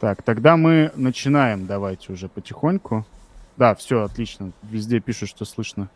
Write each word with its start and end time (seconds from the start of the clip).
Так, 0.00 0.22
тогда 0.22 0.56
мы 0.56 0.90
начинаем. 0.96 1.66
Давайте 1.66 2.14
уже 2.14 2.30
потихоньку. 2.30 3.06
Да, 3.58 3.74
все, 3.74 4.02
отлично. 4.02 4.52
Везде 4.62 4.98
пишут, 4.98 5.28
что 5.28 5.44
слышно. 5.44 5.90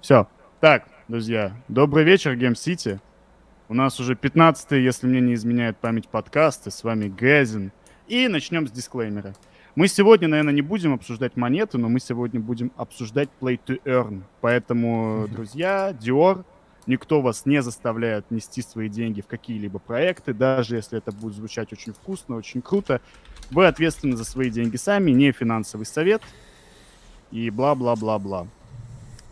Все. 0.00 0.26
Так, 0.60 0.88
друзья, 1.08 1.52
добрый 1.68 2.04
вечер, 2.04 2.34
Гейм 2.36 2.56
Сити. 2.56 3.00
У 3.68 3.74
нас 3.74 4.00
уже 4.00 4.16
15 4.16 4.72
если 4.72 5.06
мне 5.06 5.20
не 5.20 5.34
изменяет 5.34 5.76
память, 5.76 6.08
подкасты. 6.08 6.70
С 6.70 6.82
вами 6.84 7.08
Гэзин. 7.08 7.70
И 8.08 8.28
начнем 8.28 8.66
с 8.66 8.70
дисклеймера. 8.70 9.34
Мы 9.74 9.88
сегодня, 9.88 10.26
наверное, 10.26 10.54
не 10.54 10.62
будем 10.62 10.94
обсуждать 10.94 11.36
монеты, 11.36 11.76
но 11.76 11.90
мы 11.90 12.00
сегодня 12.00 12.40
будем 12.40 12.72
обсуждать 12.78 13.28
Play 13.42 13.60
to 13.62 13.78
Earn. 13.84 14.22
Поэтому, 14.40 15.28
друзья, 15.30 15.90
Dior, 15.90 16.46
никто 16.86 17.20
вас 17.20 17.44
не 17.44 17.60
заставляет 17.60 18.30
нести 18.30 18.62
свои 18.62 18.88
деньги 18.88 19.20
в 19.20 19.26
какие-либо 19.26 19.78
проекты, 19.78 20.32
даже 20.32 20.76
если 20.76 20.96
это 20.96 21.12
будет 21.12 21.34
звучать 21.34 21.74
очень 21.74 21.92
вкусно, 21.92 22.36
очень 22.36 22.62
круто. 22.62 23.02
Вы 23.50 23.66
ответственны 23.66 24.16
за 24.16 24.24
свои 24.24 24.48
деньги 24.48 24.76
сами, 24.76 25.10
не 25.10 25.32
финансовый 25.32 25.82
совет 25.84 26.22
и 27.32 27.50
бла-бла-бла-бла. 27.50 28.46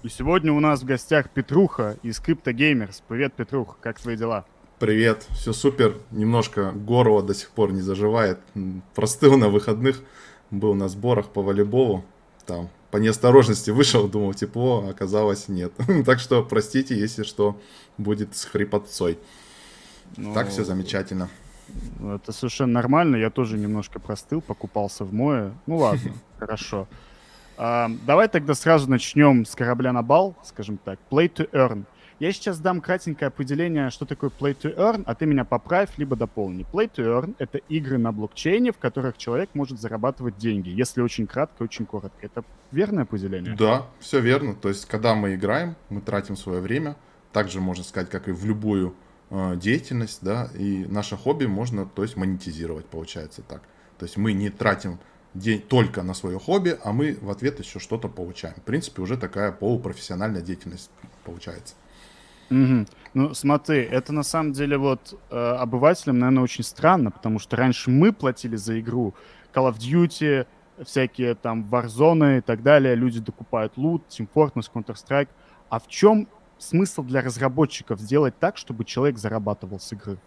И 0.02 0.08
сегодня 0.08 0.52
у 0.52 0.58
нас 0.58 0.82
в 0.82 0.84
гостях 0.84 1.30
Петруха 1.30 1.96
из 2.02 2.20
Crypto 2.20 2.52
Gamers. 2.52 3.00
Привет, 3.06 3.34
Петрух, 3.34 3.78
как 3.80 4.00
твои 4.00 4.16
дела? 4.16 4.44
Привет, 4.80 5.27
все 5.30 5.52
супер. 5.52 5.98
Немножко 6.10 6.72
горло 6.72 7.22
до 7.22 7.32
сих 7.32 7.50
пор 7.50 7.72
не 7.72 7.80
заживает. 7.80 8.41
Простыл 8.96 9.36
на 9.36 9.50
выходных, 9.50 10.02
был 10.50 10.74
на 10.74 10.88
сборах 10.88 11.28
по 11.28 11.41
волейболу. 11.41 12.05
Там 12.44 12.70
по 12.91 12.96
неосторожности 12.96 13.70
вышел, 13.70 14.08
думал 14.08 14.34
тепло, 14.34 14.84
а 14.84 14.91
оказалось 14.91 15.46
нет. 15.46 15.72
так 16.05 16.19
что 16.19 16.42
простите, 16.42 16.98
если 16.98 17.22
что 17.22 17.60
будет 17.98 18.36
с 18.36 18.44
хрипотцой. 18.46 19.19
Ну, 20.16 20.34
так 20.34 20.48
все 20.48 20.64
замечательно. 20.64 21.28
Это 22.00 22.32
совершенно 22.32 22.72
нормально. 22.72 23.16
Я 23.16 23.30
тоже 23.30 23.58
немножко 23.58 24.00
простыл, 24.00 24.40
покупался 24.40 25.04
в 25.04 25.12
мое. 25.12 25.52
Ну 25.66 25.77
ладно, 25.78 26.12
хорошо. 26.38 26.86
А, 27.56 27.91
давай 28.06 28.28
тогда 28.28 28.55
сразу 28.55 28.88
начнем 28.88 29.44
с 29.44 29.55
корабля 29.55 29.92
на 29.92 30.02
бал, 30.02 30.36
скажем 30.44 30.78
так. 30.78 30.98
Play 31.11 31.33
to 31.33 31.50
earn. 31.50 31.84
Я 32.19 32.33
сейчас 32.33 32.58
дам 32.58 32.80
кратенькое 32.80 33.28
определение, 33.28 33.91
что 33.91 34.05
такое 34.05 34.30
Play 34.30 34.56
to 34.61 34.77
Earn, 34.77 35.05
а 35.06 35.14
ты 35.14 35.24
меня 35.24 35.44
поправь, 35.44 35.91
либо 35.98 36.16
дополни. 36.16 36.66
Play 36.72 36.91
to 36.92 37.05
Earn— 37.05 37.36
это 37.39 37.58
игры 37.69 37.96
на 37.96 38.11
блокчейне, 38.11 38.72
в 38.72 38.78
которых 38.78 39.16
человек 39.19 39.50
может 39.55 39.80
зарабатывать 39.80 40.36
деньги, 40.36 40.69
если 40.69 41.00
очень 41.00 41.28
кратко, 41.28 41.62
очень 41.62 41.86
коротко. 41.86 42.19
Это 42.20 42.42
верное 42.72 43.05
определение? 43.05 43.55
Да, 43.55 43.86
все 44.00 44.19
верно. 44.19 44.55
То 44.55 44.69
есть, 44.69 44.86
когда 44.86 45.14
мы 45.14 45.36
играем, 45.36 45.77
мы 45.91 46.00
тратим 46.00 46.34
свое 46.34 46.61
время, 46.61 46.96
также 47.33 47.61
можно 47.61 47.84
сказать, 47.84 48.11
как 48.11 48.27
и 48.27 48.33
в 48.33 48.44
любую 48.44 48.96
деятельность, 49.30 50.20
да, 50.22 50.48
и 50.54 50.86
наше 50.86 51.16
хобби 51.16 51.46
можно, 51.46 51.86
то 51.86 52.02
есть, 52.02 52.16
монетизировать, 52.16 52.86
получается 52.86 53.42
так. 53.42 53.62
То 53.98 54.04
есть, 54.04 54.16
мы 54.16 54.32
не 54.32 54.50
тратим 54.50 54.98
день 55.34 55.60
только 55.60 56.02
на 56.02 56.14
свое 56.14 56.38
хобби, 56.38 56.78
а 56.82 56.92
мы 56.92 57.18
в 57.20 57.30
ответ 57.30 57.58
еще 57.58 57.78
что-то 57.78 58.08
получаем. 58.08 58.54
В 58.56 58.62
принципе, 58.62 59.02
уже 59.02 59.16
такая 59.16 59.52
полупрофессиональная 59.52 60.40
деятельность 60.40 60.90
получается. 61.24 61.74
Угу. 62.50 62.86
Ну, 63.14 63.34
смотри, 63.34 63.80
это 63.80 64.12
на 64.12 64.22
самом 64.22 64.52
деле 64.52 64.78
вот 64.78 65.18
э, 65.30 65.36
обывателям, 65.36 66.18
наверное, 66.18 66.42
очень 66.42 66.64
странно, 66.64 67.10
потому 67.10 67.38
что 67.38 67.56
раньше 67.56 67.90
мы 67.90 68.12
платили 68.12 68.56
за 68.56 68.80
игру 68.80 69.14
Call 69.52 69.70
of 69.70 69.78
Duty, 69.78 70.46
всякие 70.84 71.34
там 71.34 71.68
Warzone 71.70 72.38
и 72.38 72.40
так 72.40 72.62
далее, 72.62 72.94
люди 72.94 73.20
докупают 73.20 73.76
лут, 73.76 74.04
Team 74.08 74.28
Fortress, 74.34 74.70
Counter-Strike. 74.72 75.28
А 75.68 75.78
в 75.78 75.88
чем 75.88 76.28
смысл 76.59 77.03
для 77.03 77.23
разработчиков 77.23 78.01
сделать 78.01 78.39
так, 78.39 78.56
чтобы 78.56 78.84
человек 78.84 79.19
зарабатывал 79.19 79.81
с 79.81 79.92
игры? 79.92 80.19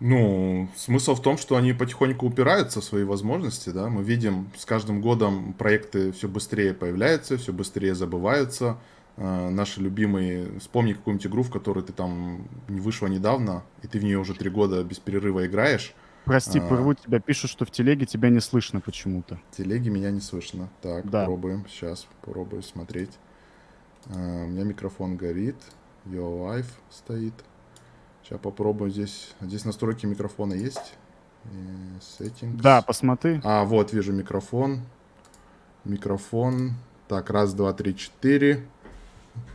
Ну, 0.00 0.68
смысл 0.76 1.14
в 1.14 1.20
том, 1.20 1.36
что 1.36 1.56
они 1.56 1.74
потихоньку 1.74 2.26
упираются 2.26 2.80
в 2.80 2.84
свои 2.84 3.04
возможности, 3.04 3.68
да. 3.68 3.88
Мы 3.88 4.02
видим, 4.02 4.50
с 4.56 4.64
каждым 4.64 5.02
годом 5.02 5.52
проекты 5.52 6.12
все 6.12 6.26
быстрее 6.26 6.72
появляются, 6.72 7.36
все 7.36 7.52
быстрее 7.52 7.94
забываются. 7.94 8.78
Э, 9.18 9.50
наши 9.50 9.82
любимые, 9.82 10.58
вспомни 10.60 10.94
какую-нибудь 10.94 11.26
игру, 11.26 11.42
в 11.42 11.50
которой 11.50 11.84
ты 11.84 11.92
там 11.92 12.48
не 12.68 12.80
вышла 12.80 13.06
недавно, 13.08 13.62
и 13.82 13.86
ты 13.86 13.98
в 13.98 14.04
нее 14.04 14.18
уже 14.18 14.32
три 14.32 14.48
года 14.48 14.82
без 14.82 14.98
перерыва 14.98 15.46
играешь. 15.46 15.94
Прости, 16.24 16.58
а, 16.58 16.62
порву 16.62 16.94
тебя, 16.94 17.20
пишут, 17.20 17.50
что 17.50 17.66
в 17.66 17.70
телеге 17.70 18.06
тебя 18.06 18.30
не 18.30 18.40
слышно 18.40 18.80
почему-то. 18.80 19.38
В 19.50 19.56
телеге 19.56 19.90
меня 19.90 20.10
не 20.10 20.20
слышно. 20.20 20.70
Так, 20.80 21.08
да. 21.10 21.26
пробуем, 21.26 21.66
сейчас 21.68 22.06
попробую 22.22 22.62
смотреть. 22.62 23.10
А, 24.06 24.44
у 24.44 24.48
меня 24.48 24.64
микрофон 24.64 25.16
горит, 25.16 25.56
Your 26.06 26.38
Life 26.40 26.70
стоит. 26.90 27.34
Сейчас 28.22 28.40
попробую 28.40 28.90
здесь. 28.90 29.34
Здесь 29.40 29.64
настройки 29.64 30.06
микрофона 30.06 30.54
есть. 30.54 30.94
Settings. 32.00 32.60
Да, 32.60 32.82
посмотри. 32.82 33.40
А, 33.44 33.64
вот, 33.64 33.92
вижу 33.92 34.12
микрофон. 34.12 34.80
Микрофон. 35.84 36.74
Так, 37.08 37.30
раз, 37.30 37.54
два, 37.54 37.72
три, 37.72 37.96
четыре. 37.96 38.66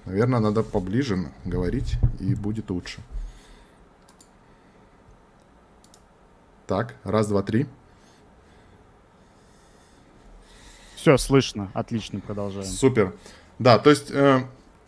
Наверное, 0.06 0.40
надо 0.40 0.64
поближе 0.64 1.32
говорить, 1.46 1.96
и 2.20 2.34
будет 2.34 2.70
лучше. 2.70 3.02
Так, 6.68 6.96
раз, 7.04 7.28
два, 7.28 7.44
три. 7.44 7.68
Все, 10.96 11.18
слышно. 11.18 11.70
Отлично, 11.74 12.20
продолжаем. 12.20 12.66
Супер. 12.66 13.14
Да, 13.60 13.80
то 13.80 13.90
есть 13.90 14.12
э, 14.12 14.42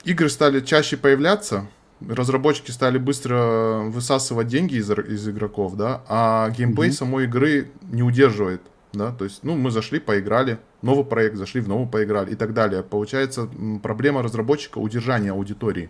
игры 0.04 0.30
стали 0.30 0.60
чаще 0.62 0.98
появляться, 0.98 1.68
разработчики 2.08 2.72
стали 2.72 2.98
быстро 2.98 3.84
высасывать 3.86 4.48
деньги 4.48 4.76
из, 4.76 4.90
из 4.90 5.28
игроков, 5.28 5.76
да, 5.76 6.02
а 6.08 6.50
геймплей 6.50 6.90
mm-hmm. 6.90 6.94
самой 6.94 7.24
игры 7.26 7.72
не 7.84 8.04
удерживает 8.04 8.62
да, 8.94 9.12
то 9.12 9.26
есть, 9.26 9.44
ну, 9.44 9.56
мы 9.56 9.72
зашли, 9.72 10.00
поиграли, 10.00 10.60
новый 10.82 11.06
проект, 11.06 11.36
зашли 11.36 11.62
в 11.62 11.68
новый, 11.68 11.88
поиграли 11.88 12.32
и 12.32 12.36
так 12.36 12.54
далее. 12.54 12.84
Получается 12.84 13.50
проблема 13.84 14.24
разработчика 14.24 14.80
удержания 14.80 15.32
аудитории. 15.32 15.90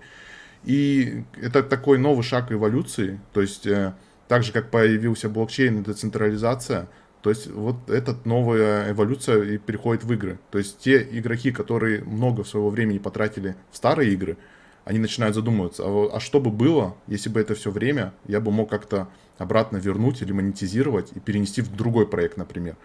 И 0.63 1.23
это 1.41 1.63
такой 1.63 1.97
новый 1.97 2.23
шаг 2.23 2.51
эволюции, 2.51 3.19
то 3.33 3.41
есть, 3.41 3.65
э, 3.65 3.93
так 4.27 4.43
же, 4.43 4.51
как 4.51 4.69
появился 4.69 5.29
блокчейн 5.29 5.79
и 5.79 5.83
децентрализация, 5.83 6.89
то 7.27 7.31
есть 7.31 7.47
вот 7.47 7.89
эта 7.89 8.15
новая 8.23 8.89
эволюция 8.91 9.43
и 9.43 9.57
переходит 9.57 10.05
в 10.05 10.13
игры. 10.13 10.39
То 10.49 10.59
есть 10.59 10.79
те 10.79 11.05
игроки, 11.11 11.51
которые 11.51 12.01
много 12.05 12.45
своего 12.45 12.69
времени 12.69 12.99
потратили 12.99 13.57
в 13.69 13.75
старые 13.75 14.13
игры, 14.13 14.37
они 14.85 14.97
начинают 14.97 15.35
задумываться, 15.35 15.83
а, 15.85 16.09
а 16.13 16.19
что 16.21 16.39
бы 16.39 16.51
было, 16.51 16.95
если 17.07 17.27
бы 17.27 17.41
это 17.41 17.53
все 17.53 17.69
время 17.69 18.13
я 18.27 18.39
бы 18.39 18.49
мог 18.49 18.69
как-то 18.69 19.09
обратно 19.37 19.75
вернуть 19.75 20.21
или 20.21 20.31
монетизировать 20.31 21.11
и 21.15 21.19
перенести 21.19 21.61
в 21.61 21.75
другой 21.75 22.07
проект, 22.07 22.37
например. 22.37 22.77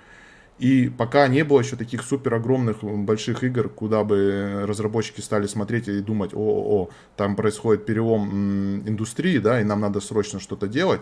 И 0.59 0.89
пока 0.89 1.29
не 1.29 1.45
было 1.45 1.61
еще 1.61 1.77
таких 1.77 2.03
супер 2.03 2.35
огромных 2.35 2.83
больших 2.83 3.45
игр, 3.45 3.69
куда 3.69 4.03
бы 4.03 4.65
разработчики 4.67 5.21
стали 5.21 5.47
смотреть 5.47 5.87
и 5.87 6.01
думать, 6.01 6.35
о, 6.35 6.39
о, 6.39 6.83
о 6.83 6.91
там 7.17 7.37
происходит 7.37 7.87
перелом 7.87 8.81
индустрии, 8.89 9.39
да, 9.39 9.61
и 9.61 9.65
нам 9.65 9.81
надо 9.81 10.01
срочно 10.01 10.41
что-то 10.41 10.67
делать. 10.67 11.01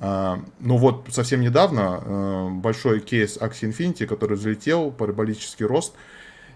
А, 0.00 0.40
но 0.60 0.76
вот 0.76 1.06
совсем 1.10 1.40
недавно 1.40 2.02
э, 2.04 2.48
большой 2.50 3.00
кейс 3.00 3.36
Axie 3.36 3.70
Infinity, 3.70 4.06
который 4.06 4.36
взлетел, 4.36 4.92
параболический 4.92 5.66
рост, 5.66 5.94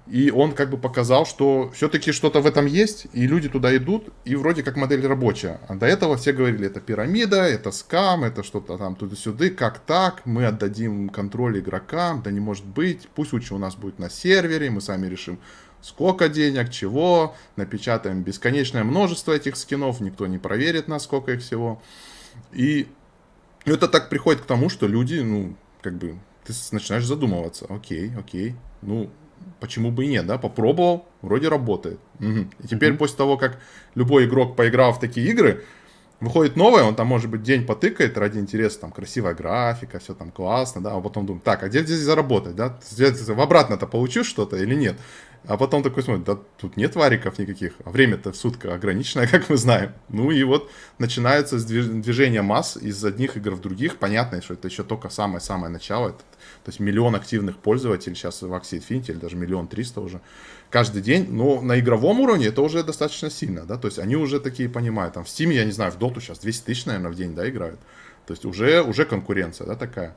и 0.06 0.30
он 0.30 0.52
как 0.52 0.70
бы 0.70 0.78
показал, 0.78 1.26
что 1.26 1.70
все-таки 1.74 2.12
что-то 2.12 2.40
в 2.40 2.46
этом 2.46 2.66
есть, 2.66 3.06
и 3.12 3.26
люди 3.26 3.48
туда 3.48 3.76
идут, 3.76 4.08
и 4.24 4.34
вроде 4.34 4.62
как 4.62 4.76
модель 4.76 5.06
рабочая. 5.06 5.60
А 5.68 5.74
до 5.74 5.86
этого 5.86 6.16
все 6.16 6.32
говорили, 6.32 6.66
это 6.66 6.80
пирамида, 6.80 7.42
это 7.42 7.70
скам, 7.70 8.24
это 8.24 8.42
что-то 8.42 8.78
там 8.78 8.96
туда-сюда, 8.96 9.50
как 9.50 9.78
так, 9.80 10.22
мы 10.24 10.46
отдадим 10.46 11.08
контроль 11.08 11.60
игрокам, 11.60 12.22
да 12.22 12.30
не 12.30 12.40
может 12.40 12.64
быть, 12.64 13.08
пусть 13.14 13.32
лучше 13.32 13.54
у 13.54 13.58
нас 13.58 13.76
будет 13.76 13.98
на 13.98 14.10
сервере, 14.10 14.70
мы 14.70 14.80
сами 14.80 15.06
решим, 15.06 15.38
сколько 15.80 16.28
денег, 16.28 16.70
чего, 16.70 17.34
напечатаем 17.56 18.22
бесконечное 18.22 18.84
множество 18.84 19.32
этих 19.32 19.56
скинов, 19.56 20.00
никто 20.00 20.26
не 20.26 20.38
проверит 20.38 20.88
на 20.88 20.98
сколько 20.98 21.32
их 21.32 21.42
всего. 21.42 21.80
И 22.52 22.88
это 23.64 23.88
так 23.88 24.08
приходит 24.08 24.42
к 24.42 24.46
тому, 24.46 24.68
что 24.68 24.86
люди, 24.86 25.20
ну, 25.20 25.54
как 25.80 25.94
бы, 25.94 26.16
ты 26.44 26.52
начинаешь 26.72 27.04
задумываться, 27.04 27.66
окей, 27.68 28.12
окей, 28.18 28.56
ну, 28.82 29.10
почему 29.60 29.90
бы 29.90 30.04
и 30.04 30.08
нет, 30.08 30.26
да, 30.26 30.38
попробовал, 30.38 31.06
вроде 31.20 31.48
работает. 31.48 32.00
Угу. 32.20 32.46
И 32.62 32.68
теперь 32.68 32.92
mm-hmm. 32.92 32.96
после 32.96 33.16
того, 33.16 33.36
как 33.36 33.60
любой 33.94 34.26
игрок 34.26 34.56
поиграл 34.56 34.92
в 34.92 35.00
такие 35.00 35.28
игры, 35.30 35.64
выходит 36.20 36.56
новое, 36.56 36.84
он 36.84 36.94
там, 36.94 37.08
может 37.08 37.30
быть, 37.30 37.42
день 37.42 37.66
потыкает 37.66 38.16
ради 38.16 38.38
интереса, 38.38 38.80
там, 38.80 38.92
красивая 38.92 39.34
графика, 39.34 39.98
все 39.98 40.14
там 40.14 40.30
классно, 40.30 40.82
да, 40.82 40.94
а 40.94 41.00
потом 41.00 41.26
думает, 41.26 41.44
так, 41.44 41.62
а 41.62 41.68
где 41.68 41.82
здесь 41.82 41.98
заработать, 41.98 42.54
да, 42.54 42.78
в 42.90 43.40
обратно-то 43.40 43.86
получу 43.86 44.24
что-то 44.24 44.56
или 44.56 44.74
нет? 44.74 44.96
А 45.48 45.56
потом 45.56 45.82
такой 45.82 46.04
смотрит, 46.04 46.24
да 46.24 46.38
тут 46.56 46.76
нет 46.76 46.94
вариков 46.94 47.36
никаких, 47.38 47.74
а 47.84 47.90
время-то 47.90 48.30
в 48.30 48.36
сутка 48.36 48.74
ограниченное, 48.74 49.26
как 49.30 49.48
мы 49.50 49.56
знаем. 49.56 49.92
Ну 50.08 50.30
и 50.30 50.44
вот 50.44 50.70
начинается 50.98 51.58
движение 51.58 52.42
масс 52.42 52.76
из 52.76 53.04
одних 53.04 53.36
игр 53.36 53.54
в 53.54 53.60
других. 53.60 53.96
Понятно, 53.98 54.40
что 54.40 54.54
это 54.54 54.68
еще 54.68 54.84
только 54.84 55.08
самое-самое 55.08 55.72
начало. 55.72 56.10
Это, 56.10 56.18
то 56.18 56.68
есть 56.68 56.78
миллион 56.78 57.16
активных 57.16 57.56
пользователей 57.56 58.14
сейчас 58.14 58.42
в 58.42 58.52
Axie 58.52 58.78
Infinity, 58.78 59.10
или 59.10 59.18
даже 59.18 59.36
миллион 59.36 59.66
триста 59.66 60.00
уже 60.00 60.20
каждый 60.70 61.02
день. 61.02 61.26
Но 61.28 61.60
на 61.60 61.78
игровом 61.80 62.20
уровне 62.20 62.46
это 62.46 62.62
уже 62.62 62.84
достаточно 62.84 63.28
сильно, 63.28 63.64
да, 63.64 63.76
то 63.78 63.88
есть 63.88 63.98
они 63.98 64.14
уже 64.14 64.38
такие 64.38 64.68
понимают. 64.68 65.14
Там 65.14 65.24
в 65.24 65.28
Steam, 65.28 65.52
я 65.52 65.64
не 65.64 65.72
знаю, 65.72 65.90
в 65.90 65.98
Доту 65.98 66.20
сейчас 66.20 66.38
200 66.38 66.64
тысяч, 66.66 66.86
наверное, 66.86 67.10
в 67.10 67.16
день, 67.16 67.34
да, 67.34 67.48
играют. 67.48 67.80
То 68.26 68.32
есть 68.32 68.44
уже, 68.44 68.82
уже 68.82 69.04
конкуренция, 69.04 69.66
да, 69.66 69.74
такая. 69.74 70.14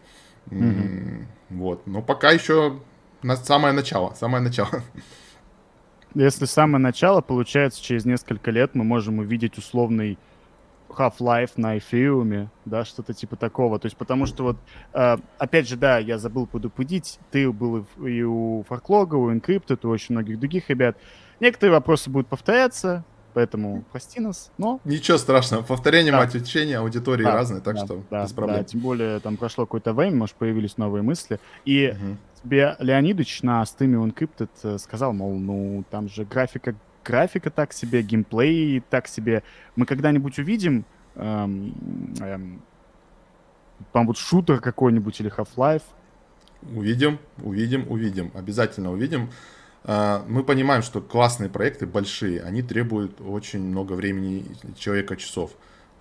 М, 0.52 1.28
Вот. 1.50 1.88
Но 1.88 2.04
пока 2.04 2.32
еще 2.32 2.80
на 3.26 3.36
самое 3.36 3.74
начало. 3.74 4.14
Самое 4.14 4.44
начало. 4.44 4.84
Если 6.14 6.46
с 6.46 6.52
самого 6.52 6.78
начала, 6.78 7.22
получается, 7.22 7.84
через 7.84 8.06
несколько 8.06 8.52
лет 8.52 8.74
мы 8.76 8.84
можем 8.84 9.20
увидеть 9.20 9.58
условный 9.58 10.18
Half-Life 10.90 11.52
на 11.58 11.78
Эфиуме, 11.78 12.50
да, 12.64 12.86
что-то 12.86 13.14
типа 13.14 13.36
такого. 13.36 13.80
То 13.80 13.88
есть, 13.88 13.98
потому 13.98 14.26
что 14.26 14.44
вот, 14.44 14.58
э, 14.94 15.18
опять 15.40 15.68
же, 15.68 15.76
да, 15.76 15.98
я 15.98 16.18
забыл 16.18 16.46
предупредить, 16.48 17.20
ты 17.32 17.52
был 17.52 17.86
и 18.06 18.22
у 18.22 18.64
Фарклога, 18.70 19.16
у 19.16 19.30
Encrypted, 19.34 19.80
у 19.86 19.90
очень 19.90 20.14
многих 20.16 20.40
других 20.40 20.70
ребят. 20.70 20.96
Некоторые 21.42 21.74
вопросы 21.74 22.10
будут 22.10 22.28
повторяться, 22.28 23.04
поэтому 23.34 23.84
прости 23.92 24.22
нас, 24.22 24.52
но... 24.58 24.80
Ничего 24.86 25.18
страшного. 25.18 25.64
Повторение, 25.64 26.14
Да. 26.14 26.20
мать 26.20 26.34
учения, 26.36 26.78
аудитории 26.78 27.26
да, 27.26 27.34
разные, 27.34 27.60
так 27.60 27.76
да, 27.76 27.86
что 27.86 28.04
да, 28.10 28.24
без 28.24 28.32
да, 28.32 28.36
проблем. 28.36 28.64
тем 28.64 28.80
более 28.80 29.20
там 29.20 29.36
прошло 29.36 29.66
какое-то 29.66 29.92
время, 29.94 30.16
может, 30.16 30.36
появились 30.36 30.78
новые 30.78 31.02
мысли. 31.02 31.40
И 31.66 31.94
Мгм. 32.00 32.18
Тебе 32.46 32.76
Леонидович 32.80 33.42
на 33.44 33.66
стриме 33.66 33.98
Uncrypted 33.98 34.50
э, 34.64 34.78
сказал, 34.78 35.14
мол, 35.14 35.38
ну, 35.38 35.84
там 35.90 36.08
же 36.08 36.26
графика, 36.26 36.76
графика 37.04 37.50
так 37.50 37.74
себе, 37.74 38.02
геймплей 38.02 38.82
так 38.90 39.08
себе. 39.08 39.44
Мы 39.76 39.86
когда-нибудь 39.86 40.38
увидим 40.40 40.86
эм, 41.16 41.74
эм, 42.22 42.62
там 43.92 44.08
вот 44.08 44.18
шутер 44.18 44.60
какой-нибудь 44.62 45.20
или 45.20 45.32
Half-Life. 45.36 45.84
Увидим, 46.62 47.20
увидим, 47.42 47.86
увидим. 47.90 48.32
Обязательно 48.34 48.92
увидим. 48.92 49.30
А, 49.84 50.24
Мы 50.28 50.44
понимаем, 50.44 50.82
что 50.82 51.02
классные 51.02 51.50
проекты, 51.50 51.86
большие, 51.86 52.42
они 52.42 52.62
требуют 52.62 53.22
очень 53.22 53.62
много 53.62 53.94
времени 53.94 54.46
человека 54.78 55.16
часов. 55.16 55.52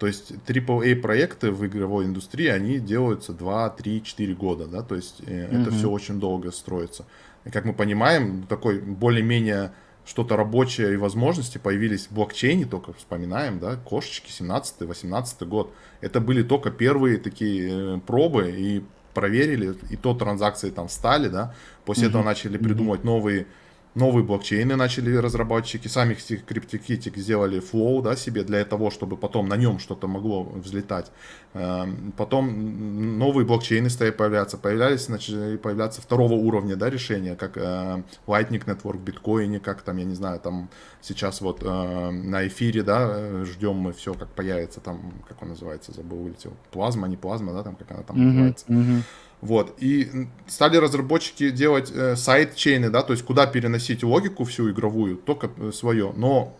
То 0.04 0.08
есть 0.08 0.32
AAA 0.32 0.96
проекты 0.96 1.50
в 1.50 1.64
игровой 1.64 2.04
индустрии, 2.04 2.48
они 2.48 2.78
делаются 2.78 3.32
2, 3.32 3.70
3, 3.70 4.02
4 4.02 4.34
года, 4.34 4.66
да, 4.66 4.82
то 4.82 4.96
есть 4.96 5.22
э, 5.26 5.46
это 5.50 5.70
все 5.70 5.88
очень 5.88 6.20
долго 6.20 6.52
строится. 6.52 7.06
И 7.46 7.50
как 7.50 7.64
мы 7.64 7.72
понимаем, 7.72 8.42
такой 8.46 8.80
более-менее 8.80 9.72
что-то 10.04 10.36
рабочее 10.36 10.92
и 10.92 10.96
возможности 10.98 11.56
появились 11.56 12.08
в 12.08 12.12
блокчейне, 12.12 12.66
только 12.66 12.92
вспоминаем, 12.92 13.58
да, 13.58 13.76
кошечки, 13.76 14.30
17-18 14.30 15.46
год. 15.46 15.72
Это 16.02 16.20
были 16.20 16.42
только 16.42 16.70
первые 16.70 17.16
такие 17.16 17.94
э, 17.96 17.98
пробы, 18.06 18.52
и 18.54 18.84
проверили, 19.14 19.74
и 19.88 19.96
то 19.96 20.12
транзакции 20.12 20.68
там 20.68 20.90
стали, 20.90 21.28
да, 21.28 21.54
после 21.86 22.08
Мгм. 22.08 22.10
этого 22.10 22.22
начали 22.24 22.58
придумывать 22.58 23.04
новые 23.04 23.46
новые 23.94 24.24
блокчейны 24.24 24.76
начали 24.76 25.14
разработчики, 25.16 25.88
сами 25.88 26.14
криптикитик 26.14 27.16
сделали 27.16 27.60
флоу, 27.60 28.02
да, 28.02 28.16
себе 28.16 28.42
для 28.42 28.64
того, 28.64 28.90
чтобы 28.90 29.16
потом 29.16 29.48
на 29.48 29.56
нем 29.56 29.78
что-то 29.78 30.08
могло 30.08 30.42
взлетать. 30.42 31.10
Эм, 31.54 32.12
Потом 32.16 33.18
новые 33.18 33.46
блокчейны 33.46 33.90
стали 33.90 34.10
появляться, 34.10 34.58
появлялись, 34.58 35.08
начали 35.08 35.56
появляться 35.56 36.02
второго 36.02 36.34
уровня, 36.34 36.76
да, 36.76 36.90
решения, 36.90 37.36
как 37.36 37.56
э, 37.56 38.02
Lightning 38.26 38.64
Network, 38.64 38.98
биткоине, 38.98 39.60
как 39.60 39.82
там, 39.82 39.96
я 39.98 40.04
не 40.04 40.14
знаю, 40.14 40.40
там 40.40 40.68
сейчас 41.00 41.40
вот 41.40 41.62
э, 41.62 42.10
на 42.10 42.46
эфире, 42.48 42.82
да, 42.82 43.44
ждем 43.44 43.76
мы 43.76 43.92
все, 43.92 44.14
как 44.14 44.28
появится 44.28 44.80
там, 44.80 45.12
как 45.28 45.42
он 45.42 45.50
называется, 45.50 45.92
забыл, 45.92 46.18
вылетел, 46.18 46.52
плазма, 46.72 47.08
не 47.08 47.16
плазма, 47.16 47.52
да, 47.52 47.62
там, 47.62 47.76
как 47.76 47.90
она 47.90 48.02
там 48.02 48.16
Мгм, 48.16 48.28
называется. 48.28 48.66
Вот. 49.44 49.74
И 49.78 50.26
стали 50.46 50.78
разработчики 50.78 51.50
делать 51.50 51.92
э, 51.94 52.16
сайт-чейны, 52.16 52.88
да, 52.88 53.02
то 53.02 53.12
есть 53.12 53.24
куда 53.26 53.46
переносить 53.46 54.02
логику 54.02 54.44
всю 54.44 54.70
игровую, 54.70 55.16
только 55.16 55.50
э, 55.58 55.70
свое. 55.70 56.14
Но 56.16 56.56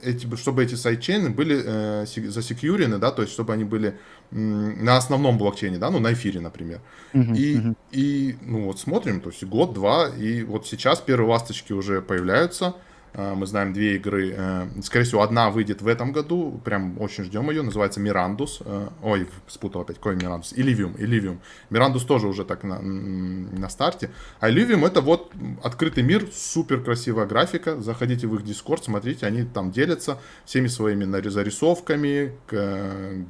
эти, 0.00 0.36
чтобы 0.36 0.62
эти 0.62 0.76
сайт-чейны 0.76 1.30
были 1.30 1.60
э, 1.64 2.06
се- 2.06 2.30
засекьюрены, 2.30 2.98
да, 2.98 3.10
то 3.10 3.22
есть 3.22 3.32
чтобы 3.34 3.52
они 3.52 3.64
были 3.64 3.94
м, 4.30 4.84
на 4.84 4.96
основном 4.96 5.38
блокчейне, 5.38 5.78
да, 5.78 5.90
ну 5.90 5.98
на 5.98 6.12
эфире, 6.12 6.38
например. 6.40 6.78
Мгм, 7.14 7.34
И, 7.34 7.56
мгм. 7.56 7.76
и, 7.90 8.36
ну 8.42 8.64
вот 8.66 8.78
смотрим, 8.78 9.20
то 9.20 9.30
есть 9.30 9.42
год-два, 9.42 10.08
и 10.08 10.44
вот 10.44 10.68
сейчас 10.68 11.00
первые 11.00 11.28
ласточки 11.30 11.72
уже 11.72 12.00
появляются. 12.00 12.74
А, 13.14 13.34
Мы 13.34 13.46
знаем 13.46 13.72
две 13.72 13.96
игры. 13.96 14.34
э, 14.36 14.66
Скорее 14.82 15.04
всего, 15.04 15.22
одна 15.22 15.50
выйдет 15.50 15.82
в 15.82 15.88
этом 15.88 16.12
году. 16.12 16.60
Прям 16.64 17.00
очень 17.00 17.24
ждем 17.24 17.50
ее. 17.50 17.62
Называется 17.62 18.00
Мирандус. 18.00 18.60
Э, 18.64 18.88
Ой, 19.02 19.28
спутал 19.46 19.82
опять. 19.82 19.96
Какой 19.96 20.16
Мирандус? 20.16 20.52
Illivium. 20.52 20.96
Illivium. 20.96 21.38
Мирандус 21.70 22.04
тоже 22.04 22.26
уже 22.28 22.44
так 22.44 22.62
на, 22.64 22.80
на 22.80 23.68
старте. 23.68 24.10
А 24.40 24.50
Illivium 24.50 24.86
это 24.86 25.00
вот 25.00 25.32
открытый 25.62 26.02
мир, 26.02 26.26
супер 26.32 26.80
красивая 26.82 27.26
графика. 27.26 27.80
Заходите 27.80 28.26
в 28.26 28.34
их 28.34 28.44
дискорд, 28.44 28.84
смотрите, 28.84 29.26
они 29.26 29.42
там 29.44 29.70
делятся 29.70 30.18
всеми 30.44 30.68
своими 30.68 31.04
зарисовками, 31.28 32.32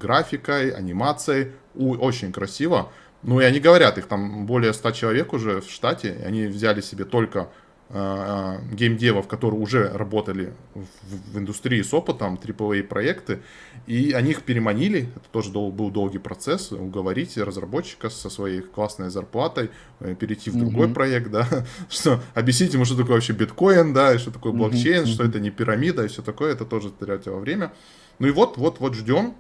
графикой, 0.01 0.71
анимацией. 0.71 1.53
Очень 1.75 2.33
красиво. 2.33 2.91
Ну 3.23 3.41
и 3.41 3.45
они 3.45 3.61
говорят, 3.61 3.99
их 3.99 4.07
там 4.07 4.47
более 4.47 4.73
100 4.73 4.91
человек 4.93 5.33
уже 5.33 5.61
в 5.61 5.71
штате, 5.71 6.23
они 6.25 6.47
взяли 6.47 6.81
себе 6.81 7.05
только 7.05 7.49
геймдевов, 7.93 9.27
которые 9.27 9.61
уже 9.61 9.89
работали 9.89 10.53
в, 10.75 11.35
в 11.35 11.39
индустрии 11.39 11.83
с 11.83 11.93
опытом, 11.93 12.37
AAA 12.37 12.85
проекты, 12.85 13.41
и 13.87 14.13
они 14.13 14.31
их 14.31 14.43
переманили, 14.43 15.09
это 15.17 15.29
тоже 15.33 15.51
дол- 15.51 15.73
был 15.73 15.91
долгий 15.91 16.19
процесс, 16.19 16.71
уговорить 16.71 17.37
разработчика 17.37 18.09
со 18.09 18.31
своей 18.31 18.61
классной 18.61 19.11
зарплатой 19.11 19.71
э, 19.99 20.15
перейти 20.15 20.51
в 20.51 20.57
другой 20.57 20.87
Мгм. 20.87 20.95
проект, 20.95 21.31
да, 21.31 21.49
что 21.89 22.21
объяснить 22.35 22.73
ему, 22.75 22.85
что 22.85 22.97
такое 22.97 23.15
вообще 23.15 23.33
биткоин, 23.33 23.93
да, 23.93 24.15
и 24.15 24.19
что 24.19 24.31
такое 24.31 24.53
блокчейн, 24.53 25.07
что 25.07 25.23
мгм. 25.25 25.31
это 25.31 25.41
не 25.41 25.51
пирамида 25.51 26.05
и 26.05 26.09
все 26.09 26.23
такое, 26.23 26.53
это 26.53 26.65
тоже 26.65 26.91
тратило 26.91 27.39
время. 27.39 27.73
Ну 28.21 28.29
и 28.29 28.31
вот, 28.31 28.57
вот, 28.57 28.79
вот 28.79 28.95
ждем, 28.95 29.35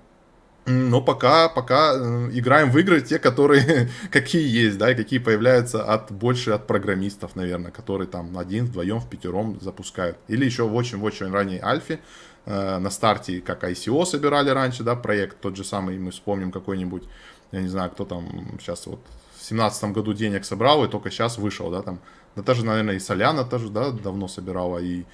Но 0.66 1.00
пока, 1.00 1.48
пока 1.48 1.94
э, 1.94 2.30
играем 2.32 2.70
в 2.70 2.78
игры 2.78 3.00
те, 3.00 3.18
которые 3.18 3.88
какие 4.10 4.46
есть, 4.46 4.78
да, 4.78 4.92
и 4.92 4.94
какие 4.94 5.18
появляются 5.18 5.82
от 5.82 6.12
больше 6.12 6.50
от 6.50 6.66
программистов, 6.66 7.34
наверное, 7.34 7.70
которые 7.70 8.06
там 8.06 8.36
один, 8.38 8.66
вдвоем, 8.66 9.00
в 9.00 9.08
пятером 9.08 9.58
запускают. 9.60 10.18
Или 10.28 10.44
еще 10.44 10.64
в 10.64 10.74
очень, 10.74 10.98
в 10.98 11.04
очень 11.04 11.30
ранней 11.30 11.60
альфе 11.60 12.00
э, 12.44 12.78
на 12.78 12.90
старте, 12.90 13.40
как 13.40 13.64
ICO 13.64 14.04
собирали 14.04 14.50
раньше, 14.50 14.84
да, 14.84 14.96
проект 14.96 15.40
тот 15.40 15.56
же 15.56 15.64
самый, 15.64 15.98
мы 15.98 16.10
вспомним 16.10 16.52
какой-нибудь, 16.52 17.04
я 17.52 17.62
не 17.62 17.68
знаю, 17.68 17.90
кто 17.90 18.04
там 18.04 18.58
сейчас 18.60 18.86
вот 18.86 19.00
в 19.38 19.44
семнадцатом 19.44 19.94
году 19.94 20.12
денег 20.12 20.44
собрал 20.44 20.84
и 20.84 20.88
только 20.88 21.10
сейчас 21.10 21.38
вышел, 21.38 21.70
да, 21.70 21.82
там, 21.82 22.00
да 22.36 22.42
тоже, 22.42 22.66
наверное, 22.66 22.96
и 22.96 23.00
Соляна 23.00 23.44
тоже, 23.44 23.70
да, 23.70 23.90
давно 23.90 24.28
собирала, 24.28 24.78
и 24.78 25.04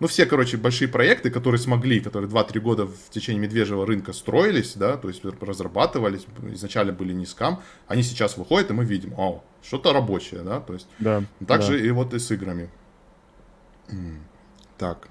ну, 0.00 0.06
все, 0.06 0.26
короче, 0.26 0.56
большие 0.56 0.88
проекты, 0.88 1.30
которые 1.30 1.58
смогли, 1.58 2.00
которые 2.00 2.30
2-3 2.30 2.60
года 2.60 2.86
в 2.86 3.10
течение 3.10 3.40
медвежьего 3.40 3.86
рынка 3.86 4.12
строились, 4.12 4.74
да, 4.74 4.96
то 4.96 5.08
есть 5.08 5.24
разрабатывались, 5.24 6.26
изначально 6.52 6.92
были 6.92 7.12
не 7.12 7.26
скам, 7.26 7.62
они 7.86 8.02
сейчас 8.02 8.36
выходят, 8.36 8.70
и 8.70 8.74
мы 8.74 8.84
видим, 8.84 9.14
о, 9.16 9.42
что-то 9.62 9.92
рабочее, 9.92 10.42
да, 10.42 10.60
то 10.60 10.74
есть 10.74 10.86
Да. 10.98 11.22
также 11.46 11.72
да. 11.78 11.86
и 11.86 11.90
вот 11.90 12.12
и 12.14 12.18
с 12.18 12.30
играми. 12.30 12.70
Так, 14.78 15.08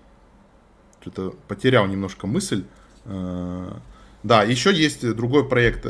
что-то 1.02 1.34
потерял 1.48 1.88
немножко 1.88 2.28
мысль. 2.28 2.66
Э, 3.06 3.72
Да, 4.24 4.44
еще 4.44 4.74
есть 4.74 5.08
другой 5.16 5.48
проект. 5.48 5.86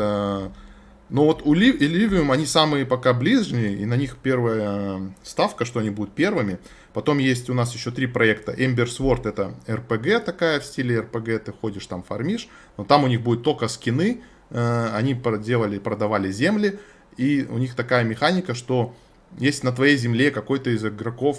Но 1.10 1.26
вот 1.26 1.44
у 1.46 1.54
Ли- 1.54 1.70
и 1.70 1.88
Livium 1.88 2.32
они 2.32 2.46
самые 2.46 2.86
пока 2.86 3.14
ближние, 3.14 3.76
и 3.76 3.86
на 3.86 3.96
них 3.96 4.18
первая 4.18 4.98
э, 4.98 5.00
ставка, 5.24 5.64
что 5.64 5.80
они 5.80 5.92
будут 5.92 6.14
первыми. 6.16 6.58
Потом 6.94 7.20
есть 7.20 7.50
у 7.50 7.54
нас 7.54 7.74
еще 7.76 7.92
три 7.92 8.08
проекта. 8.08 8.54
Ember 8.54 8.86
Sword 8.86 9.28
это 9.28 9.54
RPG 9.68 10.22
такая 10.22 10.60
в 10.60 10.66
стиле 10.66 11.02
RPG, 11.02 11.40
ты 11.40 11.52
ходишь 11.52 11.86
там 11.86 12.02
фармишь, 12.02 12.48
но 12.78 12.86
там 12.86 13.04
у 13.04 13.08
них 13.08 13.22
будет 13.22 13.44
только 13.44 13.68
скины, 13.68 14.24
э, 14.50 14.90
они 14.94 15.14
проделали, 15.14 15.78
продавали 15.78 16.32
земли, 16.32 16.80
и 17.18 17.46
у 17.50 17.58
них 17.60 17.76
такая 17.76 18.04
механика, 18.04 18.56
что 18.56 18.96
если 19.38 19.66
на 19.66 19.74
твоей 19.74 19.98
земле 19.98 20.32
какой-то 20.32 20.72
из 20.72 20.84
игроков 20.86 21.38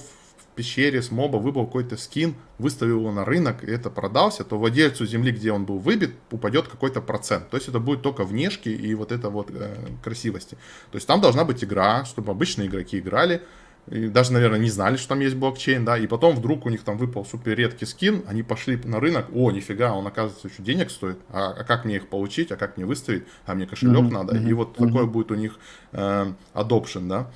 пещере 0.56 1.02
с 1.02 1.10
моба 1.10 1.36
выбрал 1.36 1.66
какой-то 1.66 1.96
скин, 1.96 2.34
выставил 2.58 3.00
его 3.00 3.12
на 3.12 3.24
рынок 3.24 3.62
и 3.62 3.70
это 3.70 3.90
продался, 3.90 4.42
то 4.42 4.58
владельцу 4.58 5.06
земли, 5.06 5.30
где 5.30 5.52
он 5.52 5.64
был 5.66 5.78
выбит, 5.78 6.14
упадет 6.30 6.66
какой-то 6.66 7.00
процент. 7.00 7.50
То 7.50 7.56
есть 7.56 7.68
это 7.68 7.78
будет 7.78 8.02
только 8.02 8.24
внешки 8.24 8.70
и 8.70 8.94
вот 8.94 9.12
это 9.12 9.30
вот 9.30 9.50
э, 9.50 9.76
красивости. 10.02 10.56
То 10.90 10.96
есть 10.96 11.06
там 11.06 11.20
должна 11.20 11.44
быть 11.44 11.62
игра, 11.62 12.04
чтобы 12.04 12.32
обычные 12.32 12.68
игроки 12.68 12.98
играли, 12.98 13.42
и 13.88 14.08
даже, 14.08 14.32
наверное, 14.32 14.58
не 14.58 14.70
знали, 14.70 14.96
что 14.96 15.10
там 15.10 15.20
есть 15.20 15.36
блокчейн, 15.36 15.84
да, 15.84 15.96
и 15.96 16.08
потом 16.08 16.34
вдруг 16.34 16.66
у 16.66 16.70
них 16.70 16.82
там 16.82 16.96
выпал 16.98 17.24
супер 17.24 17.54
редкий 17.56 17.86
скин, 17.86 18.24
они 18.26 18.42
пошли 18.42 18.80
на 18.82 18.98
рынок, 18.98 19.26
о, 19.32 19.52
нифига, 19.52 19.92
он, 19.92 20.06
оказывается, 20.06 20.48
еще 20.48 20.62
денег 20.62 20.90
стоит, 20.90 21.18
а, 21.30 21.54
а 21.56 21.62
как 21.62 21.84
мне 21.84 21.96
их 21.96 22.08
получить, 22.08 22.50
а 22.50 22.56
как 22.56 22.76
мне 22.76 22.84
выставить, 22.84 23.24
а 23.44 23.54
мне 23.54 23.66
кошелек 23.66 24.02
Мгм, 24.02 24.12
надо, 24.12 24.36
и 24.36 24.52
вот 24.54 24.78
мгм. 24.78 24.88
такой 24.88 25.06
будет 25.06 25.30
у 25.30 25.36
них 25.36 25.58
э, 25.92 26.32
adoption, 26.54 27.06
да. 27.08 27.30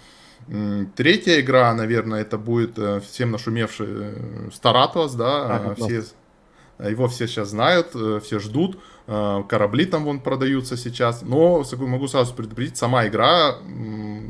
Третья 0.96 1.40
игра, 1.40 1.72
наверное, 1.74 2.22
это 2.22 2.38
будет 2.38 2.78
э, 2.78 3.00
всем 3.00 3.30
нашумевший 3.30 3.86
э, 3.88 4.48
Star 4.48 4.74
Atlas, 4.74 5.16
да, 5.16 5.62
Star 5.64 5.72
э, 5.72 5.74
все, 5.74 6.88
его 6.90 7.08
все 7.08 7.28
сейчас 7.28 7.50
знают, 7.50 7.88
э, 7.94 8.20
все 8.24 8.40
ждут, 8.40 8.78
э, 9.06 9.42
корабли 9.48 9.84
там 9.84 10.04
вон 10.04 10.20
продаются 10.20 10.76
сейчас, 10.76 11.22
но 11.22 11.64
могу 11.78 12.08
сразу 12.08 12.34
предупредить, 12.34 12.76
сама 12.76 13.06
игра 13.06 13.58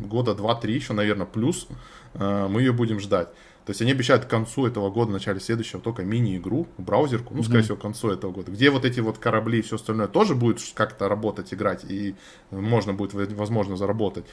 года 0.05 0.33
2-3 0.33 0.71
еще, 0.71 0.93
наверное, 0.93 1.27
плюс, 1.27 1.69
э, 2.15 2.49
мы 2.49 2.61
ее 2.61 2.73
будем 2.73 3.01
ждать. 3.01 3.29
То 3.65 3.73
есть 3.73 3.83
они 3.83 3.93
обещают 3.93 4.25
к 4.25 4.29
концу 4.29 4.67
этого 4.67 4.91
года, 4.91 5.13
начале 5.13 5.39
следующего, 5.39 5.81
только 5.81 6.03
мини-игру, 6.03 6.67
браузерку, 6.79 7.35
ну, 7.35 7.43
скорее 7.43 7.63
всего, 7.63 7.77
к 7.77 7.83
концу 7.83 8.11
этого 8.11 8.33
года, 8.33 8.51
где 8.51 8.71
вот 8.71 8.85
эти 8.85 9.01
вот 9.01 9.19
корабли 9.19 9.61
и 9.61 9.63
все 9.63 9.77
остальное 9.77 10.09
тоже 10.09 10.35
будет 10.35 10.59
как-то 10.75 11.09
работать, 11.09 11.53
играть, 11.55 11.85
и 11.85 12.17
можно 12.51 12.95
будет, 12.95 13.13
возможно, 13.33 13.77
заработать. 13.77 14.25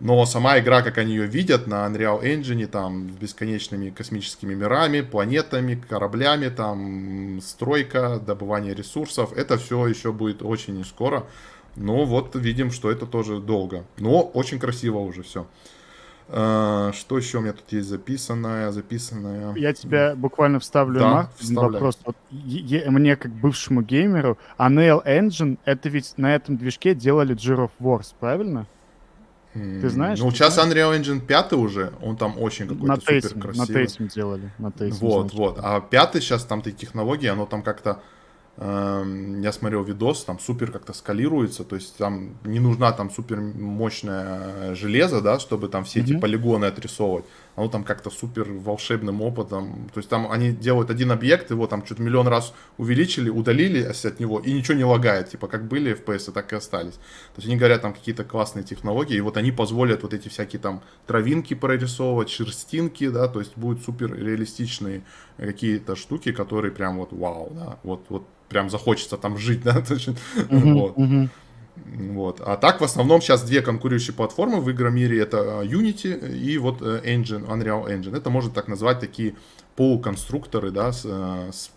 Но 0.00 0.24
сама 0.26 0.58
игра, 0.60 0.82
как 0.82 0.98
они 0.98 1.14
ее 1.14 1.26
видят 1.26 1.66
на 1.66 1.86
Unreal 1.86 2.22
Engine, 2.22 2.66
там, 2.66 3.10
с 3.10 3.14
бесконечными 3.14 3.90
космическими 3.90 4.54
мирами, 4.54 5.00
планетами, 5.00 5.74
кораблями, 5.74 6.48
там, 6.50 7.40
стройка, 7.42 8.20
добывание 8.24 8.74
ресурсов, 8.74 9.32
это 9.32 9.58
все 9.58 9.86
еще 9.88 10.12
будет 10.12 10.42
очень 10.42 10.84
скоро. 10.84 11.26
Но 11.74 12.04
вот 12.04 12.34
видим, 12.36 12.70
что 12.70 12.90
это 12.90 13.06
тоже 13.06 13.40
долго. 13.40 13.84
Но 13.98 14.22
очень 14.22 14.58
красиво 14.58 14.98
уже 14.98 15.22
все. 15.22 15.46
А, 16.30 16.92
что 16.92 17.16
еще 17.16 17.38
у 17.38 17.40
меня 17.40 17.52
тут 17.52 17.72
есть 17.72 17.88
записанное, 17.88 18.70
записанное? 18.70 19.54
Я 19.54 19.72
тебя 19.72 20.14
буквально 20.14 20.60
вставлю, 20.60 21.00
да, 21.00 21.08
Марк, 21.08 21.30
вопрос. 21.40 21.98
Вот, 22.04 22.16
мне, 22.30 23.16
как 23.16 23.32
бывшему 23.32 23.82
геймеру, 23.82 24.38
Unreal 24.58 25.04
Engine, 25.04 25.58
это 25.64 25.88
ведь 25.88 26.14
на 26.18 26.34
этом 26.34 26.56
движке 26.56 26.94
делали 26.94 27.34
Gear 27.34 27.68
of 27.68 27.70
Wars, 27.80 28.14
правильно? 28.20 28.66
Ты 29.54 29.88
знаешь? 29.88 30.18
Ну, 30.18 30.30
сейчас 30.30 30.54
знаешь? 30.54 30.72
Unreal 30.72 31.00
Engine 31.00 31.20
5 31.20 31.52
уже, 31.54 31.92
он 32.02 32.16
там 32.16 32.38
очень 32.38 32.68
какой-то 32.68 33.00
супер 33.00 33.40
красивый. 33.40 33.56
На 33.56 33.66
тейсме 33.66 34.08
делали. 34.08 34.52
На 34.58 34.70
тейсме, 34.70 35.08
вот, 35.08 35.20
значит. 35.22 35.38
вот. 35.38 35.58
А 35.62 35.80
пятый 35.80 36.20
сейчас 36.20 36.44
там 36.44 36.62
такие 36.62 36.78
технологии, 36.78 37.26
оно 37.26 37.46
там 37.46 37.62
как-то 37.62 38.02
Эм, 38.60 39.40
я 39.40 39.52
смотрел 39.52 39.84
видос, 39.84 40.24
там 40.24 40.40
супер 40.40 40.72
как-то 40.72 40.92
скалируется, 40.92 41.62
то 41.62 41.76
есть 41.76 41.96
там 41.96 42.38
не 42.42 42.58
нужна 42.58 42.90
там 42.90 43.08
супер 43.08 43.40
мощное 43.40 44.74
железо, 44.74 45.20
да, 45.20 45.38
чтобы 45.38 45.68
там 45.68 45.84
все 45.84 46.00
mm-hmm. 46.00 46.02
эти 46.02 46.18
полигоны 46.18 46.64
отрисовывать. 46.64 47.24
Оно 47.58 47.66
там 47.66 47.82
как-то 47.82 48.08
супер 48.08 48.52
волшебным 48.52 49.20
опытом. 49.20 49.90
То 49.92 49.98
есть 49.98 50.08
там 50.08 50.30
они 50.30 50.52
делают 50.52 50.90
один 50.90 51.10
объект, 51.10 51.50
его 51.50 51.66
там 51.66 51.84
что-то 51.84 52.02
миллион 52.02 52.28
раз 52.28 52.54
увеличили, 52.76 53.30
удалили 53.30 53.82
от 53.82 54.20
него, 54.20 54.38
и 54.38 54.52
ничего 54.52 54.74
не 54.74 54.84
лагает. 54.84 55.30
Типа 55.30 55.48
как 55.48 55.66
были 55.66 55.92
FPS, 55.92 56.30
так 56.30 56.52
и 56.52 56.56
остались. 56.56 56.94
То 56.94 57.38
есть 57.38 57.48
они 57.48 57.56
говорят 57.56 57.82
там 57.82 57.94
какие-то 57.94 58.22
классные 58.22 58.62
технологии, 58.62 59.16
и 59.16 59.20
вот 59.20 59.36
они 59.36 59.50
позволят 59.50 60.04
вот 60.04 60.14
эти 60.14 60.28
всякие 60.28 60.60
там 60.60 60.82
травинки 61.08 61.54
прорисовывать, 61.54 62.30
шерстинки, 62.30 63.08
да, 63.08 63.26
то 63.26 63.40
есть 63.40 63.56
будут 63.56 63.82
супер 63.82 64.14
реалистичные 64.14 65.02
какие-то 65.36 65.96
штуки, 65.96 66.30
которые 66.30 66.70
прям 66.70 66.98
вот 66.98 67.12
вау, 67.12 67.50
да, 67.56 67.80
вот, 67.82 68.06
вот 68.08 68.24
прям 68.48 68.70
захочется 68.70 69.16
там 69.16 69.36
жить, 69.36 69.62
да, 69.64 69.82
вот. 70.48 70.96
Вот. 71.86 72.40
А 72.40 72.56
так, 72.56 72.80
в 72.80 72.84
основном, 72.84 73.20
сейчас 73.20 73.42
две 73.42 73.62
конкурирующие 73.62 74.14
платформы 74.14 74.60
в 74.60 74.70
игромире, 74.70 75.20
это 75.20 75.38
э, 75.38 75.66
Unity 75.66 76.36
и 76.36 76.58
вот 76.58 76.80
э, 76.82 77.00
Engine, 77.04 77.46
Unreal 77.46 77.86
Engine. 77.88 78.16
Это 78.16 78.30
можно 78.30 78.50
так 78.50 78.68
назвать 78.68 79.00
такие 79.00 79.34
полуконструкторы, 79.76 80.70
да, 80.70 80.92
с, 80.92 81.02
э, 81.04 81.50
с, 81.52 81.70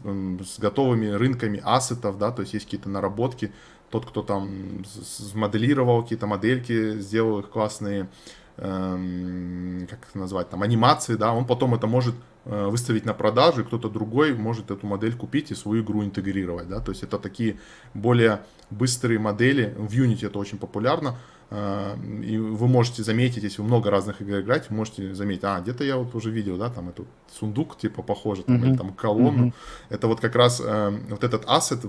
с 0.48 0.60
готовыми 0.60 1.08
рынками 1.08 1.62
ассетов, 1.64 2.18
да, 2.18 2.32
то 2.32 2.42
есть 2.42 2.54
есть 2.54 2.66
какие-то 2.66 2.90
наработки, 2.90 3.52
тот, 3.90 4.06
кто 4.06 4.22
там 4.22 4.84
смоделировал 4.86 6.02
какие-то 6.02 6.26
модельки, 6.26 7.00
сделал 7.00 7.40
их 7.40 7.50
классные, 7.50 8.10
эм, 8.58 9.86
как 9.90 10.00
это 10.10 10.18
назвать, 10.18 10.50
там, 10.50 10.64
анимации, 10.64 11.16
да, 11.16 11.34
он 11.34 11.46
потом 11.46 11.76
это 11.76 11.88
может 11.88 12.16
выставить 12.46 13.06
на 13.06 13.14
продажу, 13.14 13.62
и 13.62 13.64
кто-то 13.64 13.90
другой 13.90 14.34
может 14.34 14.72
эту 14.72 14.88
модель 14.88 15.16
купить 15.16 15.52
и 15.52 15.56
свою 15.56 15.84
игру 15.84 16.04
интегрировать. 16.04 16.68
Да? 16.68 16.80
То 16.80 16.92
есть 16.92 17.04
это 17.04 17.20
такие 17.20 17.60
более 17.94 18.40
быстрые 18.72 19.20
модели. 19.20 19.76
В 19.78 19.92
Unity 19.94 20.26
это 20.26 20.40
очень 20.40 20.58
популярно. 20.58 21.18
Э, 21.52 21.98
и 22.24 22.38
вы 22.38 22.68
можете 22.68 23.04
заметить, 23.04 23.44
если 23.44 23.62
вы 23.62 23.68
много 23.68 23.92
разных 23.92 24.22
игр 24.22 24.40
играете, 24.40 24.68
вы 24.70 24.78
можете 24.78 25.14
заметить, 25.14 25.44
а, 25.44 25.60
где-то 25.60 25.84
я 25.84 25.98
вот 25.98 26.16
уже 26.16 26.32
видел, 26.32 26.58
да, 26.58 26.70
там 26.70 26.90
этот 26.90 27.08
сундук, 27.30 27.78
типа, 27.78 28.02
похоже, 28.02 28.44
там, 28.44 28.56
mm-hmm. 28.56 28.68
или 28.70 28.78
там 28.78 28.94
колонну. 28.94 29.48
Mm-hmm. 29.48 29.54
Это 29.90 30.08
вот 30.08 30.22
как 30.22 30.36
раз 30.36 30.62
э, 30.66 31.00
вот 31.10 31.24
этот 31.26 31.44
ассет 31.48 31.82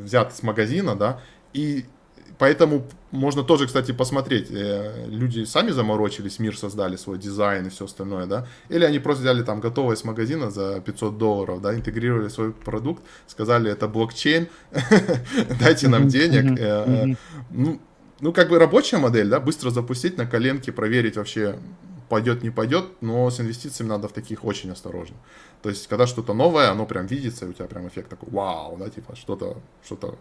взят 0.00 0.34
с 0.34 0.42
магазина, 0.42 0.96
да, 0.96 1.20
и 1.52 1.84
Поэтому 2.38 2.86
можно 3.10 3.42
тоже, 3.42 3.66
кстати, 3.66 3.92
посмотреть, 3.92 4.48
э, 4.50 5.06
люди 5.08 5.44
сами 5.44 5.70
заморочились, 5.70 6.38
мир 6.38 6.56
создали 6.56 6.96
свой 6.96 7.18
дизайн 7.18 7.66
и 7.66 7.70
все 7.70 7.86
остальное, 7.86 8.26
да, 8.26 8.46
или 8.68 8.84
они 8.84 9.00
просто 9.00 9.22
взяли 9.22 9.42
там 9.42 9.60
готовое 9.60 9.96
с 9.96 10.04
магазина 10.04 10.50
за 10.50 10.80
500 10.80 11.18
долларов, 11.18 11.60
да, 11.60 11.74
интегрировали 11.74 12.28
свой 12.28 12.52
продукт, 12.52 13.02
сказали, 13.26 13.70
это 13.70 13.88
блокчейн, 13.88 14.46
дайте 15.60 15.88
нам 15.88 16.08
денег. 16.08 16.58
Э, 16.60 17.14
ну, 17.50 17.80
ну, 18.20 18.32
как 18.32 18.48
бы 18.48 18.58
рабочая 18.58 18.98
модель, 18.98 19.28
да, 19.28 19.40
быстро 19.40 19.70
запустить 19.70 20.16
на 20.16 20.26
коленке, 20.26 20.72
проверить 20.72 21.16
вообще, 21.16 21.56
пойдет, 22.08 22.42
не 22.42 22.50
пойдет, 22.50 22.84
но 23.00 23.30
с 23.30 23.40
инвестициями 23.40 23.90
надо 23.90 24.08
в 24.08 24.12
таких 24.12 24.44
очень 24.44 24.70
осторожно. 24.70 25.16
То 25.62 25.68
есть, 25.68 25.88
когда 25.88 26.06
что-то 26.06 26.34
новое, 26.34 26.70
оно 26.70 26.86
прям 26.86 27.06
видится, 27.06 27.44
и 27.44 27.48
у 27.48 27.52
тебя 27.52 27.66
прям 27.66 27.88
эффект 27.88 28.08
такой, 28.08 28.28
вау, 28.30 28.76
да, 28.76 28.88
типа, 28.88 29.16
что-то 29.16 29.56
что 29.84 30.16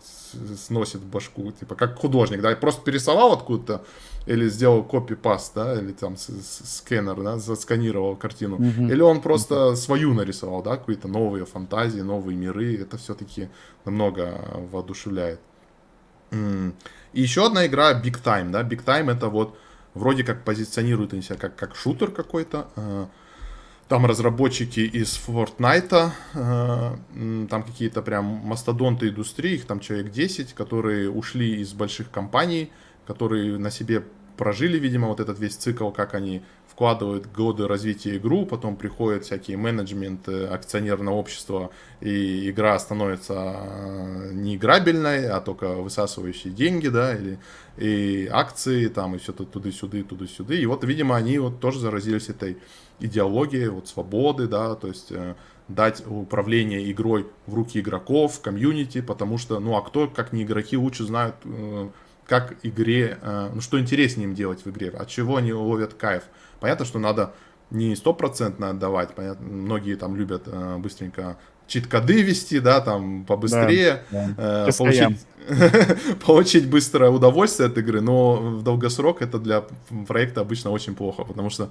сносит 0.58 1.02
башку, 1.02 1.52
типа, 1.52 1.76
как 1.76 1.98
художник, 2.00 2.42
да, 2.42 2.56
просто 2.56 2.82
перерисовал 2.82 3.34
откуда-то, 3.34 3.84
или 4.26 4.50
сделал 4.50 4.84
копи-паст, 4.84 5.54
да, 5.56 5.80
или 5.80 5.92
там 5.92 6.16
скэнер, 6.18 7.22
да, 7.22 7.38
засканировал 7.38 8.16
картину, 8.16 8.58
mm-hmm. 8.58 8.92
или 8.92 9.02
он 9.02 9.22
просто 9.22 9.56
mm-hmm. 9.56 9.76
свою 9.76 10.14
нарисовал, 10.14 10.64
да, 10.64 10.78
какие-то 10.78 11.08
новые 11.08 11.46
фантазии, 11.46 12.02
новые 12.02 12.36
миры, 12.36 12.76
это 12.82 12.98
все-таки 12.98 13.50
намного 13.86 14.42
воодушевляет. 14.72 15.40
И 16.32 17.22
еще 17.22 17.46
одна 17.46 17.66
игра 17.68 17.94
Big 17.94 18.22
Time, 18.24 18.50
да, 18.52 18.64
Big 18.64 18.84
Time 18.84 19.12
это 19.12 19.30
вот 19.30 19.58
вроде 19.98 20.24
как 20.24 20.44
позиционирует 20.44 21.12
себя 21.24 21.36
как, 21.36 21.56
как 21.56 21.76
шутер 21.76 22.12
какой-то, 22.12 22.70
а, 22.76 23.10
там 23.88 24.06
разработчики 24.06 24.82
из 24.82 25.20
Fortnite, 25.28 26.12
э, 26.34 26.98
там 27.50 27.64
какие-то 27.64 28.02
прям 28.02 28.26
мастодонты 28.26 29.08
индустрии, 29.08 29.56
их 29.56 29.66
там 29.66 29.80
человек 29.80 30.12
10, 30.12 30.54
которые 30.54 31.10
ушли 31.10 31.62
из 31.62 31.74
больших 31.74 32.12
компаний, 32.12 32.70
которые 33.06 33.58
на 33.58 33.72
себе 33.72 34.04
прожили, 34.36 34.78
видимо, 34.78 35.08
вот 35.08 35.20
этот 35.20 35.40
весь 35.40 35.56
цикл, 35.56 35.90
как 35.90 36.14
они 36.14 36.44
вкладывают 36.78 37.26
годы 37.26 37.68
развития 37.68 38.18
игру, 38.18 38.46
потом 38.46 38.76
приходят 38.76 39.26
всякие 39.26 39.58
менеджмент, 39.58 40.30
акционерное 40.30 41.12
общество, 41.12 41.72
и 42.02 42.52
игра 42.52 42.78
становится 42.78 43.34
э, 43.34 44.30
не 44.34 44.58
играбельной, 44.58 45.28
а 45.28 45.42
только 45.42 45.70
высасывающей 45.70 46.52
деньги, 46.52 46.90
да, 46.90 47.16
или 47.16 47.40
и 47.78 48.30
акции, 48.32 48.90
там, 48.90 49.16
и 49.16 49.18
все 49.18 49.34
туда-сюда, 49.34 50.04
туда-сюда. 50.04 50.54
И 50.54 50.68
вот, 50.68 50.84
видимо, 50.84 51.16
они 51.16 51.40
вот 51.40 51.60
тоже 51.60 51.80
заразились 51.80 52.30
этой 52.30 52.60
идеологии, 53.00 53.66
вот 53.70 53.88
свободы, 53.88 54.48
да, 54.48 54.76
то 54.76 54.88
есть 54.88 55.12
э, 55.12 55.34
дать 55.68 56.04
управление 56.06 56.92
игрой 56.92 57.26
в 57.48 57.56
руки 57.56 57.80
игроков, 57.80 58.40
комьюнити, 58.40 59.02
потому 59.02 59.40
что, 59.40 59.60
ну, 59.60 59.76
а 59.78 59.82
кто, 59.82 60.08
как 60.08 60.32
не 60.32 60.44
игроки, 60.44 60.78
лучше 60.78 61.06
знают, 61.06 61.38
э, 61.44 61.90
как 62.28 62.56
игре, 62.64 63.18
э, 63.22 63.52
ну, 63.54 63.62
что 63.62 63.80
интереснее 63.80 64.26
им 64.26 64.36
делать 64.36 64.66
в 64.66 64.70
игре, 64.70 64.90
от 64.90 65.08
чего 65.08 65.38
они 65.38 65.54
ловят 65.54 65.94
кайф. 65.94 66.24
Понятно, 66.60 66.86
что 66.86 67.00
надо 67.00 67.34
не 67.72 67.96
стопроцентно 67.96 68.70
отдавать, 68.70 69.14
понятно, 69.16 69.46
многие 69.48 69.96
там 69.96 70.16
любят 70.16 70.44
э, 70.46 70.78
быстренько 70.78 71.38
чит-коды 71.68 72.22
вести, 72.22 72.60
да, 72.60 72.82
там 72.82 73.26
побыстрее, 73.26 74.04
да, 74.12 74.30
да. 74.38 74.68
Э, 74.68 74.72
получить, 74.78 75.26
получить 76.26 76.70
быстрое 76.70 77.10
удовольствие 77.10 77.68
от 77.68 77.78
игры, 77.78 78.02
но 78.02 78.36
в 78.36 78.64
долгосрок 78.64 79.22
это 79.22 79.38
для 79.38 79.66
проекта 80.08 80.42
обычно 80.42 80.72
очень 80.72 80.96
плохо, 80.96 81.24
потому 81.24 81.50
что 81.50 81.70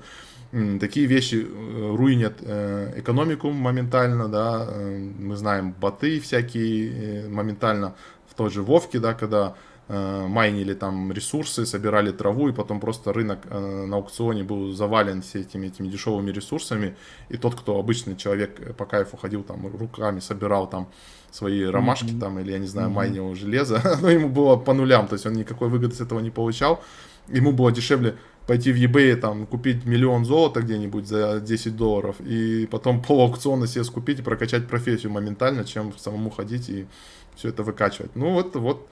м, 0.53 0.79
такие 0.79 1.07
вещи 1.07 1.47
э, 1.49 1.95
руинят 1.97 2.35
э, 2.43 2.93
экономику 2.97 3.51
моментально, 3.51 4.29
да, 4.29 4.67
э, 4.69 5.11
мы 5.19 5.37
знаем 5.37 5.73
боты 5.73 6.21
всякие 6.21 7.25
э, 7.25 7.29
моментально 7.29 7.95
в 8.31 8.35
той 8.35 8.51
же 8.51 8.63
Вовке, 8.63 8.99
да, 8.99 9.15
когда 9.15 9.55
майнили 9.89 10.75
там 10.75 11.13
ресурсы, 11.13 11.65
собирали 11.65 12.11
траву, 12.11 12.49
и 12.49 12.53
потом 12.53 12.81
просто 12.81 13.13
рынок 13.13 13.39
э, 13.45 13.87
на 13.87 13.97
аукционе 13.97 14.43
был 14.43 14.73
завален 14.73 15.23
все 15.23 15.41
этими, 15.41 15.69
этими 15.69 15.89
дешевыми 15.89 16.33
ресурсами, 16.33 16.97
и 17.29 17.37
тот, 17.37 17.55
кто 17.55 17.79
обычный 17.79 18.17
человек 18.17 18.77
по 18.77 18.85
кайфу 18.85 19.17
ходил 19.17 19.45
там 19.45 19.67
руками, 19.67 20.21
собирал 20.21 20.69
там 20.69 20.89
свои 21.31 21.63
ромашки 21.65 22.07
mm-hmm. 22.07 22.21
там, 22.21 22.39
или, 22.41 22.53
я 22.53 22.59
не 22.59 22.67
знаю, 22.67 22.89
mm-hmm. 22.89 22.93
майнил 22.93 23.35
железо, 23.35 23.81
но 24.03 24.11
ему 24.11 24.29
было 24.29 24.57
по 24.57 24.73
нулям, 24.73 25.07
то 25.07 25.15
есть 25.15 25.27
он 25.27 25.35
никакой 25.35 25.69
выгоды 25.69 25.95
с 25.95 26.01
этого 26.01 26.19
не 26.21 26.31
получал, 26.31 26.83
ему 27.29 27.53
было 27.53 27.71
дешевле 27.71 28.17
пойти 28.47 28.73
в 28.73 28.77
eBay, 28.77 29.17
там, 29.17 29.47
купить 29.47 29.85
миллион 29.85 30.25
золота 30.25 30.63
где-нибудь 30.63 31.07
за 31.07 31.41
10 31.41 31.77
долларов, 31.77 32.17
и 32.21 32.67
потом 32.71 33.03
пол 33.03 33.21
аукциона 33.21 33.67
себе 33.67 33.85
скупить 33.85 34.21
и 34.21 34.23
прокачать 34.23 34.69
профессию 34.69 35.13
моментально, 35.13 35.65
чем 35.65 35.97
самому 35.99 36.31
ходить 36.31 36.69
и 36.69 36.87
все 37.35 37.49
это 37.49 37.63
выкачивать. 37.63 38.15
Ну 38.15 38.33
вот, 38.33 38.55
вот, 38.57 38.89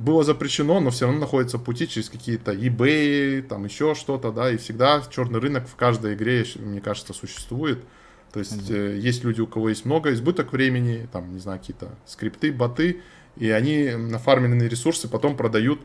было 0.00 0.24
запрещено, 0.24 0.80
но 0.80 0.90
все 0.90 1.04
равно 1.04 1.20
находятся 1.20 1.58
пути 1.58 1.86
через 1.86 2.08
какие-то 2.08 2.52
eBay, 2.52 3.42
там 3.42 3.66
еще 3.66 3.94
что-то, 3.94 4.32
да, 4.32 4.50
и 4.50 4.56
всегда 4.56 5.02
черный 5.10 5.40
рынок 5.40 5.68
в 5.68 5.76
каждой 5.76 6.14
игре, 6.14 6.46
мне 6.56 6.80
кажется, 6.80 7.12
существует. 7.12 7.84
То 8.32 8.38
есть 8.38 8.70
mm-hmm. 8.70 8.98
есть 8.98 9.24
люди, 9.24 9.42
у 9.42 9.46
кого 9.46 9.68
есть 9.68 9.84
много 9.84 10.12
избыток 10.14 10.52
времени, 10.52 11.06
там, 11.12 11.34
не 11.34 11.38
знаю, 11.38 11.58
какие-то 11.58 11.90
скрипты, 12.06 12.50
боты, 12.50 13.02
и 13.36 13.50
они 13.50 13.90
нафармленные 13.90 14.70
ресурсы 14.70 15.06
потом 15.06 15.36
продают 15.36 15.80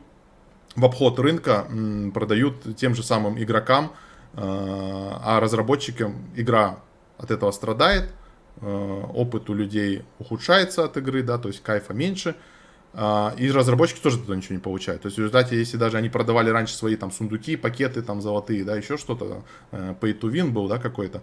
в 0.75 0.85
обход 0.85 1.19
рынка, 1.19 1.67
продают 2.13 2.77
тем 2.77 2.95
же 2.95 3.03
самым 3.03 3.41
игрокам, 3.41 3.91
э, 4.33 4.37
а 4.37 5.39
разработчикам 5.41 6.15
игра 6.35 6.79
от 7.17 7.31
этого 7.31 7.51
страдает, 7.51 8.13
э, 8.61 9.03
опыт 9.13 9.49
у 9.49 9.53
людей 9.53 10.03
ухудшается 10.19 10.85
от 10.85 10.95
игры, 10.95 11.21
да, 11.21 11.37
то 11.37 11.49
есть 11.49 11.61
кайфа 11.61 11.93
меньше, 11.93 12.35
и 13.37 13.51
разработчики 13.51 13.99
тоже 13.99 14.19
туда 14.19 14.37
ничего 14.37 14.55
не 14.55 14.61
получают. 14.61 15.01
То 15.01 15.07
есть 15.07 15.17
в 15.17 15.19
результате, 15.19 15.57
если 15.57 15.75
даже 15.75 15.97
они 15.97 16.07
продавали 16.07 16.49
раньше 16.49 16.75
свои 16.75 16.95
там 16.95 17.11
сундуки, 17.11 17.57
пакеты 17.57 18.01
там 18.01 18.21
золотые, 18.21 18.63
да, 18.63 18.75
еще 18.75 18.95
что-то, 18.97 19.43
э, 19.71 19.95
pay 19.99 20.17
to 20.17 20.31
win 20.31 20.51
был, 20.51 20.69
да, 20.69 20.77
какой-то, 20.77 21.21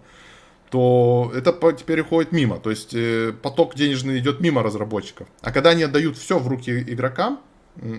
то 0.69 1.31
это 1.35 1.51
теперь 1.73 2.01
уходит 2.01 2.31
мимо. 2.31 2.59
То 2.59 2.69
есть 2.69 2.93
э, 2.93 3.33
поток 3.41 3.73
денежный 3.73 4.19
идет 4.19 4.39
мимо 4.39 4.61
разработчиков. 4.61 5.27
А 5.41 5.51
когда 5.51 5.71
они 5.71 5.81
отдают 5.81 6.15
все 6.17 6.37
в 6.37 6.47
руки 6.47 6.79
игрокам 6.79 7.39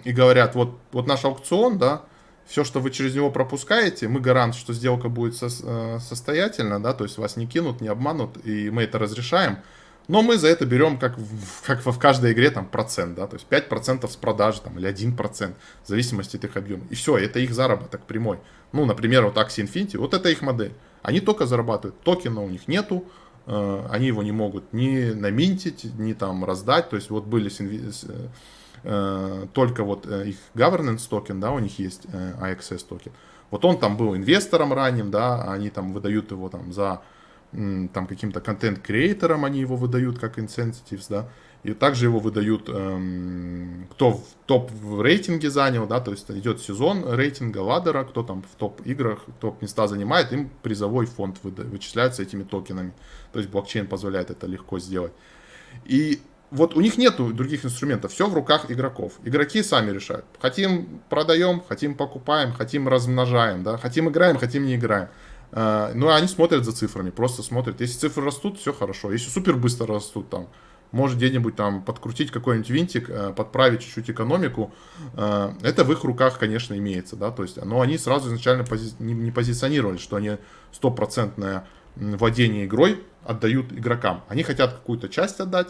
и 0.05 0.13
говорят, 0.13 0.55
вот, 0.55 0.79
вот 0.93 1.09
наш 1.09 1.25
аукцион, 1.25 1.79
да, 1.79 2.03
все, 2.47 2.63
что 2.63 2.79
вы 2.79 2.91
через 2.91 3.15
него 3.15 3.31
пропускаете, 3.31 4.07
мы 4.07 4.21
гарант, 4.21 4.55
что 4.55 4.73
сделка 4.73 5.09
будет 5.09 5.35
э, 5.43 5.99
состоятельна, 5.99 6.81
да, 6.81 6.93
то 6.93 7.03
есть 7.05 7.19
вас 7.19 7.37
не 7.37 7.47
кинут, 7.47 7.81
не 7.81 7.89
обманут, 7.89 8.39
и 8.47 8.71
мы 8.71 8.83
это 8.83 9.01
разрешаем. 9.01 9.59
Но 10.07 10.23
мы 10.23 10.37
за 10.37 10.49
это 10.49 10.67
берем, 10.67 10.99
как 10.99 11.17
в, 11.17 11.63
как 11.67 11.85
в 11.85 11.99
каждой 11.99 12.33
игре, 12.33 12.51
там, 12.51 12.67
процент, 12.67 13.15
да, 13.15 13.27
то 13.27 13.37
есть 13.37 13.47
5% 13.49 14.07
с 14.09 14.17
продажи, 14.17 14.61
там, 14.61 14.79
или 14.79 14.89
1%, 14.89 15.55
в 15.83 15.89
зависимости 15.89 16.37
от 16.37 16.45
их 16.45 16.57
объема. 16.57 16.85
И 16.91 16.95
все, 16.95 17.17
это 17.17 17.39
их 17.39 17.55
заработок 17.55 18.03
прямой. 18.03 18.39
Ну, 18.73 18.85
например, 18.85 19.25
вот 19.25 19.37
Axie 19.37 19.65
Infinity, 19.65 19.97
вот 19.97 20.13
это 20.13 20.29
их 20.29 20.43
модель. 20.43 20.75
Они 21.03 21.21
только 21.21 21.47
зарабатывают, 21.47 21.99
токена 22.03 22.43
у 22.43 22.49
них 22.49 22.69
нету, 22.69 23.05
э, 23.47 23.87
они 23.91 24.09
его 24.09 24.23
не 24.23 24.33
могут 24.33 24.73
ни 24.73 25.13
наминтить, 25.13 25.85
ни 25.99 26.13
там 26.13 26.45
раздать, 26.45 26.91
то 26.91 26.97
есть 26.97 27.09
вот 27.09 27.25
были 27.25 27.49
с, 27.49 27.61
э, 27.61 28.29
э, 28.83 29.47
только 29.55 29.85
вот 29.85 30.07
э, 30.07 30.29
их 30.29 30.37
governance 30.55 31.09
токен, 31.09 31.41
да, 31.41 31.53
у 31.53 31.59
них 31.61 31.79
есть 31.79 32.03
э, 32.13 32.35
AXS 32.41 32.85
токен. 32.87 33.13
Вот 33.51 33.65
он 33.65 33.79
там 33.79 33.97
был 33.97 34.17
инвестором 34.17 34.73
ранним, 34.73 35.11
да, 35.11 35.51
они 35.51 35.71
там 35.71 35.93
выдают 35.93 36.31
его 36.31 36.49
там 36.49 36.73
за 36.73 37.03
там 37.93 38.07
каким-то 38.07 38.41
контент-креаторам 38.41 39.45
они 39.45 39.61
его 39.61 39.77
выдают 39.77 40.19
как 40.19 40.39
incentives, 40.39 41.07
да, 41.09 41.29
и 41.63 41.73
также 41.73 42.07
его 42.07 42.19
выдают, 42.19 42.69
эм, 42.69 43.87
кто 43.91 44.13
в 44.13 44.25
топ 44.47 44.71
в 44.71 45.01
рейтинге 45.01 45.51
занял, 45.51 45.87
да, 45.87 46.01
то 46.01 46.11
есть 46.11 46.31
идет 46.31 46.61
сезон 46.61 47.05
рейтинга 47.15 47.59
ladder 47.59 47.93
а, 47.93 48.05
кто 48.05 48.23
там 48.23 48.43
в 48.43 48.55
топ 48.57 48.83
играх, 48.85 49.21
топ 49.41 49.63
места 49.63 49.87
занимает, 49.87 50.33
им 50.33 50.51
призовой 50.63 51.07
фонд 51.07 51.39
выда- 51.43 51.65
вычисляется 51.65 52.23
этими 52.23 52.43
токенами. 52.43 52.93
То 53.33 53.39
есть 53.39 53.51
блокчейн 53.51 53.87
позволяет 53.87 54.31
это 54.31 54.47
легко 54.47 54.79
сделать. 54.79 55.13
И 55.87 56.21
вот 56.51 56.77
у 56.77 56.81
них 56.81 56.99
нету 56.99 57.33
других 57.33 57.65
инструментов, 57.65 58.13
все 58.13 58.29
в 58.29 58.35
руках 58.35 58.71
игроков. 58.71 59.15
Игроки 59.25 59.63
сами 59.63 59.91
решают. 59.91 60.25
Хотим 60.41 61.01
продаем, 61.09 61.63
хотим 61.67 61.95
покупаем, 61.95 62.53
хотим 62.53 62.89
размножаем, 62.89 63.63
да, 63.63 63.79
хотим 63.79 64.09
играем, 64.11 64.37
хотим 64.37 64.67
не 64.67 64.77
играем. 64.77 65.09
А, 65.57 65.93
ну, 65.95 66.11
они 66.11 66.27
смотрят 66.27 66.65
за 66.65 66.73
цифрами, 66.73 67.11
просто 67.11 67.45
смотрят. 67.45 67.81
Если 67.81 67.97
цифры 67.97 68.25
растут, 68.25 68.59
все 68.59 68.73
хорошо. 68.73 69.13
Если 69.13 69.31
супер 69.31 69.55
быстро 69.55 69.87
растут, 69.87 70.29
там, 70.29 70.49
может 70.91 71.17
где-нибудь 71.17 71.55
там 71.55 71.85
подкрутить 71.85 72.33
какой-нибудь 72.33 72.71
винтик, 72.71 73.09
э, 73.09 73.33
подправить 73.37 73.83
чуть-чуть 73.83 74.11
экономику, 74.11 74.75
э, 75.17 75.53
это 75.63 75.85
в 75.85 75.93
их 75.93 76.03
руках, 76.03 76.41
конечно, 76.41 76.77
имеется, 76.77 77.15
да, 77.15 77.31
то 77.31 77.43
есть, 77.45 77.65
но 77.65 77.81
они 77.81 77.99
сразу 77.99 78.29
изначально 78.29 78.65
пози 78.65 78.95
не, 78.99 79.15
не 79.15 79.31
позиционировали, 79.31 79.97
что 79.97 80.17
они 80.17 80.39
стопроцентное 80.73 81.67
владение 81.95 82.67
игрой 82.67 83.05
отдают 83.25 83.73
игрокам. 83.73 84.25
Они 84.29 84.43
хотят 84.43 84.73
какую-то 84.73 85.09
часть 85.09 85.39
отдать, 85.39 85.69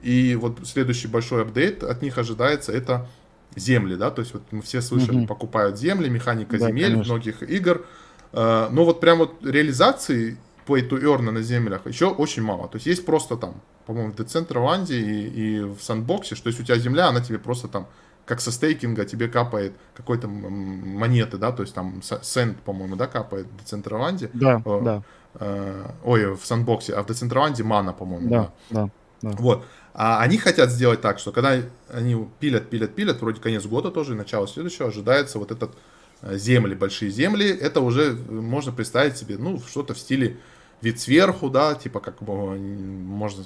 и 0.00 0.34
вот 0.34 0.58
следующий 0.64 1.06
большой 1.06 1.42
апдейт 1.42 1.84
от 1.84 2.02
них 2.02 2.18
ожидается, 2.18 2.72
это 2.72 3.08
земли, 3.54 3.94
да, 3.94 4.10
то 4.10 4.20
есть 4.20 4.32
вот 4.32 4.42
мы 4.50 4.62
все 4.62 4.80
слышали, 4.80 5.18
угу. 5.18 5.26
покупают 5.26 5.78
земли, 5.78 6.08
механика 6.08 6.58
да, 6.58 6.68
земель, 6.68 6.92
конечно. 6.92 7.14
многих 7.14 7.42
игр, 7.42 7.84
но 8.32 8.84
вот 8.84 9.00
прям 9.00 9.18
вот 9.18 9.44
реализации 9.44 10.38
play 10.66 10.88
to 10.88 11.00
earn 11.02 11.30
на 11.30 11.42
землях 11.42 11.86
еще 11.86 12.06
очень 12.08 12.42
мало. 12.42 12.68
То 12.68 12.76
есть 12.76 12.86
есть 12.86 13.04
просто 13.04 13.36
там, 13.36 13.60
по-моему, 13.86 14.12
в 14.12 14.16
Decentraland 14.16 14.92
и, 14.92 15.28
и 15.28 15.60
в 15.60 15.78
Sandbox, 15.78 16.34
что 16.34 16.48
есть 16.48 16.60
у 16.60 16.64
тебя 16.64 16.78
земля, 16.78 17.08
она 17.08 17.20
тебе 17.20 17.38
просто 17.38 17.68
там 17.68 17.86
как 18.24 18.40
со 18.40 18.52
стейкинга 18.52 19.04
тебе 19.04 19.28
капает 19.28 19.72
какой-то 19.94 20.28
монеты, 20.28 21.38
да, 21.38 21.50
то 21.50 21.62
есть 21.62 21.74
там 21.74 22.00
сент, 22.22 22.58
по-моему, 22.60 22.94
да, 22.94 23.08
капает 23.08 23.46
в 23.46 23.62
Decentraland. 23.62 24.30
Да, 24.32 24.62
э, 24.64 24.80
да. 24.82 25.02
Э, 25.34 25.90
ой, 26.04 26.26
в 26.36 26.42
Sandbox, 26.42 26.92
а 26.92 27.02
в 27.02 27.06
Decentraland 27.06 27.60
мана, 27.64 27.92
по-моему. 27.92 28.30
Да, 28.30 28.52
да, 28.70 28.90
да. 29.22 29.30
Вот. 29.38 29.64
А 29.92 30.20
они 30.20 30.38
хотят 30.38 30.70
сделать 30.70 31.00
так, 31.00 31.18
что 31.18 31.32
когда 31.32 31.56
они 31.92 32.28
пилят, 32.38 32.70
пилят, 32.70 32.94
пилят, 32.94 33.20
вроде 33.20 33.40
конец 33.40 33.66
года 33.66 33.90
тоже, 33.90 34.14
начало 34.14 34.46
следующего, 34.46 34.88
ожидается 34.88 35.38
вот 35.38 35.50
этот 35.50 35.72
Э, 35.72 35.91
земли, 36.22 36.74
большие 36.74 37.10
земли, 37.10 37.48
это 37.48 37.80
уже 37.80 38.12
можно 38.12 38.72
представить 38.72 39.16
себе, 39.16 39.36
ну, 39.38 39.60
что-то 39.60 39.94
в 39.94 39.98
стиле 39.98 40.38
вид 40.80 41.00
сверху, 41.00 41.50
да, 41.50 41.74
типа 41.74 42.00
как 42.00 42.20
можно 42.20 43.44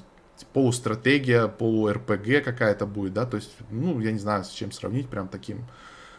полустратегия, 0.52 1.48
полу-РПГ 1.48 2.44
какая-то 2.44 2.86
будет, 2.86 3.14
да, 3.14 3.24
то 3.24 3.36
есть, 3.36 3.50
ну, 3.70 4.00
я 4.00 4.12
не 4.12 4.18
знаю, 4.18 4.44
с 4.44 4.50
чем 4.50 4.72
сравнить, 4.72 5.08
прям 5.08 5.28
таким 5.28 5.64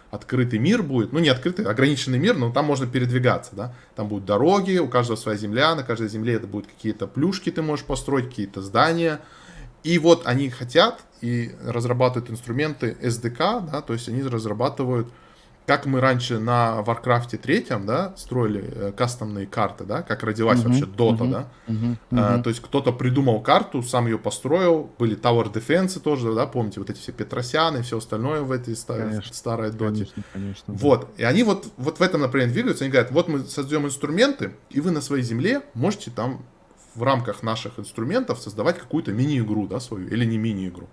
открытый 0.09 0.57
мир 0.57 0.83
будет, 0.83 1.11
ну, 1.11 1.19
не 1.19 1.29
открытый, 1.29 1.65
ограниченный 1.65 2.17
мир, 2.17 2.35
но 2.35 2.51
там 2.51 2.65
можно 2.65 2.87
передвигаться, 2.87 3.55
да, 3.55 3.75
там 3.95 4.07
будут 4.07 4.25
дороги, 4.25 4.77
у 4.77 4.87
каждого 4.87 5.17
своя 5.17 5.37
земля, 5.37 5.75
на 5.75 5.83
каждой 5.83 6.07
земле 6.07 6.35
это 6.35 6.47
будут 6.47 6.67
какие-то 6.67 7.07
плюшки 7.07 7.51
ты 7.51 7.61
можешь 7.61 7.85
построить, 7.85 8.29
какие-то 8.29 8.61
здания, 8.61 9.19
и 9.83 9.99
вот 9.99 10.25
они 10.25 10.49
хотят 10.49 11.01
и 11.21 11.51
разрабатывают 11.63 12.31
инструменты 12.31 12.97
SDK, 13.01 13.69
да, 13.71 13.81
то 13.81 13.93
есть 13.93 14.09
они 14.09 14.23
разрабатывают 14.23 15.11
как 15.67 15.85
мы 15.85 15.99
раньше 15.99 16.39
на 16.39 16.81
Warcraft 16.81 17.37
3, 17.37 17.67
да, 17.85 18.13
строили 18.15 18.63
э, 18.73 18.91
кастомные 18.95 19.45
карты, 19.47 19.83
да, 19.83 20.01
как 20.01 20.23
родилась 20.23 20.59
uh-huh, 20.59 20.67
вообще 20.69 20.85
Dota, 20.85 21.17
uh-huh, 21.17 21.31
да. 21.31 21.47
Uh-huh, 21.67 21.91
uh-huh. 21.91 21.97
А, 22.11 22.41
то 22.41 22.49
есть 22.49 22.61
кто-то 22.61 22.93
придумал 22.93 23.41
карту, 23.41 23.83
сам 23.83 24.07
ее 24.07 24.17
построил, 24.17 24.89
были 24.97 25.17
Tower 25.17 25.51
Defense 25.51 25.99
тоже, 25.99 26.33
да, 26.33 26.47
помните, 26.47 26.79
вот 26.79 26.89
эти 26.89 26.99
все 26.99 27.11
Петросяны 27.11 27.79
и 27.79 27.81
все 27.81 27.97
остальное 27.97 28.43
в 28.43 28.51
этой 28.53 28.77
конечно, 28.87 29.33
старой 29.33 29.71
Доте. 29.71 30.05
Конечно, 30.05 30.23
конечно. 30.31 30.73
Вот, 30.73 31.09
да. 31.17 31.23
и 31.23 31.25
они 31.25 31.43
вот, 31.43 31.67
вот 31.75 31.99
в 31.99 32.01
этом 32.01 32.21
направлении 32.21 32.53
двигаются, 32.53 32.85
они 32.85 32.91
говорят, 32.93 33.11
вот 33.11 33.27
мы 33.27 33.39
создаем 33.39 33.85
инструменты, 33.85 34.53
и 34.69 34.79
вы 34.79 34.91
на 34.91 35.01
своей 35.01 35.23
земле 35.23 35.63
можете 35.73 36.11
там 36.11 36.45
в 36.95 37.03
рамках 37.03 37.43
наших 37.43 37.77
инструментов 37.77 38.39
создавать 38.39 38.79
какую-то 38.79 39.11
мини-игру, 39.11 39.67
да, 39.67 39.81
свою, 39.81 40.07
или 40.07 40.23
не 40.23 40.37
мини-игру. 40.37 40.87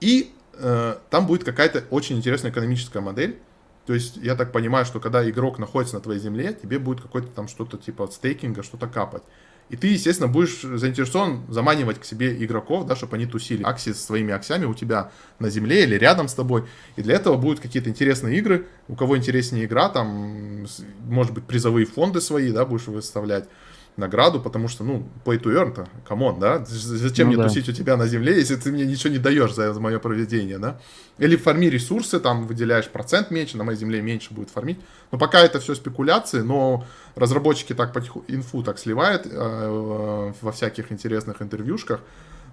И 0.00 0.34
э, 0.54 0.96
там 1.10 1.28
будет 1.28 1.44
какая-то 1.44 1.84
очень 1.90 2.16
интересная 2.16 2.50
экономическая 2.50 3.00
модель, 3.00 3.38
то 3.86 3.94
есть, 3.94 4.16
я 4.18 4.36
так 4.36 4.52
понимаю, 4.52 4.84
что 4.84 5.00
когда 5.00 5.28
игрок 5.28 5.58
находится 5.58 5.96
на 5.96 6.00
твоей 6.00 6.20
земле, 6.20 6.56
тебе 6.60 6.78
будет 6.78 7.00
какой-то 7.00 7.28
там 7.28 7.48
что-то 7.48 7.76
типа 7.76 8.08
стейкинга, 8.08 8.62
что-то 8.62 8.86
капать. 8.86 9.22
И 9.70 9.76
ты, 9.76 9.86
естественно, 9.86 10.28
будешь 10.28 10.62
заинтересован 10.62 11.42
заманивать 11.48 12.00
к 12.00 12.04
себе 12.04 12.44
игроков, 12.44 12.86
да, 12.86 12.96
чтобы 12.96 13.16
они 13.16 13.26
тусили 13.26 13.62
акси 13.62 13.92
с 13.92 14.04
своими 14.04 14.32
аксиями 14.32 14.64
у 14.64 14.74
тебя 14.74 15.12
на 15.38 15.48
земле 15.48 15.84
или 15.84 15.94
рядом 15.94 16.26
с 16.26 16.34
тобой. 16.34 16.64
И 16.96 17.02
для 17.02 17.14
этого 17.14 17.36
будут 17.36 17.60
какие-то 17.60 17.88
интересные 17.88 18.36
игры. 18.38 18.66
У 18.88 18.96
кого 18.96 19.16
интереснее 19.16 19.66
игра, 19.66 19.88
там, 19.88 20.66
может 21.06 21.32
быть, 21.32 21.44
призовые 21.44 21.86
фонды 21.86 22.20
свои, 22.20 22.50
да, 22.50 22.64
будешь 22.64 22.88
выставлять 22.88 23.48
награду, 23.96 24.40
потому 24.40 24.68
что, 24.68 24.84
ну, 24.84 25.06
play 25.24 25.40
to 25.40 25.52
earn-то, 25.54 25.86
come 26.06 26.24
on, 26.24 26.38
да? 26.40 26.64
Зачем 26.64 27.26
ну, 27.28 27.34
мне 27.34 27.42
да. 27.42 27.48
тусить 27.48 27.68
у 27.68 27.72
тебя 27.72 27.96
на 27.96 28.06
земле, 28.06 28.36
если 28.36 28.56
ты 28.56 28.72
мне 28.72 28.86
ничего 28.86 29.12
не 29.12 29.18
даешь 29.18 29.54
за, 29.54 29.72
за 29.72 29.80
мое 29.80 29.98
проведение, 29.98 30.58
да? 30.58 30.80
Или 31.18 31.36
фарми 31.36 31.66
ресурсы, 31.66 32.18
там 32.20 32.46
выделяешь 32.46 32.88
процент 32.88 33.30
меньше, 33.30 33.56
на 33.56 33.64
моей 33.64 33.78
земле 33.78 34.00
меньше 34.00 34.32
будет 34.32 34.50
фармить. 34.50 34.78
Но 35.12 35.18
пока 35.18 35.40
это 35.40 35.60
все 35.60 35.74
спекуляции, 35.74 36.40
но 36.40 36.84
разработчики 37.14 37.74
так 37.74 37.92
потиху, 37.92 38.24
инфу 38.28 38.62
так 38.62 38.78
сливают 38.78 39.26
э, 39.26 39.30
э, 39.32 40.32
во 40.40 40.52
всяких 40.52 40.92
интересных 40.92 41.42
интервьюшках. 41.42 42.00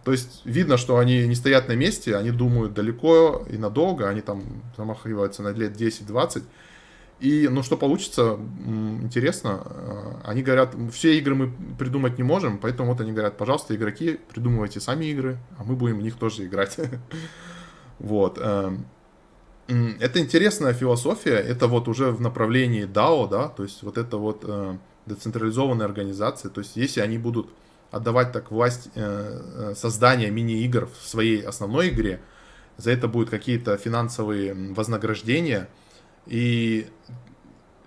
То 0.03 0.11
есть 0.11 0.41
видно, 0.45 0.77
что 0.77 0.97
они 0.97 1.27
не 1.27 1.35
стоят 1.35 1.67
на 1.67 1.73
месте, 1.73 2.15
они 2.15 2.31
думают 2.31 2.73
далеко 2.73 3.45
и 3.49 3.57
надолго, 3.57 4.07
они 4.07 4.21
там 4.21 4.43
замахиваются 4.77 5.43
на 5.43 5.49
лет 5.49 5.79
10-20. 5.79 6.43
И, 7.19 7.47
ну, 7.47 7.63
что 7.63 7.77
получится, 7.77 8.39
интересно. 9.01 9.63
Э, 9.65 10.13
они 10.23 10.43
говорят, 10.43 10.75
все 10.91 11.17
игры 11.17 11.33
мы 11.33 11.51
придумать 11.79 12.19
не 12.19 12.23
можем, 12.23 12.59
поэтому 12.59 12.91
вот 12.91 13.01
они 13.01 13.11
говорят, 13.11 13.37
пожалуйста, 13.37 13.75
игроки, 13.75 14.19
придумывайте 14.31 14.79
сами 14.79 15.05
игры, 15.05 15.39
а 15.57 15.63
мы 15.63 15.75
будем 15.75 15.97
в 15.97 16.01
них 16.01 16.15
тоже 16.15 16.45
играть. 16.45 16.77
Вот. 17.99 18.37
Эм, 18.37 18.85
это 19.99 20.19
интересная 20.19 20.73
философия, 20.73 21.33
это 21.33 21.65
вот 21.65 21.87
уже 21.87 22.11
в 22.11 22.21
направлении 22.21 22.85
DAO, 22.85 23.27
да, 23.27 23.47
то 23.47 23.63
есть 23.63 23.81
вот 23.81 23.97
это 23.97 24.17
вот 24.17 24.43
э, 24.47 24.77
децентрализованная 25.07 25.87
организация, 25.87 26.51
то 26.51 26.61
есть 26.61 26.75
если 26.75 27.01
они 27.01 27.17
будут 27.17 27.49
отдавать 27.89 28.33
так 28.33 28.51
власть 28.51 28.89
э, 28.93 29.73
создания 29.75 30.29
мини-игр 30.29 30.85
в 30.85 31.07
своей 31.07 31.41
основной 31.41 31.89
игре, 31.89 32.21
за 32.77 32.91
это 32.91 33.07
будут 33.07 33.31
какие-то 33.31 33.77
финансовые 33.77 34.53
вознаграждения– 34.53 35.67
и 36.27 36.87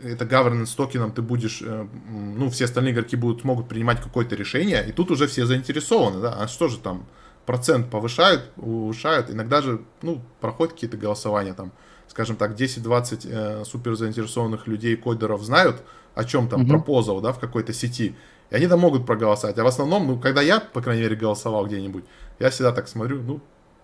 это 0.03 0.25
governance 0.25 0.75
токеном 0.77 1.13
ты 1.13 1.23
будешь, 1.23 1.63
э, 1.63 1.87
ну, 2.11 2.49
все 2.51 2.65
остальные 2.65 2.95
игроки 2.95 3.17
будут, 3.17 3.45
могут 3.45 3.69
принимать 3.69 4.01
какое-то 4.01 4.35
решение, 4.35 4.87
и 4.89 4.93
тут 4.93 5.11
уже 5.11 5.27
все 5.27 5.47
заинтересованы, 5.47 6.21
да, 6.21 6.35
а 6.39 6.49
что 6.49 6.69
же 6.69 6.79
там, 6.79 7.07
процент 7.47 7.91
повышают, 7.91 8.51
улучшают, 8.57 9.31
иногда 9.31 9.61
же, 9.63 9.83
ну, 10.03 10.23
проходят 10.41 10.75
какие-то 10.75 10.97
голосования, 10.97 11.53
там, 11.55 11.73
скажем 12.09 12.37
так, 12.37 12.53
10-20 12.53 13.29
э, 13.29 13.65
супер 13.65 13.95
заинтересованных 13.95 14.67
людей, 14.67 14.97
кодеров 14.97 15.43
знают 15.43 15.83
о 16.15 16.25
чем 16.25 16.49
там, 16.49 16.63
угу. 16.63 16.71
пропозал, 16.71 17.21
да, 17.21 17.33
в 17.33 17.39
какой-то 17.39 17.73
сети, 17.73 18.17
и 18.51 18.55
они 18.55 18.67
там 18.67 18.81
могут 18.81 19.07
проголосовать. 19.07 19.59
А 19.59 19.65
в 19.65 19.67
основном, 19.67 20.07
ну, 20.07 20.19
когда 20.19 20.43
я, 20.43 20.61
по 20.61 20.83
крайней 20.83 21.03
мере, 21.03 21.17
голосовал 21.17 21.67
где-нибудь, 21.67 22.05
я 22.41 22.51
всегда 22.51 22.73
так 22.73 22.89
смотрю, 22.89 23.23
ну, 23.23 23.41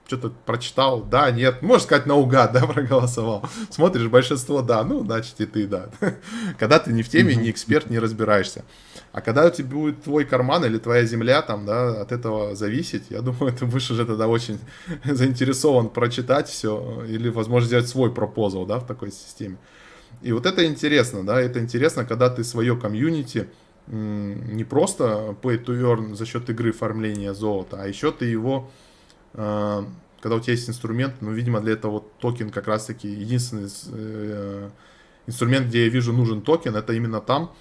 что-то 0.07 0.33
прочитал, 0.45 1.03
да, 1.03 1.31
нет, 1.31 1.62
можешь 1.62 1.85
сказать 1.85 2.07
наугад, 2.07 2.53
да, 2.55 2.66
проголосовал. 2.66 3.45
Смотришь, 3.71 4.09
большинство 4.09 4.62
да, 4.62 4.85
ну, 4.85 5.05
значит 5.05 5.40
и 5.40 5.47
ты 5.47 5.66
да. 5.66 5.88
Когда 6.59 6.79
ты 6.79 6.92
не 6.92 7.03
в 7.03 7.09
теме, 7.09 7.35
не 7.35 7.51
эксперт, 7.51 7.90
не 7.90 7.99
разбираешься. 7.99 8.64
А 9.12 9.21
когда 9.21 9.47
у 9.47 9.51
тебя 9.51 9.69
будет 9.69 10.03
твой 10.03 10.25
карман 10.25 10.64
или 10.64 10.79
твоя 10.79 11.05
земля 11.05 11.42
там, 11.42 11.64
да, 11.66 12.03
от 12.03 12.12
этого 12.12 12.55
зависеть, 12.55 13.05
я 13.11 13.21
думаю, 13.21 13.53
ты 13.59 13.66
будешь 13.66 13.90
уже 13.90 14.05
тогда 14.05 14.29
очень 14.29 14.59
заинтересован 15.05 15.88
прочитать 15.88 16.49
все 16.49 17.05
или, 17.09 17.29
возможно, 17.29 17.66
сделать 17.66 17.88
свой 17.88 18.12
пропозал, 18.12 18.66
да, 18.66 18.79
в 18.79 18.87
такой 18.87 19.11
системе. 19.11 19.59
И 20.23 20.33
вот 20.33 20.47
это 20.47 20.64
интересно, 20.64 21.25
да, 21.25 21.40
это 21.40 21.59
интересно, 21.59 22.05
когда 22.05 22.31
ты 22.31 22.45
свое 22.45 22.77
комьюнити 22.77 23.49
не 23.88 24.64
просто 24.64 25.37
play 25.42 25.64
to 25.64 25.81
earn 25.81 26.14
за 26.14 26.27
счет 26.27 26.51
игры 26.51 26.71
фармления 26.70 27.35
золота, 27.35 27.83
а 27.83 27.87
еще 27.87 28.11
ты 28.11 28.25
его 28.25 28.71
когда 29.37 30.37
у 30.37 30.40
тебя 30.40 30.55
есть 30.55 30.68
инструмент, 30.68 31.14
ну, 31.20 31.33
видимо, 31.33 31.61
для 31.61 31.75
этого 31.75 31.92
вот 31.92 32.18
токен 32.18 32.51
как 32.51 32.66
раз-таки 32.66 33.07
единственный 33.07 33.70
э, 33.92 34.70
инструмент, 35.27 35.68
где 35.68 35.85
я 35.85 35.88
вижу 35.88 36.12
нужен 36.12 36.42
токен, 36.42 36.75
это 36.75 36.94
именно 36.94 37.20
там, 37.20 37.53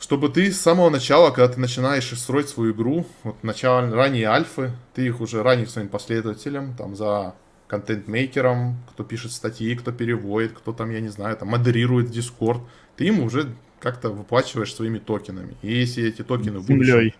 чтобы 0.00 0.30
ты 0.30 0.50
с 0.50 0.60
самого 0.60 0.88
начала, 0.88 1.30
когда 1.30 1.52
ты 1.52 1.60
начинаешь 1.60 2.10
строить 2.18 2.48
свою 2.48 2.72
игру, 2.72 3.06
вот 3.22 3.44
начало 3.44 3.90
ранние 3.90 4.28
альфы, 4.28 4.72
ты 4.94 5.06
их 5.06 5.20
уже 5.20 5.42
ранних 5.42 5.68
своим 5.68 5.88
последователям, 5.88 6.74
там, 6.74 6.96
за 6.96 7.34
контент-мейкером, 7.68 8.78
кто 8.90 9.04
пишет 9.04 9.30
статьи, 9.30 9.76
кто 9.76 9.92
переводит, 9.92 10.52
кто 10.52 10.72
там, 10.72 10.90
я 10.90 11.00
не 11.00 11.08
знаю, 11.08 11.36
там, 11.36 11.48
модерирует 11.48 12.08
Discord, 12.10 12.62
ты 12.96 13.04
им 13.06 13.20
уже 13.20 13.54
как-то 13.78 14.10
выплачиваешь 14.10 14.74
своими 14.74 14.98
токенами. 14.98 15.56
И 15.62 15.72
если 15.72 16.04
эти 16.04 16.22
токены 16.22 16.60
Землей. 16.62 17.14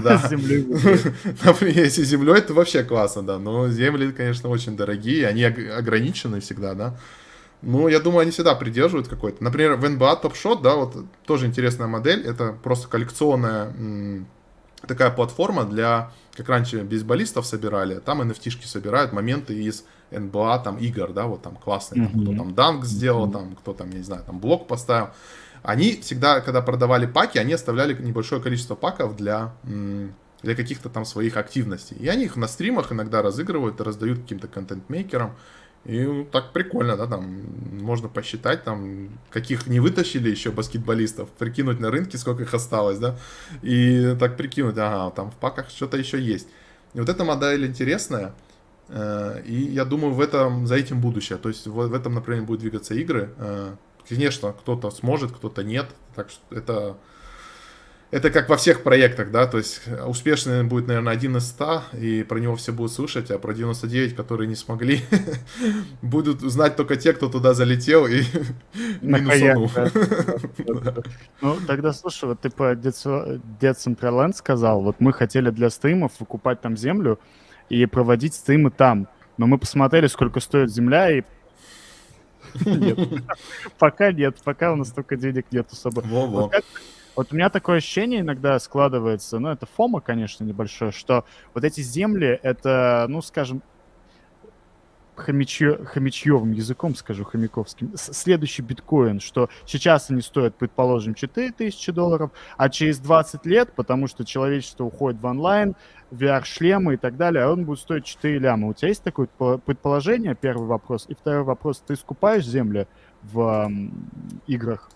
Да. 0.00 0.28
Землей. 0.28 0.66
Например, 1.44 1.76
если 1.84 2.04
землей, 2.04 2.38
это 2.38 2.54
вообще 2.54 2.84
классно, 2.84 3.22
да. 3.22 3.38
Но 3.38 3.68
земли, 3.68 4.12
конечно, 4.12 4.48
очень 4.48 4.76
дорогие, 4.76 5.26
они 5.26 5.44
ограничены 5.44 6.40
всегда, 6.40 6.74
да. 6.74 6.96
Ну, 7.62 7.88
я 7.88 8.00
думаю, 8.00 8.20
они 8.20 8.30
всегда 8.30 8.54
придерживают 8.54 9.08
какой-то. 9.08 9.42
Например, 9.42 9.74
в 9.76 9.84
NBA 9.84 10.22
Top 10.22 10.32
Shot, 10.32 10.62
да, 10.62 10.74
вот 10.74 10.96
тоже 11.24 11.46
интересная 11.46 11.86
модель. 11.86 12.26
Это 12.26 12.56
просто 12.62 12.88
коллекционная 12.88 13.72
такая 14.86 15.10
платформа 15.10 15.64
для, 15.64 16.12
как 16.34 16.48
раньше 16.48 16.82
бейсболистов 16.82 17.46
собирали, 17.46 17.98
там 18.00 18.22
NFT-шки 18.22 18.66
собирают, 18.66 19.12
моменты 19.12 19.54
из 19.54 19.84
NBA, 20.10 20.64
там, 20.64 20.76
игр, 20.78 21.12
да, 21.12 21.26
вот 21.26 21.42
там 21.42 21.56
классные, 21.56 22.06
mm-hmm. 22.06 22.22
кто 22.22 22.36
там 22.36 22.54
данк 22.54 22.84
сделал, 22.84 23.26
mm-hmm. 23.26 23.32
там, 23.32 23.56
кто 23.56 23.72
там, 23.72 23.90
я 23.90 23.98
не 23.98 24.04
знаю, 24.04 24.24
там 24.24 24.38
блок 24.38 24.66
поставил. 24.66 25.10
Они 25.62 25.96
всегда, 26.00 26.40
когда 26.40 26.60
продавали 26.60 27.06
паки, 27.06 27.38
они 27.38 27.52
оставляли 27.52 27.94
небольшое 27.94 28.42
количество 28.42 28.74
паков 28.74 29.16
для, 29.16 29.54
для 30.42 30.54
каких-то 30.54 30.88
там 30.88 31.04
своих 31.04 31.36
активностей. 31.36 31.96
И 31.98 32.08
они 32.08 32.24
их 32.24 32.36
на 32.36 32.48
стримах 32.48 32.92
иногда 32.92 33.22
разыгрывают 33.22 33.80
раздают 33.80 34.20
каким-то 34.20 34.48
контент-мейкерам. 34.48 35.36
И 35.84 36.26
так 36.30 36.52
прикольно, 36.52 36.96
да, 36.96 37.06
там 37.08 37.42
можно 37.80 38.08
посчитать, 38.08 38.62
там, 38.62 39.08
каких 39.30 39.66
не 39.66 39.80
вытащили 39.80 40.30
еще 40.30 40.52
баскетболистов, 40.52 41.28
прикинуть 41.30 41.80
на 41.80 41.90
рынке, 41.90 42.18
сколько 42.18 42.44
их 42.44 42.54
осталось, 42.54 42.98
да, 42.98 43.18
и 43.62 44.14
так 44.20 44.36
прикинуть, 44.36 44.78
ага, 44.78 45.10
там 45.10 45.32
в 45.32 45.34
паках 45.34 45.70
что-то 45.70 45.96
еще 45.96 46.20
есть. 46.20 46.46
И 46.94 47.00
вот 47.00 47.08
эта 47.08 47.24
модель 47.24 47.66
интересная, 47.66 48.32
э, 48.90 49.42
и 49.44 49.54
я 49.54 49.84
думаю, 49.84 50.14
в 50.14 50.20
этом, 50.20 50.68
за 50.68 50.76
этим 50.76 51.00
будущее. 51.00 51.36
То 51.38 51.48
есть 51.48 51.66
в, 51.66 51.72
в 51.72 51.94
этом 51.94 52.14
направлении 52.14 52.46
будут 52.46 52.60
двигаться 52.60 52.94
игры. 52.94 53.30
Конечно, 54.08 54.52
кто-то 54.52 54.90
сможет, 54.90 55.32
кто-то 55.32 55.62
нет. 55.62 55.86
Так 56.14 56.30
что 56.30 56.54
это, 56.54 56.96
это 58.10 58.30
как 58.30 58.48
во 58.48 58.56
всех 58.56 58.82
проектах, 58.82 59.30
да, 59.30 59.46
то 59.46 59.58
есть 59.58 59.80
успешный 60.06 60.64
будет, 60.64 60.86
наверное, 60.86 61.12
один 61.12 61.36
из 61.36 61.46
ста, 61.46 61.84
и 61.92 62.22
про 62.22 62.38
него 62.38 62.56
все 62.56 62.72
будут 62.72 62.92
слушать, 62.92 63.30
а 63.30 63.38
про 63.38 63.54
99, 63.54 64.14
которые 64.14 64.48
не 64.48 64.54
смогли, 64.54 65.00
будут 66.02 66.40
знать 66.40 66.76
только 66.76 66.96
те, 66.96 67.12
кто 67.14 67.28
туда 67.28 67.54
залетел 67.54 68.06
и 68.06 68.22
минусанул. 69.00 69.70
Ну, 71.40 71.56
тогда, 71.66 71.92
слушай, 71.92 72.26
вот 72.26 72.40
ты 72.40 72.50
по 72.50 72.72
Decentraland 72.74 74.34
сказал, 74.34 74.82
вот 74.82 74.96
мы 75.00 75.12
хотели 75.12 75.50
для 75.50 75.70
стримов 75.70 76.12
выкупать 76.20 76.60
там 76.60 76.76
землю 76.76 77.18
и 77.68 77.86
проводить 77.86 78.34
стримы 78.34 78.70
там, 78.70 79.08
но 79.38 79.46
мы 79.46 79.58
посмотрели, 79.58 80.06
сколько 80.06 80.40
стоит 80.40 80.70
земля, 80.70 81.10
и 81.10 81.22
нет. 82.64 82.98
Пока 83.78 84.12
нет, 84.12 84.36
пока 84.44 84.72
у 84.72 84.76
нас 84.76 84.92
только 84.92 85.16
денег 85.16 85.46
нет 85.50 85.68
особо. 85.70 86.02
Вот 87.14 87.30
у 87.30 87.34
меня 87.34 87.50
такое 87.50 87.76
ощущение 87.76 88.20
иногда 88.20 88.58
складывается, 88.58 89.38
ну, 89.38 89.50
это 89.50 89.66
фома, 89.66 90.00
конечно, 90.00 90.44
небольшое, 90.44 90.92
что 90.92 91.26
вот 91.52 91.62
эти 91.62 91.82
земли, 91.82 92.40
это, 92.42 93.04
ну, 93.08 93.20
скажем, 93.20 93.62
хомячье, 95.14 95.84
хомячьевым 95.84 96.52
языком 96.52 96.94
скажу, 96.94 97.24
хомяковским, 97.24 97.92
следующий 97.96 98.62
биткоин, 98.62 99.20
что 99.20 99.48
сейчас 99.66 100.10
они 100.10 100.22
стоят, 100.22 100.56
предположим, 100.56 101.14
4000 101.14 101.92
долларов, 101.92 102.30
а 102.56 102.68
через 102.68 102.98
20 102.98 103.44
лет, 103.46 103.72
потому 103.74 104.06
что 104.06 104.24
человечество 104.24 104.84
уходит 104.84 105.20
в 105.20 105.26
онлайн, 105.26 105.74
VR-шлемы 106.10 106.94
и 106.94 106.96
так 106.96 107.16
далее, 107.16 107.44
а 107.44 107.52
он 107.52 107.64
будет 107.64 107.78
стоить 107.78 108.04
4 108.04 108.38
ляма. 108.38 108.68
У 108.68 108.74
тебя 108.74 108.88
есть 108.88 109.02
такое 109.02 109.28
предположение, 109.28 110.34
первый 110.34 110.66
вопрос? 110.66 111.06
И 111.08 111.14
второй 111.14 111.42
вопрос, 111.42 111.82
ты 111.86 111.96
скупаешь 111.96 112.44
земли 112.46 112.86
в 113.22 113.40
м, 113.66 114.10
играх? 114.46 114.90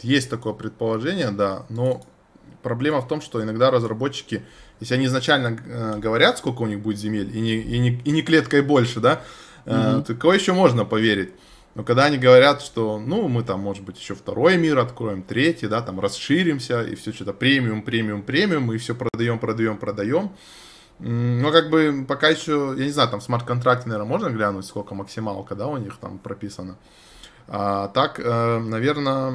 Есть 0.00 0.30
такое 0.30 0.54
предположение, 0.54 1.30
да, 1.30 1.66
но 1.68 2.00
проблема 2.62 3.00
в 3.00 3.08
том, 3.08 3.20
что 3.20 3.42
иногда 3.42 3.70
разработчики, 3.70 4.42
если 4.80 4.94
они 4.94 5.06
изначально 5.06 5.58
э, 5.64 5.98
говорят, 5.98 6.38
сколько 6.38 6.62
у 6.62 6.66
них 6.66 6.80
будет 6.80 6.98
земель, 6.98 7.30
и 7.36 7.40
не, 7.40 7.54
и 7.56 7.78
не, 7.78 7.90
и 8.04 8.10
не 8.10 8.22
клеткой 8.22 8.62
больше, 8.62 9.00
да, 9.00 9.22
mm-hmm. 9.66 10.04
то 10.04 10.14
кого 10.14 10.34
еще 10.34 10.52
можно 10.52 10.84
поверить? 10.84 11.30
Но 11.74 11.84
когда 11.84 12.06
они 12.06 12.18
говорят, 12.18 12.62
что, 12.62 12.98
ну, 12.98 13.28
мы 13.28 13.44
там, 13.44 13.60
может 13.60 13.84
быть, 13.84 13.98
еще 13.98 14.14
второй 14.14 14.56
мир 14.56 14.78
откроем, 14.78 15.22
третий, 15.22 15.68
да, 15.68 15.82
там 15.82 16.00
расширимся, 16.00 16.82
и 16.82 16.96
все 16.96 17.12
что-то 17.12 17.32
премиум, 17.32 17.82
премиум, 17.82 18.22
премиум, 18.22 18.72
и 18.72 18.78
все 18.78 18.94
продаем, 18.94 19.38
продаем, 19.38 19.76
продаем. 19.76 20.32
Но 20.98 21.52
как 21.52 21.70
бы 21.70 22.04
пока 22.06 22.28
еще, 22.28 22.74
я 22.76 22.84
не 22.84 22.90
знаю, 22.90 23.08
там 23.08 23.20
смарт-контракты, 23.20 23.88
наверное, 23.88 24.08
можно 24.08 24.28
глянуть, 24.28 24.66
сколько 24.66 24.94
максималка, 24.94 25.54
да, 25.54 25.68
у 25.68 25.76
них 25.76 25.96
там 25.98 26.18
прописано. 26.18 26.76
А 27.46 27.88
так, 27.88 28.20
э, 28.20 28.58
наверное, 28.58 29.30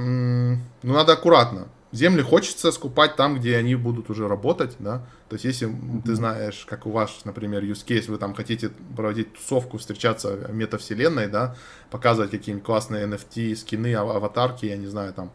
ну, 0.84 0.94
надо 0.94 1.14
аккуратно 1.14 1.68
земли 1.96 2.22
хочется 2.22 2.72
скупать 2.72 3.16
там, 3.16 3.40
где 3.40 3.58
они 3.58 3.76
будут 3.76 4.10
уже 4.10 4.28
работать, 4.28 4.76
да. 4.80 5.06
То 5.30 5.36
есть, 5.36 5.46
если 5.46 5.68
mm-hmm. 5.68 6.04
ты 6.04 6.16
знаешь, 6.16 6.66
как 6.70 6.86
у 6.86 6.92
вас, 6.92 7.26
например, 7.26 7.64
use 7.64 7.86
case, 7.86 8.10
вы 8.10 8.18
там 8.18 8.34
хотите 8.34 8.70
проводить 8.96 9.34
тусовку, 9.34 9.78
встречаться 9.78 10.36
в 10.36 10.54
метавселенной, 10.54 11.28
да, 11.28 11.56
показывать 11.90 12.32
какие-нибудь 12.32 12.66
классные 12.66 13.08
NFT, 13.08 13.56
скины, 13.56 13.96
аватарки, 13.96 14.66
я 14.66 14.78
не 14.78 14.88
знаю, 14.88 15.14
там, 15.14 15.32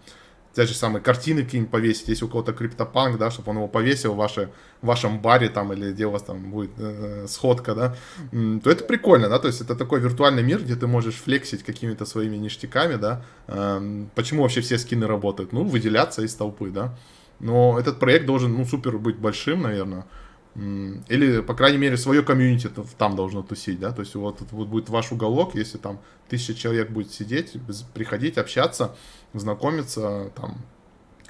те 0.54 0.66
же 0.66 0.74
самые 0.74 1.02
картины 1.02 1.44
какие-нибудь 1.44 1.70
повесить, 1.70 2.08
если 2.08 2.24
у 2.24 2.28
кого-то 2.28 2.52
криптопанк, 2.52 3.18
да, 3.18 3.30
чтобы 3.30 3.50
он 3.50 3.56
его 3.56 3.68
повесил 3.68 4.14
в, 4.14 4.16
ваше, 4.16 4.50
в 4.82 4.86
вашем 4.86 5.20
баре 5.20 5.48
там 5.48 5.72
или 5.72 5.92
где 5.92 6.06
у 6.06 6.10
вас 6.10 6.22
там 6.22 6.50
будет 6.50 6.72
э, 6.78 7.26
сходка, 7.28 7.74
да, 7.74 7.96
то 8.62 8.70
это 8.70 8.84
прикольно, 8.84 9.28
да, 9.28 9.38
то 9.38 9.46
есть 9.46 9.60
это 9.60 9.76
такой 9.76 10.00
виртуальный 10.00 10.42
мир, 10.42 10.60
где 10.60 10.74
ты 10.74 10.86
можешь 10.86 11.14
флексить 11.14 11.62
какими-то 11.62 12.04
своими 12.04 12.36
ништяками, 12.36 12.96
да. 12.96 13.22
Э, 13.46 14.04
почему 14.14 14.42
вообще 14.42 14.60
все 14.60 14.78
скины 14.78 15.06
работают? 15.06 15.52
Ну, 15.52 15.64
выделяться 15.64 16.22
из 16.22 16.34
толпы, 16.34 16.70
да. 16.70 16.96
Но 17.38 17.78
этот 17.78 17.98
проект 17.98 18.26
должен, 18.26 18.52
ну, 18.52 18.66
супер 18.66 18.98
быть 18.98 19.16
большим, 19.16 19.62
наверное. 19.62 20.04
Или, 20.56 21.40
по 21.42 21.54
крайней 21.54 21.78
мере, 21.78 21.96
свое 21.96 22.22
комьюнити 22.22 22.70
там 22.98 23.14
должно 23.14 23.42
тусить, 23.42 23.78
да, 23.78 23.92
то 23.92 24.00
есть 24.00 24.16
вот, 24.16 24.40
вот 24.50 24.68
будет 24.68 24.88
ваш 24.88 25.12
уголок, 25.12 25.54
если 25.54 25.78
там 25.78 26.00
тысяча 26.28 26.54
человек 26.54 26.90
будет 26.90 27.12
сидеть, 27.12 27.56
приходить, 27.94 28.36
общаться, 28.36 28.96
знакомиться, 29.32 30.32
там, 30.34 30.58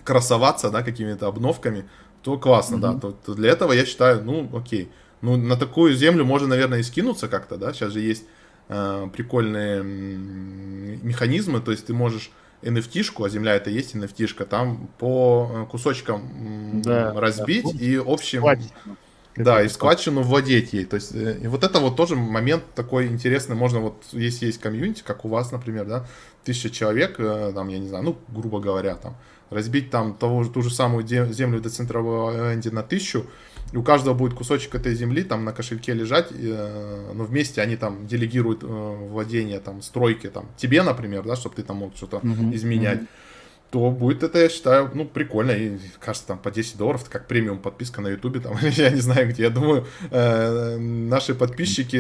красоваться, 0.05 0.71
да, 0.71 0.83
какими-то 0.83 1.27
обновками, 1.27 1.85
то 2.23 2.39
классно, 2.39 2.77
mm-hmm. 2.77 2.81
да, 2.81 2.99
то, 2.99 3.13
то 3.13 3.35
для 3.35 3.51
этого 3.51 3.73
я 3.73 3.85
считаю, 3.85 4.25
ну, 4.25 4.49
окей. 4.57 4.91
Ну, 5.21 5.37
на 5.37 5.57
такую 5.57 5.95
землю 5.95 6.25
можно, 6.25 6.49
наверное, 6.49 6.79
и 6.79 6.83
скинуться 6.83 7.29
как-то, 7.29 7.59
да, 7.59 7.75
сейчас 7.75 7.93
же 7.93 8.01
есть 8.01 8.25
э, 8.69 9.09
прикольные 9.13 9.83
механизмы, 9.83 11.61
то 11.61 11.73
есть 11.73 11.87
ты 11.87 11.93
можешь 11.93 12.31
NFT-шку, 12.63 13.27
а 13.27 13.29
земля 13.29 13.55
это 13.55 13.69
есть 13.69 13.95
NFT-шка, 13.95 14.47
там 14.47 14.89
по 14.99 15.51
э, 15.53 15.67
кусочкам 15.71 16.83
да, 16.83 17.13
разбить 17.13 17.67
да. 17.71 17.85
и 17.85 17.97
общим... 17.97 18.41
Хватит. 18.41 18.73
Да, 19.37 19.63
и 19.63 19.69
складчину 19.69 20.23
владеть 20.23 20.73
ей. 20.73 20.85
То 20.85 20.97
есть, 20.97 21.15
э, 21.15 21.39
и 21.43 21.47
вот 21.47 21.65
это 21.65 21.79
вот 21.79 21.97
тоже 21.97 22.17
момент 22.17 22.65
такой 22.75 23.07
интересный. 23.07 23.57
Можно 23.57 23.81
вот, 23.81 24.03
если 24.13 24.47
есть 24.47 24.61
комьюнити, 24.61 25.03
как 25.05 25.25
у 25.25 25.29
вас, 25.29 25.53
например, 25.53 25.87
да, 25.87 26.07
тысяча 26.45 26.71
человек, 26.71 27.17
э, 27.19 27.53
там, 27.55 27.69
я 27.69 27.79
не 27.79 27.89
знаю, 27.89 28.05
ну, 28.05 28.19
грубо 28.29 28.61
говоря, 28.61 28.97
там, 28.97 29.17
разбить 29.51 29.91
там 29.91 30.15
того, 30.15 30.45
ту 30.45 30.63
же 30.63 30.71
самую 30.71 31.07
землю 31.07 31.61
до 31.61 31.71
центрового 31.71 32.55
Энди 32.55 32.69
на 32.69 32.83
тысячу, 32.83 33.27
и 33.73 33.77
у 33.77 33.83
каждого 33.83 34.15
будет 34.15 34.35
кусочек 34.35 34.75
этой 34.75 34.95
земли 34.95 35.23
там 35.23 35.45
на 35.45 35.53
кошельке 35.53 35.93
лежать, 35.93 36.29
э, 36.33 37.13
но 37.15 37.25
вместе 37.25 37.63
они 37.63 37.77
там 37.77 38.07
делегируют 38.07 38.63
э, 38.63 38.67
владение 38.67 39.61
там 39.61 39.81
стройки 39.83 40.29
там 40.29 40.49
тебе, 40.57 40.83
например, 40.83 41.23
да, 41.23 41.37
чтобы 41.37 41.55
ты 41.55 41.63
там 41.63 41.77
мог 41.79 41.97
что-то 41.97 42.19
mm-hmm. 42.19 42.55
изменять. 42.55 43.01
Mm-hmm 43.01 43.09
то 43.71 43.91
будет 43.91 44.25
это, 44.25 44.39
я 44.39 44.49
считаю, 44.49 44.91
ну, 44.95 45.05
прикольно. 45.05 45.53
И, 45.53 45.79
кажется, 46.01 46.27
там 46.27 46.39
по 46.39 46.51
10 46.51 46.77
долларов, 46.77 47.09
как 47.09 47.29
премиум 47.29 47.59
подписка 47.59 48.01
на 48.01 48.09
Ютубе, 48.09 48.41
там, 48.41 48.57
я 48.63 48.91
не 48.91 49.01
знаю 49.01 49.29
где. 49.29 49.45
Я 49.45 49.51
думаю, 49.51 49.87
э, 50.11 50.77
наши 50.77 51.35
подписчики 51.35 51.97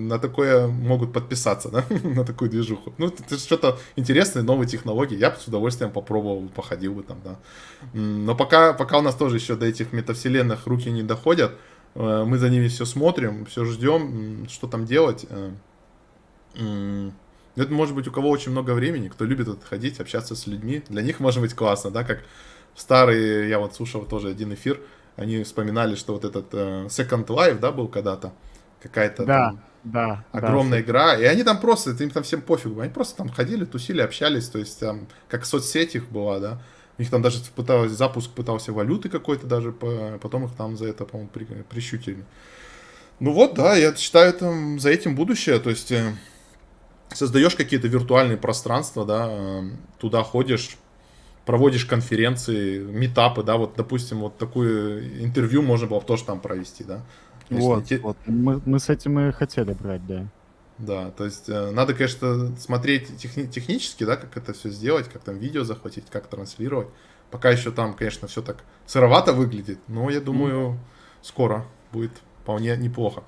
на 0.00 0.18
такое 0.18 0.66
могут 0.66 1.12
подписаться, 1.12 1.68
да, 1.68 1.84
на 2.02 2.24
такую 2.24 2.50
движуху. 2.50 2.94
Ну, 2.96 3.08
это 3.08 3.38
что-то 3.38 3.78
интересное, 3.96 4.42
новые 4.42 4.66
технологии. 4.66 5.16
Я 5.16 5.30
бы 5.30 5.36
с 5.36 5.46
удовольствием 5.46 5.92
попробовал, 5.92 6.48
походил 6.48 6.94
бы 6.94 7.02
там, 7.02 7.18
да. 7.22 7.38
Но 7.92 8.34
пока, 8.34 8.72
пока 8.72 8.98
у 8.98 9.02
нас 9.02 9.14
тоже 9.14 9.36
еще 9.36 9.56
до 9.56 9.66
этих 9.66 9.92
метавселенных 9.92 10.66
руки 10.66 10.90
не 10.90 11.02
доходят, 11.02 11.52
э, 11.96 12.24
мы 12.26 12.38
за 12.38 12.48
ними 12.48 12.68
все 12.68 12.86
смотрим, 12.86 13.44
все 13.44 13.66
ждем, 13.66 14.46
что 14.48 14.66
там 14.66 14.86
делать. 14.86 15.26
Э, 15.28 15.50
это 17.60 17.72
может 17.72 17.94
быть 17.94 18.08
у 18.08 18.12
кого 18.12 18.28
очень 18.28 18.52
много 18.52 18.72
времени, 18.72 19.08
кто 19.08 19.24
любит 19.24 19.48
отходить, 19.48 20.00
общаться 20.00 20.34
с 20.34 20.46
людьми. 20.46 20.82
Для 20.88 21.02
них 21.02 21.20
может 21.20 21.40
быть 21.40 21.54
классно, 21.54 21.90
да, 21.90 22.04
как 22.04 22.22
старые, 22.74 23.48
я 23.48 23.58
вот 23.58 23.74
слушал 23.74 24.04
тоже 24.04 24.28
один 24.28 24.54
эфир, 24.54 24.80
они 25.16 25.42
вспоминали, 25.42 25.94
что 25.94 26.14
вот 26.14 26.24
этот 26.24 26.52
uh, 26.54 26.86
Second 26.86 27.26
Life, 27.26 27.58
да, 27.58 27.72
был 27.72 27.88
когда-то, 27.88 28.32
какая-то 28.82 29.24
да, 29.24 29.46
там 29.48 29.62
да, 29.84 30.24
огромная 30.32 30.78
да, 30.78 30.84
игра, 30.84 31.16
и 31.16 31.24
они 31.24 31.42
там 31.42 31.60
просто, 31.60 31.90
им 31.90 32.10
там 32.10 32.22
всем 32.22 32.42
пофигу, 32.42 32.80
они 32.80 32.92
просто 32.92 33.16
там 33.16 33.28
ходили, 33.28 33.64
тусили, 33.64 34.00
общались, 34.00 34.48
то 34.48 34.58
есть 34.58 34.78
там, 34.78 35.08
как 35.28 35.44
соцсеть 35.44 35.94
их 35.94 36.08
была, 36.10 36.38
да, 36.38 36.62
у 36.98 37.02
них 37.02 37.10
там 37.10 37.22
даже 37.22 37.40
пыталось, 37.54 37.92
запуск 37.92 38.30
пытался 38.30 38.72
валюты 38.72 39.08
какой-то 39.08 39.46
даже, 39.46 39.72
потом 39.72 40.44
их 40.44 40.52
там 40.56 40.76
за 40.76 40.86
это, 40.86 41.04
по-моему, 41.04 41.30
при, 41.32 41.44
прищутили. 41.44 42.24
Ну 43.20 43.32
вот, 43.32 43.54
да, 43.54 43.74
я 43.76 43.94
считаю, 43.94 44.32
там 44.32 44.78
за 44.78 44.90
этим 44.90 45.14
будущее, 45.14 45.58
то 45.58 45.70
есть 45.70 45.92
э, 45.92 46.14
создаешь 47.12 47.54
какие-то 47.54 47.88
виртуальные 47.88 48.36
пространства, 48.36 49.04
да, 49.04 49.62
туда 49.98 50.22
ходишь, 50.22 50.76
проводишь 51.44 51.84
конференции, 51.84 52.78
метапы, 52.78 53.42
да, 53.42 53.56
вот, 53.56 53.74
допустим, 53.76 54.20
вот 54.20 54.38
такое 54.38 55.22
интервью 55.22 55.62
можно 55.62 55.86
было 55.86 56.00
бы 56.00 56.06
тоже 56.06 56.24
там 56.24 56.40
провести, 56.40 56.84
да. 56.84 57.02
Вот, 57.50 57.86
те... 57.86 57.98
вот. 57.98 58.16
Мы, 58.26 58.60
мы 58.64 58.78
с 58.78 58.88
этим 58.88 59.18
и 59.18 59.32
хотели 59.32 59.72
брать, 59.72 60.06
да. 60.06 60.26
Да, 60.78 61.10
то 61.10 61.24
есть 61.26 61.48
э, 61.48 61.70
надо, 61.72 61.92
конечно, 61.92 62.56
смотреть 62.56 63.14
техни- 63.18 63.46
технически, 63.46 64.04
да, 64.04 64.16
как 64.16 64.36
это 64.36 64.54
все 64.54 64.70
сделать, 64.70 65.08
как 65.08 65.22
там 65.22 65.36
видео 65.36 65.64
захватить, 65.64 66.04
как 66.08 66.26
транслировать. 66.28 66.88
Пока 67.30 67.50
еще 67.50 67.70
там, 67.70 67.92
конечно, 67.92 68.28
все 68.28 68.40
так 68.40 68.64
сыровато 68.86 69.34
выглядит, 69.34 69.78
но 69.88 70.08
я 70.08 70.20
думаю, 70.20 70.70
mm. 70.70 70.78
скоро 71.22 71.66
будет 71.92 72.12
вполне 72.42 72.76
неплохо. 72.76 73.24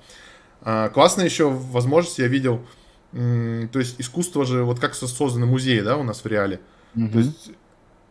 А, 0.61 0.89
классно 0.89 1.21
еще 1.21 1.49
возможность 1.49 2.17
я 2.17 2.27
видел, 2.27 2.65
то 3.13 3.79
есть 3.79 3.99
искусство 3.99 4.45
же, 4.45 4.63
вот 4.63 4.79
как 4.79 4.95
созданы 4.95 5.45
музеи, 5.45 5.81
да, 5.81 5.97
у 5.97 6.03
нас 6.03 6.23
в 6.23 6.25
реале. 6.25 6.59
Угу. 6.95 7.09
То 7.09 7.17
есть 7.19 7.51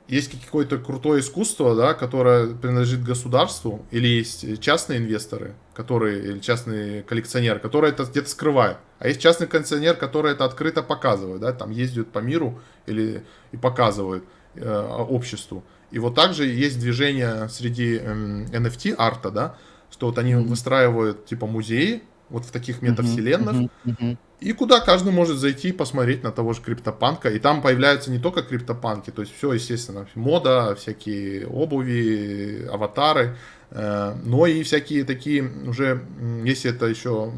есть 0.08 0.44
какое-то 0.44 0.78
крутое 0.78 1.20
искусство, 1.20 1.74
да, 1.74 1.94
которое 1.94 2.54
принадлежит 2.54 3.02
государству, 3.02 3.84
или 3.90 4.06
есть 4.06 4.60
частные 4.60 4.98
инвесторы, 4.98 5.54
которые, 5.74 6.22
или 6.22 6.38
частные 6.38 7.02
коллекционеры, 7.02 7.60
которые 7.60 7.92
это 7.92 8.04
где-то 8.04 8.28
скрывают. 8.28 8.78
А 8.98 9.08
есть 9.08 9.20
частный 9.20 9.46
коллекционер, 9.46 9.96
который 9.96 10.32
это 10.32 10.44
открыто 10.44 10.82
показывает, 10.82 11.40
да, 11.40 11.52
там 11.52 11.70
ездят 11.70 12.12
по 12.12 12.18
миру 12.18 12.60
или 12.86 13.24
и 13.52 13.56
показывают 13.56 14.24
э, 14.54 15.06
обществу. 15.08 15.64
И 15.90 15.98
вот 15.98 16.14
также 16.14 16.46
есть 16.46 16.78
движение 16.78 17.48
среди 17.48 17.96
э, 17.96 18.44
NFT 18.50 18.94
арта, 18.98 19.30
да, 19.30 19.56
что 19.90 20.06
вот 20.06 20.18
они 20.18 20.32
mm-hmm. 20.32 20.46
выстраивают 20.46 21.26
типа 21.26 21.46
музеи, 21.46 22.02
вот 22.28 22.44
в 22.44 22.50
таких 22.50 22.82
метавселенных, 22.82 23.54
mm-hmm. 23.54 23.70
Mm-hmm. 23.86 24.18
И 24.42 24.52
куда 24.55 24.81
каждый 24.81 25.12
может 25.12 25.38
зайти 25.38 25.68
и 25.68 25.72
посмотреть 25.72 26.24
на 26.24 26.33
того 26.33 26.52
же 26.52 26.62
криптопанка. 26.62 27.31
И 27.31 27.38
там 27.38 27.62
появляются 27.62 28.11
не 28.11 28.18
только 28.18 28.42
криптопанки, 28.42 29.11
то 29.11 29.22
есть 29.22 29.33
все, 29.37 29.52
естественно, 29.52 30.09
мода, 30.16 30.74
всякие 30.74 31.46
обуви, 31.46 32.66
аватары, 32.72 33.37
э, 33.70 34.14
но 34.24 34.46
и 34.46 34.64
всякие 34.64 35.05
такие 35.05 35.44
уже, 35.66 36.02
если 36.44 36.72
это 36.72 36.87
еще 36.87 37.31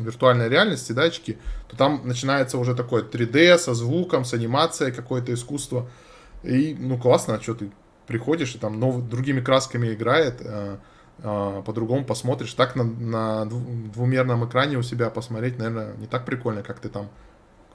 виртуальная 0.00 0.48
реальность, 0.48 0.92
датчики, 0.92 1.38
то 1.68 1.76
там 1.76 2.00
начинается 2.04 2.58
уже 2.58 2.74
такое 2.74 3.04
3D 3.04 3.56
со 3.58 3.72
звуком, 3.72 4.24
с 4.24 4.34
анимацией, 4.34 4.90
какое-то 4.92 5.32
искусство. 5.32 5.88
И, 6.42 6.76
ну, 6.76 6.98
классно, 6.98 7.40
что 7.40 7.54
ты 7.54 7.70
приходишь, 8.08 8.56
и 8.56 8.58
там 8.58 8.80
нов... 8.80 9.08
другими 9.08 9.40
красками 9.40 9.94
играет, 9.94 10.40
э, 10.40 10.44
а, 10.46 10.78
по-другому 11.22 12.04
посмотришь. 12.04 12.52
Так 12.54 12.76
на, 12.76 12.84
на 12.84 13.44
двумерном 13.46 14.46
экране 14.48 14.76
у 14.76 14.82
себя 14.82 15.08
посмотреть, 15.10 15.58
наверное, 15.58 15.94
не 15.96 16.06
так 16.06 16.24
прикольно, 16.24 16.62
как 16.62 16.80
ты 16.80 16.88
там, 16.88 17.08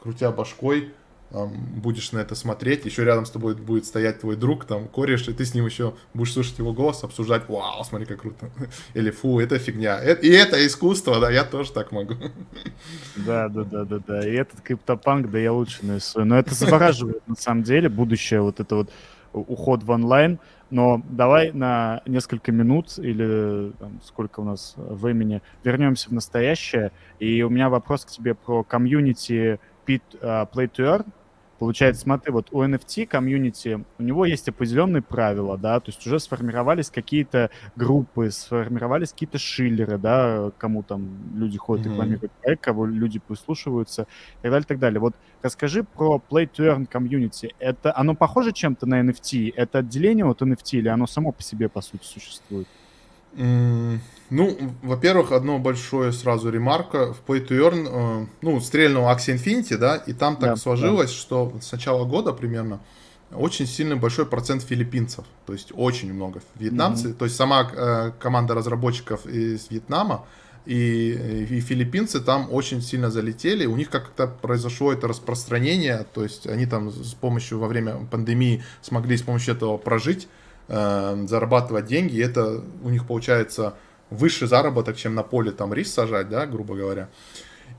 крутя 0.01 0.31
башкой, 0.31 0.93
будешь 1.29 2.11
на 2.13 2.19
это 2.19 2.35
смотреть, 2.35 2.85
еще 2.85 3.03
рядом 3.03 3.25
с 3.25 3.31
тобой 3.31 3.55
будет 3.55 3.85
стоять 3.85 4.21
твой 4.21 4.37
друг, 4.37 4.65
там, 4.65 4.87
кореш, 4.87 5.27
и 5.27 5.33
ты 5.33 5.43
с 5.43 5.53
ним 5.53 5.65
еще 5.65 5.93
будешь 6.13 6.33
слушать 6.33 6.57
его 6.57 6.71
голос, 6.71 7.03
обсуждать, 7.03 7.49
вау, 7.49 7.83
смотри, 7.83 8.05
как 8.05 8.21
круто, 8.21 8.49
или 8.93 9.11
фу, 9.11 9.39
это 9.39 9.59
фигня, 9.59 10.01
и 10.01 10.29
это 10.29 10.65
искусство, 10.65 11.19
да, 11.19 11.29
я 11.29 11.43
тоже 11.43 11.71
так 11.71 11.91
могу. 11.91 12.13
Да, 13.15 13.49
да, 13.49 13.63
да, 13.63 13.83
да, 13.83 13.99
да, 14.07 14.27
и 14.27 14.33
этот 14.33 14.61
криптопанк, 14.61 15.29
да 15.29 15.39
я 15.39 15.51
лучше 15.51 15.85
нарисую, 15.85 16.25
но 16.25 16.37
это 16.37 16.53
завораживает, 16.53 17.27
на 17.27 17.35
самом 17.35 17.63
деле, 17.63 17.89
будущее, 17.89 18.41
вот 18.41 18.59
это 18.59 18.75
вот 18.75 18.89
уход 19.33 19.83
в 19.83 19.89
онлайн, 19.91 20.39
но 20.69 21.01
давай 21.09 21.51
на 21.51 22.01
несколько 22.05 22.51
минут 22.51 22.97
или 22.97 23.71
там, 23.79 23.99
сколько 24.03 24.41
у 24.41 24.43
нас 24.43 24.73
времени 24.77 25.41
вернемся 25.63 26.09
в 26.09 26.13
настоящее. 26.13 26.91
И 27.19 27.41
у 27.43 27.49
меня 27.49 27.69
вопрос 27.69 28.05
к 28.05 28.09
тебе 28.09 28.35
про 28.35 28.63
комьюнити 28.63 29.59
Play 29.85 30.01
to 30.21 30.47
Earn. 30.77 31.05
Получается, 31.59 32.03
смотри, 32.03 32.31
вот 32.31 32.49
у 32.51 32.63
NFT 32.63 33.07
комьюнити, 33.07 33.83
у 33.97 34.03
него 34.03 34.25
есть 34.25 34.47
определенные 34.47 35.01
правила, 35.01 35.57
да, 35.57 35.79
то 35.79 35.89
есть 35.89 36.05
уже 36.05 36.19
сформировались 36.19 36.91
какие-то 36.91 37.49
группы, 37.75 38.29
сформировались 38.29 39.11
какие-то 39.11 39.39
шиллеры, 39.39 39.97
да, 39.97 40.51
кому 40.59 40.83
там 40.83 41.09
люди 41.35 41.57
ходят 41.57 41.85
mm-hmm. 41.85 41.91
рекламируют 41.91 42.31
проект, 42.43 42.63
кого 42.63 42.85
люди 42.85 43.19
прислушиваются, 43.19 44.03
и 44.03 44.43
так 44.43 44.51
далее, 44.51 44.61
и 44.61 44.67
так 44.67 44.79
далее. 44.79 44.99
Вот 44.99 45.15
расскажи 45.41 45.83
про 45.83 46.21
Play 46.29 46.49
to 46.49 46.75
Earn 46.75 46.85
комьюнити. 46.85 47.55
Это, 47.57 47.95
оно 47.97 48.13
похоже 48.13 48.51
чем-то 48.51 48.85
на 48.85 49.01
NFT? 49.01 49.53
Это 49.55 49.79
отделение 49.79 50.25
от 50.25 50.41
NFT 50.41 50.77
или 50.77 50.89
оно 50.89 51.07
само 51.07 51.31
по 51.31 51.41
себе, 51.41 51.69
по 51.69 51.81
сути, 51.81 52.05
существует? 52.05 52.67
Ну, 53.33 54.57
во-первых, 54.81 55.31
одно 55.31 55.57
большое 55.57 56.11
сразу 56.11 56.49
ремарка. 56.49 57.13
В 57.13 57.23
Play 57.25 57.47
to 57.47 57.59
Earn, 57.59 57.87
э, 57.87 58.27
ну, 58.41 58.59
стрельнул 58.59 59.05
Axie 59.05 59.35
Infinity, 59.35 59.77
да, 59.77 59.95
и 59.95 60.11
там 60.11 60.35
так 60.35 60.49
да, 60.51 60.55
сложилось, 60.57 61.11
да. 61.11 61.15
что 61.15 61.53
с 61.61 61.71
начала 61.71 62.03
года 62.03 62.33
примерно 62.33 62.81
очень 63.31 63.65
сильный 63.65 63.95
большой 63.95 64.25
процент 64.25 64.63
филиппинцев. 64.63 65.25
То 65.45 65.53
есть 65.53 65.71
очень 65.73 66.13
много 66.13 66.41
вьетнамцев. 66.55 67.11
Mm-hmm. 67.11 67.17
То 67.17 67.25
есть 67.25 67.37
сама 67.37 67.69
э, 67.71 68.11
команда 68.19 68.53
разработчиков 68.53 69.25
из 69.25 69.69
Вьетнама 69.69 70.25
и, 70.65 71.45
и 71.49 71.59
филиппинцы 71.61 72.19
там 72.19 72.47
очень 72.51 72.81
сильно 72.81 73.09
залетели. 73.09 73.65
У 73.65 73.75
них 73.77 73.89
как-то 73.89 74.27
произошло 74.27 74.91
это 74.91 75.07
распространение. 75.07 76.05
То 76.13 76.23
есть 76.23 76.47
они 76.47 76.65
там 76.65 76.91
с 76.91 77.13
помощью 77.13 77.59
во 77.59 77.67
время 77.67 78.05
пандемии 78.11 78.63
смогли 78.81 79.17
с 79.17 79.21
помощью 79.21 79.55
этого 79.55 79.77
прожить 79.77 80.27
э, 80.67 81.25
зарабатывать 81.27 81.85
деньги, 81.85 82.15
и 82.15 82.21
это 82.21 82.61
у 82.83 82.89
них 82.89 83.05
получается 83.07 83.75
выше 84.09 84.47
заработок, 84.47 84.95
чем 84.95 85.15
на 85.15 85.23
поле 85.23 85.51
там 85.51 85.73
рис 85.73 85.93
сажать, 85.93 86.29
да, 86.29 86.45
грубо 86.45 86.75
говоря. 86.75 87.09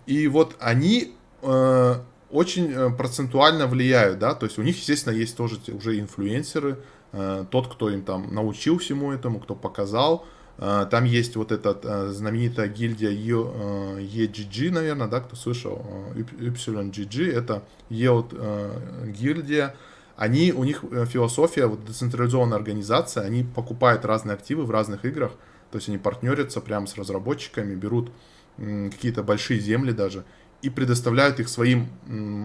И 0.06 0.26
вот 0.28 0.56
они 0.58 1.14
э, 1.42 1.94
очень 2.30 2.72
э, 2.72 2.90
процентуально 2.90 3.66
влияют, 3.66 4.18
да, 4.18 4.34
то 4.34 4.46
есть 4.46 4.58
у 4.58 4.62
них, 4.62 4.76
естественно, 4.76 5.14
есть 5.14 5.36
тоже 5.36 5.58
уже 5.72 5.98
инфлюенсеры, 5.98 6.78
э, 7.12 7.44
тот, 7.50 7.68
кто 7.68 7.90
им 7.90 8.02
там 8.02 8.34
научил 8.34 8.78
всему 8.78 9.12
этому, 9.12 9.40
кто 9.40 9.54
показал, 9.54 10.26
э, 10.58 10.86
там 10.90 11.04
есть 11.04 11.36
вот 11.36 11.52
эта 11.52 11.78
э, 11.82 12.08
знаменитая 12.12 12.68
гильдия 12.68 13.10
EGG, 13.10 14.70
наверное, 14.70 15.08
да, 15.08 15.20
кто 15.20 15.36
слышал, 15.36 15.84
YGG, 16.14 17.32
это 17.32 17.62
EOT 17.90 18.28
э, 18.32 19.10
гильдия, 19.10 19.74
они, 20.18 20.52
у 20.52 20.64
них 20.64 20.84
э, 20.90 21.06
философия, 21.06 21.66
вот 21.66 21.84
децентрализованная 21.84 22.58
организация, 22.58 23.22
они 23.22 23.44
покупают 23.44 24.04
разные 24.04 24.34
активы 24.34 24.64
в 24.64 24.70
разных 24.70 25.04
играх, 25.04 25.32
то 25.70 25.78
есть 25.78 25.88
они 25.88 25.96
партнерятся 25.96 26.60
прямо 26.60 26.86
с 26.86 26.96
разработчиками, 26.96 27.74
берут 27.74 28.10
какие-то 28.56 29.22
большие 29.22 29.60
земли 29.60 29.92
даже 29.92 30.24
и 30.62 30.70
предоставляют 30.70 31.38
их 31.38 31.48
своим 31.48 31.88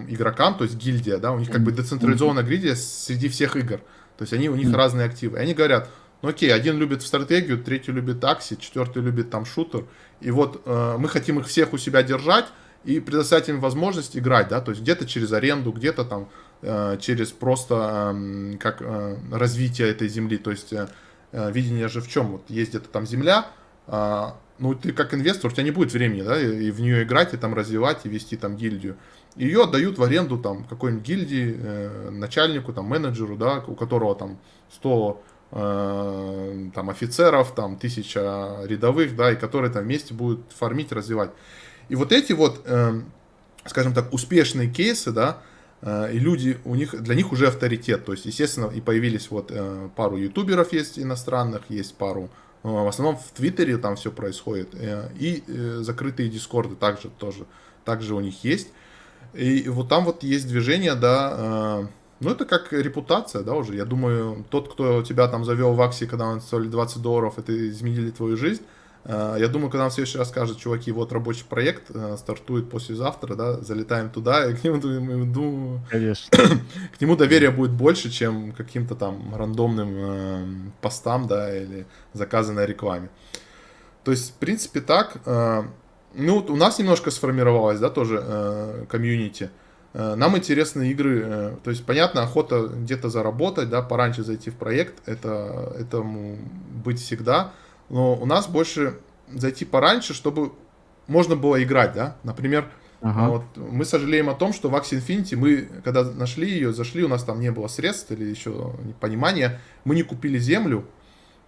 игрокам, 0.08 0.56
то 0.56 0.62
есть 0.62 0.76
гильдия, 0.76 1.18
да, 1.18 1.32
у 1.32 1.40
них 1.40 1.50
как 1.50 1.62
бы 1.62 1.72
децентрализованная 1.72 2.44
гильдия 2.44 2.76
среди 2.76 3.28
всех 3.28 3.56
игр, 3.56 3.78
то 4.16 4.22
есть 4.22 4.32
они, 4.32 4.48
у 4.48 4.54
них 4.54 4.72
разные 4.72 5.06
активы, 5.06 5.38
и 5.38 5.40
они 5.40 5.54
говорят, 5.54 5.90
ну 6.22 6.28
окей, 6.28 6.54
один 6.54 6.78
любит 6.78 7.02
в 7.02 7.06
стратегию, 7.08 7.60
третий 7.60 7.90
любит 7.90 8.20
такси, 8.20 8.56
четвертый 8.56 9.02
любит 9.02 9.30
там 9.30 9.44
шутер, 9.44 9.86
и 10.20 10.30
вот 10.30 10.62
э, 10.64 10.96
мы 10.96 11.08
хотим 11.08 11.40
их 11.40 11.48
всех 11.48 11.72
у 11.72 11.78
себя 11.78 12.04
держать, 12.04 12.46
и 12.84 13.00
предоставить 13.00 13.48
им 13.48 13.60
возможность 13.60 14.16
играть, 14.16 14.48
да, 14.48 14.60
то 14.60 14.70
есть 14.70 14.82
где-то 14.82 15.06
через 15.06 15.32
аренду, 15.32 15.72
где-то 15.72 16.04
там 16.04 16.28
через 17.00 17.30
просто 17.32 18.14
э, 18.14 18.56
как 18.58 18.80
э, 18.80 19.16
развитие 19.32 19.88
этой 19.88 20.08
земли, 20.08 20.38
то 20.38 20.50
есть 20.50 20.72
э, 20.72 20.88
э, 21.32 21.52
видение 21.52 21.88
же 21.88 22.00
в 22.00 22.08
чем, 22.08 22.32
вот 22.32 22.42
есть 22.48 22.70
где-то 22.70 22.88
там 22.88 23.06
земля, 23.06 23.46
э, 23.86 24.22
ну 24.58 24.74
ты 24.74 24.92
как 24.92 25.14
инвестор, 25.14 25.50
у 25.50 25.54
тебя 25.54 25.64
не 25.64 25.70
будет 25.70 25.92
времени, 25.92 26.22
да, 26.22 26.40
и, 26.40 26.70
в 26.70 26.80
нее 26.80 27.02
играть, 27.02 27.34
и 27.34 27.36
там 27.36 27.54
развивать, 27.54 28.06
и 28.06 28.08
вести 28.08 28.36
там 28.36 28.56
гильдию. 28.56 28.96
Ее 29.36 29.64
отдают 29.64 29.98
в 29.98 30.02
аренду 30.02 30.38
там 30.38 30.64
какой-нибудь 30.64 31.06
гильдии, 31.06 31.56
э, 31.58 32.10
начальнику, 32.10 32.72
там 32.72 32.86
менеджеру, 32.86 33.36
да, 33.36 33.64
у 33.66 33.74
которого 33.74 34.14
там 34.14 34.38
100 34.74 35.22
э, 35.50 36.70
там 36.74 36.90
офицеров, 36.90 37.54
там 37.54 37.76
тысяча 37.76 38.60
рядовых, 38.64 39.16
да, 39.16 39.32
и 39.32 39.36
которые 39.36 39.72
там 39.72 39.84
вместе 39.84 40.14
будут 40.14 40.52
фармить, 40.52 40.92
развивать. 40.92 41.30
И 41.88 41.96
вот 41.96 42.12
эти 42.12 42.32
вот, 42.32 42.62
э, 42.64 43.02
скажем 43.66 43.92
так, 43.92 44.12
успешные 44.12 44.70
кейсы, 44.70 45.10
да, 45.10 45.38
э, 45.42 45.53
и 46.12 46.18
люди, 46.18 46.58
у 46.64 46.74
них, 46.74 47.00
для 47.02 47.14
них 47.14 47.32
уже 47.32 47.48
авторитет. 47.48 48.04
То 48.04 48.12
есть, 48.12 48.24
естественно, 48.24 48.70
и 48.74 48.80
появились 48.80 49.30
вот 49.30 49.50
э, 49.50 49.88
пару 49.94 50.16
ютуберов 50.16 50.72
есть 50.72 50.98
иностранных, 50.98 51.62
есть 51.68 51.94
пару, 51.94 52.30
в 52.62 52.88
основном 52.88 53.18
в 53.18 53.30
Твиттере 53.36 53.76
там 53.76 53.96
все 53.96 54.10
происходит. 54.10 54.74
И 54.74 55.44
закрытые 55.80 56.30
дискорды 56.30 56.76
также 56.76 57.10
тоже, 57.10 57.44
также 57.84 58.14
у 58.14 58.20
них 58.20 58.42
есть. 58.42 58.68
И 59.34 59.68
вот 59.68 59.90
там 59.90 60.06
вот 60.06 60.22
есть 60.22 60.48
движение, 60.48 60.94
да, 60.94 61.86
ну, 62.20 62.30
это 62.30 62.46
как 62.46 62.72
репутация, 62.72 63.42
да, 63.42 63.52
уже. 63.52 63.76
Я 63.76 63.84
думаю, 63.84 64.46
тот, 64.48 64.72
кто 64.72 65.02
тебя 65.02 65.28
там 65.28 65.44
завел 65.44 65.74
в 65.74 65.82
акции, 65.82 66.06
когда 66.06 66.24
он 66.24 66.40
стоили 66.40 66.68
20 66.68 67.02
долларов, 67.02 67.34
это 67.38 67.52
изменили 67.68 68.10
твою 68.10 68.38
жизнь, 68.38 68.62
Э, 68.62 68.73
я 69.06 69.48
думаю, 69.48 69.70
когда 69.70 69.84
он 69.84 69.90
в 69.90 69.94
следующий 69.94 70.16
раз 70.16 70.30
скажет, 70.30 70.58
чуваки, 70.58 70.90
вот 70.90 71.12
рабочий 71.12 71.44
проект 71.44 71.90
э, 71.94 72.16
стартует 72.16 72.70
послезавтра, 72.70 73.34
да, 73.34 73.60
залетаем 73.60 74.08
туда, 74.08 74.46
и 74.50 74.54
к 74.54 74.64
нему, 74.64 75.26
думаю, 75.26 75.82
Конечно. 75.90 76.38
к 76.96 77.00
нему 77.00 77.16
доверие 77.16 77.50
будет 77.50 77.72
больше, 77.72 78.10
чем 78.10 78.52
каким-то 78.52 78.94
там 78.94 79.34
рандомным 79.36 79.94
э, 79.96 80.46
постам, 80.80 81.26
да, 81.26 81.54
или 81.54 81.86
заказанной 82.14 82.64
рекламе. 82.64 83.10
То 84.04 84.10
есть, 84.10 84.30
в 84.30 84.34
принципе, 84.34 84.80
так. 84.80 85.18
Э, 85.26 85.64
ну, 86.14 86.38
у 86.48 86.56
нас 86.56 86.78
немножко 86.78 87.10
сформировалось, 87.10 87.80
да, 87.80 87.90
тоже 87.90 88.22
э, 88.24 88.86
комьюнити. 88.88 89.50
Э, 89.92 90.14
нам 90.14 90.36
интересны 90.36 90.90
игры, 90.90 91.22
э, 91.24 91.56
то 91.62 91.70
есть, 91.70 91.84
понятно, 91.84 92.22
охота 92.22 92.68
где-то 92.68 93.10
заработать, 93.10 93.68
да, 93.68 93.82
пораньше 93.82 94.22
зайти 94.22 94.50
в 94.50 94.54
проект, 94.54 95.06
это, 95.06 95.74
этому 95.78 96.38
быть 96.84 97.00
всегда 97.00 97.52
но 97.88 98.14
у 98.14 98.26
нас 98.26 98.48
больше 98.48 98.98
зайти 99.32 99.64
пораньше, 99.64 100.14
чтобы 100.14 100.52
можно 101.06 101.36
было 101.36 101.62
играть, 101.62 101.92
да, 101.92 102.16
например, 102.22 102.70
Ага. 103.04 103.28
Вот, 103.28 103.42
мы 103.56 103.84
сожалеем 103.84 104.30
о 104.30 104.34
том, 104.34 104.54
что 104.54 104.70
в 104.70 104.74
Axie 104.74 104.98
Infinity 104.98 105.36
мы, 105.36 105.68
когда 105.84 106.04
нашли 106.04 106.48
ее, 106.48 106.72
зашли, 106.72 107.04
у 107.04 107.08
нас 107.08 107.22
там 107.22 107.38
не 107.38 107.50
было 107.50 107.68
средств 107.68 108.10
или 108.10 108.24
еще 108.24 108.72
понимания, 108.98 109.60
мы 109.84 109.94
не 109.94 110.02
купили 110.02 110.38
землю. 110.38 110.86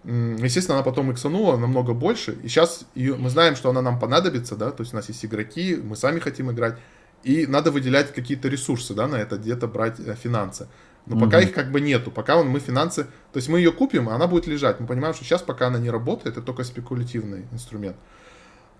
Естественно, 0.03 0.77
она 0.77 0.83
потом 0.83 1.11
иксанула 1.11 1.57
намного 1.57 1.93
больше. 1.93 2.37
И 2.43 2.47
сейчас 2.47 2.85
ее, 2.93 3.15
мы 3.15 3.31
знаем, 3.31 3.55
что 3.55 3.71
она 3.71 3.81
нам 3.81 3.99
понадобится, 3.99 4.55
да, 4.55 4.69
то 4.69 4.81
есть 4.81 4.93
у 4.93 4.97
нас 4.97 5.09
есть 5.09 5.25
игроки, 5.25 5.75
мы 5.75 5.95
сами 5.95 6.19
хотим 6.19 6.51
играть. 6.51 6.77
И 7.23 7.47
надо 7.47 7.71
выделять 7.71 8.13
какие-то 8.13 8.47
ресурсы, 8.49 8.93
да, 8.93 9.07
на 9.07 9.15
это, 9.15 9.37
где-то 9.37 9.67
брать 9.67 9.99
э, 9.99 10.13
финансы. 10.13 10.67
Но 11.07 11.15
угу. 11.15 11.25
пока 11.25 11.39
их 11.39 11.53
как 11.53 11.71
бы 11.71 11.81
нету, 11.81 12.11
пока 12.11 12.43
мы 12.43 12.59
финансы... 12.59 13.05
То 13.31 13.37
есть 13.37 13.49
мы 13.49 13.59
ее 13.59 13.71
купим, 13.71 14.09
а 14.09 14.15
она 14.15 14.27
будет 14.27 14.47
лежать. 14.47 14.79
Мы 14.79 14.87
понимаем, 14.87 15.13
что 15.13 15.23
сейчас 15.23 15.41
пока 15.41 15.67
она 15.67 15.79
не 15.79 15.89
работает, 15.89 16.37
это 16.37 16.45
только 16.45 16.63
спекулятивный 16.63 17.45
инструмент. 17.51 17.95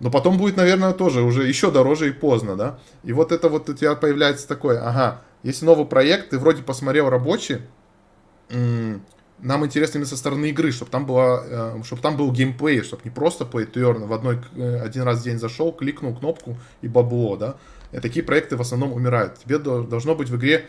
Но 0.00 0.10
потом 0.10 0.38
будет, 0.38 0.56
наверное, 0.56 0.92
тоже 0.92 1.22
уже 1.22 1.48
еще 1.48 1.70
дороже 1.70 2.08
и 2.08 2.12
поздно, 2.12 2.54
да? 2.54 2.78
И 3.02 3.12
вот 3.12 3.32
это 3.32 3.48
вот 3.48 3.68
у 3.68 3.74
тебя 3.74 3.94
появляется 3.96 4.46
такое, 4.46 4.80
ага, 4.80 5.22
есть 5.42 5.62
новый 5.62 5.86
проект, 5.86 6.30
ты 6.30 6.38
вроде 6.38 6.62
посмотрел 6.62 7.08
рабочий, 7.08 7.58
нам 9.40 9.64
интересно 9.64 9.98
именно 9.98 10.08
со 10.08 10.16
стороны 10.16 10.46
игры, 10.46 10.72
чтобы 10.72 10.90
там, 10.90 11.06
была, 11.06 11.42
э, 11.46 11.82
чтобы 11.84 12.02
там 12.02 12.16
был 12.16 12.32
геймплей, 12.32 12.82
чтобы 12.82 13.02
не 13.04 13.10
просто 13.10 13.44
play 13.44 13.70
to 13.70 13.82
earn, 13.82 14.06
в 14.06 14.12
одной, 14.12 14.40
э, 14.56 14.80
один 14.80 15.02
раз 15.02 15.20
в 15.20 15.24
день 15.24 15.38
зашел, 15.38 15.72
кликнул 15.72 16.16
кнопку 16.16 16.56
и 16.82 16.88
бабло, 16.88 17.36
да? 17.36 17.56
И 17.92 18.00
такие 18.00 18.24
проекты 18.24 18.56
в 18.56 18.60
основном 18.60 18.92
умирают. 18.92 19.38
Тебе 19.38 19.58
должно 19.58 20.14
быть 20.14 20.28
в 20.28 20.36
игре 20.36 20.66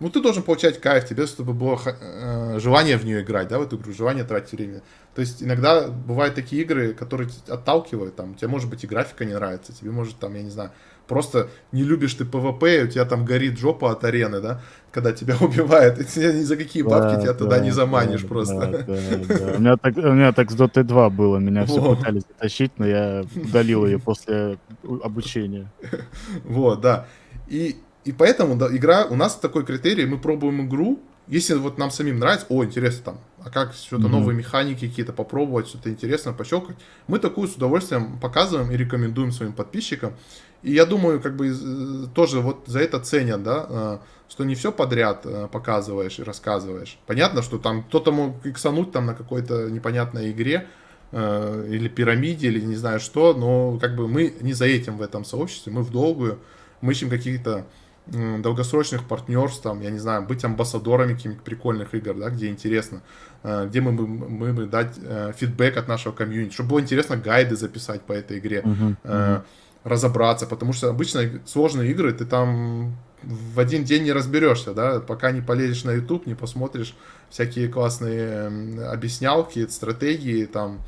ну, 0.00 0.10
ты 0.10 0.20
должен 0.20 0.42
получать 0.42 0.80
кайф, 0.80 1.06
тебе, 1.06 1.26
чтобы 1.26 1.54
было 1.54 1.78
э, 1.84 2.58
желание 2.58 2.96
в 2.96 3.04
нее 3.04 3.22
играть, 3.22 3.48
да, 3.48 3.58
в 3.58 3.62
эту 3.62 3.76
игру, 3.76 3.92
желание 3.92 4.24
тратить 4.24 4.52
время. 4.52 4.82
То 5.14 5.20
есть 5.20 5.42
иногда 5.42 5.88
бывают 5.88 6.34
такие 6.34 6.62
игры, 6.62 6.94
которые 6.94 7.30
отталкивают, 7.48 8.16
там, 8.16 8.34
тебе 8.34 8.48
может 8.48 8.68
быть 8.68 8.82
и 8.82 8.86
графика 8.88 9.24
не 9.24 9.34
нравится, 9.34 9.72
тебе 9.72 9.92
может 9.92 10.16
там, 10.18 10.34
я 10.34 10.42
не 10.42 10.50
знаю, 10.50 10.72
просто 11.06 11.48
не 11.70 11.84
любишь 11.84 12.14
ты 12.14 12.24
ПВП, 12.24 12.80
и 12.80 12.84
у 12.84 12.88
тебя 12.88 13.04
там 13.04 13.24
горит 13.24 13.58
жопа 13.58 13.92
от 13.92 14.04
арены, 14.04 14.40
да, 14.40 14.60
когда 14.90 15.12
тебя 15.12 15.36
убивают, 15.40 16.00
и 16.00 16.04
тебя 16.04 16.32
ни 16.32 16.42
за 16.42 16.56
какие 16.56 16.82
бабки 16.82 17.14
да, 17.14 17.20
тебя 17.20 17.32
да, 17.32 17.38
туда 17.38 17.58
не 17.60 17.70
заманишь 17.70 18.22
да, 18.22 18.28
просто. 18.28 18.60
Да, 18.60 18.78
да, 18.82 19.38
да. 19.38 19.56
У, 19.56 19.60
меня 19.60 19.76
так, 19.76 19.96
у 19.96 20.12
меня 20.12 20.32
так 20.32 20.50
с 20.50 20.54
Dota 20.54 20.82
2 20.82 21.10
было, 21.10 21.38
меня 21.38 21.66
все 21.66 21.80
пытались 21.80 22.22
затащить, 22.22 22.72
но 22.78 22.86
я 22.86 23.24
удалил 23.36 23.86
ее 23.86 23.98
после 23.98 24.58
обучения. 24.82 25.70
Вот, 26.44 26.80
да. 26.80 27.06
И 27.48 27.76
и 28.04 28.12
поэтому 28.12 28.56
да, 28.56 28.68
игра, 28.74 29.06
у 29.06 29.16
нас 29.16 29.36
такой 29.36 29.64
критерий, 29.64 30.06
мы 30.06 30.18
пробуем 30.18 30.66
игру, 30.66 31.00
если 31.26 31.54
вот 31.54 31.78
нам 31.78 31.90
самим 31.90 32.18
нравится, 32.18 32.46
о, 32.50 32.64
интересно 32.64 33.04
там, 33.04 33.18
а 33.42 33.50
как 33.50 33.72
что-то 33.72 34.04
mm-hmm. 34.04 34.10
новые 34.10 34.36
механики 34.36 34.88
какие-то 34.88 35.12
попробовать, 35.12 35.68
что-то 35.68 35.88
интересное 35.88 36.34
пощелкать, 36.34 36.76
мы 37.06 37.18
такую 37.18 37.48
с 37.48 37.54
удовольствием 37.54 38.18
показываем 38.18 38.70
и 38.70 38.76
рекомендуем 38.76 39.32
своим 39.32 39.54
подписчикам. 39.54 40.14
И 40.62 40.72
я 40.72 40.84
думаю, 40.84 41.20
как 41.20 41.36
бы 41.36 41.48
э, 41.48 42.06
тоже 42.14 42.40
вот 42.40 42.64
за 42.66 42.80
это 42.80 43.00
ценят, 43.00 43.42
да, 43.42 43.66
э, 43.68 43.98
что 44.28 44.44
не 44.44 44.54
все 44.54 44.70
подряд 44.70 45.24
э, 45.24 45.48
показываешь 45.50 46.18
и 46.18 46.22
рассказываешь. 46.22 46.98
Понятно, 47.06 47.42
что 47.42 47.58
там 47.58 47.84
кто-то 47.84 48.12
мог 48.12 48.44
иксануть 48.46 48.92
там 48.92 49.06
на 49.06 49.14
какой-то 49.14 49.70
непонятной 49.70 50.30
игре, 50.30 50.66
или 51.12 51.86
пирамиде, 51.86 52.48
или 52.48 52.60
не 52.60 52.74
знаю 52.74 52.98
что, 52.98 53.34
но 53.34 53.78
как 53.78 53.94
бы 53.94 54.08
мы 54.08 54.34
не 54.40 54.52
за 54.52 54.64
этим 54.64 54.96
в 54.96 55.02
этом 55.02 55.24
сообществе, 55.24 55.72
мы 55.72 55.82
в 55.82 55.92
долгую, 55.92 56.40
мы 56.80 56.90
ищем 56.90 57.08
какие-то 57.08 57.66
долгосрочных 58.06 59.04
партнерств, 59.08 59.62
там, 59.62 59.80
я 59.80 59.90
не 59.90 59.98
знаю, 59.98 60.22
быть 60.22 60.44
амбассадорами 60.44 61.14
каких-нибудь 61.14 61.42
прикольных 61.42 61.94
игр, 61.94 62.14
да, 62.14 62.28
где 62.28 62.48
интересно, 62.48 63.02
э, 63.42 63.66
где 63.66 63.80
мы 63.80 63.92
мы 63.92 64.52
бы 64.52 64.66
дать 64.66 64.96
э, 65.02 65.32
фидбэк 65.34 65.76
от 65.78 65.88
нашего 65.88 66.12
комьюнити, 66.12 66.52
чтобы 66.52 66.70
было 66.70 66.80
интересно 66.80 67.16
гайды 67.16 67.56
записать 67.56 68.02
по 68.02 68.12
этой 68.12 68.38
игре, 68.38 68.60
uh-huh, 68.60 68.96
uh-huh. 69.04 69.42
разобраться, 69.84 70.46
потому 70.46 70.74
что 70.74 70.90
обычно 70.90 71.40
сложные 71.46 71.90
игры 71.92 72.12
ты 72.12 72.26
там 72.26 72.94
в 73.22 73.58
один 73.58 73.84
день 73.84 74.04
не 74.04 74.12
разберешься, 74.12 74.74
да, 74.74 75.00
пока 75.00 75.30
не 75.30 75.40
полезешь 75.40 75.84
на 75.84 75.92
YouTube, 75.92 76.26
не 76.26 76.34
посмотришь 76.34 76.94
всякие 77.30 77.68
классные 77.68 78.90
объяснялки, 78.90 79.66
стратегии, 79.68 80.44
там, 80.44 80.80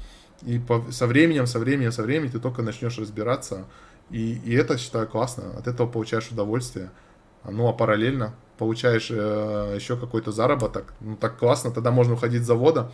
и 0.43 0.59
по, 0.59 0.85
со 0.91 1.07
временем, 1.07 1.47
со 1.47 1.59
временем, 1.59 1.93
со 1.93 2.03
временем 2.03 2.31
ты 2.31 2.41
только 2.41 2.61
начнешь 2.63 2.99
разбираться, 2.99 3.65
и, 4.11 4.35
и 4.45 4.55
это, 4.55 4.77
считаю, 4.77 5.09
классно, 5.09 5.57
от 5.57 5.67
этого 5.67 5.87
получаешь 5.87 6.29
удовольствие. 6.29 6.91
Ну, 7.51 7.69
а 7.69 7.73
параллельно 7.73 8.35
получаешь 8.59 9.09
э, 9.11 9.75
еще 9.79 9.97
какой-то 9.97 10.33
заработок. 10.33 10.95
Ну, 11.01 11.17
так 11.17 11.39
классно, 11.39 11.71
тогда 11.71 11.91
можно 11.91 12.15
уходить 12.15 12.43
с 12.43 12.47
завода, 12.47 12.93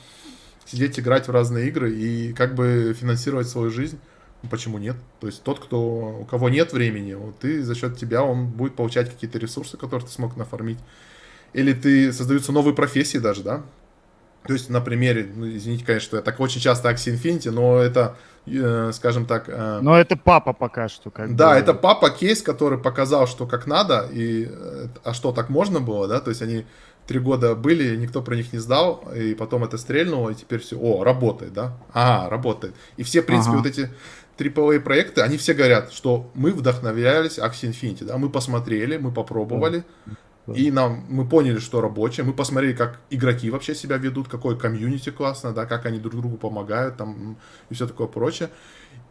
сидеть, 0.67 0.99
играть 0.99 1.29
в 1.29 1.31
разные 1.31 1.69
игры 1.69 1.93
и 1.93 2.33
как 2.33 2.55
бы 2.55 2.95
финансировать 2.99 3.49
свою 3.49 3.71
жизнь. 3.71 3.99
Ну, 4.43 4.49
почему 4.49 4.79
нет? 4.79 4.97
То 5.21 5.29
есть 5.29 5.43
тот, 5.43 5.61
кто, 5.61 6.19
у 6.21 6.25
кого 6.25 6.49
нет 6.49 6.73
времени, 6.73 7.15
вот 7.15 7.39
ты 7.39 7.63
за 7.63 7.75
счет 7.75 7.97
тебя, 7.97 8.25
он 8.25 8.49
будет 8.49 8.75
получать 8.75 9.11
какие-то 9.11 9.39
ресурсы, 9.39 9.77
которые 9.77 10.07
ты 10.07 10.13
смог 10.13 10.37
нафармить. 10.37 10.79
Или 11.53 11.73
ты 11.75 12.13
создаются 12.13 12.51
новые 12.51 12.75
профессии 12.75 13.19
даже, 13.19 13.43
да? 13.43 13.63
То 14.45 14.55
есть 14.55 14.69
на 14.69 14.81
примере, 14.81 15.31
ну, 15.33 15.49
извините, 15.49 15.85
конечно, 15.85 16.07
что 16.07 16.17
я 16.17 16.23
так 16.23 16.41
очень 16.41 16.61
часто 16.61 16.91
Axie 16.91 17.15
Infinity, 17.15 17.51
но 17.51 17.79
это, 17.79 18.17
скажем 18.93 19.27
так... 19.27 19.49
Э, 19.49 19.81
но 19.83 19.97
это 19.97 20.17
папа 20.17 20.53
пока 20.53 20.89
что. 20.89 21.11
Как 21.11 21.37
да, 21.37 21.51
бы... 21.51 21.57
это 21.57 21.75
папа 21.75 22.11
кейс, 22.11 22.43
который 22.43 22.79
показал, 22.79 23.27
что 23.27 23.47
как 23.47 23.67
надо, 23.67 24.09
и, 24.13 24.49
э, 24.51 24.87
а 25.05 25.15
что 25.15 25.33
так 25.33 25.49
можно 25.49 25.81
было, 25.81 26.09
да, 26.09 26.21
то 26.21 26.31
есть 26.31 26.43
они 26.43 26.65
три 27.07 27.21
года 27.21 27.55
были, 27.55 27.97
никто 27.97 28.23
про 28.23 28.35
них 28.35 28.53
не 28.53 28.59
сдал, 28.59 29.05
и 29.15 29.35
потом 29.35 29.65
это 29.65 29.79
стрельнуло, 29.79 30.31
и 30.31 30.35
теперь 30.35 30.61
все, 30.61 30.77
о, 30.79 31.05
работает, 31.05 31.53
да, 31.53 31.77
а, 31.93 32.29
работает. 32.29 32.75
И 32.97 33.03
все, 33.03 33.23
в 33.23 33.27
принципе, 33.27 33.53
ага. 33.53 33.59
вот 33.59 33.67
эти 33.67 33.91
AAA 34.39 34.81
проекты, 34.81 35.21
они 35.21 35.37
все 35.37 35.55
говорят, 35.55 35.93
что 35.93 36.31
мы 36.35 36.53
вдохновлялись 36.53 37.39
Axie 37.39 37.71
Infinity, 37.71 38.05
да, 38.05 38.19
мы 38.19 38.29
посмотрели, 38.29 38.97
мы 38.97 39.13
попробовали, 39.13 39.85
и 40.47 40.73
нам, 40.73 41.05
мы 41.09 41.25
поняли, 41.25 41.59
что 41.59 41.81
рабочее, 41.81 42.27
мы 42.27 42.33
посмотрели, 42.33 42.73
как 42.73 42.99
игроки 43.11 43.49
вообще 43.49 43.77
себя 43.77 43.97
ведут, 43.97 44.29
какой 44.29 44.59
комьюнити 44.59 45.11
классно, 45.11 45.53
да, 45.53 45.67
как 45.67 45.87
они 45.87 46.01
друг 46.01 46.17
другу 46.17 46.37
помогают, 46.37 46.97
там, 46.97 47.37
и 47.71 47.75
все 47.75 47.87
такое 47.87 48.09
прочее. 48.09 48.51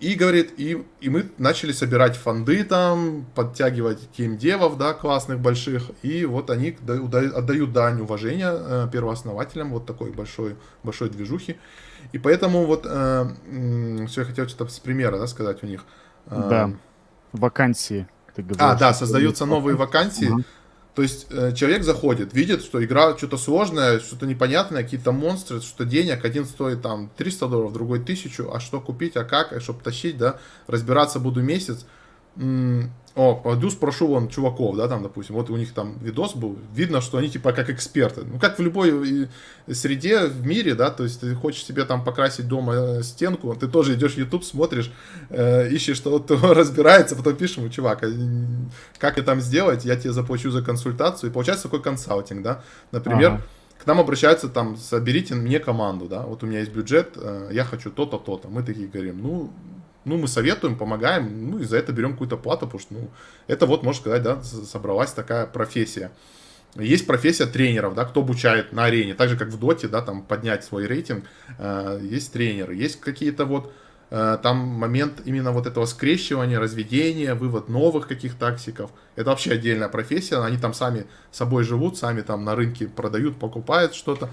И, 0.02 0.16
говорит, 0.16 0.54
и, 0.58 0.86
и 1.00 1.10
мы 1.10 1.32
начали 1.38 1.72
собирать 1.72 2.18
фонды 2.18 2.64
там, 2.66 3.26
подтягивать 3.34 4.10
геймдевов, 4.18 4.78
да, 4.78 4.94
классных, 4.94 5.40
больших, 5.40 5.92
и 6.02 6.26
вот 6.26 6.50
они 6.50 6.76
отдают 6.90 7.72
дань 7.72 8.02
уважения 8.02 8.52
э, 8.52 8.88
первооснователям 8.92 9.72
вот 9.72 9.86
такой 9.86 10.12
большой, 10.12 10.58
большой 10.84 11.10
движухи. 11.10 11.58
И 12.12 12.20
поэтому 12.20 12.66
вот, 12.66 12.86
э, 12.86 13.26
все, 14.08 14.22
я 14.22 14.28
хотел 14.28 14.50
что-то 14.50 14.72
с 14.72 14.80
примера, 14.80 15.18
да, 15.18 15.28
сказать 15.28 15.64
у 15.64 15.68
них. 15.68 15.86
Э, 16.26 16.48
да, 16.50 16.72
вакансии. 17.32 18.06
ты 18.36 18.42
говоришь. 18.42 18.60
А, 18.60 18.76
да, 18.76 18.94
создаются 18.94 19.46
новые 19.46 19.78
вакансии. 19.78 20.28
Ага. 20.34 20.44
То 20.94 21.02
есть 21.02 21.28
э, 21.30 21.54
человек 21.56 21.84
заходит, 21.84 22.34
видит, 22.34 22.62
что 22.64 22.84
игра 22.84 23.18
что-то 23.18 23.38
сложное, 23.38 24.00
что-то 24.00 24.26
непонятное, 24.26 24.84
какие-то 24.84 25.14
монстры, 25.14 25.62
что 25.62 25.86
денег, 25.86 26.26
один 26.26 26.46
стоит 26.46 26.82
там 26.82 27.10
300 27.16 27.48
долларов, 27.48 27.74
другой 27.74 28.00
1000, 28.00 28.50
а 28.54 28.60
что 28.60 28.82
купить, 28.82 29.16
а 29.16 29.24
как, 29.24 29.54
а 29.54 29.62
чтобы 29.62 29.82
тащить, 29.82 30.18
да, 30.18 30.40
разбираться 30.68 31.20
буду 31.20 31.42
месяц. 31.42 31.86
М, 32.36 32.92
О, 33.14 33.36
пойду 33.36 33.70
спрошу 33.70 34.08
вон 34.08 34.30
чуваков, 34.30 34.78
да, 34.78 34.88
там, 34.88 35.04
допустим, 35.04 35.36
вот 35.36 35.50
у 35.50 35.58
них 35.58 35.74
там 35.74 35.98
видос 36.00 36.34
был, 36.34 36.58
видно, 36.74 37.02
что 37.02 37.18
они 37.18 37.30
типа 37.30 37.52
как 37.52 37.70
эксперты. 37.70 38.22
Ну, 38.24 38.40
как 38.40 38.58
в 38.58 38.62
любой 38.62 39.28
э, 39.68 39.74
среде 39.74 40.28
в 40.28 40.48
мире, 40.48 40.76
да, 40.76 40.92
то 40.92 41.04
есть 41.04 41.20
ты 41.20 41.36
хочешь 41.36 41.66
себе 41.66 41.84
там 41.84 42.06
покрасить 42.06 42.48
дома 42.48 42.74
э, 42.74 43.04
стенку, 43.04 43.54
ты 43.54 43.68
тоже 43.68 43.96
идешь 43.96 44.14
в 44.14 44.18
YouTube, 44.18 44.46
смотришь, 44.46 44.94
э, 45.30 45.70
ищешь, 45.72 45.98
что 45.98 46.20
кто 46.20 46.54
разбирается, 46.54 47.18
потом 47.18 47.36
пишешь 47.36 47.58
ему, 47.58 47.68
чувак, 47.68 48.02
а, 48.04 48.08
как 48.98 49.18
это 49.18 49.26
там 49.26 49.42
сделать, 49.42 49.84
я 49.84 49.98
тебе 49.98 50.14
заплачу 50.14 50.50
за 50.50 50.62
консультацию, 50.62 51.30
и 51.30 51.34
получается 51.34 51.64
такой 51.64 51.82
консалтинг, 51.82 52.42
да, 52.44 52.64
например, 52.94 53.32
Ага. 53.32 53.42
к 53.84 53.86
нам 53.88 54.00
обращаются 54.00 54.48
там, 54.48 54.78
соберите 54.78 55.36
мне 55.36 55.60
команду, 55.60 56.08
да, 56.08 56.22
вот 56.22 56.44
у 56.44 56.48
меня 56.48 56.60
есть 56.60 56.72
бюджет, 56.72 57.18
э, 57.18 57.50
я 57.52 57.66
хочу 57.66 57.92
то-то, 57.92 58.18
то-то. 58.18 58.48
Мы 58.48 58.64
такие 58.64 58.88
говорим, 58.88 59.22
ну, 59.22 59.54
ну, 60.06 60.18
мы 60.18 60.28
советуем, 60.28 60.78
помогаем, 60.78 61.52
ну, 61.52 61.60
и 61.60 61.64
за 61.64 61.78
это 61.78 61.92
берем 61.92 62.14
какую-то 62.14 62.38
плату, 62.38 62.66
потому 62.66 62.80
что, 62.80 62.94
ну, 62.94 63.10
это 63.48 63.66
вот, 63.66 63.84
можно 63.84 64.02
сказать, 64.02 64.24
да, 64.24 64.42
собралась 64.42 65.12
такая 65.12 65.46
профессия. 65.46 66.12
Есть 66.76 67.06
профессия 67.06 67.46
тренеров, 67.46 67.96
да, 67.96 68.06
кто 68.06 68.22
обучает 68.22 68.72
на 68.72 68.86
арене, 68.86 69.14
так 69.14 69.30
же, 69.30 69.38
как 69.38 69.50
в 69.50 69.60
доте, 69.60 69.88
да, 69.88 70.02
там, 70.02 70.24
поднять 70.24 70.64
свой 70.64 70.88
рейтинг, 70.88 71.26
э, 71.60 72.00
есть 72.02 72.32
тренеры, 72.32 72.76
есть 72.76 73.00
какие-то 73.02 73.46
вот, 73.46 73.74
э, 74.10 74.38
там 74.42 74.58
момент 74.58 75.22
именно 75.26 75.52
вот 75.52 75.68
этого 75.68 75.86
скрещивания, 75.86 76.60
разведения, 76.60 77.36
вывод 77.36 77.68
новых 77.68 78.08
каких 78.08 78.36
тактиков, 78.36 78.90
это 79.18 79.32
вообще 79.32 79.52
отдельная 79.52 79.90
профессия, 79.90 80.38
они 80.38 80.58
там 80.58 80.74
сами 80.74 81.08
собой 81.32 81.66
живут, 81.66 81.98
сами 81.98 82.22
там 82.22 82.46
на 82.46 82.56
рынке 82.56 82.88
продают, 82.88 83.38
покупают 83.38 83.94
что-то, 83.94 84.30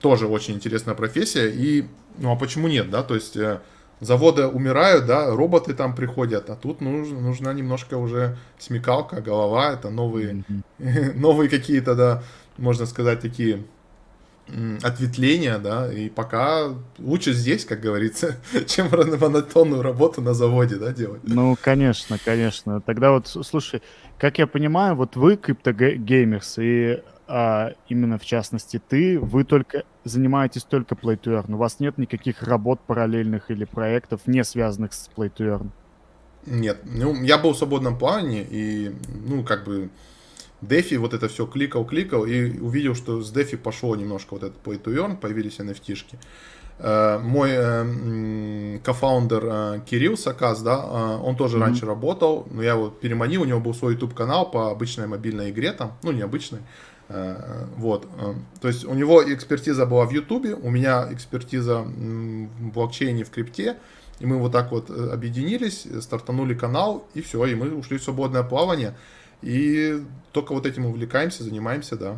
тоже 0.00 0.28
очень 0.28 0.54
интересная 0.54 0.94
профессия, 0.94 1.50
и, 1.50 1.86
ну, 2.18 2.32
а 2.32 2.36
почему 2.36 2.68
нет, 2.68 2.88
да, 2.88 3.02
то 3.02 3.16
есть, 3.16 3.36
э, 3.36 3.60
заводы 4.00 4.46
умирают, 4.46 5.06
да, 5.06 5.30
роботы 5.34 5.74
там 5.74 5.94
приходят, 5.94 6.50
а 6.50 6.56
тут 6.56 6.80
нужна, 6.80 7.20
нужна 7.20 7.52
немножко 7.52 7.96
уже 7.96 8.36
смекалка, 8.58 9.20
голова, 9.20 9.72
это 9.72 9.90
новые, 9.90 10.44
Мгм. 10.78 11.14
новые 11.20 11.48
какие-то, 11.48 11.94
да, 11.94 12.22
можно 12.56 12.86
сказать, 12.86 13.20
такие 13.20 13.64
ответвления, 14.82 15.58
да, 15.58 15.92
и 15.92 16.08
пока 16.08 16.74
лучше 16.98 17.32
здесь, 17.32 17.64
как 17.64 17.80
говорится, 17.80 18.36
чем 18.66 18.88
монотонную 18.90 19.82
работу 19.82 20.22
на 20.22 20.34
заводе, 20.34 20.76
да, 20.76 20.92
делать. 20.92 21.20
Ну, 21.22 21.56
конечно, 21.60 22.18
конечно. 22.24 22.80
Тогда 22.80 23.12
вот, 23.12 23.28
слушай, 23.28 23.80
как 24.18 24.38
я 24.38 24.46
понимаю, 24.46 24.96
вот 24.96 25.16
вы 25.16 25.36
криптогеймерс, 25.36 26.58
и 26.58 27.02
а, 27.30 27.72
именно 27.88 28.18
в 28.18 28.24
частности 28.24 28.80
ты, 28.88 29.18
вы 29.20 29.44
только 29.44 29.84
занимаетесь 30.04 30.64
только 30.64 30.94
Play 30.94 31.18
to 31.20 31.40
Earn. 31.40 31.54
У 31.54 31.56
вас 31.56 31.78
нет 31.80 31.96
никаких 31.98 32.42
работ 32.42 32.80
параллельных 32.86 33.50
или 33.50 33.64
проектов, 33.64 34.22
не 34.26 34.42
связанных 34.44 34.92
с 34.92 35.08
Play 35.16 35.32
to 35.32 35.46
Earn. 35.58 35.68
Нет, 36.46 36.78
ну, 36.84 37.14
я 37.22 37.38
был 37.38 37.52
в 37.52 37.56
свободном 37.58 37.98
плане, 37.98 38.46
и, 38.50 38.94
ну, 39.26 39.44
как 39.44 39.64
бы, 39.64 39.90
Дефи 40.62 40.96
вот 40.96 41.14
это 41.14 41.28
все 41.28 41.46
кликал, 41.46 41.84
кликал, 41.86 42.24
и 42.26 42.58
увидел, 42.58 42.94
что 42.94 43.22
с 43.22 43.30
Дефи 43.30 43.56
пошло 43.56 43.94
немножко 43.96 44.34
вот 44.34 44.42
этот 44.42 44.62
Play 44.64 44.82
to 44.82 44.94
Earn, 44.94 45.16
появились 45.16 45.58
NFT-шки. 45.60 46.16
Э, 46.78 47.18
Мой 47.18 47.50
м, 47.52 48.80
кофаундер 48.82 49.44
э, 49.44 49.80
Кирилл 49.86 50.16
Сакас, 50.16 50.62
да, 50.62 51.18
он 51.18 51.36
тоже 51.36 51.56
Мгм. 51.56 51.64
раньше 51.66 51.86
работал, 51.86 52.46
но 52.50 52.62
я 52.62 52.72
его 52.72 52.88
переманил, 52.88 53.42
у 53.42 53.44
него 53.44 53.60
был 53.60 53.74
свой 53.74 53.92
YouTube 53.94 54.14
канал 54.14 54.50
по 54.50 54.70
обычной 54.70 55.06
мобильной 55.06 55.50
игре 55.50 55.72
там, 55.72 55.92
ну 56.02 56.12
не 56.12 56.22
обычной, 56.22 56.60
вот, 57.76 58.06
э, 58.18 58.34
то 58.60 58.68
есть 58.68 58.84
у 58.84 58.94
него 58.94 59.22
экспертиза 59.34 59.84
была 59.86 60.06
в 60.06 60.10
Ютубе, 60.12 60.54
у 60.54 60.70
меня 60.70 61.12
экспертиза 61.12 61.78
в 61.80 62.70
блокчейне, 62.72 63.24
в 63.24 63.30
крипте, 63.30 63.78
и 64.20 64.26
мы 64.26 64.38
вот 64.38 64.52
так 64.52 64.70
вот 64.70 64.90
э, 64.90 65.10
объединились, 65.12 65.86
э, 65.86 66.00
стартанули 66.00 66.54
канал, 66.54 67.06
и 67.14 67.20
все, 67.20 67.44
и 67.46 67.54
мы 67.54 67.74
ушли 67.74 67.98
в 67.98 68.02
свободное 68.02 68.42
плавание, 68.42 68.94
и 69.42 70.04
только 70.32 70.52
вот 70.52 70.66
этим 70.66 70.86
увлекаемся, 70.86 71.42
занимаемся, 71.42 71.96
да. 71.96 72.16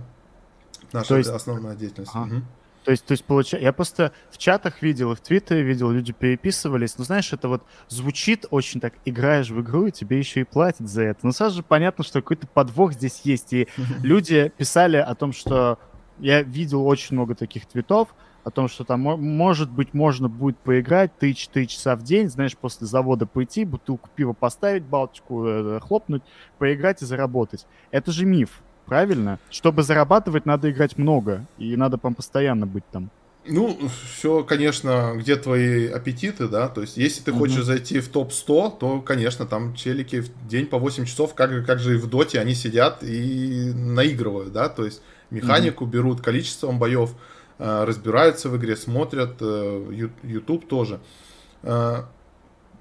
Наша 0.93 1.09
То 1.09 1.16
есть- 1.16 1.30
основная 1.30 1.74
деятельность. 1.74 2.12
Ага. 2.14 2.26
Мгм. 2.26 2.45
То 2.85 2.91
есть, 2.91 3.05
то 3.05 3.12
есть 3.12 3.24
получается, 3.24 3.64
я 3.64 3.72
просто 3.72 4.12
в 4.30 4.39
чатах 4.39 4.83
видел 4.83 5.12
и 5.12 5.14
в 5.14 5.20
Твиттере 5.20 5.62
видел, 5.62 5.91
люди 5.91 6.12
переписывались. 6.12 6.99
Но 6.99 7.05
знаешь, 7.05 7.33
это 7.33 7.49
вот 7.49 7.62
звучит 7.89 8.47
очень 8.51 8.80
так, 8.80 8.95
играешь 9.05 9.51
в 9.51 9.61
игру, 9.61 9.87
и 9.87 9.93
тебе 9.93 10.18
еще 10.18 10.41
и 10.41 10.45
платят 10.45 10.89
за 10.89 11.03
это. 11.03 11.20
Но 11.22 11.33
сразу 11.33 11.57
же 11.57 11.62
понятно, 11.62 12.03
что 12.03 12.20
какой-то 12.20 12.47
подвох 12.47 12.95
здесь 12.95 13.20
есть. 13.24 13.53
И 13.53 13.68
люди 14.03 14.53
писали 14.57 14.97
о 14.97 15.14
том, 15.14 15.33
что 15.33 15.78
я 16.18 16.43
видел 16.43 16.87
очень 16.87 17.14
много 17.16 17.35
таких 17.35 17.66
твитов, 17.66 18.14
о 18.45 18.51
том, 18.51 18.68
что 18.68 18.85
там, 18.85 19.01
мо- 19.01 19.16
может 19.16 19.70
быть, 19.70 19.95
можно 19.95 20.28
будет 20.28 20.59
поиграть 20.59 21.12
3-4 21.20 21.66
часа 21.66 21.97
в 21.97 22.03
день, 22.03 22.28
знаешь, 22.28 22.57
после 22.57 22.87
завода 22.87 23.26
пойти, 23.26 23.64
бутылку 23.64 24.11
пива 24.14 24.33
поставить, 24.33 24.83
балтику 24.83 25.47
э, 25.47 25.80
хлопнуть, 25.80 26.22
поиграть 26.59 27.03
и 27.03 27.05
заработать. 27.05 27.66
Это 27.93 28.11
же 28.11 28.26
миф, 28.26 28.62
правильно? 28.87 29.39
Чтобы 29.51 29.83
зарабатывать, 29.83 30.47
надо 30.47 30.70
играть 30.70 30.99
много, 30.99 31.47
и 31.59 31.76
надо 31.76 31.99
прям 31.99 32.14
постоянно 32.14 32.66
быть 32.66 32.85
там. 32.93 33.11
Ну, 33.45 33.76
все, 34.07 34.45
конечно, 34.45 35.14
где 35.16 35.35
твои 35.35 35.89
аппетиты, 35.89 36.47
да, 36.47 36.68
то 36.68 36.80
есть, 36.80 36.97
если 36.97 37.22
ты 37.22 37.33
Мгм. 37.33 37.41
хочешь 37.41 37.64
зайти 37.64 37.99
в 37.99 38.09
топ-100, 38.09 38.78
то, 38.78 39.01
конечно, 39.01 39.47
там 39.47 39.74
челики 39.74 40.20
в 40.20 40.47
день 40.47 40.66
по 40.66 40.78
8 40.78 41.07
часов, 41.07 41.35
как, 41.35 41.53
же- 41.53 41.64
как 41.64 41.80
же 41.80 41.95
и 41.95 41.97
в 41.97 42.09
доте, 42.09 42.39
они 42.39 42.55
сидят 42.55 43.03
и 43.03 43.72
наигрывают, 43.74 44.53
да, 44.53 44.68
то 44.68 44.85
есть, 44.85 45.03
механику 45.30 45.87
берут, 45.87 46.20
количеством 46.20 46.78
боев, 46.78 47.14
э, 47.59 47.85
разбираются 47.85 48.49
в 48.49 48.57
игре, 48.59 48.76
смотрят, 48.76 49.37
э, 49.41 50.09
YouTube 50.22 50.68
тоже. 50.68 51.01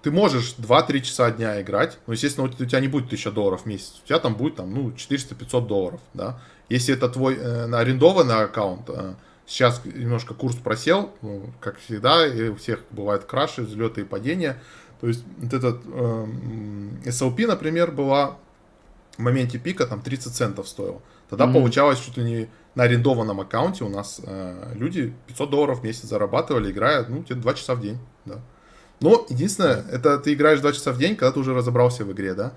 Э, 0.01 0.03
Ты 0.03 0.11
можешь 0.11 0.55
2-3 0.57 1.01
часа 1.01 1.31
дня 1.31 1.61
играть, 1.61 1.99
но, 2.07 2.13
естественно, 2.13 2.47
у 2.47 2.49
тебя 2.51 2.79
не 2.79 2.87
будет 2.87 3.05
1000 3.05 3.31
долларов 3.31 3.61
в 3.63 3.65
месяц, 3.65 4.01
у 4.03 4.07
тебя 4.07 4.19
там 4.19 4.35
будет, 4.35 4.55
там, 4.55 4.73
ну, 4.73 4.91
400-500 4.91 5.67
долларов, 5.67 6.01
да. 6.13 6.39
Если 6.69 6.93
это 6.93 7.09
твой 7.09 7.35
э, 7.35 7.71
арендованный 7.73 8.43
аккаунт, 8.43 8.89
э, 8.89 9.13
Сейчас 9.47 9.81
немножко 9.83 10.33
курс 10.33 10.55
просел, 10.55 11.11
ну, 11.21 11.51
как 11.59 11.77
всегда, 11.79 12.25
и 12.25 12.47
у 12.49 12.55
всех 12.55 12.83
бывают 12.91 13.25
краши, 13.25 13.63
взлеты 13.63 14.01
и 14.01 14.03
падения. 14.05 14.61
То 15.01 15.07
есть 15.07 15.25
вот 15.39 15.51
этот 15.51 15.81
эм, 15.87 17.01
SLP, 17.03 17.47
например, 17.47 17.91
была 17.91 18.37
в 19.17 19.19
моменте 19.19 19.57
пика 19.59 19.85
там 19.87 20.01
30 20.01 20.33
центов 20.33 20.69
стоил. 20.69 21.01
Тогда 21.29 21.47
Мгм. 21.47 21.55
получалось 21.55 21.99
чуть 21.99 22.15
ли 22.15 22.23
не 22.23 22.49
на 22.75 22.83
арендованном 22.83 23.41
аккаунте 23.41 23.83
у 23.83 23.89
нас 23.89 24.21
э, 24.23 24.71
люди 24.75 25.13
500 25.27 25.49
долларов 25.49 25.81
в 25.81 25.83
месяц 25.83 26.03
зарабатывали, 26.03 26.71
играя, 26.71 27.05
ну, 27.09 27.19
где-то 27.19 27.41
2 27.41 27.53
часа 27.55 27.75
в 27.75 27.81
день, 27.81 27.97
да. 28.23 28.39
Но 29.01 29.25
единственное, 29.29 29.83
это 29.91 30.17
ты 30.19 30.33
играешь 30.33 30.59
2 30.59 30.71
часа 30.73 30.91
в 30.91 30.97
день, 30.97 31.15
когда 31.15 31.31
ты 31.33 31.39
уже 31.39 31.53
разобрался 31.53 32.05
в 32.05 32.11
игре, 32.11 32.33
да. 32.33 32.53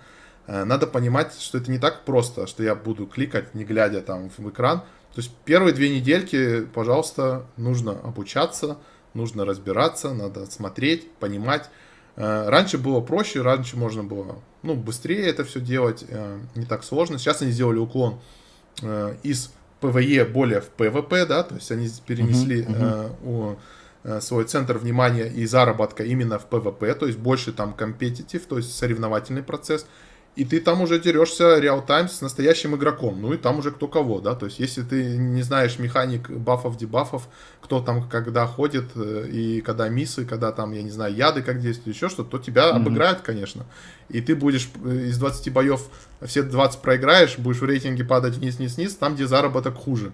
Э, 0.47 0.65
Надо 0.65 0.87
понимать, 0.87 1.33
что 1.41 1.59
это 1.59 1.71
не 1.71 1.79
так 1.79 2.05
просто, 2.05 2.47
что 2.47 2.63
я 2.63 2.75
буду 2.75 3.07
кликать, 3.07 3.55
не 3.55 3.65
глядя 3.65 4.01
там 4.03 4.31
в 4.37 4.49
экран. 4.51 4.81
То 5.15 5.21
есть 5.21 5.31
первые 5.45 5.73
две 5.75 5.89
недельки, 5.89 6.63
пожалуйста, 6.75 7.47
нужно 7.57 7.93
обучаться, 7.93 8.77
нужно 9.15 9.45
разбираться, 9.45 10.13
надо 10.13 10.45
смотреть, 10.47 11.11
понимать. 11.13 11.71
Э, 12.17 12.49
Раньше 12.49 12.79
было 12.79 13.01
проще, 13.01 13.41
раньше 13.43 13.77
можно 13.77 14.05
было 14.05 14.37
ну, 14.63 14.75
быстрее 14.75 15.27
это 15.27 15.45
все 15.45 15.61
делать, 15.61 16.05
э, 16.09 16.39
не 16.55 16.65
так 16.65 16.85
сложно. 16.85 17.19
Сейчас 17.19 17.43
они 17.43 17.51
сделали 17.53 17.79
уклон 17.79 18.19
из 19.23 19.51
PvE 19.81 20.25
более 20.25 20.61
в 20.61 20.69
PvP, 20.71 21.27
да, 21.27 21.43
то 21.43 21.55
есть 21.55 21.71
они 21.71 21.89
перенесли 22.07 22.63
у- 23.23 23.53
э, 23.53 23.57
свой 24.21 24.45
центр 24.45 24.79
внимания 24.79 25.27
и 25.27 25.47
заработка 25.47 26.05
именно 26.05 26.39
в 26.39 26.47
PvP, 26.47 26.95
то 26.95 27.07
есть 27.07 27.19
больше 27.19 27.53
там 27.53 27.73
competitive, 27.73 28.45
то 28.47 28.59
есть 28.59 28.77
соревновательный 28.77 29.43
процесс. 29.43 29.87
И 30.37 30.45
ты 30.45 30.61
там 30.61 30.83
уже 30.83 30.99
дерешься 30.99 31.61
real-time 31.61 32.09
с 32.09 32.21
настоящим 32.21 32.75
игроком. 32.75 33.23
Ну 33.23 33.33
и 33.33 33.37
там 33.37 33.61
уже 33.61 33.71
кто 33.71 33.87
кого, 33.87 34.19
да. 34.19 34.35
То 34.35 34.47
есть, 34.47 34.59
если 34.59 34.83
ты 34.83 35.17
не 35.17 35.43
знаешь 35.43 35.79
механик 35.79 36.29
бафов, 36.29 36.77
дебафов, 36.77 37.29
кто 37.61 37.81
там 37.81 38.09
когда 38.09 38.45
ходит, 38.45 38.87
э, 38.97 39.29
и 39.31 39.61
когда 39.61 39.89
миссы, 39.89 40.25
когда 40.25 40.51
там, 40.51 40.73
я 40.73 40.83
не 40.83 40.91
знаю, 40.91 41.15
яды 41.15 41.41
как 41.43 41.61
действуют, 41.61 41.95
еще 41.95 42.09
что-то, 42.09 42.31
то 42.31 42.39
тебя 42.39 42.73
Мгм. 42.73 42.83
обыграют, 42.83 43.21
конечно. 43.21 43.65
И 44.09 44.21
ты 44.21 44.35
будешь 44.35 44.69
э, 44.85 45.07
из 45.07 45.19
20 45.19 45.53
боев 45.53 45.83
все 46.23 46.43
20 46.43 46.81
проиграешь, 46.83 47.39
будешь 47.39 47.61
в 47.61 47.65
рейтинге 47.65 48.03
падать 48.03 48.35
вниз-вниз-вниз, 48.35 48.97
там, 48.97 49.15
где 49.15 49.29
заработок 49.29 49.77
хуже. 49.77 50.13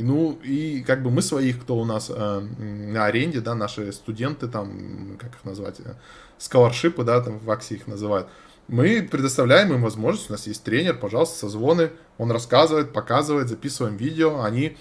Ну, 0.00 0.38
и 0.44 0.82
как 0.86 1.02
бы 1.02 1.10
мы 1.10 1.22
своих, 1.22 1.60
кто 1.60 1.76
у 1.76 1.84
нас 1.84 2.10
э, 2.14 2.40
на 2.40 3.06
аренде, 3.06 3.40
да, 3.40 3.54
наши 3.54 3.92
студенты, 3.92 4.46
там, 4.46 5.16
как 5.18 5.34
их 5.34 5.44
назвать, 5.44 5.80
э, 5.80 5.94
скалоршипы, 6.38 7.02
да, 7.02 7.20
там 7.20 7.38
в 7.38 7.50
Аксе 7.50 7.74
их 7.74 7.86
называют, 7.88 8.28
мы 8.68 9.02
предоставляем 9.02 9.72
им 9.72 9.82
возможность, 9.82 10.28
у 10.28 10.32
нас 10.32 10.46
есть 10.46 10.62
тренер, 10.62 10.98
пожалуйста, 10.98 11.38
созвоны, 11.38 11.90
он 12.16 12.30
рассказывает, 12.30 12.92
показывает, 12.92 13.48
записываем 13.48 13.96
видео, 13.96 14.42
они 14.42 14.76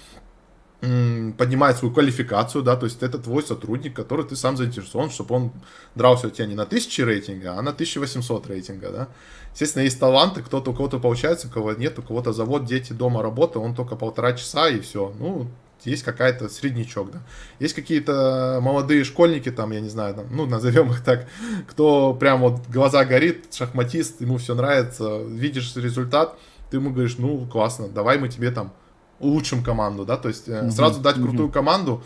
поднимает 0.80 1.78
свою 1.78 1.94
квалификацию, 1.94 2.64
да, 2.64 2.76
то 2.76 2.86
есть 2.86 3.02
это 3.02 3.18
твой 3.18 3.42
сотрудник, 3.42 3.96
который 3.96 4.26
ты 4.26 4.36
сам 4.36 4.58
заинтересован, 4.58 5.10
чтобы 5.10 5.36
он 5.36 5.52
дрался 5.96 6.28
у 6.28 6.30
тебя 6.30 6.46
не 6.46 6.54
на 6.54 6.64
1000 6.64 7.04
рейтинга, 7.04 7.54
а 7.54 7.62
на 7.64 7.72
1800 7.72 8.48
рейтинга, 8.48 8.92
да. 8.92 9.08
Естественно, 9.54 9.84
есть 9.84 10.00
таланты, 10.00 10.44
кто-то 10.44 10.70
у 10.70 10.74
кого-то 10.76 11.00
получается, 11.00 11.48
у 11.48 11.50
кого 11.50 11.74
нет, 11.74 11.98
у 11.98 12.04
кого-то 12.04 12.32
завод, 12.32 12.66
дети, 12.66 12.94
дома, 12.94 13.24
работа, 13.24 13.60
он 13.60 13.74
только 13.74 13.96
полтора 13.96 14.34
часа 14.34 14.70
и 14.70 14.80
все. 14.80 15.12
Ну, 15.20 15.48
есть 15.84 16.04
какая-то 16.04 16.48
среднячок, 16.48 17.12
да. 17.12 17.22
Есть 17.60 17.74
какие-то 17.74 18.60
молодые 18.62 19.04
школьники, 19.04 19.50
там, 19.52 19.72
я 19.72 19.80
не 19.80 19.90
знаю, 19.90 20.14
там, 20.14 20.28
ну, 20.30 20.46
назовем 20.46 20.92
их 20.92 21.04
так, 21.04 21.28
кто 21.68 22.14
прям 22.14 22.42
вот 22.42 22.68
глаза 22.68 23.04
горит, 23.04 23.52
шахматист, 23.52 24.22
ему 24.22 24.38
все 24.38 24.54
нравится, 24.54 25.24
видишь 25.24 25.76
результат, 25.76 26.38
ты 26.70 26.78
ему 26.78 26.92
говоришь, 26.92 27.18
ну, 27.18 27.48
классно, 27.48 27.88
давай 27.88 28.20
мы 28.20 28.30
тебе 28.30 28.52
там 28.52 28.74
улучшим 29.20 29.64
команду, 29.64 30.06
да, 30.06 30.18
то 30.18 30.28
есть 30.28 30.48
mm-hmm. 30.48 30.72
сразу 30.72 31.00
дать 31.02 31.16
крутую 31.16 31.50
mm-hmm. 31.50 31.52
команду, 31.52 32.04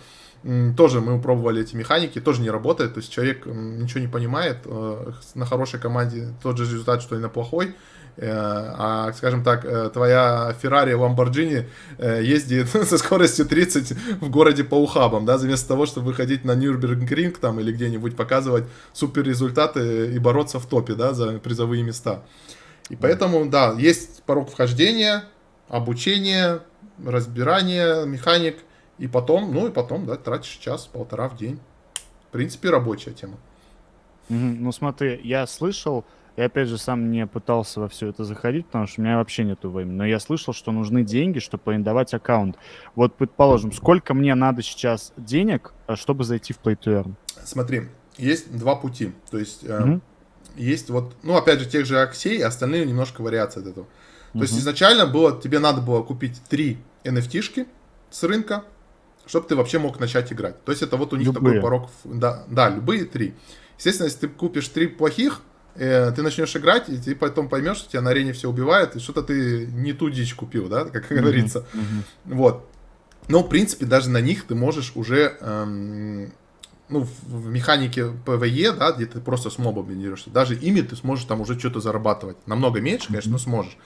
тоже 0.76 1.02
мы 1.02 1.22
пробовали 1.22 1.62
эти 1.62 1.76
механики, 1.76 2.20
тоже 2.20 2.42
не 2.42 2.50
работает, 2.50 2.96
то 2.96 3.00
есть 3.00 3.12
человек 3.12 3.46
ничего 3.46 4.00
не 4.00 4.08
понимает, 4.08 4.58
э, 4.66 5.12
на 5.36 5.46
хорошей 5.46 5.80
команде 5.80 6.34
тот 6.42 6.58
же 6.58 6.64
результат, 6.64 7.04
что 7.04 7.16
и 7.16 7.20
на 7.20 7.30
плохой, 7.30 7.76
э, 8.18 8.28
а, 8.28 9.14
скажем 9.14 9.44
так, 9.44 9.62
твоя 9.94 10.56
Ferrari 10.60 10.94
Lamborghini 10.94 11.68
ездит 12.24 12.70
со 12.88 12.98
скоростью 12.98 13.46
30 13.46 13.92
в 14.20 14.30
городе 14.32 14.64
по 14.64 14.76
ухабам, 14.76 15.26
да, 15.26 15.38
вместо 15.38 15.68
того, 15.68 15.86
чтобы 15.86 16.08
выходить 16.08 16.44
на 16.44 16.56
Нюрнбергринг 16.56 17.38
там 17.38 17.60
или 17.60 17.72
где-нибудь 17.72 18.16
показывать 18.16 18.64
супер 18.94 19.24
результаты 19.24 20.12
и 20.12 20.18
бороться 20.18 20.60
в 20.60 20.66
топе, 20.66 20.96
да, 20.96 21.14
за 21.14 21.38
призовые 21.38 21.84
места. 21.84 22.24
И 22.90 22.96
поэтому, 22.96 23.46
да, 23.46 23.76
есть 23.78 24.24
порог 24.24 24.50
вхождения, 24.50 25.24
обучение, 25.70 26.62
разбирание, 27.06 28.06
механик, 28.06 28.58
и 28.98 29.08
потом, 29.08 29.54
ну 29.54 29.68
и 29.68 29.72
потом, 29.72 30.06
да, 30.06 30.16
тратишь 30.16 30.58
час-полтора 30.58 31.28
в 31.30 31.36
день. 31.38 31.60
В 32.30 32.32
принципе, 32.32 32.70
рабочая 32.70 33.12
тема. 33.12 33.38
Ну 34.30 34.72
смотри, 34.72 35.20
я 35.24 35.46
слышал, 35.48 36.06
я 36.38 36.46
опять 36.46 36.70
же 36.70 36.78
сам 36.78 37.12
не 37.12 37.28
пытался 37.28 37.82
во 37.82 37.90
все 37.90 38.08
это 38.08 38.24
заходить, 38.24 38.66
потому 38.68 38.88
что 38.88 39.02
у 39.02 39.04
меня 39.04 39.18
вообще 39.18 39.44
нету 39.44 39.70
времени. 39.70 39.96
Но 39.96 40.06
я 40.06 40.20
слышал, 40.20 40.54
что 40.54 40.72
нужны 40.72 41.04
деньги, 41.04 41.40
чтобы 41.40 41.72
арендовать 41.72 42.14
аккаунт. 42.14 42.58
Вот, 42.96 43.16
предположим, 43.16 43.74
сколько 43.74 44.14
мне 44.14 44.34
надо 44.36 44.62
сейчас 44.62 45.12
денег, 45.18 45.74
э, 45.88 45.96
чтобы 45.96 46.24
зайти 46.24 46.54
в 46.54 46.60
Play 46.60 46.78
to 46.78 47.04
Earn? 47.04 47.14
Смотри, 47.44 47.90
есть 48.18 48.56
два 48.58 48.76
пути. 48.76 49.12
То 49.30 49.38
есть 49.38 49.64
mm-hmm. 49.64 49.98
э, 49.98 50.62
есть 50.62 50.90
вот, 50.90 51.16
ну 51.24 51.36
опять 51.36 51.60
же, 51.60 51.66
тех 51.70 51.86
же 51.86 52.00
Аксей, 52.00 52.42
остальные 52.44 52.86
немножко 52.86 53.22
вариации 53.22 53.62
от 53.62 53.68
этого. 53.68 53.88
То 54.32 54.38
mm-hmm. 54.38 54.42
есть 54.42 54.58
изначально 54.58 55.08
было, 55.08 55.42
тебе 55.42 55.60
надо 55.60 55.82
было 55.82 56.02
купить 56.04 56.42
три 56.48 56.78
NFT-шки 57.04 57.68
с 58.10 58.24
рынка, 58.24 58.64
чтобы 59.26 59.48
ты 59.48 59.56
вообще 59.56 59.80
мог 59.80 60.00
начать 60.00 60.32
играть. 60.34 60.64
То 60.64 60.72
есть 60.72 60.82
это 60.84 60.98
вот 60.98 61.14
у 61.14 61.16
них 61.16 61.28
любые. 61.28 61.56
такой 61.56 61.62
порог. 61.62 61.90
Да, 62.04 62.44
да, 62.48 62.70
любые 62.70 63.06
три. 63.06 63.34
Естественно, 63.78 64.08
если 64.08 64.20
ты 64.20 64.28
купишь 64.28 64.68
три 64.70 64.88
плохих, 64.88 65.42
э, 65.76 66.12
ты 66.12 66.22
начнешь 66.22 66.56
играть, 66.56 66.90
и 66.90 66.98
ты 66.98 67.16
потом 67.16 67.50
поймешь, 67.50 67.78
что 67.78 67.90
тебя 67.90 68.02
на 68.02 68.12
арене 68.12 68.34
все 68.34 68.50
убивает, 68.50 68.96
и 68.96 69.00
что-то 69.00 69.24
ты 69.24 69.68
не 69.68 69.94
ту 69.94 70.10
дичь 70.10 70.36
купил, 70.36 70.68
да, 70.68 70.86
как 70.86 71.10
mm-hmm. 71.10 71.16
говорится. 71.16 71.66
Mm-hmm. 71.74 72.36
Вот. 72.36 72.68
Но, 73.28 73.44
в 73.44 73.50
принципе, 73.50 73.86
даже 73.86 74.10
на 74.10 74.20
них 74.20 74.46
ты 74.46 74.56
можешь 74.56 74.92
уже, 74.96 75.38
эм, 75.40 76.34
ну, 76.90 77.08
в 77.24 77.48
механике 77.48 78.12
PvE, 78.26 78.76
да, 78.78 78.92
где 78.92 79.06
ты 79.06 79.22
просто 79.22 79.50
с 79.50 79.58
мобами 79.58 79.94
дерешься, 79.94 80.30
даже 80.30 80.56
ими 80.56 80.82
ты 80.82 80.96
сможешь 80.96 81.26
там 81.26 81.42
уже 81.42 81.58
что-то 81.58 81.80
зарабатывать. 81.80 82.36
Намного 82.48 82.82
меньше, 82.82 83.08
конечно, 83.08 83.30
mm-hmm. 83.30 83.34
но 83.34 83.38
сможешь. 83.38 83.78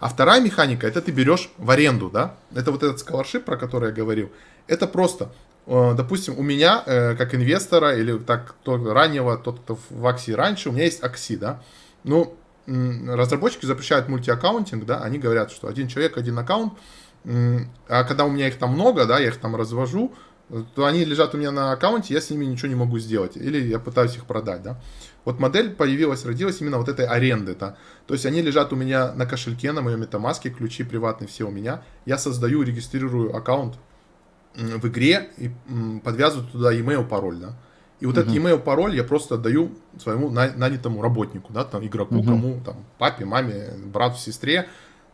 А 0.00 0.08
вторая 0.08 0.40
механика, 0.40 0.86
это 0.86 1.00
ты 1.00 1.12
берешь 1.12 1.50
в 1.58 1.70
аренду, 1.70 2.10
да, 2.10 2.34
это 2.54 2.72
вот 2.72 2.82
этот 2.82 2.98
скалоршип, 2.98 3.44
про 3.44 3.56
который 3.56 3.88
я 3.88 3.94
говорил, 3.94 4.30
это 4.66 4.86
просто, 4.86 5.32
э, 5.66 5.94
допустим, 5.96 6.38
у 6.38 6.42
меня, 6.42 6.82
э, 6.84 7.14
как 7.16 7.34
инвестора, 7.34 7.96
или 7.96 8.18
так, 8.18 8.54
кто 8.60 8.92
раннего, 8.92 9.36
тот, 9.36 9.60
кто 9.60 9.78
в 9.90 10.06
Акси 10.06 10.32
раньше, 10.32 10.68
у 10.68 10.72
меня 10.72 10.84
есть 10.84 11.02
Акси, 11.02 11.36
да, 11.36 11.62
ну, 12.02 12.36
разработчики 12.66 13.66
запрещают 13.66 14.08
мультиаккаунтинг, 14.08 14.84
да, 14.86 15.00
они 15.00 15.18
говорят, 15.18 15.50
что 15.50 15.68
один 15.68 15.88
человек, 15.88 16.16
один 16.16 16.38
аккаунт, 16.38 16.74
а 17.88 18.04
когда 18.04 18.24
у 18.24 18.30
меня 18.30 18.48
их 18.48 18.58
там 18.58 18.72
много, 18.72 19.06
да, 19.06 19.18
я 19.18 19.28
их 19.28 19.36
там 19.38 19.56
развожу, 19.56 20.14
то 20.74 20.84
они 20.84 21.04
лежат 21.04 21.34
у 21.34 21.38
меня 21.38 21.50
на 21.50 21.72
аккаунте, 21.72 22.14
я 22.14 22.20
с 22.20 22.30
ними 22.30 22.44
ничего 22.44 22.68
не 22.68 22.74
могу 22.74 22.98
сделать, 22.98 23.36
или 23.36 23.60
я 23.66 23.78
пытаюсь 23.78 24.16
их 24.16 24.26
продать, 24.26 24.62
да. 24.62 24.80
Вот 25.24 25.40
модель 25.40 25.74
появилась, 25.74 26.24
родилась 26.26 26.60
именно 26.60 26.78
вот 26.78 26.88
этой 26.88 27.06
аренды, 27.06 27.56
да. 27.58 27.76
То 28.06 28.14
есть 28.14 28.26
они 28.26 28.42
лежат 28.42 28.72
у 28.72 28.76
меня 28.76 29.14
на 29.14 29.24
кошельке, 29.24 29.72
на 29.72 29.80
моем 29.80 30.00
метамаске, 30.00 30.50
ключи 30.50 30.84
приватные 30.84 31.28
все 31.28 31.48
у 31.48 31.50
меня. 31.50 31.82
Я 32.04 32.18
создаю, 32.18 32.62
регистрирую 32.62 33.34
аккаунт 33.34 33.76
в 34.54 34.86
игре 34.86 35.30
и 35.38 35.50
подвязываю 36.04 36.46
туда 36.48 36.74
email 36.74 37.06
пароль, 37.08 37.36
да. 37.36 37.56
И 38.00 38.06
вот 38.06 38.16
uh-huh. 38.16 38.22
этот 38.22 38.34
email 38.34 38.58
пароль 38.58 38.94
я 38.94 39.04
просто 39.04 39.36
отдаю 39.36 39.72
своему 39.98 40.28
нанятому 40.28 41.00
работнику, 41.00 41.52
да, 41.52 41.64
там 41.64 41.86
игроку, 41.86 42.16
uh-huh. 42.16 42.26
кому, 42.26 42.60
там, 42.62 42.84
папе, 42.98 43.24
маме, 43.24 43.70
брату, 43.86 44.18
сестре, 44.18 44.68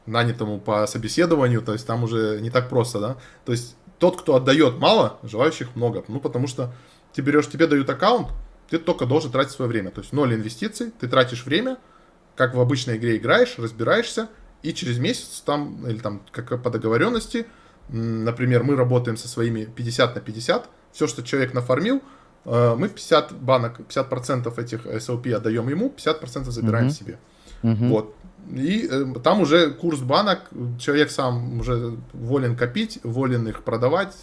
нанятому 0.07 0.59
по 0.59 0.87
собеседованию, 0.87 1.63
то 1.63 1.73
есть 1.73 1.87
там 1.87 2.03
уже 2.03 2.41
не 2.41 2.51
так 2.51 2.69
просто, 2.69 2.99
да. 2.99 3.17
То 3.45 3.53
есть 3.53 3.77
тот, 4.01 4.21
кто 4.21 4.35
отдает 4.35 4.79
мало, 4.79 5.19
желающих 5.23 5.77
много. 5.77 6.03
Ну, 6.09 6.19
потому 6.21 6.49
что 6.49 6.73
ты 7.13 7.23
берешь, 7.23 7.49
тебе 7.49 7.67
дают 7.67 7.89
аккаунт, 7.89 8.29
ты 8.69 8.79
только 8.79 9.07
должен 9.07 9.31
тратить 9.31 9.53
свое 9.53 9.69
время. 9.69 9.91
То 9.91 10.01
есть 10.01 10.13
ноль 10.13 10.35
инвестиций, 10.35 10.91
ты 10.99 11.07
тратишь 11.07 11.45
время, 11.45 11.77
как 12.35 12.55
в 12.55 12.61
обычной 12.61 12.97
игре 12.97 13.19
играешь, 13.19 13.57
разбираешься, 13.59 14.29
и 14.63 14.73
через 14.73 14.99
месяц 14.99 15.43
там, 15.45 15.87
или 15.87 15.99
там, 15.99 16.23
как 16.33 16.63
по 16.63 16.71
договоренности, 16.71 17.47
например, 17.89 18.63
мы 18.63 18.75
работаем 18.75 19.17
со 19.17 19.29
своими 19.29 19.65
50 19.65 20.15
на 20.15 20.21
50, 20.21 20.69
все, 20.93 21.07
что 21.07 21.23
человек 21.23 21.53
нафармил, 21.53 22.03
э, 22.47 22.75
мы 22.77 22.89
50 22.89 23.33
банок, 23.35 23.81
50% 23.81 24.59
этих 24.59 24.87
SLP 24.87 25.33
отдаем 25.33 25.69
ему, 25.69 25.95
50% 25.95 26.45
забираем 26.45 26.87
uh-huh. 26.87 26.91
себе. 26.91 27.19
Uh-huh. 27.63 27.89
Вот. 27.89 28.15
И 28.53 28.89
э, 28.91 29.15
там 29.23 29.41
уже 29.41 29.71
курс 29.71 30.01
банок, 30.01 30.51
человек 30.79 31.11
сам 31.11 31.61
уже 31.61 31.97
волен 32.13 32.57
копить, 32.57 32.99
волен 33.03 33.47
их 33.49 33.63
продавать, 33.63 34.15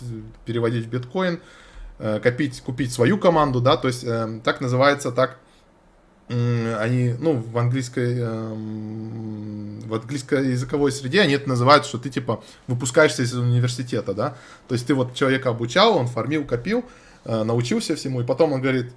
переводить 0.45 0.85
в 0.85 0.89
биткоин, 0.89 1.39
э, 1.99 2.19
копить, 2.19 2.61
купить 2.61 2.91
свою 2.91 3.17
команду, 3.17 3.61
да, 3.61 3.77
то 3.77 3.87
есть 3.87 4.03
э, 4.03 4.41
так 4.43 4.61
называется 4.61 5.11
так, 5.11 5.39
они, 6.29 7.15
ну, 7.19 7.35
в 7.35 7.57
английской, 7.57 8.17
э, 8.19 8.53
в 9.85 9.93
английской 9.93 10.51
языковой 10.51 10.91
среде 10.91 11.21
они 11.21 11.33
это 11.33 11.47
называют, 11.47 11.85
что 11.85 11.97
ты 11.97 12.09
типа 12.09 12.43
выпускаешься 12.67 13.23
из 13.23 13.33
университета, 13.33 14.13
да, 14.13 14.35
то 14.67 14.75
есть 14.75 14.85
ты 14.87 14.93
вот 14.93 15.13
человека 15.13 15.49
обучал, 15.49 15.97
он 15.97 16.07
фармил, 16.07 16.43
копил, 16.43 16.83
э, 17.23 17.43
научился 17.43 17.95
всему, 17.95 18.19
и 18.19 18.25
потом 18.25 18.51
он 18.51 18.61
говорит, 18.61 18.91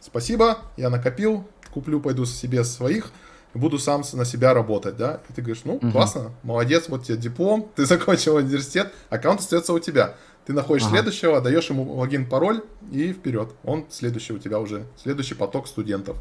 спасибо, 0.00 0.58
я 0.76 0.90
накопил, 0.90 1.46
куплю, 1.72 2.00
пойду 2.00 2.24
себе 2.24 2.64
своих, 2.64 3.12
буду 3.54 3.78
сам 3.78 4.02
на 4.12 4.24
себя 4.24 4.52
работать, 4.52 4.96
да, 4.96 5.20
и 5.28 5.32
ты 5.32 5.42
говоришь, 5.42 5.62
ну, 5.64 5.76
угу. 5.76 5.90
классно, 5.90 6.32
молодец, 6.42 6.88
вот 6.88 7.04
тебе 7.04 7.16
диплом, 7.16 7.70
ты 7.76 7.86
закончил 7.86 8.36
университет, 8.36 8.92
аккаунт 9.10 9.40
остается 9.40 9.72
у 9.72 9.78
тебя. 9.78 10.16
Ты 10.46 10.52
находишь 10.52 10.84
ага. 10.84 10.96
следующего, 10.96 11.40
даешь 11.40 11.70
ему 11.70 11.90
логин, 11.94 12.28
пароль 12.28 12.62
и 12.92 13.14
вперед. 13.14 13.50
Он 13.64 13.86
следующий 13.88 14.34
у 14.34 14.38
тебя 14.38 14.58
уже, 14.58 14.86
следующий 15.02 15.34
поток 15.34 15.66
студентов. 15.66 16.18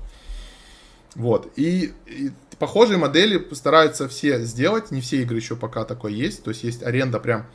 Вот. 1.16 1.52
И, 1.58 1.94
и 2.06 2.32
похожие 2.58 2.98
модели 2.98 3.46
стараются 3.54 4.08
все 4.08 4.40
сделать. 4.46 4.92
Не 4.92 5.02
все 5.02 5.22
игры 5.22 5.38
еще 5.38 5.58
пока 5.58 5.84
такой 5.84 6.14
есть. 6.14 6.42
То 6.44 6.52
есть 6.52 6.64
есть 6.64 6.84
аренда 6.84 7.20
прям 7.20 7.48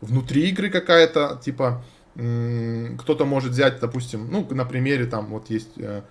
внутри 0.00 0.48
игры 0.50 0.70
какая-то. 0.70 1.40
Типа 1.44 1.84
кто-то 2.14 3.24
может 3.24 3.50
взять, 3.50 3.80
допустим, 3.80 4.30
ну, 4.30 4.46
на 4.50 4.64
примере 4.64 5.06
там 5.06 5.26
вот 5.26 5.50
есть 5.50 5.76
Э, 5.76 6.02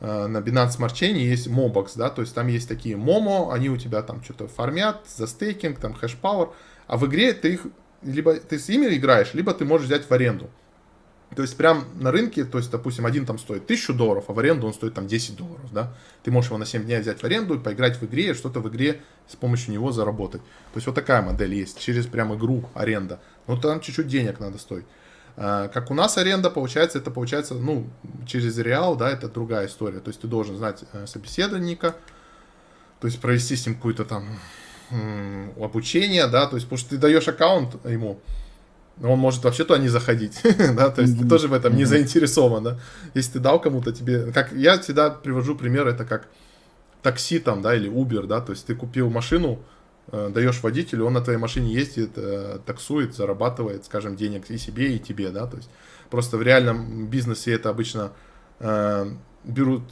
на 0.00 0.38
Binance 0.38 0.78
Smart 0.78 0.92
Chain 0.92 1.14
есть 1.14 1.46
Mobox, 1.48 1.92
да, 1.96 2.10
то 2.10 2.20
есть 2.22 2.34
там 2.34 2.48
есть 2.48 2.68
такие 2.68 2.96
Momo, 2.96 3.52
они 3.52 3.70
у 3.70 3.76
тебя 3.76 4.02
там 4.02 4.22
что-то 4.22 4.46
фармят 4.46 5.06
за 5.08 5.26
стейкинг, 5.26 5.78
там 5.78 5.94
хэш 5.94 6.18
power, 6.22 6.52
а 6.86 6.96
в 6.96 7.06
игре 7.06 7.32
ты 7.32 7.54
их, 7.54 7.66
либо 8.02 8.34
ты 8.34 8.58
с 8.58 8.68
ними 8.68 8.94
играешь, 8.94 9.32
либо 9.34 9.54
ты 9.54 9.64
можешь 9.64 9.86
взять 9.86 10.08
в 10.08 10.12
аренду. 10.12 10.50
То 11.34 11.42
есть 11.42 11.56
прям 11.56 11.84
на 11.94 12.12
рынке, 12.12 12.44
то 12.44 12.58
есть, 12.58 12.70
допустим, 12.70 13.04
один 13.04 13.26
там 13.26 13.38
стоит 13.38 13.64
1000 13.64 13.94
долларов, 13.94 14.24
а 14.28 14.32
в 14.32 14.38
аренду 14.38 14.66
он 14.68 14.72
стоит 14.72 14.94
там 14.94 15.08
10 15.08 15.36
долларов, 15.36 15.72
да. 15.72 15.92
Ты 16.22 16.30
можешь 16.30 16.50
его 16.50 16.58
на 16.58 16.66
7 16.66 16.84
дней 16.84 17.00
взять 17.00 17.20
в 17.20 17.24
аренду 17.24 17.58
поиграть 17.58 18.00
в 18.00 18.04
игре, 18.04 18.30
и 18.30 18.34
что-то 18.34 18.60
в 18.60 18.68
игре 18.68 19.00
с 19.26 19.34
помощью 19.34 19.72
него 19.72 19.90
заработать. 19.90 20.40
То 20.40 20.76
есть 20.76 20.86
вот 20.86 20.94
такая 20.94 21.22
модель 21.22 21.54
есть, 21.54 21.80
через 21.80 22.06
прям 22.06 22.34
игру 22.34 22.68
аренда. 22.74 23.18
Но 23.48 23.56
там 23.60 23.80
чуть-чуть 23.80 24.06
денег 24.06 24.38
надо 24.38 24.58
стоить. 24.58 24.84
А, 25.36 25.68
как 25.68 25.90
у 25.90 25.94
нас 25.94 26.16
аренда 26.16 26.50
получается, 26.50 26.98
это 26.98 27.10
получается, 27.10 27.54
ну, 27.54 27.86
через 28.26 28.56
реал, 28.58 28.96
да, 28.96 29.10
это 29.10 29.28
другая 29.28 29.66
история. 29.66 30.00
То 30.00 30.08
есть 30.08 30.20
ты 30.20 30.26
должен 30.26 30.56
знать 30.56 30.84
э, 30.92 31.06
собеседника, 31.06 31.94
то 33.00 33.06
есть 33.06 33.20
провести 33.20 33.56
с 33.56 33.66
ним 33.66 33.76
какое-то 33.76 34.04
там 34.04 34.38
обучение, 35.60 36.28
да, 36.28 36.46
то 36.46 36.54
есть, 36.54 36.66
потому 36.66 36.78
что 36.78 36.90
ты 36.90 36.96
даешь 36.96 37.26
аккаунт 37.26 37.84
ему, 37.84 38.20
он 39.02 39.18
может 39.18 39.42
вообще 39.44 39.64
туда 39.64 39.80
не 39.80 39.88
заходить, 39.88 40.40
да, 40.76 40.90
то 40.90 41.02
есть 41.02 41.18
ты 41.18 41.28
тоже 41.28 41.48
в 41.48 41.52
этом 41.52 41.76
не 41.76 41.84
заинтересован, 41.84 42.62
да. 42.62 42.78
Если 43.14 43.32
ты 43.32 43.38
дал 43.40 43.60
кому-то 43.60 43.92
тебе, 43.92 44.32
как 44.32 44.52
я 44.52 44.78
всегда 44.78 45.10
привожу 45.10 45.56
пример, 45.56 45.88
это 45.88 46.04
как 46.04 46.28
такси 47.02 47.40
там, 47.40 47.62
да, 47.62 47.74
или 47.74 47.90
Uber, 47.90 48.26
да, 48.26 48.40
то 48.40 48.52
есть 48.52 48.66
ты 48.66 48.74
купил 48.74 49.10
машину, 49.10 49.58
даешь 50.12 50.62
водителю, 50.62 51.06
он 51.06 51.14
на 51.14 51.20
твоей 51.20 51.38
машине 51.38 51.72
ездит, 51.72 52.12
э, 52.16 52.58
таксует, 52.64 53.14
зарабатывает, 53.14 53.84
скажем, 53.84 54.16
денег 54.16 54.50
и 54.50 54.58
себе, 54.58 54.94
и 54.94 54.98
тебе, 54.98 55.30
да, 55.30 55.46
то 55.46 55.56
есть 55.56 55.68
просто 56.10 56.36
в 56.36 56.42
реальном 56.42 57.06
бизнесе 57.08 57.52
это 57.52 57.70
обычно 57.70 58.12
э, 58.60 59.10
берут 59.44 59.82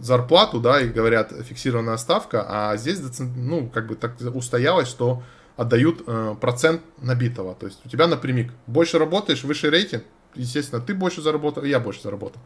зарплату, 0.00 0.60
да, 0.60 0.80
и 0.80 0.88
говорят 0.88 1.32
фиксированная 1.32 1.96
ставка, 1.96 2.44
а 2.48 2.76
здесь, 2.76 3.00
ну, 3.36 3.68
как 3.68 3.86
бы 3.86 3.96
так 3.96 4.16
устоялось, 4.34 4.88
что 4.88 5.22
отдают 5.56 6.02
э, 6.06 6.34
процент 6.40 6.82
набитого. 7.00 7.54
То 7.54 7.66
есть 7.66 7.80
у 7.84 7.88
тебя 7.88 8.06
напрямик. 8.06 8.52
Больше 8.66 8.98
работаешь, 8.98 9.44
выше 9.44 9.70
рейтинг, 9.70 10.04
естественно, 10.34 10.80
ты 10.80 10.94
больше 10.94 11.22
заработал, 11.22 11.64
я 11.64 11.80
больше 11.80 12.02
заработал. 12.02 12.40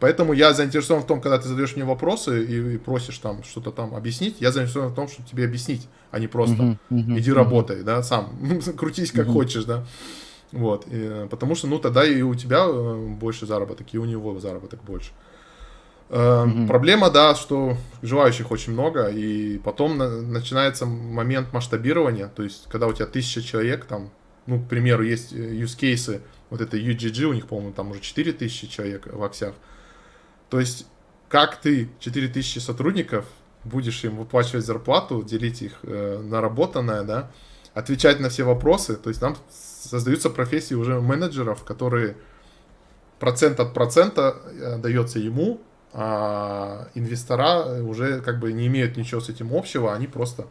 Поэтому 0.00 0.32
я 0.32 0.52
заинтересован 0.52 1.02
в 1.02 1.06
том, 1.06 1.20
когда 1.20 1.38
ты 1.38 1.48
задаешь 1.48 1.76
мне 1.76 1.84
вопросы 1.84 2.44
и, 2.44 2.74
и 2.74 2.78
просишь 2.78 3.18
там 3.18 3.42
что-то 3.44 3.70
там 3.70 3.94
объяснить, 3.94 4.36
я 4.40 4.52
заинтересован 4.52 4.90
в 4.90 4.94
том, 4.94 5.08
чтобы 5.08 5.28
тебе 5.28 5.44
объяснить, 5.44 5.88
а 6.10 6.18
не 6.18 6.26
просто 6.26 6.62
uh-huh, 6.62 6.76
uh-huh, 6.90 7.18
иди 7.18 7.30
uh-huh. 7.30 7.34
работай, 7.34 7.82
да, 7.82 8.02
сам, 8.02 8.36
крутись 8.76 9.12
как 9.12 9.26
uh-huh. 9.26 9.32
хочешь, 9.32 9.64
да. 9.64 9.84
Вот, 10.52 10.86
и, 10.90 11.26
потому 11.30 11.54
что, 11.54 11.66
ну, 11.66 11.78
тогда 11.78 12.04
и 12.04 12.22
у 12.22 12.34
тебя 12.34 12.64
э, 12.66 13.06
больше 13.08 13.46
заработок, 13.46 13.86
и 13.92 13.98
у 13.98 14.04
него 14.04 14.38
заработок 14.38 14.82
больше. 14.84 15.10
Mm-hmm. 16.10 16.68
Проблема, 16.68 17.10
да, 17.10 17.34
что 17.34 17.76
желающих 18.02 18.50
очень 18.50 18.72
много, 18.72 19.08
и 19.08 19.58
потом 19.58 19.96
на, 19.96 20.20
начинается 20.20 20.86
момент 20.86 21.52
масштабирования, 21.52 22.28
то 22.28 22.42
есть, 22.42 22.68
когда 22.68 22.86
у 22.86 22.92
тебя 22.92 23.06
тысяча 23.06 23.42
человек, 23.42 23.86
там, 23.86 24.10
ну, 24.46 24.60
к 24.60 24.68
примеру, 24.68 25.02
есть 25.02 25.32
э, 25.32 25.36
use 25.36 25.76
cases, 25.78 26.20
вот 26.50 26.60
это 26.60 26.76
UGG, 26.76 27.24
у 27.24 27.32
них, 27.32 27.46
по-моему, 27.46 27.72
там 27.72 27.90
уже 27.90 28.00
4000 28.00 28.68
человек 28.68 29.08
в 29.12 29.22
аксях. 29.24 29.54
То 30.54 30.60
есть, 30.60 30.86
как 31.28 31.56
ты 31.56 31.90
4000 31.98 32.60
сотрудников 32.60 33.24
будешь 33.64 34.04
им 34.04 34.18
выплачивать 34.18 34.64
зарплату, 34.64 35.20
делить 35.24 35.62
их 35.62 35.80
э, 35.82 36.20
наработанное, 36.22 37.02
да, 37.02 37.32
отвечать 37.72 38.20
на 38.20 38.28
все 38.28 38.44
вопросы, 38.44 38.94
то 38.94 39.08
есть, 39.08 39.20
там 39.20 39.36
создаются 39.50 40.30
профессии 40.30 40.74
уже 40.74 41.00
менеджеров, 41.00 41.64
которые 41.64 42.16
процент 43.18 43.58
от 43.58 43.74
процента 43.74 44.36
э, 44.46 44.78
дается 44.78 45.18
ему, 45.18 45.60
а 45.92 46.86
инвестора 46.94 47.82
уже 47.82 48.20
как 48.20 48.38
бы 48.38 48.52
не 48.52 48.68
имеют 48.68 48.96
ничего 48.96 49.20
с 49.20 49.28
этим 49.28 49.52
общего, 49.52 49.92
они 49.92 50.06
просто 50.06 50.46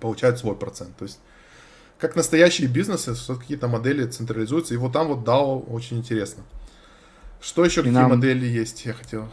получают 0.00 0.38
свой 0.38 0.54
процент. 0.54 0.96
То 0.98 1.04
есть 1.04 1.18
как 1.98 2.14
настоящие 2.14 2.68
бизнесы, 2.68 3.16
какие-то 3.26 3.66
модели 3.66 4.06
централизуются, 4.06 4.74
и 4.74 4.76
вот 4.76 4.92
там 4.92 5.08
вот 5.08 5.26
DAO 5.26 5.68
очень 5.68 5.98
интересно. 5.98 6.44
Что 7.40 7.64
еще, 7.64 7.80
и 7.80 7.84
какие 7.84 7.98
нам... 7.98 8.10
модели 8.10 8.46
есть, 8.46 8.84
я 8.84 8.92
хотел? 8.92 9.28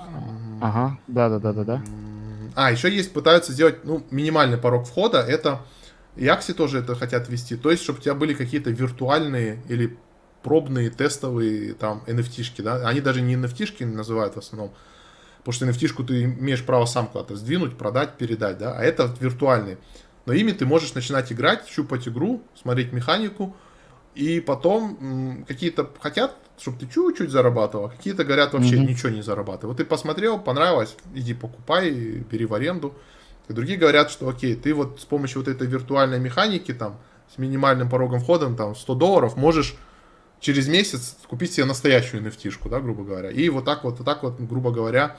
Ага, 0.61 0.97
да-да-да-да-да. 1.07 1.81
А, 2.55 2.71
еще 2.71 2.93
есть, 2.93 3.13
пытаются 3.13 3.51
сделать, 3.51 3.83
ну, 3.83 4.03
минимальный 4.09 4.57
порог 4.57 4.87
входа, 4.87 5.19
это 5.19 5.61
Якси 6.15 6.53
тоже 6.53 6.79
это 6.79 6.95
хотят 6.95 7.29
ввести, 7.29 7.55
то 7.55 7.69
есть, 7.69 7.83
чтобы 7.83 7.99
у 7.99 8.01
тебя 8.01 8.15
были 8.15 8.33
какие-то 8.33 8.71
виртуальные 8.71 9.61
или 9.69 9.97
пробные, 10.41 10.89
тестовые 10.89 11.73
там 11.73 12.03
NFT-шки, 12.07 12.61
да, 12.63 12.87
они 12.87 13.01
даже 13.01 13.21
не 13.21 13.35
NFT-шки 13.35 13.85
называют 13.85 14.35
в 14.35 14.39
основном, 14.39 14.73
потому 15.39 15.53
что 15.53 15.65
NFT-шку 15.67 16.05
ты 16.05 16.23
имеешь 16.23 16.63
право 16.63 16.85
сам 16.85 17.07
куда-то 17.07 17.35
сдвинуть, 17.35 17.77
продать, 17.77 18.17
передать, 18.17 18.57
да, 18.57 18.73
а 18.73 18.81
это 18.81 19.13
виртуальные. 19.19 19.77
Но 20.25 20.33
ими 20.33 20.51
ты 20.51 20.65
можешь 20.65 20.93
начинать 20.93 21.31
играть, 21.31 21.67
щупать 21.67 22.07
игру, 22.07 22.43
смотреть 22.59 22.91
механику, 22.91 23.55
и 24.17 24.39
потом 24.39 25.45
какие-то 25.47 25.89
хотят, 25.99 26.35
чтобы 26.57 26.79
ты 26.79 26.87
чуть-чуть 26.87 27.29
зарабатывал, 27.29 27.85
а 27.85 27.89
какие-то 27.89 28.23
говорят 28.23 28.53
вообще 28.53 28.75
mm-hmm. 28.75 28.87
ничего 28.87 29.09
не 29.09 29.21
зарабатывай. 29.21 29.73
Вот 29.73 29.77
ты 29.77 29.85
посмотрел, 29.85 30.39
понравилось, 30.39 30.95
иди 31.13 31.35
покупай, 31.35 31.91
бери 31.91 32.45
в 32.45 32.53
аренду. 32.55 32.95
И 33.47 33.53
другие 33.53 33.77
говорят, 33.77 34.09
что 34.09 34.27
окей, 34.27 34.55
ты 34.55 34.73
вот 34.73 34.99
с 34.99 35.05
помощью 35.05 35.41
вот 35.41 35.47
этой 35.47 35.67
виртуальной 35.67 36.19
механики 36.19 36.73
там 36.73 36.99
с 37.33 37.37
минимальным 37.37 37.89
порогом 37.89 38.19
входа, 38.19 38.51
там 38.55 38.75
100 38.75 38.95
долларов, 38.95 39.37
можешь 39.37 39.75
через 40.39 40.67
месяц 40.67 41.15
купить 41.27 41.53
себе 41.53 41.65
настоящую 41.65 42.23
nft 42.23 42.69
да, 42.69 42.79
грубо 42.79 43.03
говоря. 43.03 43.29
И 43.29 43.47
вот 43.49 43.65
так 43.65 43.83
вот, 43.83 43.99
вот 43.99 44.05
так 44.05 44.23
вот, 44.23 44.39
грубо 44.39 44.71
говоря, 44.71 45.17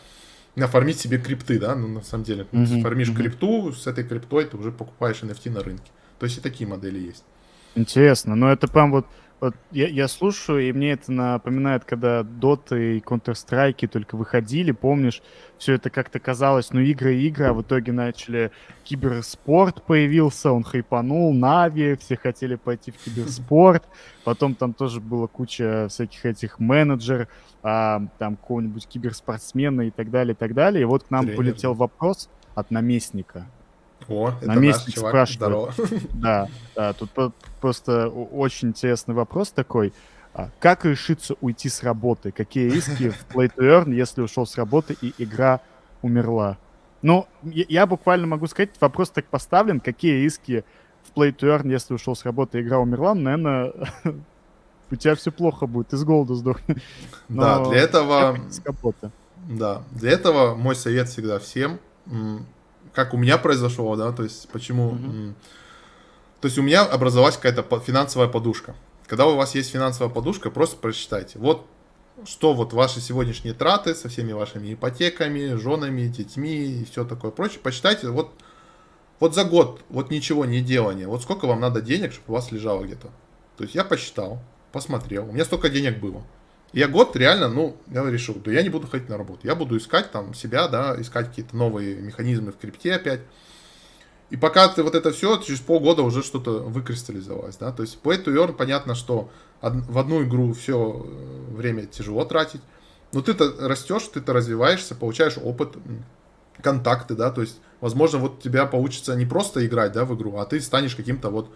нафармить 0.57 0.99
себе 0.99 1.19
крипты, 1.19 1.61
да, 1.61 1.77
ну, 1.77 1.87
на 1.87 2.03
самом 2.03 2.25
деле. 2.25 2.49
Mm-hmm. 2.51 2.83
Фармишь 2.83 3.11
mm-hmm. 3.11 3.17
крипту, 3.17 3.73
с 3.73 3.87
этой 3.87 4.03
криптой 4.03 4.47
ты 4.47 4.57
уже 4.57 4.73
покупаешь 4.73 5.23
NFT 5.23 5.51
на 5.51 5.63
рынке. 5.63 5.91
То 6.19 6.27
есть 6.27 6.39
и 6.39 6.41
такие 6.41 6.69
модели 6.69 6.99
есть. 6.99 7.23
Интересно, 7.75 8.35
но 8.35 8.51
это 8.51 8.69
прям 8.69 8.91
вот 8.91 9.07
вот 9.41 9.55
я, 9.71 9.87
я 9.87 10.09
слушаю, 10.09 10.69
и 10.69 10.73
мне 10.73 10.93
это 10.93 11.13
напоминает, 11.13 11.85
когда 11.85 12.23
Dota 12.23 12.77
и 12.77 12.99
Counter-Strike 12.99 13.87
только 13.87 14.17
выходили, 14.17 14.73
помнишь, 14.73 15.23
все 15.59 15.75
это 15.75 15.91
как-то 15.91 16.19
казалось, 16.19 16.73
ну, 16.73 16.81
игры 16.81 17.15
игры, 17.17 17.47
а 17.47 17.53
в 17.53 17.63
итоге 17.63 17.93
начали 17.93 18.51
киберспорт 18.83 19.85
появился, 19.85 20.51
он 20.51 20.65
хайпанул, 20.65 21.33
Нави, 21.33 21.97
все 21.97 22.17
хотели 22.17 22.57
пойти 22.57 22.91
в 22.91 22.97
киберспорт, 22.97 23.85
потом 24.25 24.57
там 24.57 24.75
тоже 24.75 25.01
было 25.01 25.29
куча 25.29 25.87
всяких 25.89 26.27
этих 26.27 26.59
менеджер, 26.59 27.29
а, 27.63 28.03
там 28.19 28.37
какого-нибудь 28.37 28.89
киберспортсмена 28.89 29.83
и 29.83 29.91
так 29.91 30.11
далее, 30.11 30.35
и 30.35 30.37
так 30.37 30.53
далее, 30.53 30.83
и 30.83 30.85
вот 30.85 31.05
к 31.05 31.11
нам 31.11 31.27
Тренер. 31.27 31.37
полетел 31.37 31.75
вопрос 31.75 32.29
от 32.57 32.73
наместника, 32.73 33.47
о, 34.09 34.31
это 34.31 34.47
Наместник 34.47 34.87
наш 34.87 34.95
чувак, 34.95 35.11
спрашивает. 35.11 35.75
Здорово. 35.75 36.01
Да, 36.15 36.49
да, 36.75 36.93
тут 36.93 37.11
просто 37.61 38.09
очень 38.09 38.69
интересный 38.69 39.15
вопрос 39.15 39.51
такой. 39.51 39.93
А 40.35 40.51
как 40.61 40.85
решиться 40.85 41.35
уйти 41.41 41.69
с 41.69 41.83
работы? 41.83 42.31
Какие 42.31 42.71
риски 42.71 43.11
в 43.11 43.27
Play 43.35 43.51
to 43.57 43.65
Earn, 43.65 43.93
если 43.93 44.23
ушел 44.23 44.47
с 44.47 44.57
работы 44.57 44.97
и 45.01 45.13
игра 45.19 45.61
умерла? 46.03 46.59
Ну, 47.03 47.27
я, 47.43 47.65
я 47.69 47.87
буквально 47.87 48.27
могу 48.27 48.47
сказать, 48.47 48.71
вопрос 48.81 49.11
так 49.11 49.27
поставлен, 49.27 49.81
какие 49.81 50.23
риски 50.23 50.65
в 51.03 51.17
Play 51.17 51.35
to 51.37 51.49
Earn, 51.49 51.69
если 51.71 51.95
ушел 51.95 52.15
с 52.15 52.25
работы 52.25 52.59
и 52.59 52.63
игра 52.63 52.79
умерла, 52.79 53.15
наверное, 53.15 53.73
у 54.91 54.97
тебя 54.97 55.15
все 55.15 55.31
плохо 55.31 55.67
будет, 55.67 55.89
ты 55.89 55.97
с 55.97 56.05
голоду 56.05 56.35
сдохнешь. 56.35 56.83
Да, 57.29 57.65
для 57.65 57.79
этого... 57.79 58.39
Да, 59.49 59.83
для 59.93 60.11
этого 60.11 60.55
мой 60.55 60.75
совет 60.75 61.09
всегда 61.09 61.39
всем 61.39 61.79
как 62.99 63.15
у 63.15 63.17
меня 63.17 63.39
произошло, 63.39 63.95
да, 63.95 64.11
то 64.11 64.25
есть 64.25 64.49
почему... 64.49 64.95
Mm-hmm. 64.95 65.35
То 66.41 66.47
есть 66.47 66.59
у 66.59 66.63
меня 66.63 66.83
образовалась 66.85 67.37
какая-то 67.37 67.63
финансовая 67.79 68.27
подушка. 68.27 68.75
Когда 69.07 69.27
у 69.27 69.37
вас 69.37 69.55
есть 69.55 69.71
финансовая 69.71 70.13
подушка, 70.13 70.51
просто 70.51 70.77
прочитайте. 70.79 71.39
Вот 71.39 71.65
что 72.27 72.55
вот 72.55 72.73
ваши 72.73 73.01
сегодняшние 73.01 73.55
траты 73.55 73.95
со 73.95 74.09
всеми 74.09 74.33
вашими 74.33 74.75
ипотеками, 74.75 75.55
женами, 75.55 76.09
детьми 76.09 76.81
и 76.81 76.85
все 76.87 77.05
такое 77.05 77.31
прочее. 77.31 77.61
Почитайте, 77.63 78.09
вот, 78.09 78.33
вот 79.21 79.33
за 79.33 79.45
год, 79.45 79.81
вот 79.91 80.11
ничего 80.11 80.45
не 80.45 80.61
делания, 80.61 81.07
вот 81.07 81.23
сколько 81.23 81.47
вам 81.47 81.61
надо 81.61 81.81
денег, 81.81 82.13
чтобы 82.13 82.31
у 82.31 82.33
вас 82.33 82.51
лежало 82.51 82.83
где-то. 82.83 83.13
То 83.59 83.63
есть 83.63 83.77
я 83.77 83.85
посчитал, 83.85 84.43
посмотрел, 84.73 85.29
у 85.29 85.33
меня 85.33 85.45
столько 85.45 85.69
денег 85.69 86.01
было. 86.01 86.25
Я 86.73 86.89
год 86.89 87.17
реально, 87.17 87.49
ну, 87.49 87.77
я 87.89 88.05
решил, 88.11 88.35
да 88.45 88.53
я 88.53 88.63
не 88.63 88.69
буду 88.69 88.87
ходить 88.87 89.09
на 89.09 89.17
работу. 89.17 89.41
Я 89.45 89.55
буду 89.55 89.77
искать 89.77 90.11
там 90.11 90.35
себя, 90.35 90.69
да, 90.69 91.01
искать 91.01 91.29
какие-то 91.29 91.57
новые 91.57 91.97
механизмы 91.97 92.53
в 92.53 92.59
крипте 92.59 92.95
опять. 92.95 93.21
И 94.31 94.37
пока 94.37 94.69
ты 94.69 94.83
вот 94.83 94.95
это 94.95 95.11
все, 95.13 95.39
через 95.39 95.61
полгода 95.61 96.03
уже 96.03 96.23
что-то 96.23 96.61
выкристаллизовалось, 96.61 97.57
да. 97.57 97.73
То 97.73 97.83
есть 97.83 97.99
play 98.03 98.23
to 98.23 98.35
earn, 98.35 98.53
понятно, 98.53 98.95
что 98.95 99.31
в 99.63 99.99
одну 99.99 100.23
игру 100.25 100.53
все 100.53 101.05
э, 101.05 101.55
время 101.55 101.87
тяжело 101.87 102.25
тратить. 102.25 102.61
Но 103.13 103.23
ты-то 103.23 103.55
растешь, 103.67 104.03
ты-то 104.13 104.35
развиваешься, 104.35 104.95
получаешь 104.95 105.39
опыт, 105.43 105.77
контакты, 106.63 107.15
да, 107.15 107.31
то 107.31 107.41
есть, 107.41 107.59
возможно, 107.81 108.19
вот 108.19 108.43
тебя 108.43 108.67
получится 108.67 109.15
не 109.17 109.25
просто 109.25 109.65
играть, 109.67 109.93
да, 109.93 110.05
в 110.05 110.15
игру, 110.15 110.37
а 110.37 110.45
ты 110.45 110.61
станешь 110.61 110.95
каким-то 110.95 111.31
вот 111.31 111.51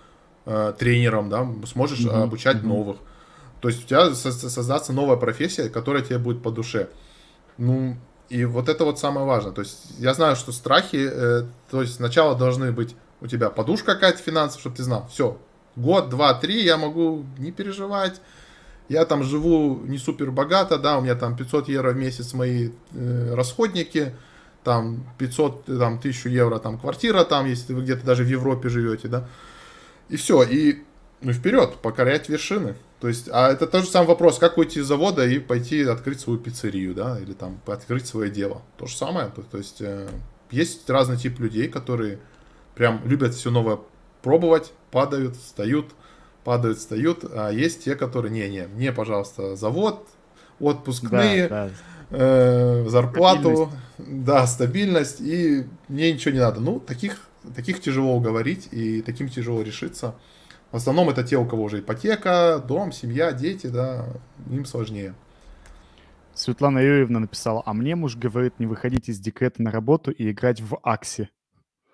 э, 0.46 0.72
тренером, 0.78 1.28
да, 1.28 1.46
сможешь 1.66 2.00
mm-hmm. 2.00 2.22
обучать 2.22 2.58
mm-hmm. 2.58 2.66
новых. 2.66 2.96
То 3.62 3.68
есть 3.68 3.84
у 3.84 3.86
тебя 3.86 4.12
создаться 4.12 4.92
новая 4.92 5.16
профессия, 5.16 5.68
которая 5.68 6.02
тебе 6.02 6.18
будет 6.18 6.42
по 6.42 6.50
душе. 6.50 6.88
Ну, 7.58 7.96
и 8.28 8.44
вот 8.44 8.68
это 8.68 8.84
вот 8.84 8.98
самое 8.98 9.24
важное. 9.24 9.52
То 9.52 9.60
есть 9.60 10.00
я 10.00 10.14
знаю, 10.14 10.34
что 10.34 10.50
страхи, 10.50 11.08
э, 11.08 11.44
то 11.70 11.80
есть 11.80 11.94
сначала 11.94 12.34
должны 12.34 12.72
быть 12.72 12.96
у 13.20 13.28
тебя 13.28 13.50
подушка 13.50 13.94
какая-то 13.94 14.18
финансовая, 14.18 14.60
чтобы 14.60 14.76
ты 14.76 14.82
знал, 14.82 15.08
все, 15.12 15.38
год, 15.76 16.08
два, 16.08 16.34
три 16.34 16.64
я 16.64 16.76
могу 16.76 17.24
не 17.38 17.52
переживать, 17.52 18.20
я 18.88 19.04
там 19.04 19.22
живу 19.22 19.80
не 19.84 19.96
супер 19.96 20.32
богато, 20.32 20.76
да, 20.76 20.98
у 20.98 21.00
меня 21.00 21.14
там 21.14 21.36
500 21.36 21.68
евро 21.68 21.92
в 21.92 21.96
месяц 21.96 22.32
мои 22.32 22.70
э, 22.92 23.34
расходники, 23.34 24.12
там 24.64 25.06
500, 25.18 25.66
там 25.66 25.98
1000 25.98 26.28
евро 26.30 26.58
там 26.58 26.80
квартира 26.80 27.22
там, 27.22 27.46
если 27.46 27.74
вы 27.74 27.82
где-то 27.82 28.04
даже 28.04 28.24
в 28.24 28.28
Европе 28.28 28.68
живете, 28.68 29.06
да, 29.06 29.28
и 30.08 30.16
все, 30.16 30.42
и 30.42 30.82
ну 31.20 31.32
вперед, 31.32 31.76
покорять 31.76 32.28
вершины. 32.28 32.74
То 33.02 33.08
есть, 33.08 33.28
а 33.32 33.50
это 33.50 33.66
тот 33.66 33.82
же 33.82 33.90
самый 33.90 34.06
вопрос, 34.06 34.38
как 34.38 34.58
уйти 34.58 34.78
из 34.78 34.86
завода 34.86 35.26
и 35.26 35.40
пойти 35.40 35.82
открыть 35.82 36.20
свою 36.20 36.38
пиццерию, 36.38 36.94
да, 36.94 37.18
или 37.18 37.32
там 37.32 37.60
открыть 37.66 38.06
свое 38.06 38.30
дело. 38.30 38.62
То 38.78 38.86
же 38.86 38.96
самое. 38.96 39.26
То, 39.26 39.42
то 39.42 39.58
есть, 39.58 39.80
э, 39.80 40.08
есть 40.52 40.88
разный 40.88 41.16
тип 41.16 41.40
людей, 41.40 41.66
которые 41.66 42.20
прям 42.76 43.00
любят 43.04 43.34
все 43.34 43.50
новое 43.50 43.80
пробовать, 44.22 44.72
падают, 44.92 45.34
встают, 45.34 45.86
падают, 46.44 46.78
встают. 46.78 47.24
А 47.24 47.50
есть 47.50 47.82
те, 47.82 47.96
которые, 47.96 48.30
не-не, 48.30 48.68
мне, 48.68 48.92
пожалуйста, 48.92 49.56
завод, 49.56 50.06
отпускные, 50.60 51.48
да, 51.48 51.66
да. 51.66 52.16
Э, 52.16 52.84
зарплату, 52.86 53.68
стабильность. 53.96 54.24
да, 54.24 54.46
стабильность, 54.46 55.20
и 55.20 55.66
мне 55.88 56.12
ничего 56.12 56.34
не 56.34 56.40
надо. 56.40 56.60
Ну, 56.60 56.78
таких 56.78 57.18
таких 57.56 57.80
тяжело 57.80 58.14
уговорить 58.14 58.68
и 58.70 59.02
таким 59.02 59.28
тяжело 59.28 59.60
решиться. 59.62 60.14
В 60.72 60.76
основном 60.76 61.10
это 61.10 61.22
те, 61.22 61.36
у 61.36 61.44
кого 61.44 61.64
уже 61.64 61.80
ипотека, 61.80 62.62
дом, 62.66 62.92
семья, 62.92 63.32
дети, 63.32 63.66
да, 63.66 64.06
им 64.50 64.64
сложнее. 64.64 65.14
Светлана 66.34 66.78
Юрьевна 66.78 67.20
написала, 67.20 67.62
а 67.66 67.74
мне 67.74 67.94
муж 67.94 68.16
говорит 68.16 68.58
не 68.58 68.64
выходить 68.64 69.10
из 69.10 69.20
декрета 69.20 69.62
на 69.62 69.70
работу 69.70 70.10
и 70.10 70.30
играть 70.30 70.60
в 70.60 70.78
Акси. 70.82 71.28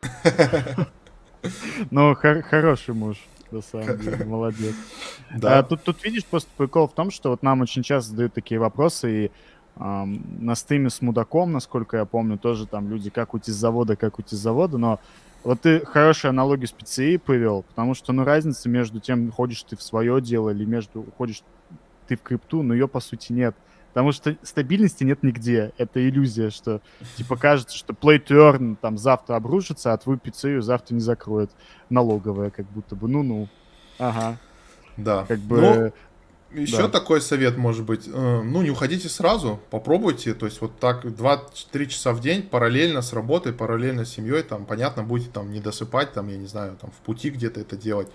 Ну, 1.92 2.16
хороший 2.16 2.94
муж, 2.94 3.16
на 3.52 3.62
самом 3.62 3.96
деле, 4.00 4.24
молодец. 4.26 4.74
Да. 5.36 5.60
А, 5.60 5.62
тут, 5.62 5.84
тут 5.84 6.04
видишь, 6.04 6.24
просто 6.24 6.50
прикол 6.56 6.88
в 6.88 6.92
том, 6.92 7.12
что 7.12 7.30
вот 7.30 7.44
нам 7.44 7.60
очень 7.60 7.84
часто 7.84 8.10
задают 8.10 8.34
такие 8.34 8.58
вопросы, 8.58 9.26
и 9.26 9.30
на 9.76 10.54
стриме 10.56 10.90
с 10.90 11.00
мудаком, 11.00 11.52
насколько 11.52 11.98
я 11.98 12.04
помню, 12.04 12.38
тоже 12.38 12.66
там 12.66 12.90
люди, 12.90 13.10
как 13.10 13.34
уйти 13.34 13.52
с 13.52 13.54
завода, 13.54 13.94
как 13.94 14.18
уйти 14.18 14.34
с 14.34 14.38
завода, 14.40 14.78
но 14.78 14.98
вот 15.44 15.60
ты 15.62 15.84
хорошую 15.84 16.30
аналогию 16.30 16.68
с 16.68 16.74
PCI 16.74 17.18
привел, 17.18 17.62
потому 17.62 17.94
что, 17.94 18.12
ну, 18.12 18.24
разница 18.24 18.68
между 18.68 19.00
тем, 19.00 19.30
ходишь 19.30 19.62
ты 19.62 19.76
в 19.76 19.82
свое 19.82 20.20
дело 20.20 20.50
или 20.50 20.64
между 20.64 21.00
уходишь 21.00 21.42
ты 22.06 22.16
в 22.16 22.22
крипту, 22.22 22.62
но 22.62 22.74
ее, 22.74 22.88
по 22.88 23.00
сути, 23.00 23.32
нет. 23.32 23.54
Потому 23.92 24.12
что 24.12 24.36
стабильности 24.42 25.02
нет 25.02 25.22
нигде. 25.22 25.72
Это 25.78 26.06
иллюзия, 26.06 26.50
что 26.50 26.80
типа 27.16 27.36
кажется, 27.36 27.76
что 27.76 27.94
play 27.94 28.22
to 28.22 28.36
earn 28.52 28.76
там 28.80 28.98
завтра 28.98 29.36
обрушится, 29.36 29.92
а 29.92 29.96
твою 29.96 30.18
пиццерию 30.18 30.62
завтра 30.62 30.94
не 30.94 31.00
закроют. 31.00 31.50
Налоговая 31.90 32.50
как 32.50 32.66
будто 32.66 32.94
бы. 32.94 33.08
Ну-ну. 33.08 33.48
Ага. 33.98 34.38
Да. 34.96 35.24
Как 35.26 35.40
бы... 35.40 35.60
Ну, 35.60 35.92
еще 36.52 36.82
да. 36.82 36.88
такой 36.88 37.20
совет 37.20 37.56
может 37.56 37.84
быть. 37.84 38.06
Э, 38.06 38.42
ну, 38.42 38.62
не 38.62 38.70
уходите 38.70 39.08
сразу, 39.08 39.60
попробуйте. 39.70 40.34
То 40.34 40.46
есть 40.46 40.60
вот 40.60 40.78
так 40.78 41.04
2-3 41.04 41.86
часа 41.86 42.12
в 42.12 42.20
день 42.20 42.42
параллельно 42.42 43.02
с 43.02 43.12
работой, 43.12 43.52
параллельно 43.52 44.04
с 44.04 44.10
семьей. 44.10 44.42
Там, 44.42 44.64
понятно, 44.64 45.02
будете 45.02 45.30
там 45.30 45.52
не 45.52 45.60
досыпать, 45.60 46.12
там, 46.12 46.28
я 46.28 46.36
не 46.36 46.46
знаю, 46.46 46.76
там 46.80 46.90
в 46.90 47.04
пути 47.04 47.30
где-то 47.30 47.60
это 47.60 47.76
делать. 47.76 48.08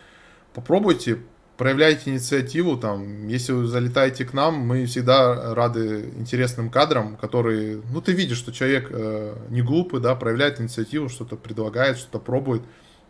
Попробуйте, 0.53 1.19
проявляйте 1.57 2.09
инициативу, 2.09 2.77
там, 2.77 3.27
если 3.27 3.53
вы 3.53 3.67
залетаете 3.67 4.25
к 4.25 4.34
нам, 4.34 4.55
мы 4.55 4.86
всегда 4.86 5.53
рады 5.53 6.11
интересным 6.17 6.69
кадрам, 6.69 7.15
которые, 7.17 7.81
ну, 7.91 8.01
ты 8.01 8.13
видишь, 8.13 8.38
что 8.38 8.51
человек 8.51 8.88
э, 8.89 9.36
не 9.49 9.61
глупый, 9.61 9.99
да, 9.99 10.15
проявляет 10.15 10.59
инициативу, 10.59 11.09
что-то 11.09 11.36
предлагает, 11.36 11.97
что-то 11.97 12.19
пробует, 12.19 12.63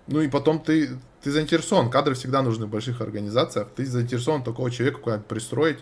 ну, 0.08 0.22
и 0.22 0.28
потом 0.28 0.60
ты, 0.60 0.90
ты 1.22 1.32
заинтересован, 1.32 1.90
кадры 1.90 2.16
всегда 2.16 2.42
нужны 2.42 2.66
в 2.66 2.70
больших 2.70 3.02
организациях, 3.02 3.70
ты 3.76 3.86
заинтересован 3.86 4.44
такого 4.44 4.70
человека 4.70 5.00
куда-нибудь 5.00 5.28
пристроить, 5.28 5.80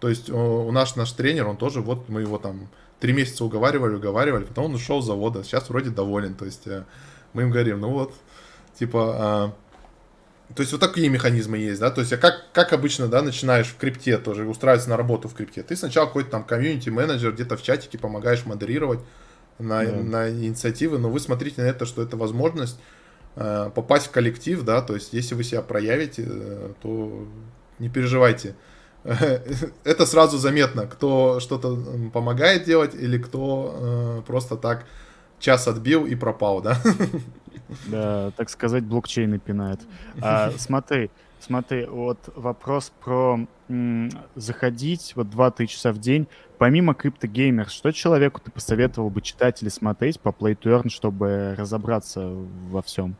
то 0.00 0.08
есть 0.08 0.30
у 0.30 0.70
нас 0.72 0.96
наш 0.96 1.12
тренер, 1.12 1.46
он 1.46 1.56
тоже, 1.56 1.80
вот 1.80 2.08
мы 2.08 2.22
его 2.22 2.38
там 2.38 2.68
три 2.98 3.12
месяца 3.12 3.44
уговаривали, 3.44 3.94
уговаривали, 3.94 4.44
потом 4.44 4.66
он 4.66 4.74
ушел 4.74 5.02
с 5.02 5.06
завода, 5.06 5.44
сейчас 5.44 5.68
вроде 5.68 5.90
доволен, 5.90 6.34
то 6.34 6.44
есть 6.44 6.66
э, 6.66 6.84
мы 7.32 7.42
им 7.42 7.50
говорим, 7.50 7.80
ну 7.80 7.90
вот, 7.90 8.14
типа, 8.78 9.52
э, 10.48 10.54
то 10.54 10.60
есть 10.62 10.72
вот 10.72 10.80
такие 10.80 11.08
механизмы 11.08 11.58
есть, 11.58 11.80
да, 11.80 11.90
то 11.90 12.00
есть 12.00 12.12
а 12.12 12.16
как, 12.16 12.46
как 12.52 12.72
обычно, 12.72 13.08
да, 13.08 13.22
начинаешь 13.22 13.68
в 13.68 13.76
крипте 13.76 14.18
тоже 14.18 14.46
устраиваться 14.46 14.90
на 14.90 14.96
работу 14.96 15.28
в 15.28 15.34
крипте. 15.34 15.62
Ты 15.62 15.76
сначала 15.76 16.06
какой-то 16.06 16.30
там 16.30 16.44
комьюнити-менеджер, 16.44 17.32
где-то 17.32 17.56
в 17.56 17.62
чатике 17.62 17.98
помогаешь 17.98 18.44
модерировать 18.46 19.00
на, 19.58 19.84
да. 19.84 19.92
на 19.92 20.30
инициативы, 20.30 20.98
но 20.98 21.08
вы 21.08 21.20
смотрите 21.20 21.62
на 21.62 21.66
это, 21.66 21.86
что 21.86 22.02
это 22.02 22.16
возможность. 22.16 22.78
э, 22.78 22.99
попасть 23.34 24.06
в 24.06 24.10
коллектив, 24.10 24.62
да, 24.62 24.82
то 24.82 24.94
есть 24.94 25.12
если 25.12 25.34
вы 25.34 25.44
себя 25.44 25.62
проявите, 25.62 26.24
э, 26.26 26.72
то 26.82 27.26
не 27.78 27.88
переживайте. 27.88 28.54
это 29.84 30.06
сразу 30.06 30.38
заметно, 30.38 30.86
кто 30.86 31.40
что-то 31.40 31.78
помогает 32.12 32.64
делать 32.64 32.94
или 32.94 33.18
кто 33.18 33.74
э, 33.74 34.22
просто 34.26 34.56
так 34.56 34.84
час 35.38 35.68
отбил 35.68 36.06
и 36.06 36.14
пропал, 36.14 36.60
да. 36.60 36.76
Да, 37.86 38.32
так 38.36 38.50
сказать, 38.50 38.84
блокчейны 38.84 39.38
пинает. 39.38 39.80
А, 40.20 40.52
смотри, 40.58 41.10
смотри, 41.42 41.86
вот 41.86 42.18
вопрос 42.34 42.92
про 43.02 43.40
м, 43.68 44.10
заходить 44.34 45.12
вот 45.16 45.28
2-3 45.28 45.66
часа 45.66 45.92
в 45.92 45.98
день. 45.98 46.26
Помимо 46.58 46.94
криптогеймер, 46.94 47.68
что 47.68 47.92
человеку 47.92 48.40
ты 48.40 48.50
посоветовал 48.50 49.10
бы 49.10 49.22
читать 49.22 49.62
или 49.62 49.68
смотреть 49.68 50.20
по 50.20 50.30
Play 50.30 50.58
to 50.58 50.80
Earn, 50.80 50.88
чтобы 50.88 51.54
разобраться 51.56 52.30
во 52.70 52.82
всем? 52.82 53.16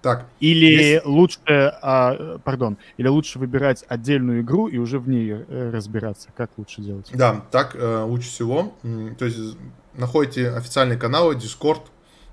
Так. 0.00 0.26
Или 0.40 0.66
есть... 0.66 1.06
лучше, 1.06 1.40
а, 1.46 2.38
пардон, 2.38 2.78
или 2.96 3.08
лучше 3.08 3.38
выбирать 3.38 3.84
отдельную 3.88 4.42
игру 4.42 4.68
и 4.68 4.78
уже 4.78 4.98
в 4.98 5.08
ней 5.08 5.32
э, 5.32 5.70
разбираться. 5.70 6.28
Как 6.36 6.50
лучше 6.56 6.80
делать? 6.82 7.10
Да, 7.12 7.44
так 7.50 7.74
э, 7.74 8.02
лучше 8.04 8.28
всего. 8.28 8.74
То 9.18 9.24
есть 9.24 9.56
находите 9.94 10.50
официальные 10.50 10.98
каналы, 10.98 11.34
Discord, 11.34 11.82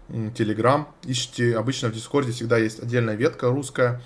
Telegram, 0.07 0.86
ищите, 1.03 1.57
обычно 1.57 1.89
в 1.89 1.93
Discord 1.93 2.31
всегда 2.31 2.57
есть 2.57 2.81
отдельная 2.81 3.15
ветка 3.15 3.49
русская, 3.49 4.01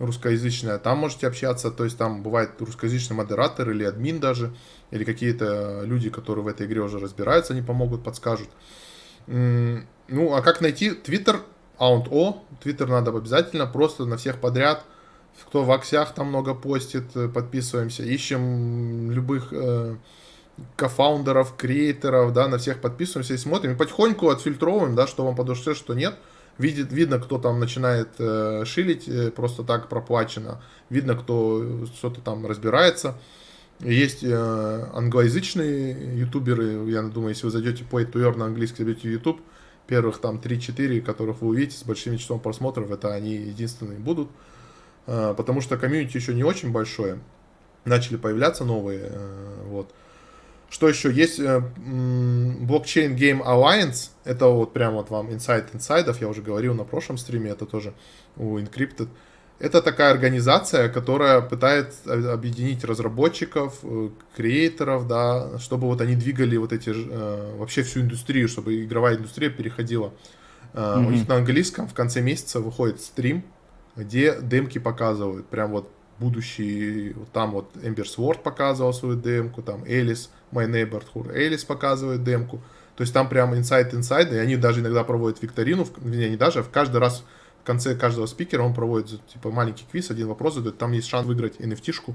русскоязычная, 0.00 0.78
там 0.78 0.98
можете 0.98 1.28
общаться, 1.28 1.70
то 1.70 1.84
есть 1.84 1.96
там 1.96 2.22
бывает 2.22 2.50
русскоязычный 2.58 3.16
модератор 3.16 3.70
или 3.70 3.84
админ 3.84 4.18
даже, 4.18 4.52
или 4.90 5.04
какие-то 5.04 5.82
люди, 5.84 6.10
которые 6.10 6.42
в 6.42 6.48
этой 6.48 6.66
игре 6.66 6.80
уже 6.80 6.98
разбираются, 6.98 7.52
они 7.52 7.62
помогут, 7.62 8.02
подскажут. 8.02 8.48
Ну, 9.26 10.34
а 10.34 10.42
как 10.42 10.60
найти? 10.60 10.90
Twitter, 10.90 11.40
Ауnt 11.78 12.08
О, 12.10 12.42
Twitter 12.64 12.86
надо 12.86 13.10
обязательно, 13.10 13.66
просто 13.66 14.06
на 14.06 14.16
всех 14.16 14.40
подряд, 14.40 14.84
кто 15.46 15.64
в 15.64 15.70
аксях 15.70 16.14
там 16.14 16.28
много 16.28 16.54
постит, 16.54 17.16
э, 17.16 17.28
подписываемся, 17.28 18.02
ищем 18.02 19.10
любых 19.10 19.52
э, 19.52 19.96
кофаундеров, 20.76 21.56
креаторов, 21.56 22.32
да, 22.32 22.48
на 22.48 22.58
всех 22.58 22.80
подписываемся 22.80 23.34
и 23.34 23.38
смотрим. 23.38 23.72
И 23.72 23.76
потихоньку 23.76 24.28
отфильтровываем, 24.28 24.94
да, 24.94 25.06
что 25.06 25.24
вам 25.24 25.36
по 25.36 25.44
душе, 25.44 25.74
что 25.74 25.94
нет. 25.94 26.14
Видит, 26.58 26.92
видно, 26.92 27.18
кто 27.18 27.38
там 27.38 27.58
начинает 27.58 28.08
э, 28.18 28.64
шилить, 28.66 29.08
э, 29.08 29.30
просто 29.30 29.62
так 29.62 29.88
проплачено. 29.88 30.62
Видно, 30.90 31.14
кто 31.16 31.86
что-то 31.96 32.20
там 32.20 32.46
разбирается. 32.46 33.16
Есть 33.80 34.22
э, 34.22 34.88
англоязычные 34.92 36.18
ютуберы, 36.18 36.90
я 36.90 37.02
думаю, 37.02 37.30
если 37.30 37.46
вы 37.46 37.50
зайдете 37.50 37.84
по 37.84 38.02
to 38.02 38.12
Earn 38.12 38.36
на 38.36 38.44
английский, 38.46 38.84
зайдете 38.84 39.10
YouTube, 39.10 39.40
первых 39.86 40.18
там 40.18 40.36
3-4, 40.36 41.00
которых 41.00 41.40
вы 41.40 41.48
увидите 41.48 41.78
с 41.78 41.82
большим 41.84 42.18
числом 42.18 42.40
просмотров, 42.40 42.90
это 42.90 43.14
они 43.14 43.34
единственные 43.34 43.98
будут. 43.98 44.28
Э, 45.06 45.34
потому 45.36 45.60
что 45.60 45.76
комьюнити 45.76 46.16
еще 46.16 46.34
не 46.34 46.44
очень 46.44 46.72
большое. 46.72 47.20
Начали 47.84 48.16
появляться 48.16 48.64
новые, 48.64 49.08
э, 49.10 49.62
вот. 49.64 49.92
Что 50.70 50.88
еще? 50.88 51.12
Есть 51.12 51.40
э, 51.40 51.60
блокчейн 51.60 53.16
Game 53.16 53.44
Alliance. 53.44 54.10
Это 54.24 54.46
вот 54.46 54.72
прям 54.72 54.94
вот 54.94 55.10
вам 55.10 55.32
инсайт 55.32 55.74
инсайдов. 55.74 56.20
Я 56.20 56.28
уже 56.28 56.42
говорил 56.42 56.74
на 56.74 56.84
прошлом 56.84 57.18
стриме. 57.18 57.50
Это 57.50 57.66
тоже 57.66 57.92
у 58.36 58.56
Encrypted. 58.56 59.08
Это 59.58 59.82
такая 59.82 60.12
организация, 60.12 60.88
которая 60.88 61.40
пытается 61.42 62.32
объединить 62.32 62.84
разработчиков, 62.84 63.80
э, 63.82 64.10
креаторов, 64.36 65.08
да, 65.08 65.58
чтобы 65.58 65.88
вот 65.88 66.00
они 66.00 66.14
двигали 66.14 66.56
вот 66.56 66.72
эти, 66.72 66.90
э, 66.90 67.56
вообще 67.58 67.82
всю 67.82 68.00
индустрию, 68.02 68.48
чтобы 68.48 68.84
игровая 68.84 69.16
индустрия 69.16 69.50
переходила. 69.50 70.14
Mm-hmm. 70.72 71.06
У 71.06 71.10
них 71.10 71.28
на 71.28 71.34
английском 71.34 71.88
в 71.88 71.94
конце 71.94 72.20
месяца 72.20 72.60
выходит 72.60 73.00
стрим, 73.00 73.42
где 73.96 74.38
демки 74.40 74.78
показывают, 74.78 75.48
прям 75.48 75.72
вот 75.72 75.90
будущий, 76.20 77.16
там 77.32 77.52
вот 77.52 77.74
Ember 77.76 78.04
Sword 78.04 78.42
показывал 78.42 78.92
свою 78.92 79.16
демку, 79.16 79.62
там 79.62 79.82
Элис, 79.84 80.30
My 80.52 80.68
Neighborhood 80.68 81.32
Элис 81.34 81.64
показывает 81.64 82.22
демку. 82.22 82.60
То 82.96 83.02
есть 83.02 83.14
там 83.14 83.28
прям 83.28 83.54
инсайд 83.54 83.94
инсайд, 83.94 84.30
и 84.32 84.36
они 84.36 84.56
даже 84.56 84.80
иногда 84.80 85.02
проводят 85.04 85.42
викторину, 85.42 85.86
не, 86.02 86.28
не 86.28 86.36
даже, 86.36 86.62
в 86.62 86.70
каждый 86.70 86.98
раз 86.98 87.24
в 87.62 87.66
конце 87.66 87.94
каждого 87.94 88.26
спикера 88.26 88.62
он 88.62 88.74
проводит 88.74 89.26
типа 89.26 89.50
маленький 89.50 89.86
квиз, 89.90 90.10
один 90.10 90.28
вопрос 90.28 90.54
задает, 90.54 90.76
там 90.78 90.92
есть 90.92 91.08
шанс 91.08 91.26
выиграть 91.26 91.56
NFT-шку, 91.56 92.14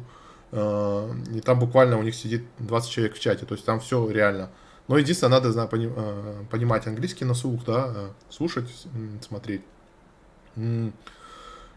э, 0.52 1.14
и 1.34 1.42
там 1.42 1.60
буквально 1.60 1.98
у 1.98 2.04
них 2.04 2.14
сидит 2.14 2.44
20 2.60 2.90
человек 2.92 3.16
в 3.16 3.20
чате, 3.20 3.46
то 3.46 3.56
есть 3.56 3.66
там 3.66 3.80
все 3.80 4.08
реально. 4.10 4.52
Но 4.88 5.00
единственное, 5.00 5.32
надо 5.32 5.52
знать, 5.52 5.70
э, 5.74 6.44
понимать 6.52 6.86
английский 6.86 7.26
на 7.26 7.34
слух, 7.34 7.66
да, 7.66 7.92
э, 7.96 8.10
слушать, 8.30 8.70
смотреть. 9.22 9.62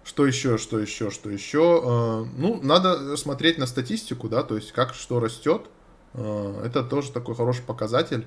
Что 0.08 0.26
еще, 0.26 0.56
что 0.56 0.78
еще, 0.78 1.10
что 1.10 1.28
еще? 1.28 1.82
Э, 1.84 2.24
ну, 2.38 2.58
надо 2.62 3.14
смотреть 3.18 3.58
на 3.58 3.66
статистику, 3.66 4.30
да, 4.30 4.42
то 4.42 4.56
есть 4.56 4.72
как 4.72 4.94
что 4.94 5.20
растет. 5.20 5.66
Э, 6.14 6.62
это 6.64 6.82
тоже 6.82 7.12
такой 7.12 7.34
хороший 7.34 7.62
показатель. 7.62 8.26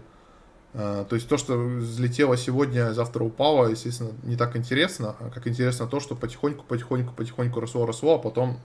Э, 0.75 1.05
то 1.09 1.15
есть 1.15 1.27
то, 1.27 1.37
что 1.37 1.57
взлетело 1.57 2.37
сегодня, 2.37 2.93
завтра 2.93 3.23
упало, 3.23 3.65
естественно, 3.65 4.11
не 4.21 4.35
так 4.35 4.55
интересно. 4.55 5.15
А 5.19 5.31
как 5.31 5.47
интересно 5.47 5.87
то, 5.87 5.99
что 5.99 6.15
потихоньку, 6.15 6.63
потихоньку, 6.65 7.15
потихоньку 7.15 7.59
росло, 7.59 7.87
росло, 7.87 8.13
а 8.13 8.19
потом 8.19 8.59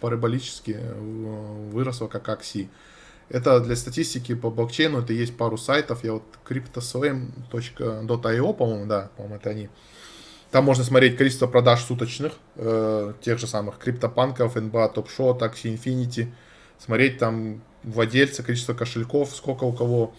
параболически 0.00 0.80
выросло 1.72 2.06
как 2.06 2.26
акси. 2.30 2.70
Это 3.28 3.60
для 3.60 3.76
статистики 3.76 4.34
по 4.34 4.50
блокчейну, 4.50 5.00
это 5.00 5.12
есть 5.12 5.36
пару 5.36 5.58
сайтов, 5.58 6.04
я 6.04 6.14
вот 6.14 6.22
cryptoslam.io, 6.48 8.54
по-моему, 8.54 8.86
да, 8.86 9.10
по-моему, 9.18 9.36
это 9.36 9.50
они. 9.50 9.68
Там 10.52 10.64
можно 10.64 10.84
смотреть 10.84 11.16
количество 11.16 11.46
продаж 11.46 11.82
суточных, 11.82 12.34
э, 12.56 13.14
тех 13.22 13.38
же 13.38 13.46
самых 13.46 13.78
криптопанков, 13.78 14.54
НБА, 14.54 14.90
Топшот, 14.90 15.40
Axie 15.40 15.74
Infinity. 15.74 16.30
Смотреть 16.78 17.16
там 17.18 17.62
владельца, 17.82 18.42
количество 18.42 18.74
кошельков, 18.74 19.34
сколько 19.34 19.64
у 19.64 19.72
кого, 19.72 20.12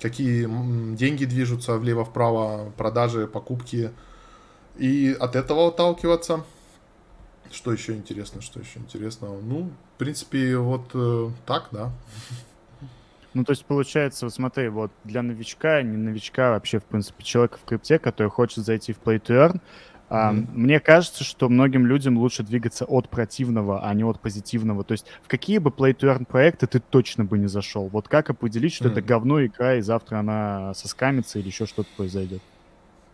какие 0.00 0.48
деньги 0.94 1.24
движутся 1.24 1.76
влево-вправо, 1.76 2.72
продажи, 2.76 3.26
покупки. 3.26 3.90
И 4.78 5.16
от 5.18 5.34
этого 5.34 5.66
отталкиваться. 5.66 6.44
Что 7.50 7.72
еще 7.72 7.94
интересно, 7.94 8.42
что 8.42 8.60
еще 8.60 8.78
интересного? 8.78 9.40
Ну, 9.40 9.72
в 9.96 9.98
принципе, 9.98 10.56
вот 10.56 10.88
э, 10.94 11.30
так, 11.46 11.66
да. 11.72 11.90
Ну, 13.34 13.44
то 13.44 13.52
есть, 13.52 13.66
получается, 13.66 14.26
вот 14.26 14.34
смотри, 14.34 14.68
вот 14.68 14.92
для 15.04 15.22
новичка, 15.22 15.82
не 15.82 15.96
новичка, 15.96 16.48
а 16.48 16.52
вообще, 16.52 16.80
в 16.80 16.86
принципе, 16.86 17.22
человека 17.24 17.58
в 17.58 17.64
крипте, 17.64 17.98
который 18.00 18.28
хочет 18.28 18.64
зайти 18.64 18.92
в 18.92 19.00
Play 19.00 19.20
to 19.20 19.36
Earn, 19.50 19.60
а, 20.08 20.32
Мгм. 20.32 20.46
Мне 20.48 20.80
кажется, 20.80 21.22
что 21.24 21.48
многим 21.48 21.86
людям 21.86 22.18
лучше 22.18 22.42
двигаться 22.42 22.84
от 22.84 23.08
противного, 23.10 23.86
а 23.88 23.94
не 23.94 24.02
от 24.04 24.20
позитивного. 24.20 24.84
То 24.84 24.92
есть 24.92 25.06
в 25.22 25.28
какие 25.28 25.58
бы 25.58 25.70
play 25.70 25.92
to 25.94 26.08
earn 26.12 26.24
проекты 26.26 26.66
ты 26.66 26.80
точно 26.80 27.24
бы 27.24 27.38
не 27.38 27.46
зашел? 27.46 27.88
Вот 27.88 28.08
как 28.08 28.28
определить, 28.30 28.72
что 28.74 28.88
это 28.88 29.00
Мгм. 29.00 29.02
говно 29.02 29.44
игра, 29.46 29.76
и 29.76 29.82
завтра 29.82 30.18
она 30.18 30.74
соскамится 30.74 31.38
или 31.38 31.46
еще 31.46 31.64
что-то 31.66 31.90
произойдет? 31.94 32.42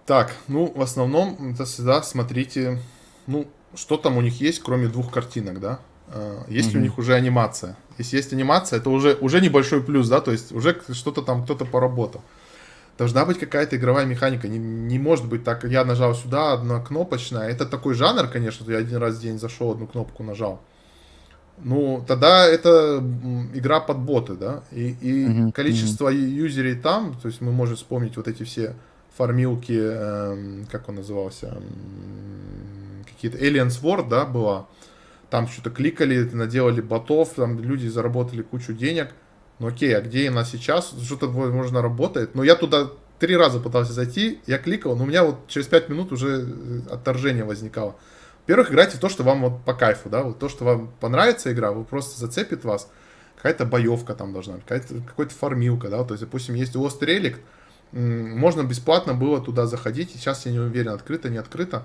Так, 0.04 0.36
ну, 0.46 0.72
в 0.72 0.80
основном, 0.80 1.52
это 1.52 1.64
всегда 1.64 2.02
смотрите, 2.02 2.82
ну, 3.26 3.52
что 3.74 3.96
там 3.96 4.16
у 4.16 4.20
них 4.20 4.40
есть, 4.40 4.60
кроме 4.60 4.88
двух 4.88 5.12
картинок, 5.12 5.60
да? 5.60 5.80
Э, 6.08 6.44
Есть 6.48 6.72
ли 6.72 6.80
у 6.80 6.82
них 6.82 6.98
уже 6.98 7.14
анимация? 7.14 7.76
Если 7.98 8.16
есть 8.16 8.32
анимация, 8.32 8.78
это 8.78 8.90
уже, 8.90 9.14
уже 9.20 9.40
небольшой 9.40 9.82
плюс, 9.82 10.08
да, 10.08 10.20
то 10.20 10.32
есть 10.32 10.52
уже 10.52 10.80
что-то 10.92 11.22
там 11.22 11.44
кто-то 11.44 11.64
поработал. 11.64 12.22
Должна 12.98 13.24
быть 13.26 13.38
какая-то 13.38 13.76
игровая 13.76 14.06
механика, 14.06 14.48
не, 14.48 14.58
не 14.58 14.98
может 14.98 15.26
быть 15.26 15.44
так, 15.44 15.64
я 15.64 15.84
нажал 15.84 16.14
сюда, 16.14 16.54
одна 16.54 16.80
кнопочная, 16.80 17.48
это 17.48 17.66
такой 17.66 17.94
жанр, 17.94 18.28
конечно, 18.28 18.70
я 18.70 18.78
один 18.78 18.96
раз 18.98 19.16
в 19.16 19.20
день 19.20 19.38
зашел, 19.38 19.72
одну 19.72 19.86
кнопку 19.86 20.22
нажал. 20.22 20.60
Ну, 21.58 22.04
тогда 22.06 22.46
это 22.46 23.02
игра 23.54 23.80
под 23.80 23.98
боты, 23.98 24.34
да, 24.34 24.62
и, 24.72 24.94
и 25.00 25.26
Мгм, 25.26 25.52
количество 25.52 26.08
юзерей 26.10 26.74
там, 26.76 27.14
то 27.20 27.28
есть 27.28 27.40
мы 27.40 27.50
можем 27.52 27.76
вспомнить 27.76 28.16
вот 28.16 28.28
эти 28.28 28.42
все 28.42 28.74
фармилки, 29.16 29.72
эм, 29.72 30.66
как 30.70 30.88
он 30.88 30.96
назывался, 30.96 31.56
какие-то 33.06 33.38
Alien 33.38 33.68
Sword, 33.68 34.08
да, 34.08 34.26
была, 34.26 34.66
там 35.36 35.48
что-то 35.48 35.68
кликали, 35.68 36.22
наделали 36.32 36.80
ботов, 36.80 37.34
там 37.36 37.60
люди 37.60 37.88
заработали 37.88 38.40
кучу 38.40 38.72
денег, 38.72 39.10
ну 39.58 39.66
окей, 39.66 39.94
а 39.94 40.00
где 40.00 40.30
она 40.30 40.46
сейчас? 40.46 40.94
Что-то, 40.98 41.28
возможно, 41.28 41.82
работает, 41.82 42.34
но 42.34 42.42
я 42.42 42.54
туда 42.54 42.88
три 43.18 43.36
раза 43.36 43.60
пытался 43.60 43.92
зайти, 43.92 44.40
я 44.46 44.56
кликал, 44.56 44.96
но 44.96 45.04
у 45.04 45.06
меня 45.06 45.24
вот 45.24 45.46
через 45.48 45.66
пять 45.66 45.90
минут 45.90 46.10
уже 46.10 46.46
э, 46.48 46.80
отторжение 46.90 47.44
возникало. 47.44 47.96
Во-первых, 48.44 48.70
играйте 48.70 48.96
в 48.96 49.00
то, 49.00 49.10
что 49.10 49.24
вам 49.24 49.42
вот 49.42 49.62
по 49.62 49.74
кайфу, 49.74 50.08
да, 50.08 50.22
вот 50.22 50.38
то, 50.38 50.48
что 50.48 50.64
вам 50.64 50.90
понравится 51.00 51.52
игра, 51.52 51.70
вы 51.70 51.84
просто 51.84 52.18
зацепит 52.18 52.64
вас, 52.64 52.90
какая-то 53.36 53.66
боевка 53.66 54.14
там 54.14 54.32
должна 54.32 54.54
быть, 54.54 54.62
какая-то, 54.62 55.02
какой-то 55.06 55.34
фармилка, 55.34 55.90
да, 55.90 56.02
то 56.04 56.14
есть, 56.14 56.24
допустим, 56.24 56.54
есть 56.54 56.74
Lost 56.74 57.00
Relic, 57.00 57.36
можно 57.92 58.62
бесплатно 58.62 59.12
было 59.12 59.42
туда 59.42 59.66
заходить, 59.66 60.12
сейчас 60.12 60.46
я 60.46 60.52
не 60.52 60.60
уверен, 60.60 60.92
открыто, 60.92 61.28
не 61.28 61.36
открыто, 61.36 61.84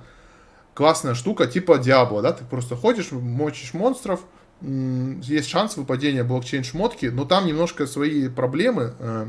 классная 0.73 1.15
штука, 1.15 1.47
типа 1.47 1.77
Диабло, 1.77 2.21
да, 2.21 2.31
ты 2.31 2.43
просто 2.45 2.75
ходишь, 2.75 3.11
мочишь 3.11 3.73
монстров, 3.73 4.21
есть 4.61 5.49
шанс 5.49 5.75
выпадения 5.75 6.23
блокчейн-шмотки, 6.23 7.09
но 7.09 7.25
там 7.25 7.47
немножко 7.47 7.87
свои 7.87 8.29
проблемы, 8.29 8.93
э, 8.99 9.27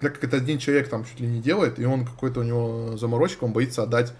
так 0.00 0.14
как 0.14 0.24
это 0.24 0.38
один 0.38 0.58
человек 0.58 0.88
там 0.88 1.04
чуть 1.04 1.20
ли 1.20 1.26
не 1.26 1.40
делает, 1.40 1.78
и 1.78 1.84
он 1.84 2.06
какой-то 2.06 2.40
у 2.40 2.42
него 2.42 2.96
заморочка, 2.96 3.44
он 3.44 3.52
боится 3.52 3.82
отдать, 3.82 4.14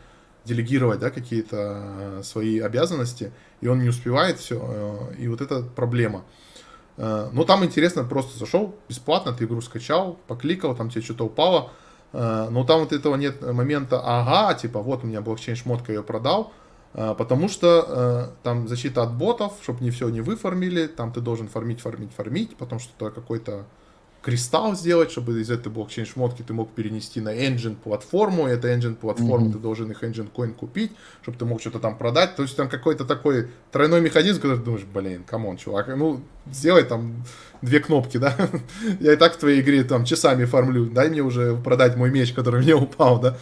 делегировать, 0.44 0.98
да, 0.98 1.10
какие-то 1.10 2.18
э, 2.18 2.22
свои 2.22 2.58
обязанности, 2.58 3.32
и 3.60 3.68
он 3.68 3.80
не 3.80 3.88
успевает 3.88 4.38
все, 4.38 5.10
и 5.18 5.26
вот 5.28 5.40
это 5.40 5.62
проблема. 5.62 6.24
Э, 6.98 7.30
Но 7.32 7.44
там 7.44 7.64
интересно, 7.64 8.04
просто 8.04 8.38
зашел 8.38 8.76
бесплатно, 8.88 9.32
ты 9.32 9.44
игру 9.44 9.62
скачал, 9.62 10.18
покликал, 10.26 10.76
там 10.76 10.90
тебе 10.90 11.00
что-то 11.00 11.24
упало, 11.24 11.70
Э, 11.70 11.81
но 12.12 12.64
там 12.64 12.80
вот 12.80 12.92
этого 12.92 13.16
нет 13.16 13.40
момента, 13.40 14.00
ага, 14.04 14.54
типа 14.54 14.80
вот 14.80 15.04
у 15.04 15.06
меня 15.06 15.20
блокчейн-шмотка, 15.20 15.92
ее 15.92 16.02
продал, 16.02 16.52
э, 16.94 17.14
потому 17.16 17.48
что 17.48 17.86
э, 17.88 18.42
там 18.42 18.68
защита 18.68 19.02
от 19.02 19.14
ботов, 19.14 19.54
чтобы 19.62 19.82
не 19.82 19.90
все 19.90 20.08
не 20.10 20.20
выфармили, 20.20 20.86
там 20.86 21.12
ты 21.12 21.20
должен 21.20 21.48
фармить, 21.48 21.80
фармить, 21.80 22.12
фармить, 22.14 22.56
потом 22.56 22.78
что-то 22.78 23.10
какой-то 23.10 23.64
кристалл 24.22 24.76
сделать, 24.76 25.10
чтобы 25.10 25.40
из 25.40 25.50
этой 25.50 25.70
блокчейн-шмотки 25.70 26.44
ты 26.46 26.52
мог 26.54 26.70
перенести 26.70 27.20
на 27.20 27.34
Enjin 27.34 27.74
платформу, 27.74 28.48
и 28.48 28.52
эта 28.52 28.68
Enjin 28.72 28.94
платформу 28.94 29.46
Мгм. 29.46 29.52
ты 29.54 29.58
должен 29.58 29.90
их 29.90 30.02
Enjin 30.04 30.30
Coin 30.32 30.54
купить, 30.54 30.92
чтобы 31.22 31.38
ты 31.38 31.44
мог 31.44 31.60
что-то 31.60 31.80
там 31.80 31.98
продать, 31.98 32.36
то 32.36 32.42
есть 32.42 32.56
там 32.56 32.68
какой-то 32.68 33.04
такой 33.04 33.48
тройной 33.72 34.00
механизм, 34.00 34.40
когда 34.40 34.56
ты 34.56 34.62
думаешь, 34.62 34.84
блин, 34.84 35.24
come 35.24 35.42
on, 35.42 35.56
чувак, 35.56 35.88
ну 35.88 36.20
сделай 36.50 36.84
там 36.84 37.24
две 37.62 37.80
кнопки, 37.80 38.18
да, 38.18 38.36
я 39.00 39.14
и 39.14 39.16
так 39.16 39.34
в 39.34 39.38
твоей 39.38 39.60
игре 39.60 39.82
там 39.82 40.04
часами 40.04 40.44
фармлю, 40.44 40.86
дай 40.86 41.10
мне 41.10 41.22
уже 41.22 41.56
продать 41.56 41.96
мой 41.96 42.10
меч, 42.10 42.32
который 42.32 42.62
мне 42.62 42.74
упал, 42.76 43.18
да, 43.20 43.36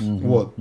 Мгм, 0.00 0.18
Вот. 0.18 0.56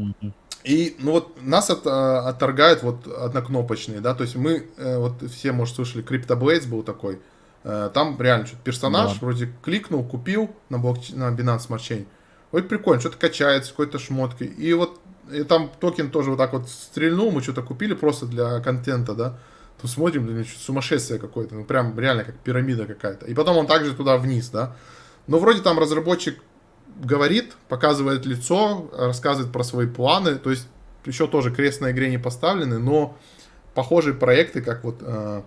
и, 0.64 0.96
ну 1.00 1.14
вот, 1.14 1.42
нас 1.42 1.72
от, 1.72 1.88
а, 1.88 2.30
отторгают 2.30 2.84
вот 2.84 3.08
однокнопочные, 3.08 4.02
да, 4.02 4.14
то 4.14 4.22
есть 4.24 4.36
мы, 4.36 4.68
э, 4.78 4.98
вот 4.98 5.24
все, 5.32 5.52
может, 5.52 5.76
слышали, 5.76 6.06
CryptoBlades 6.06 6.68
был 6.70 6.84
такой, 6.84 7.20
там 7.64 8.20
реально 8.20 8.46
что-то 8.46 8.62
персонаж, 8.64 9.14
Да. 9.14 9.18
вроде 9.22 9.54
кликнул, 9.62 10.04
купил 10.04 10.56
на, 10.70 10.80
блокч... 10.80 11.10
на 11.12 11.32
Binance 11.32 11.68
Smart 11.68 11.80
Chain, 11.80 12.06
ой, 12.52 12.64
прикольно, 12.64 13.00
что-то 13.00 13.18
качается, 13.18 13.72
какой-то 13.72 14.00
шмоткой, 14.00 14.48
и 14.48 14.74
вот, 14.74 15.00
и 15.32 15.44
там 15.44 15.72
токен 15.80 16.12
тоже 16.12 16.30
вот 16.30 16.38
так 16.38 16.54
вот 16.54 16.68
стрельнул, 16.70 17.32
мы 17.32 17.42
что-то 17.42 17.62
купили 17.62 17.94
просто 17.94 18.26
для 18.26 18.60
контента, 18.60 19.14
да, 19.16 19.40
то 19.82 19.88
смотрим, 19.88 20.26
блин, 20.26 20.46
что-то 20.46 20.64
сумасшествие 20.66 21.20
какое-то, 21.20 21.56
ну 21.56 21.64
прям 21.66 21.98
реально 22.00 22.26
как 22.26 22.36
пирамида 22.40 22.86
какая-то, 22.86 23.26
и 23.26 23.34
потом 23.34 23.58
он 23.58 23.68
также 23.68 23.94
туда 23.94 24.18
вниз, 24.18 24.50
да, 24.50 24.76
но 25.28 25.40
вроде 25.40 25.62
там 25.62 25.80
разработчик 25.80 26.42
говорит, 26.96 27.54
показывает 27.70 28.26
лицо, 28.26 28.90
рассказывает 28.94 29.52
про 29.52 29.64
свои 29.64 29.88
планы. 29.88 30.36
То 30.36 30.52
есть 30.52 30.68
еще 31.06 31.28
тоже 31.28 31.52
крест 31.52 31.82
на 31.82 31.92
игре 31.92 32.10
не 32.10 32.18
поставлены, 32.18 32.78
но 32.80 33.18
похожие 33.74 34.14
проекты, 34.14 34.62
как 34.62 34.84
вот 34.84 34.98
э, 35.02 35.42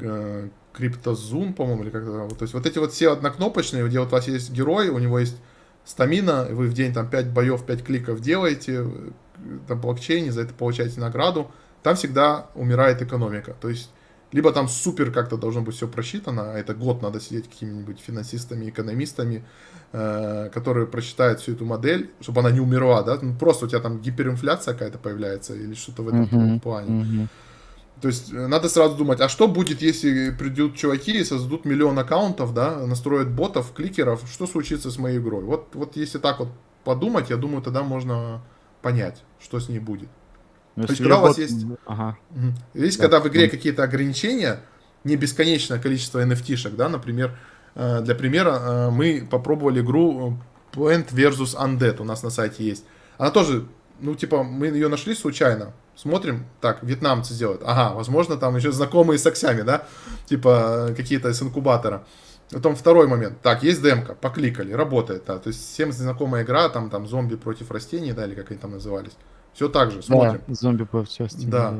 э, 0.00 0.48
CryptoZoom, 0.74 1.54
по-моему, 1.54 1.84
или 1.84 1.90
как-то. 1.90 2.28
То 2.34 2.42
есть 2.42 2.54
вот 2.54 2.66
эти 2.66 2.78
вот 2.78 2.92
все 2.92 3.12
однокнопочные, 3.12 3.86
где 3.86 4.00
вот 4.00 4.08
у 4.08 4.12
вас 4.12 4.28
есть 4.28 4.50
герой, 4.52 4.88
у 4.88 4.98
него 4.98 5.18
есть 5.18 5.36
стамина, 5.84 6.46
и 6.48 6.52
вы 6.54 6.68
в 6.68 6.74
день 6.74 6.92
там 6.92 7.08
5 7.08 7.30
боев, 7.30 7.64
5 7.64 7.84
кликов 7.84 8.20
делаете, 8.20 8.84
э, 8.84 9.10
там 9.68 9.80
блокчейне, 9.80 10.32
за 10.32 10.42
это 10.42 10.54
получаете 10.54 11.00
награду, 11.00 11.50
там 11.82 11.96
всегда 11.96 12.46
умирает 12.54 13.02
экономика. 13.02 13.54
То 13.60 13.68
есть 13.68 13.90
либо 14.32 14.50
там 14.52 14.68
супер 14.68 15.12
как-то 15.12 15.36
должно 15.36 15.60
быть 15.60 15.76
все 15.76 15.86
просчитано, 15.86 16.52
а 16.52 16.58
это 16.58 16.74
год 16.74 17.02
надо 17.02 17.20
сидеть 17.20 17.48
какими-нибудь 17.50 18.00
финансистами, 18.00 18.70
экономистами, 18.70 19.44
э, 19.92 20.50
которые 20.54 20.86
прочитают 20.86 21.40
всю 21.40 21.52
эту 21.52 21.66
модель, 21.66 22.10
чтобы 22.20 22.40
она 22.40 22.50
не 22.50 22.60
умерла, 22.60 23.02
да, 23.02 23.18
ну, 23.20 23.34
просто 23.34 23.66
у 23.66 23.68
тебя 23.68 23.80
там 23.80 24.00
гиперинфляция 24.00 24.72
какая-то 24.72 24.98
появляется 24.98 25.54
или 25.54 25.74
что-то 25.74 26.02
в 26.02 26.08
этом 26.08 26.22
Мгм, 26.22 26.60
плане. 26.60 26.90
мгм. 26.90 27.28
То 28.02 28.08
есть 28.08 28.32
э, 28.32 28.46
надо 28.48 28.68
сразу 28.68 28.96
думать, 28.96 29.20
а 29.20 29.28
что 29.28 29.46
будет, 29.46 29.80
если 29.80 30.30
придут 30.30 30.74
чуваки 30.76 31.12
и 31.20 31.24
создадут 31.24 31.64
миллион 31.64 31.96
аккаунтов, 31.98 32.52
да, 32.52 32.84
настроят 32.86 33.30
ботов, 33.30 33.72
кликеров, 33.72 34.22
что 34.30 34.46
случится 34.48 34.90
с 34.90 34.98
моей 34.98 35.18
игрой? 35.18 35.44
Вот, 35.44 35.68
вот 35.74 35.96
если 35.96 36.18
так 36.18 36.40
вот 36.40 36.48
подумать, 36.84 37.30
я 37.30 37.36
думаю, 37.36 37.62
тогда 37.62 37.84
можно 37.84 38.42
понять, 38.82 39.22
что 39.40 39.60
с 39.60 39.68
ней 39.68 39.78
будет. 39.78 40.08
Ну, 40.74 40.82
есть, 40.82 40.90
если 40.90 41.04
когда 41.04 41.18
у 41.18 41.22
вас 41.22 41.36
бот- 41.36 41.38
есть- 41.38 41.64
Ага. 41.86 42.18
Видишь, 42.74 42.96
Да. 42.96 43.02
когда 43.02 43.20
в 43.20 43.28
игре 43.28 43.48
какие-то 43.48 43.84
ограничения, 43.84 44.60
не 45.04 45.14
бесконечное 45.16 45.78
количество 45.78 46.18
NFT-шек, 46.24 46.74
да, 46.74 46.88
например, 46.88 47.38
э, 47.76 48.00
для 48.02 48.14
примера, 48.16 48.58
э, 48.60 48.90
мы 48.90 49.26
попробовали 49.30 49.80
игру 49.80 50.38
Plant 50.72 51.12
vs. 51.12 51.54
Undead, 51.56 52.00
у 52.00 52.04
нас 52.04 52.22
на 52.24 52.30
сайте 52.30 52.64
есть. 52.64 52.84
Она 53.16 53.30
тоже, 53.30 53.64
ну, 54.00 54.14
типа, 54.16 54.42
мы 54.42 54.66
ее 54.66 54.88
нашли 54.88 55.14
случайно, 55.14 55.72
смотрим, 55.94 56.46
так, 56.60 56.82
вьетнамцы 56.82 57.34
делают, 57.34 57.62
ага, 57.64 57.94
возможно, 57.94 58.36
там 58.36 58.56
еще 58.56 58.72
знакомые 58.72 59.18
с 59.18 59.26
аксями, 59.26 59.62
да, 59.62 59.86
типа, 60.26 60.90
какие-то 60.96 61.28
из 61.30 61.42
инкубатора. 61.42 62.04
Потом 62.50 62.76
второй 62.76 63.06
момент. 63.06 63.40
Так, 63.40 63.62
есть 63.62 63.82
демка, 63.82 64.14
покликали, 64.14 64.72
работает, 64.72 65.24
да, 65.26 65.38
то 65.38 65.48
есть 65.48 65.72
всем 65.72 65.90
знакомая 65.92 66.44
игра, 66.44 66.68
там, 66.68 66.90
там, 66.90 67.06
зомби 67.06 67.36
против 67.36 67.70
растений, 67.70 68.12
да, 68.12 68.26
или 68.26 68.34
как 68.34 68.50
они 68.50 68.60
там 68.60 68.72
назывались. 68.72 69.12
Все 69.54 69.68
так 69.68 69.90
же, 69.90 70.02
смотрим. 70.02 70.42
Да, 70.46 70.54
зомби 70.54 70.84
против 70.84 71.12
части. 71.12 71.46
Да. 71.46 71.74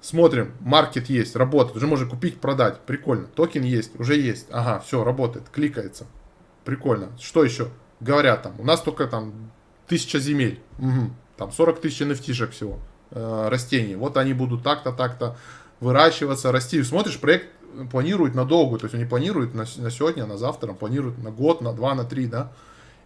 Смотрим, 0.00 0.52
маркет 0.60 1.08
есть, 1.08 1.34
работает, 1.36 1.76
уже 1.76 1.86
можно 1.86 2.08
купить, 2.08 2.40
продать, 2.40 2.80
прикольно. 2.80 3.26
Токен 3.26 3.62
есть, 3.62 3.98
уже 3.98 4.16
есть, 4.16 4.46
ага, 4.50 4.78
все, 4.80 5.02
работает, 5.02 5.48
кликается, 5.50 6.06
прикольно. 6.64 7.08
Что 7.18 7.42
еще? 7.44 7.68
Говорят 8.00 8.42
там, 8.42 8.54
у 8.58 8.64
нас 8.64 8.82
только 8.82 9.06
там 9.06 9.50
тысяча 9.88 10.18
земель, 10.18 10.60
Мгм. 10.78 11.16
там 11.36 11.50
40 11.50 11.80
тысяч 11.80 12.02
nft 12.02 12.50
всего, 12.50 12.78
э, 13.10 13.48
растений. 13.48 13.96
Вот 13.96 14.16
они 14.16 14.32
будут 14.32 14.62
так-то, 14.62 14.92
так-то 14.92 15.36
выращиваться, 15.80 16.52
расти. 16.52 16.82
Смотришь, 16.82 17.18
проект 17.18 17.48
планирует 17.90 18.34
надолго, 18.34 18.78
то 18.78 18.86
есть 18.86 18.94
они 18.94 19.04
планируют 19.04 19.54
на, 19.54 19.64
на 19.76 19.90
сегодня, 19.90 20.26
на 20.26 20.38
завтра, 20.38 20.72
планируют 20.72 21.18
на 21.18 21.30
год, 21.30 21.60
на 21.60 21.72
два, 21.72 21.94
на 21.94 22.04
три, 22.04 22.26
да. 22.26 22.52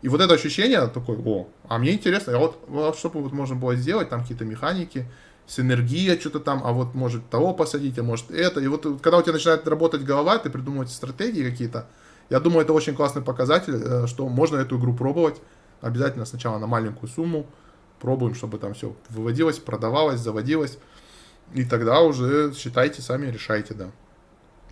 И 0.02 0.08
вот 0.08 0.20
это 0.20 0.34
ощущение 0.34 0.86
такое, 0.86 1.18
о, 1.18 1.48
а 1.68 1.78
мне 1.78 1.92
интересно, 1.92 2.34
а 2.34 2.38
вот, 2.38 2.64
вот 2.68 2.96
что 2.96 3.10
бы 3.10 3.20
вот 3.20 3.32
можно 3.32 3.56
было 3.56 3.76
сделать, 3.76 4.08
там 4.08 4.22
какие-то 4.22 4.44
механики, 4.44 5.06
синергия, 5.46 6.18
что-то 6.18 6.40
там, 6.40 6.62
а 6.64 6.72
вот 6.72 6.94
может 6.94 7.28
того 7.28 7.52
посадить, 7.52 7.98
а 7.98 8.02
может 8.02 8.30
это. 8.30 8.60
И 8.60 8.68
вот 8.68 8.86
когда 9.02 9.18
у 9.18 9.22
тебя 9.22 9.32
начинает 9.34 9.66
работать 9.66 10.02
голова, 10.02 10.38
ты 10.38 10.48
придумываешь 10.48 10.90
стратегии 10.90 11.42
какие-то, 11.42 11.86
я 12.30 12.38
думаю, 12.38 12.62
это 12.62 12.72
очень 12.72 12.94
классный 12.94 13.22
показатель, 13.22 13.74
э, 13.74 14.06
что 14.06 14.28
можно 14.28 14.56
эту 14.56 14.78
игру 14.78 14.94
пробовать. 14.94 15.36
Обязательно 15.80 16.24
сначала 16.24 16.58
на 16.58 16.66
маленькую 16.66 17.10
сумму, 17.10 17.46
пробуем, 18.00 18.34
чтобы 18.34 18.58
там 18.58 18.74
все 18.74 18.94
выводилось, 19.08 19.58
продавалось, 19.58 20.20
заводилось. 20.20 20.78
И 21.54 21.64
тогда 21.64 22.00
уже 22.00 22.52
считайте 22.54 23.02
сами, 23.02 23.26
решайте, 23.26 23.74
да. 23.74 23.90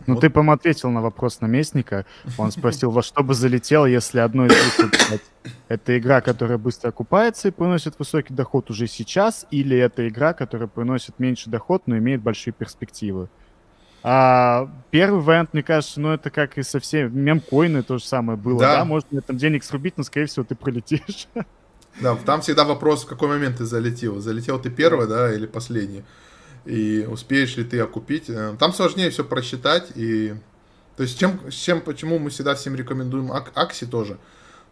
Ну, 0.07 0.14
вот. 0.14 0.20
ты, 0.20 0.31
по 0.31 0.53
ответил 0.53 0.91
на 0.91 1.03
вопрос 1.03 1.41
наместника. 1.41 2.07
Он 2.37 2.53
спросил, 2.53 2.91
во 2.91 3.03
что 3.03 3.22
бы 3.22 3.35
залетел, 3.35 3.85
если 3.85 4.20
одно 4.20 4.47
из 4.47 4.51
них 4.51 5.20
это 5.68 5.99
игра, 5.99 6.20
которая 6.20 6.57
быстро 6.57 6.91
окупается 6.91 7.49
и 7.49 7.51
приносит 7.51 7.99
высокий 7.99 8.33
доход 8.33 8.70
уже 8.70 8.87
сейчас, 8.87 9.47
или 9.51 9.76
это 9.76 10.07
игра, 10.09 10.35
которая 10.35 10.68
приносит 10.68 11.18
меньше 11.18 11.51
доход, 11.51 11.83
но 11.87 11.99
имеет 11.99 12.22
большие 12.22 12.53
перспективы. 12.53 13.29
А 14.05 14.70
первый 14.91 15.20
вариант, 15.20 15.53
мне 15.53 15.64
кажется, 15.64 16.01
ну 16.01 16.12
это 16.12 16.31
как 16.31 16.57
и 16.57 16.62
со 16.62 16.79
всеми 16.79 17.09
мемкоины 17.09 17.83
то 17.83 17.99
же 17.99 18.05
самое 18.05 18.39
было, 18.39 18.61
да? 18.61 18.76
да? 18.76 18.85
Можно 18.85 19.20
там 19.20 19.37
денег 19.37 19.64
срубить, 19.64 19.97
но 19.97 20.05
скорее 20.05 20.26
всего 20.26 20.45
ты 20.45 20.55
пролетишь. 20.55 21.26
Да, 22.01 22.17
там 22.17 22.41
всегда 22.41 22.65
вопрос, 22.65 23.05
в 23.05 23.09
какой 23.09 23.29
момент 23.29 23.59
ты 23.59 23.65
залетел. 23.65 24.21
Залетел 24.21 24.61
ты 24.61 24.71
первый, 24.71 25.07
да, 25.07 25.33
или 25.33 25.47
последний 25.47 26.05
и 26.69 27.07
успеешь 27.11 27.57
ли 27.57 27.65
ты 27.65 27.81
окупить. 27.81 28.29
Э, 28.29 28.55
там 28.59 28.73
сложнее 28.73 29.11
все 29.11 29.25
просчитать, 29.25 29.91
и 29.95 30.35
то 30.97 31.03
есть 31.03 31.19
чем, 31.19 31.41
чем, 31.51 31.81
почему 31.81 32.19
мы 32.19 32.31
всегда 32.31 32.55
всем 32.55 32.75
рекомендуем 32.75 33.33
Ак, 33.33 33.53
Акси 33.55 33.87
тоже, 33.87 34.19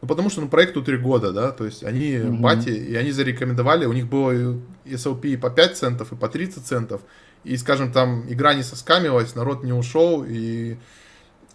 ну, 0.03 0.09
потому 0.09 0.29
что 0.29 0.43
ну, 0.43 0.49
проекту 0.49 0.83
3 0.83 0.99
года, 0.99 1.33
да, 1.33 1.53
то 1.53 1.65
есть 1.65 1.85
они 1.85 2.13
mm-hmm. 2.13 2.41
бати, 2.41 2.69
и 2.69 2.95
они 2.97 3.13
зарекомендовали, 3.13 3.87
у 3.87 3.93
них 3.95 4.09
было 4.09 4.59
SLP 4.85 5.29
и 5.29 5.37
по 5.37 5.49
5 5.49 5.77
центов, 5.77 6.13
и 6.13 6.17
по 6.17 6.29
30 6.29 6.67
центов, 6.67 7.01
и, 7.45 7.57
скажем, 7.57 7.93
там 7.93 8.25
игра 8.29 8.55
не 8.55 8.63
соскамилась, 8.63 9.35
народ 9.35 9.65
не 9.65 9.73
ушел, 9.73 10.25
и, 10.29 10.77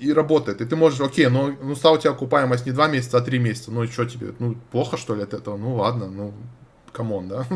и 0.02 0.14
работает. 0.14 0.62
И 0.62 0.66
ты 0.66 0.76
можешь, 0.76 1.00
окей, 1.00 1.28
ну, 1.28 1.56
ну 1.62 1.76
стала 1.76 1.96
у 1.96 1.98
тебя 2.00 2.12
окупаемость 2.12 2.66
не 2.66 2.72
2 2.72 2.88
месяца, 2.88 3.18
а 3.18 3.22
3 3.22 3.40
месяца, 3.40 3.72
ну 3.72 3.84
и 3.84 3.88
что 3.88 4.06
тебе, 4.06 4.34
ну 4.40 4.56
плохо 4.72 4.98
что 4.98 5.16
ли 5.16 5.22
от 5.22 5.34
этого, 5.34 5.58
ну 5.58 5.76
ладно, 5.76 6.08
ну 6.08 6.34
come 6.92 7.12
on, 7.12 7.28
да. 7.28 7.46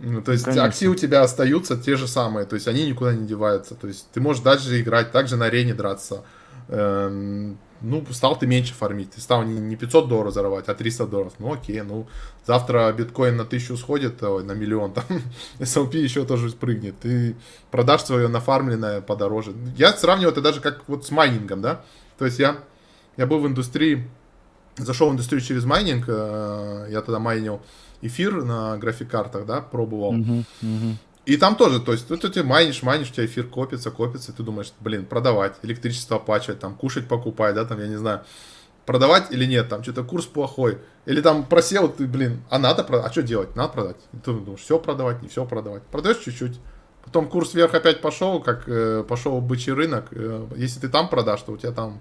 Ну, 0.00 0.22
то 0.22 0.32
есть 0.32 0.44
Конечно. 0.44 0.64
акции 0.64 0.86
у 0.86 0.94
тебя 0.94 1.20
остаются 1.20 1.76
те 1.76 1.96
же 1.96 2.08
самые, 2.08 2.46
то 2.46 2.54
есть 2.54 2.66
они 2.66 2.88
никуда 2.88 3.12
не 3.12 3.26
деваются. 3.26 3.74
То 3.74 3.86
есть 3.86 4.08
ты 4.10 4.22
можешь 4.22 4.42
дальше 4.42 4.80
играть, 4.80 5.12
также 5.12 5.36
на 5.36 5.44
арене 5.44 5.74
драться. 5.74 6.24
Эм, 6.68 7.58
ну, 7.82 8.04
стал 8.10 8.38
ты 8.38 8.46
меньше 8.46 8.74
фармить. 8.74 9.10
Ты 9.12 9.20
стал 9.20 9.42
не 9.42 9.76
500 9.76 10.08
долларов 10.08 10.32
зарабатывать, 10.32 10.68
а 10.68 10.74
300 10.74 11.06
долларов. 11.06 11.32
Ну, 11.38 11.52
окей, 11.52 11.82
ну, 11.82 12.06
завтра 12.46 12.92
биткоин 12.92 13.36
на 13.36 13.44
тысячу 13.44 13.76
сходит, 13.76 14.22
ой, 14.22 14.44
на 14.44 14.52
миллион, 14.52 14.92
там, 14.92 15.04
S&P 15.58 15.98
еще 15.98 16.24
тоже 16.24 16.50
спрыгнет. 16.50 16.98
Ты 17.00 17.36
продашь 17.70 18.04
свое 18.04 18.28
нафармленное 18.28 19.00
подороже. 19.00 19.54
Я 19.76 19.92
сравниваю 19.92 20.32
это 20.32 20.40
даже 20.40 20.60
как 20.60 20.82
вот 20.88 21.04
с 21.06 21.10
майнингом, 21.10 21.60
да. 21.60 21.84
То 22.18 22.24
есть 22.24 22.38
я, 22.38 22.58
я 23.16 23.26
был 23.26 23.40
в 23.40 23.46
индустрии, 23.46 24.08
зашел 24.76 25.08
в 25.08 25.12
индустрию 25.12 25.40
через 25.40 25.64
майнинг, 25.64 26.04
э, 26.08 26.88
я 26.90 27.00
тогда 27.00 27.18
майнил 27.18 27.60
эфир 28.00 28.44
на 28.44 28.76
графикартах, 28.78 29.46
да, 29.46 29.60
пробовал. 29.60 30.14
Uh-huh, 30.14 30.44
uh-huh. 30.62 30.94
И 31.24 31.36
там 31.36 31.54
тоже, 31.54 31.80
то 31.80 31.92
есть, 31.92 32.08
тут 32.08 32.20
ты 32.20 32.42
майнишь, 32.42 32.82
майнишь, 32.82 33.10
у 33.10 33.12
тебя 33.12 33.26
эфир 33.26 33.46
копится, 33.46 33.92
копится, 33.92 34.32
и 34.32 34.34
ты 34.34 34.42
думаешь, 34.42 34.72
блин, 34.80 35.06
продавать, 35.06 35.54
электричество 35.62 36.16
оплачивать, 36.16 36.58
там, 36.58 36.74
кушать 36.74 37.06
покупать, 37.06 37.54
да, 37.54 37.64
там, 37.64 37.78
я 37.78 37.86
не 37.86 37.96
знаю, 37.96 38.22
продавать 38.86 39.30
или 39.30 39.44
нет, 39.44 39.68
там, 39.68 39.84
что-то 39.84 40.02
курс 40.02 40.26
плохой, 40.26 40.78
или 41.06 41.20
там 41.20 41.46
просел, 41.46 41.88
ты, 41.88 42.06
блин, 42.06 42.42
а 42.50 42.58
надо 42.58 42.82
продать, 42.82 43.06
а 43.06 43.12
что 43.12 43.22
делать, 43.22 43.54
надо 43.54 43.72
продать. 43.72 43.96
И 44.12 44.16
ты 44.16 44.32
думаешь, 44.32 44.60
все 44.60 44.80
продавать, 44.80 45.22
не 45.22 45.28
все 45.28 45.44
продавать. 45.44 45.84
Продаешь 45.84 46.18
чуть-чуть, 46.18 46.58
потом 47.04 47.28
курс 47.28 47.54
вверх 47.54 47.74
опять 47.74 48.00
пошел, 48.00 48.40
как 48.40 48.64
э, 48.66 49.04
пошел 49.08 49.40
бычий 49.40 49.72
рынок, 49.72 50.06
э, 50.10 50.46
если 50.56 50.80
ты 50.80 50.88
там 50.88 51.08
продашь, 51.08 51.42
то 51.42 51.52
у 51.52 51.56
тебя 51.56 51.70
там 51.70 52.00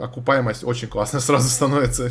окупаемость 0.00 0.64
очень 0.64 0.88
классная 0.88 1.20
сразу 1.20 1.48
становится 1.48 2.10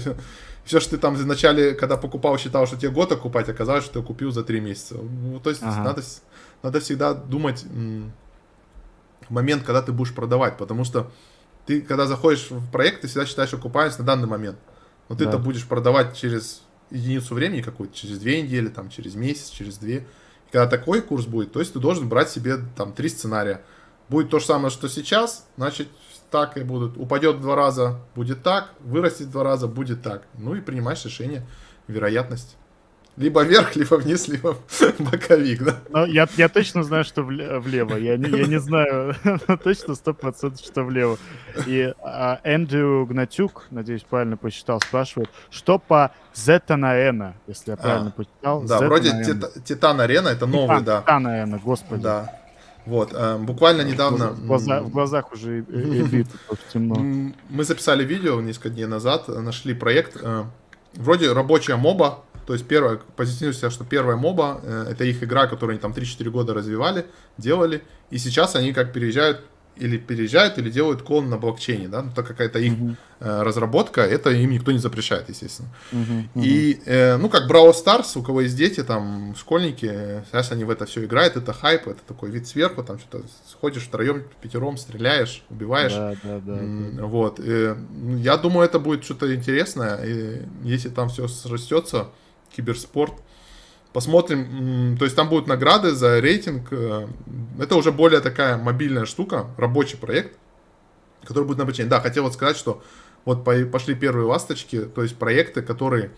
все, 0.70 0.80
что 0.80 0.92
ты 0.92 0.98
там 0.98 1.16
вначале, 1.16 1.74
когда 1.74 1.98
покупал, 1.98 2.38
считал, 2.38 2.68
что 2.68 2.78
тебе 2.78 2.92
год 2.92 3.12
окупать, 3.12 3.50
оказалось, 3.50 3.86
что 3.86 4.02
ты 4.02 4.06
купил 4.06 4.32
за 4.32 4.44
три 4.44 4.60
месяца. 4.60 4.96
Ну, 4.96 5.40
то 5.40 5.50
есть 5.50 5.64
ага. 5.64 5.84
надо, 5.84 6.04
надо 6.62 6.80
всегда 6.80 7.14
думать 7.16 7.64
в 7.64 9.32
момент, 9.32 9.64
когда 9.64 9.82
ты 9.82 9.92
будешь 9.92 10.14
продавать, 10.14 10.58
потому 10.58 10.84
что 10.84 11.12
ты, 11.66 11.82
когда 11.82 12.06
заходишь 12.06 12.52
в 12.52 12.72
проект, 12.72 13.02
ты 13.02 13.08
всегда 13.08 13.26
считаешь 13.26 13.54
окупаемость 13.54 14.00
на 14.00 14.06
данный 14.06 14.28
момент. 14.28 14.58
Но 15.08 15.16
ты 15.16 15.26
это 15.26 15.40
будешь 15.40 15.68
продавать 15.68 16.16
через 16.16 16.62
единицу 16.92 17.34
времени 17.34 17.62
какую-то, 17.62 17.96
через 17.96 18.20
две 18.20 18.42
недели, 18.42 18.68
там, 18.68 18.90
через 18.90 19.16
месяц, 19.16 19.50
через 19.50 19.78
две. 19.78 20.08
И 20.48 20.52
когда 20.52 20.68
такой 20.68 21.02
курс 21.02 21.26
будет, 21.26 21.52
то 21.52 21.60
есть 21.60 21.74
ты 21.74 21.80
должен 21.80 22.08
брать 22.08 22.30
себе 22.30 22.58
там 22.78 22.94
три 22.94 23.10
сценария. 23.10 23.62
Будет 24.08 24.30
то 24.30 24.40
же 24.40 24.46
самое, 24.46 24.70
что 24.70 24.88
сейчас, 24.88 25.48
значит, 25.58 25.88
так 26.30 26.58
и 26.58 26.64
будут. 26.64 26.98
Упадет 26.98 27.38
в 27.38 27.42
два 27.42 27.56
раза, 27.56 28.00
будет 28.16 28.44
так, 28.44 28.74
вырастет 28.80 29.28
в 29.28 29.32
два 29.32 29.44
раза, 29.44 29.68
будет 29.68 30.02
так. 30.02 30.24
Ну 30.38 30.56
и 30.56 30.62
принимаешь 30.62 31.04
решение, 31.06 31.46
вероятность. 31.88 32.58
Либо 33.20 33.44
вверх, 33.44 33.76
либо 33.76 33.96
вниз, 33.96 34.30
либо 34.30 34.56
боковик, 34.98 35.64
да? 35.64 35.76
Ну, 35.90 36.06
я, 36.06 36.28
я 36.38 36.48
точно 36.48 36.84
знаю, 36.84 37.04
что 37.04 37.22
влево. 37.24 37.98
Я 37.98 38.16
не, 38.16 38.30
я 38.30 38.48
не 38.48 38.60
знаю 38.62 39.14
точно 39.64 39.96
сто 39.96 40.14
процентов, 40.14 40.66
что 40.66 40.84
влево. 40.84 41.18
И 41.68 41.94
а, 42.02 42.40
Эндрю 42.44 43.06
Гнатюк, 43.06 43.68
надеюсь, 43.72 44.04
правильно 44.04 44.38
посчитал, 44.38 44.80
спрашивает, 44.80 45.30
что 45.52 45.80
по 45.80 46.12
Зета 46.34 46.78
на 46.78 46.96
Эна, 46.96 47.36
если 47.46 47.72
я 47.72 47.78
правильно 47.78 48.10
а, 48.10 48.12
посчитал. 48.12 48.62
Да, 48.64 48.80
вроде 48.80 49.12
Титан 49.66 50.00
Арена, 50.00 50.30
это 50.30 50.46
новый, 50.46 50.82
да. 50.82 51.02
Титан 51.02 51.28
Арена, 51.28 51.58
господи. 51.58 52.04
Да. 52.04 52.40
Вот, 52.86 53.12
э, 53.14 53.38
буквально 53.38 53.82
недавно... 53.84 54.30
В, 54.30 54.48
глаза, 54.48 54.82
в 54.82 54.90
глазах 54.90 55.32
уже 55.32 55.60
элит, 55.70 56.28
темно. 56.74 56.96
Мы 57.50 57.64
записали 57.64 58.04
видео 58.04 58.42
несколько 58.42 58.70
дней 58.70 58.86
назад, 58.86 59.28
нашли 59.28 59.74
проект. 59.74 60.18
Э, 60.22 60.46
вроде 60.96 61.32
рабочая 61.32 61.76
моба, 61.76 62.24
то 62.48 62.54
есть 62.54 62.68
первая, 62.68 63.00
позиционирует 63.16 63.58
себя, 63.58 63.70
что 63.70 63.84
первая 63.84 64.18
моба, 64.18 64.60
э, 64.64 64.88
это 64.92 65.04
их 65.04 65.22
игра, 65.22 65.46
которую 65.48 65.76
они 65.76 65.80
там 65.80 65.92
3-4 65.92 66.30
года 66.32 66.54
развивали, 66.54 67.06
делали, 67.38 67.84
и 68.10 68.18
сейчас 68.18 68.56
они 68.56 68.74
как 68.74 68.92
переезжают 68.92 69.42
или 69.80 69.98
переезжают, 69.98 70.58
или 70.58 70.70
делают 70.70 71.02
клон 71.02 71.30
на 71.30 71.38
блокчейне, 71.38 71.88
да, 71.88 72.02
ну, 72.04 72.12
так 72.16 72.28
какая-то 72.28 72.60
их 72.60 72.74
uh-huh. 72.74 72.96
э, 73.20 73.44
разработка, 73.44 74.02
это 74.02 74.30
им 74.30 74.52
никто 74.52 74.72
не 74.72 74.78
запрещает, 74.78 75.30
естественно. 75.30 75.70
Uh-huh. 75.92 76.24
Uh-huh. 76.36 76.44
И, 76.44 76.82
э, 76.86 77.18
ну, 77.18 77.30
как 77.30 77.50
Brawl 77.50 77.74
Stars, 77.74 78.18
у 78.18 78.24
кого 78.24 78.42
есть 78.42 78.56
дети, 78.56 78.84
там, 78.84 79.36
школьники, 79.38 80.24
сейчас 80.30 80.52
они 80.52 80.64
в 80.64 80.70
это 80.70 80.86
все 80.86 81.06
играют, 81.06 81.38
это 81.38 81.54
хайп, 81.54 81.88
это 81.88 82.02
такой 82.08 82.30
вид 82.30 82.48
сверху, 82.48 82.84
там 82.84 83.00
что-то 83.00 83.24
ходишь 83.62 83.84
втроем, 83.84 84.24
пятером, 84.42 84.78
стреляешь, 84.78 85.44
убиваешь. 85.50 85.94
Да, 85.94 86.16
да, 86.24 86.40
да. 86.40 86.60
да. 86.62 87.06
Вот. 87.06 87.40
И, 87.40 87.76
я 88.18 88.38
думаю, 88.38 88.66
это 88.66 88.80
будет 88.80 89.04
что-то 89.04 89.34
интересное, 89.34 90.04
и 90.04 90.42
если 90.64 90.90
там 90.90 91.10
все 91.10 91.28
срастется, 91.28 92.10
киберспорт, 92.56 93.14
Посмотрим, 93.92 94.98
то 95.00 95.06
есть 95.06 95.16
там 95.16 95.30
будут 95.30 95.48
награды 95.48 95.92
за 95.92 96.20
рейтинг. 96.20 96.68
Э, 96.72 97.08
это 97.60 97.76
уже 97.76 97.92
более 97.92 98.20
такая 98.20 98.58
мобильная 98.58 99.06
штука, 99.06 99.48
рабочий 99.58 99.98
проект, 99.98 100.38
который 101.24 101.46
будет 101.46 101.58
на 101.58 101.64
обучение. 101.64 101.90
Да, 101.90 102.00
хотел 102.00 102.24
вот 102.24 102.34
сказать, 102.34 102.56
что 102.56 102.84
вот 103.26 103.44
пошли 103.44 103.96
первые 103.96 104.26
ласточки, 104.26 104.82
то 104.82 105.02
есть 105.02 105.18
проекты, 105.18 105.64
которые 105.64 106.12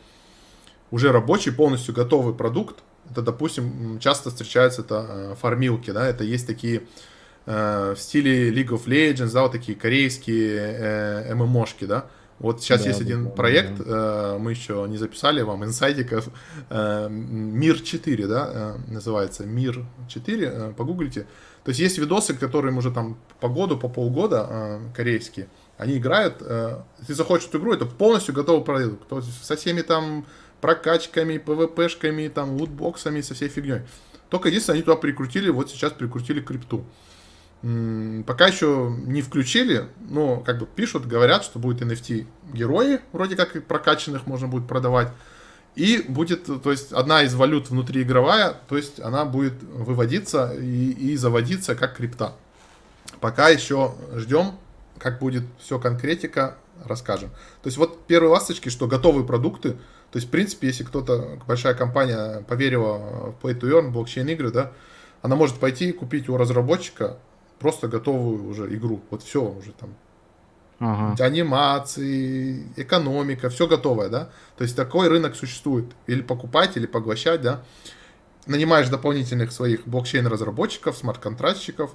уже 0.92 1.14
рабочий, 1.14 1.52
полностью 1.52 1.94
готовый 1.96 2.34
продукт. 2.34 2.84
Это, 3.10 3.22
допустим, 3.22 4.00
часто 4.00 4.30
встречаются 4.30 4.82
это 4.82 5.38
фармилки, 5.40 5.92
да, 5.92 6.08
это 6.08 6.24
есть 6.26 6.48
такие 6.48 6.84
э, 7.46 7.96
в 7.98 8.00
стиле 8.00 8.50
League 8.52 8.70
of 8.70 8.86
Legends, 8.86 9.32
да, 9.32 9.44
вот 9.44 9.54
такие 9.54 9.78
корейские 9.78 10.58
э, 10.58 11.36
ММОшки, 11.36 11.86
да, 11.86 12.06
вот 12.42 12.64
сейчас 12.64 12.82
да, 12.82 12.89
есть 12.89 13.02
один 13.02 13.30
проект, 13.30 13.78
да. 13.78 14.34
Э, 14.34 14.38
мы 14.39 14.50
еще 14.52 14.86
не 14.89 14.98
записали 14.98 15.42
вам 15.42 15.64
инсайдиков. 15.64 16.28
Э, 16.72 17.08
Мир 17.08 17.80
4, 17.80 18.28
да, 18.28 18.50
э, 18.52 18.92
называется. 18.92 19.46
Мир 19.46 19.86
4, 20.08 20.74
погуглите. 20.76 21.28
То 21.64 21.70
есть 21.70 21.80
есть 21.80 22.00
видосы, 22.00 22.34
которые 22.34 22.76
уже 22.76 22.89
там 22.89 23.20
по 23.39 23.48
году, 23.48 23.78
по 23.78 23.88
полгода 23.88 24.82
корейские. 24.96 25.50
Они 25.78 25.98
играют, 25.98 26.39
ты 26.39 27.14
в 27.14 27.22
эту 27.22 27.60
игру, 27.60 27.74
это 27.74 27.86
полностью 27.86 28.34
готовый 28.34 28.66
продукт. 28.66 29.08
То 29.08 29.18
есть 29.18 29.46
со 29.46 29.56
всеми 29.56 29.82
там 29.82 30.26
прокачками, 30.62 31.38
ПВПшками, 31.38 32.28
там, 32.28 32.56
лутбоксами, 32.56 33.22
со 33.22 33.36
всей 33.36 33.50
фигней. 33.50 33.82
Только 34.30 34.50
единственное, 34.50 34.78
они 34.78 34.84
туда 34.84 34.98
прикрутили, 34.98 35.50
вот 35.50 35.70
сейчас 35.70 35.92
прикрутили 35.92 36.42
крипту. 36.42 36.84
Пока 37.62 38.47
еще 38.47 38.91
не 39.05 39.22
включили, 39.22 39.88
но 40.09 40.38
как 40.38 40.57
бы 40.57 40.66
пишут, 40.66 41.05
говорят, 41.05 41.43
что 41.43 41.59
будет 41.59 41.84
NFT 41.84 42.26
герои, 42.53 43.01
вроде 43.12 43.36
как 43.36 43.55
и 43.55 43.59
прокачанных 43.59 44.26
можно 44.26 44.47
будет 44.47 44.68
продавать. 44.68 45.09
И 45.76 46.03
будет, 46.07 46.45
то 46.64 46.72
есть, 46.72 46.91
одна 46.91 47.22
из 47.24 47.36
валют 47.36 47.70
внутриигровая, 47.70 48.55
то 48.68 48.78
есть, 48.78 48.99
она 48.99 49.26
будет 49.26 49.62
выводиться 49.62 50.53
и, 50.59 50.91
и 50.91 51.16
заводиться 51.16 51.76
как 51.76 51.95
крипта. 51.95 52.34
Пока 53.20 53.49
еще 53.49 53.93
ждем, 54.16 54.55
как 54.97 55.20
будет 55.20 55.43
все 55.59 55.80
конкретика, 55.80 56.57
расскажем. 56.84 57.30
То 57.62 57.68
есть, 57.68 57.78
вот 57.78 58.05
первые 58.07 58.32
ласточки, 58.32 58.70
что 58.70 58.88
готовые 58.88 59.26
продукты, 59.26 59.74
то 60.12 60.18
есть, 60.18 60.28
в 60.28 60.32
принципе, 60.32 60.68
если 60.68 60.84
кто-то, 60.84 61.39
большая 61.47 61.76
компания 61.76 62.43
поверила 62.47 62.97
в 62.97 63.45
Play 63.45 63.57
to 63.57 63.70
Earn, 63.72 63.91
блокчейн 63.91 64.28
игры, 64.30 64.51
да, 64.51 64.72
она 65.22 65.36
может 65.36 65.57
пойти 65.57 65.89
и 65.89 65.93
купить 65.93 66.28
у 66.28 66.36
разработчика 66.36 67.18
просто 67.62 67.88
готовую 67.88 68.49
уже 68.49 68.76
игру. 68.76 69.01
Вот 69.12 69.22
все 69.22 69.43
уже 69.43 69.72
там. 69.72 69.93
ага. 70.80 71.24
анимации, 71.24 72.66
экономика, 72.76 73.49
все 73.49 73.68
готовое, 73.68 74.09
да. 74.09 74.30
То 74.57 74.64
есть 74.64 74.76
такой 74.76 75.07
рынок 75.07 75.36
существует. 75.36 75.86
Или 76.07 76.22
покупать, 76.24 76.76
или 76.76 76.88
поглощать, 76.88 77.41
да. 77.41 77.64
Нанимаешь 78.47 78.89
дополнительных 78.89 79.51
своих 79.51 79.88
блокчейн-разработчиков, 79.88 80.97
смарт-контрактщиков, 80.97 81.91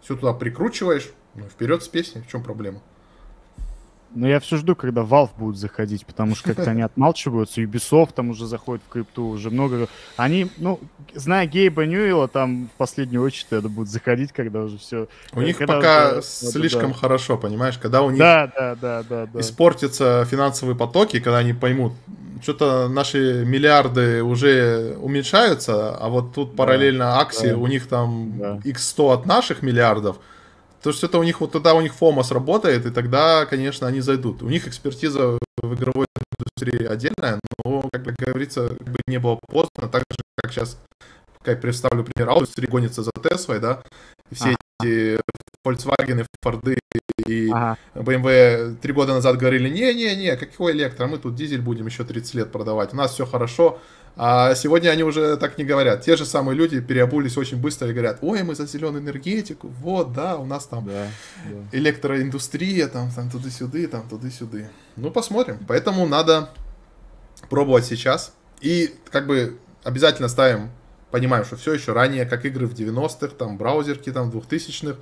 все 0.00 0.16
туда 0.16 0.32
прикручиваешь, 0.32 1.12
ну, 1.34 1.44
вперед 1.44 1.82
с 1.82 1.88
песней, 1.88 2.22
в 2.22 2.28
чем 2.28 2.42
проблема? 2.42 2.80
Но 4.14 4.28
я 4.28 4.40
все 4.40 4.56
жду, 4.56 4.74
когда 4.74 5.02
Valve 5.02 5.30
будут 5.36 5.56
заходить, 5.56 6.04
потому 6.06 6.34
что 6.34 6.54
как-то 6.54 6.70
они 6.70 6.82
отмалчиваются. 6.82 7.60
Ubisoft 7.60 8.10
там 8.14 8.30
уже 8.30 8.46
заходит 8.46 8.82
в 8.86 8.92
крипту, 8.92 9.28
уже 9.28 9.50
много... 9.50 9.88
Они, 10.16 10.48
ну, 10.58 10.80
зная 11.14 11.46
Гейба 11.46 11.86
Ньюэлла, 11.86 12.28
там 12.28 12.68
в 12.74 12.78
последнюю 12.78 13.22
очередь 13.22 13.48
это 13.50 13.68
будут 13.68 13.90
заходить, 13.90 14.32
когда 14.32 14.62
уже 14.62 14.78
все... 14.78 15.08
У 15.32 15.40
них 15.40 15.58
пока 15.58 16.18
уже... 16.18 16.22
слишком 16.22 16.92
да. 16.92 16.96
хорошо, 16.96 17.36
понимаешь? 17.38 17.78
Когда 17.78 18.02
у 18.02 18.10
них 18.10 18.18
да, 18.18 18.52
да, 18.56 18.74
да, 18.74 19.02
да, 19.08 19.26
да. 19.26 19.40
испортятся 19.40 20.26
финансовые 20.30 20.76
потоки, 20.76 21.20
когда 21.20 21.38
они 21.38 21.52
поймут, 21.52 21.92
что-то 22.42 22.88
наши 22.88 23.44
миллиарды 23.46 24.22
уже 24.22 24.96
уменьшаются, 25.00 25.96
а 25.96 26.08
вот 26.08 26.34
тут 26.34 26.56
параллельно 26.56 27.04
да, 27.04 27.20
акции, 27.20 27.50
да. 27.50 27.56
у 27.56 27.66
них 27.66 27.86
там 27.86 28.32
да. 28.38 28.56
x100 28.64 29.14
от 29.14 29.26
наших 29.26 29.62
миллиардов, 29.62 30.18
то 30.82 30.90
есть 30.90 31.04
это 31.04 31.18
у 31.18 31.22
них 31.22 31.40
вот 31.40 31.52
тогда 31.52 31.74
у 31.74 31.80
них 31.80 31.94
фома 31.94 32.24
сработает, 32.24 32.86
и 32.86 32.90
тогда, 32.90 33.46
конечно, 33.46 33.86
они 33.86 34.00
зайдут. 34.00 34.42
У 34.42 34.48
них 34.48 34.66
экспертиза 34.66 35.38
в 35.62 35.74
игровой 35.74 36.06
индустрии 36.38 36.86
отдельная, 36.86 37.38
но, 37.64 37.88
как 37.92 38.14
говорится, 38.16 38.68
как 38.68 38.88
бы 38.88 38.98
не 39.06 39.18
было 39.18 39.38
поздно, 39.46 39.88
так 39.88 40.02
же, 40.10 40.18
как 40.36 40.52
сейчас, 40.52 40.78
как 41.38 41.56
я 41.56 41.56
представлю 41.56 42.04
пример, 42.04 42.30
Аустри 42.30 42.66
гонится 42.66 43.02
за 43.04 43.12
Теслой, 43.22 43.60
да, 43.60 43.82
и 44.30 44.34
все 44.34 44.48
ага. 44.48 44.56
эти 44.82 45.20
Volkswagen, 45.64 46.26
Форды 46.42 46.78
и 47.26 47.48
ага. 47.52 47.78
BMW 47.94 48.76
три 48.76 48.92
года 48.92 49.12
назад 49.12 49.36
говорили, 49.36 49.68
не-не-не, 49.68 50.36
какой 50.36 50.72
электро, 50.72 51.06
мы 51.06 51.18
тут 51.18 51.36
дизель 51.36 51.60
будем 51.60 51.86
еще 51.86 52.02
30 52.02 52.34
лет 52.34 52.52
продавать, 52.52 52.92
у 52.92 52.96
нас 52.96 53.12
все 53.12 53.24
хорошо, 53.24 53.78
а 54.16 54.54
сегодня 54.54 54.90
они 54.90 55.02
уже 55.04 55.36
так 55.38 55.56
не 55.56 55.64
говорят. 55.64 56.02
Те 56.02 56.16
же 56.16 56.26
самые 56.26 56.56
люди 56.56 56.80
переобулись 56.80 57.36
очень 57.36 57.56
быстро 57.56 57.88
и 57.88 57.92
говорят, 57.92 58.18
ой, 58.20 58.42
мы 58.42 58.54
за 58.54 58.66
зеленую 58.66 59.02
энергетику, 59.02 59.68
вот, 59.68 60.12
да, 60.12 60.36
у 60.36 60.44
нас 60.44 60.66
там 60.66 60.86
да, 60.86 61.06
да. 61.44 61.78
электроиндустрия, 61.78 62.88
там, 62.88 63.10
там 63.10 63.30
туды-сюды, 63.30 63.86
там 63.86 64.08
туды-сюды. 64.08 64.68
Ну, 64.96 65.10
посмотрим. 65.10 65.58
Поэтому 65.66 66.06
надо 66.06 66.50
пробовать 67.48 67.86
сейчас. 67.86 68.34
И 68.60 68.94
как 69.10 69.26
бы 69.26 69.58
обязательно 69.82 70.28
ставим, 70.28 70.70
понимаем, 71.10 71.44
что 71.44 71.56
все 71.56 71.72
еще 71.72 71.92
ранее, 71.92 72.26
как 72.26 72.44
игры 72.44 72.66
в 72.66 72.74
90-х, 72.74 73.34
там, 73.36 73.56
браузерки, 73.56 74.12
там, 74.12 74.30
2000-х, 74.30 74.98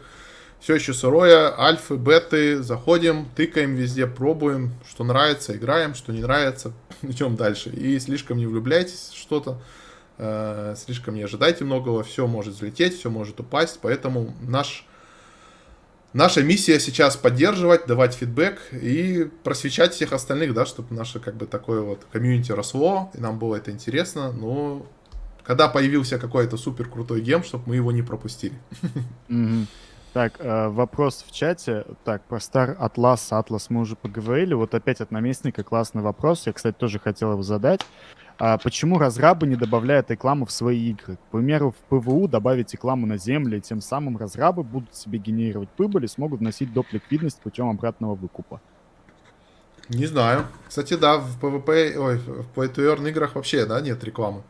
все 0.60 0.74
еще 0.74 0.94
сырое, 0.94 1.58
альфы, 1.58 1.96
беты, 1.96 2.62
заходим, 2.62 3.26
тыкаем 3.34 3.74
везде, 3.74 4.06
пробуем, 4.06 4.72
что 4.88 5.04
нравится, 5.04 5.56
играем, 5.56 5.94
что 5.94 6.12
не 6.12 6.20
нравится, 6.20 6.72
идем 7.02 7.36
дальше. 7.36 7.70
И 7.70 7.98
слишком 7.98 8.38
не 8.38 8.46
влюбляйтесь 8.46 9.10
в 9.12 9.18
что-то, 9.18 9.60
э, 10.18 10.74
слишком 10.76 11.14
не 11.14 11.22
ожидайте 11.22 11.64
многого, 11.64 12.02
все 12.02 12.26
может 12.26 12.54
взлететь, 12.54 12.98
все 12.98 13.10
может 13.10 13.40
упасть, 13.40 13.78
поэтому 13.82 14.34
наш, 14.40 14.86
наша 16.12 16.42
миссия 16.42 16.78
сейчас 16.80 17.16
поддерживать, 17.16 17.86
давать 17.86 18.14
фидбэк 18.14 18.72
и 18.72 19.30
просвещать 19.44 19.94
всех 19.94 20.12
остальных, 20.12 20.54
да, 20.54 20.66
чтобы 20.66 20.94
наше 20.94 21.20
как 21.20 21.36
бы 21.36 21.46
такое 21.46 21.80
вот 21.80 22.06
комьюнити 22.12 22.52
росло, 22.52 23.10
и 23.14 23.20
нам 23.20 23.38
было 23.38 23.56
это 23.56 23.70
интересно, 23.70 24.32
но 24.32 24.86
когда 25.42 25.68
появился 25.68 26.18
какой-то 26.18 26.56
супер 26.56 26.88
крутой 26.88 27.22
гем, 27.22 27.42
чтобы 27.42 27.64
мы 27.66 27.76
его 27.76 27.92
не 27.92 28.02
пропустили. 28.02 28.58
Mm-hmm. 29.28 29.66
Так, 30.12 30.40
э, 30.40 30.68
вопрос 30.68 31.24
в 31.26 31.32
чате. 31.32 31.84
Так, 32.04 32.22
про 32.22 32.38
Star 32.38 32.76
Atlas, 32.76 33.30
Atlas 33.30 33.66
мы 33.68 33.82
уже 33.82 33.94
поговорили. 33.94 34.54
Вот 34.54 34.74
опять 34.74 35.00
от 35.00 35.12
наместника 35.12 35.62
классный 35.62 36.02
вопрос. 36.02 36.46
Я, 36.46 36.52
кстати, 36.52 36.74
тоже 36.76 36.98
хотел 36.98 37.32
его 37.32 37.42
задать. 37.42 37.86
А 38.38 38.58
почему 38.58 38.98
разрабы 38.98 39.46
не 39.46 39.54
добавляют 39.54 40.10
рекламу 40.10 40.46
в 40.46 40.50
свои 40.50 40.90
игры? 40.90 41.16
К 41.16 41.30
примеру, 41.30 41.72
в 41.72 42.00
ПВУ 42.00 42.26
добавить 42.26 42.72
рекламу 42.72 43.06
на 43.06 43.18
земле, 43.18 43.58
и 43.58 43.60
тем 43.60 43.80
самым 43.80 44.16
разрабы 44.16 44.64
будут 44.64 44.96
себе 44.96 45.18
генерировать 45.18 45.68
прибыль 45.68 46.06
и 46.06 46.08
смогут 46.08 46.40
вносить 46.40 46.72
доп. 46.72 46.86
ликвидность 46.90 47.40
путем 47.40 47.68
обратного 47.68 48.14
выкупа. 48.14 48.60
Не 49.90 50.06
знаю. 50.06 50.46
Кстати, 50.66 50.94
да, 50.94 51.18
в 51.18 51.38
PvP, 51.38 51.96
ой, 51.98 52.18
в 52.18 52.46
Play 52.56 52.74
to 52.74 52.76
Earn 52.76 53.08
играх 53.08 53.34
вообще, 53.34 53.66
да, 53.66 53.80
нет 53.80 54.02
рекламы. 54.02 54.42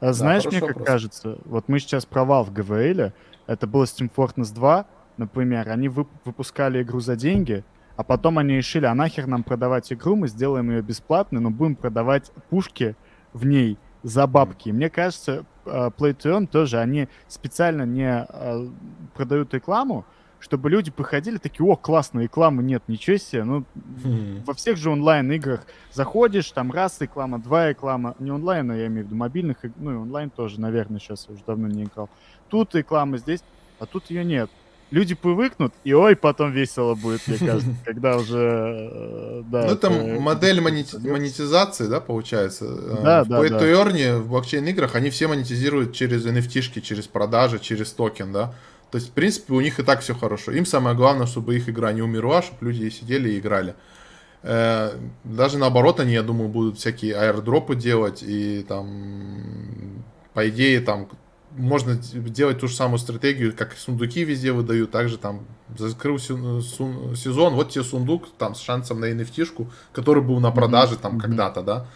А 0.00 0.12
знаешь, 0.12 0.44
да, 0.44 0.50
мне 0.50 0.60
как 0.60 0.68
вопрос. 0.68 0.86
кажется, 0.86 1.38
вот 1.44 1.68
мы 1.68 1.80
сейчас 1.80 2.06
провал 2.06 2.44
в 2.44 2.52
ГВЛ, 2.52 3.12
это 3.48 3.66
было 3.66 3.84
Steam 3.84 4.10
Fortress 4.14 4.54
2, 4.54 4.86
например, 5.16 5.68
они 5.70 5.88
вып- 5.88 6.06
выпускали 6.24 6.82
игру 6.82 7.00
за 7.00 7.16
деньги, 7.16 7.64
а 7.96 8.04
потом 8.04 8.38
они 8.38 8.54
решили, 8.54 8.84
а 8.84 8.94
нахер 8.94 9.26
нам 9.26 9.42
продавать 9.42 9.92
игру, 9.92 10.14
мы 10.14 10.28
сделаем 10.28 10.70
ее 10.70 10.82
бесплатной, 10.82 11.40
но 11.40 11.50
будем 11.50 11.74
продавать 11.74 12.30
пушки 12.50 12.94
в 13.32 13.44
ней 13.44 13.78
за 14.02 14.26
бабки. 14.26 14.68
Мне 14.70 14.90
кажется, 14.90 15.44
uh, 15.64 15.92
Play 15.96 16.16
to 16.16 16.30
Earn 16.36 16.46
тоже, 16.46 16.78
они 16.78 17.08
специально 17.26 17.82
не 17.82 18.04
uh, 18.04 18.72
продают 19.14 19.52
рекламу, 19.54 20.04
чтобы 20.40 20.70
люди 20.70 20.90
приходили 20.90 21.38
такие, 21.38 21.66
о, 21.66 21.74
классно, 21.74 22.20
рекламы 22.20 22.62
нет, 22.62 22.82
ничего 22.86 23.16
себе. 23.16 23.44
Ну, 23.44 23.64
mm. 23.74 24.44
во 24.44 24.54
всех 24.54 24.76
же 24.76 24.90
онлайн-играх 24.90 25.66
заходишь, 25.90 26.52
там 26.52 26.70
раз 26.70 27.00
реклама, 27.00 27.40
два 27.40 27.70
реклама, 27.70 28.14
не 28.18 28.30
онлайн, 28.30 28.70
а 28.70 28.76
я 28.76 28.86
имею 28.86 29.04
в 29.04 29.06
виду 29.06 29.16
мобильных, 29.16 29.56
ну 29.76 29.92
и 29.92 29.96
онлайн 29.96 30.30
тоже, 30.30 30.60
наверное, 30.60 31.00
сейчас 31.00 31.26
я 31.28 31.34
уже 31.34 31.42
давно 31.44 31.66
не 31.66 31.84
играл 31.84 32.08
тут 32.48 32.74
реклама 32.74 33.18
здесь, 33.18 33.40
а 33.78 33.86
тут 33.86 34.10
ее 34.10 34.24
нет. 34.24 34.50
Люди 34.90 35.14
привыкнут, 35.14 35.74
и 35.84 35.92
ой, 35.92 36.16
потом 36.16 36.50
весело 36.52 36.94
будет, 36.94 37.26
мне 37.28 37.36
кажется, 37.36 37.74
когда 37.84 38.16
уже... 38.16 38.90
Э, 38.90 39.42
да, 39.44 39.64
ну, 39.66 39.72
это 39.72 39.90
модель 39.90 40.62
монетизации, 40.62 41.88
да, 41.88 42.00
получается? 42.00 42.64
Э, 42.64 43.00
да, 43.04 43.24
в 43.24 43.28
да, 43.28 43.48
да. 43.48 43.58
В 43.58 44.22
в 44.22 44.28
блокчейн-играх, 44.28 44.94
они 44.94 45.10
все 45.10 45.28
монетизируют 45.28 45.94
через 45.94 46.24
NFT, 46.24 46.80
через 46.80 47.06
продажи, 47.06 47.58
через 47.58 47.92
токен, 47.92 48.32
да? 48.32 48.54
То 48.90 48.96
есть, 48.96 49.10
в 49.10 49.12
принципе, 49.12 49.52
у 49.52 49.60
них 49.60 49.78
и 49.78 49.82
так 49.82 50.00
все 50.00 50.14
хорошо. 50.14 50.52
Им 50.52 50.64
самое 50.64 50.96
главное, 50.96 51.26
чтобы 51.26 51.54
их 51.54 51.68
игра 51.68 51.92
не 51.92 52.00
умерла, 52.00 52.40
чтобы 52.40 52.72
люди 52.72 52.88
сидели 52.88 53.30
и 53.30 53.38
играли. 53.38 53.74
Э, 54.42 54.92
даже 55.24 55.58
наоборот, 55.58 56.00
они, 56.00 56.14
я 56.14 56.22
думаю, 56.22 56.48
будут 56.48 56.78
всякие 56.78 57.14
аирдропы 57.14 57.76
делать 57.76 58.22
и 58.22 58.64
там, 58.66 60.02
по 60.32 60.48
идее, 60.48 60.80
там 60.80 61.08
можно 61.58 61.96
делать 61.96 62.60
ту 62.60 62.68
же 62.68 62.74
самую 62.74 62.98
стратегию, 62.98 63.54
как 63.54 63.76
сундуки 63.76 64.24
везде 64.24 64.52
выдают, 64.52 64.90
также 64.90 65.18
там 65.18 65.46
закрыл 65.76 66.18
сезон, 66.18 67.54
вот 67.54 67.70
тебе 67.70 67.84
сундук 67.84 68.28
там 68.38 68.54
с 68.54 68.60
шансом 68.60 69.00
на 69.00 69.10
NFT, 69.10 69.68
который 69.92 70.22
был 70.22 70.40
на 70.40 70.50
продаже 70.50 70.96
там 70.96 71.16
mm-hmm. 71.16 71.20
когда-то, 71.20 71.62
да. 71.62 71.86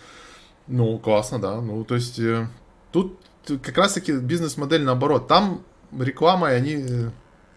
Ну, 0.66 0.98
классно, 0.98 1.40
да. 1.40 1.60
Ну, 1.60 1.84
то 1.84 1.94
есть 1.94 2.18
э, 2.18 2.48
тут 2.92 3.18
как 3.46 3.76
раз-таки 3.76 4.12
бизнес-модель 4.12 4.82
наоборот. 4.82 5.28
Там 5.28 5.62
реклама, 5.98 6.52
и 6.52 6.54
они... 6.54 6.74
Э, 6.88 7.10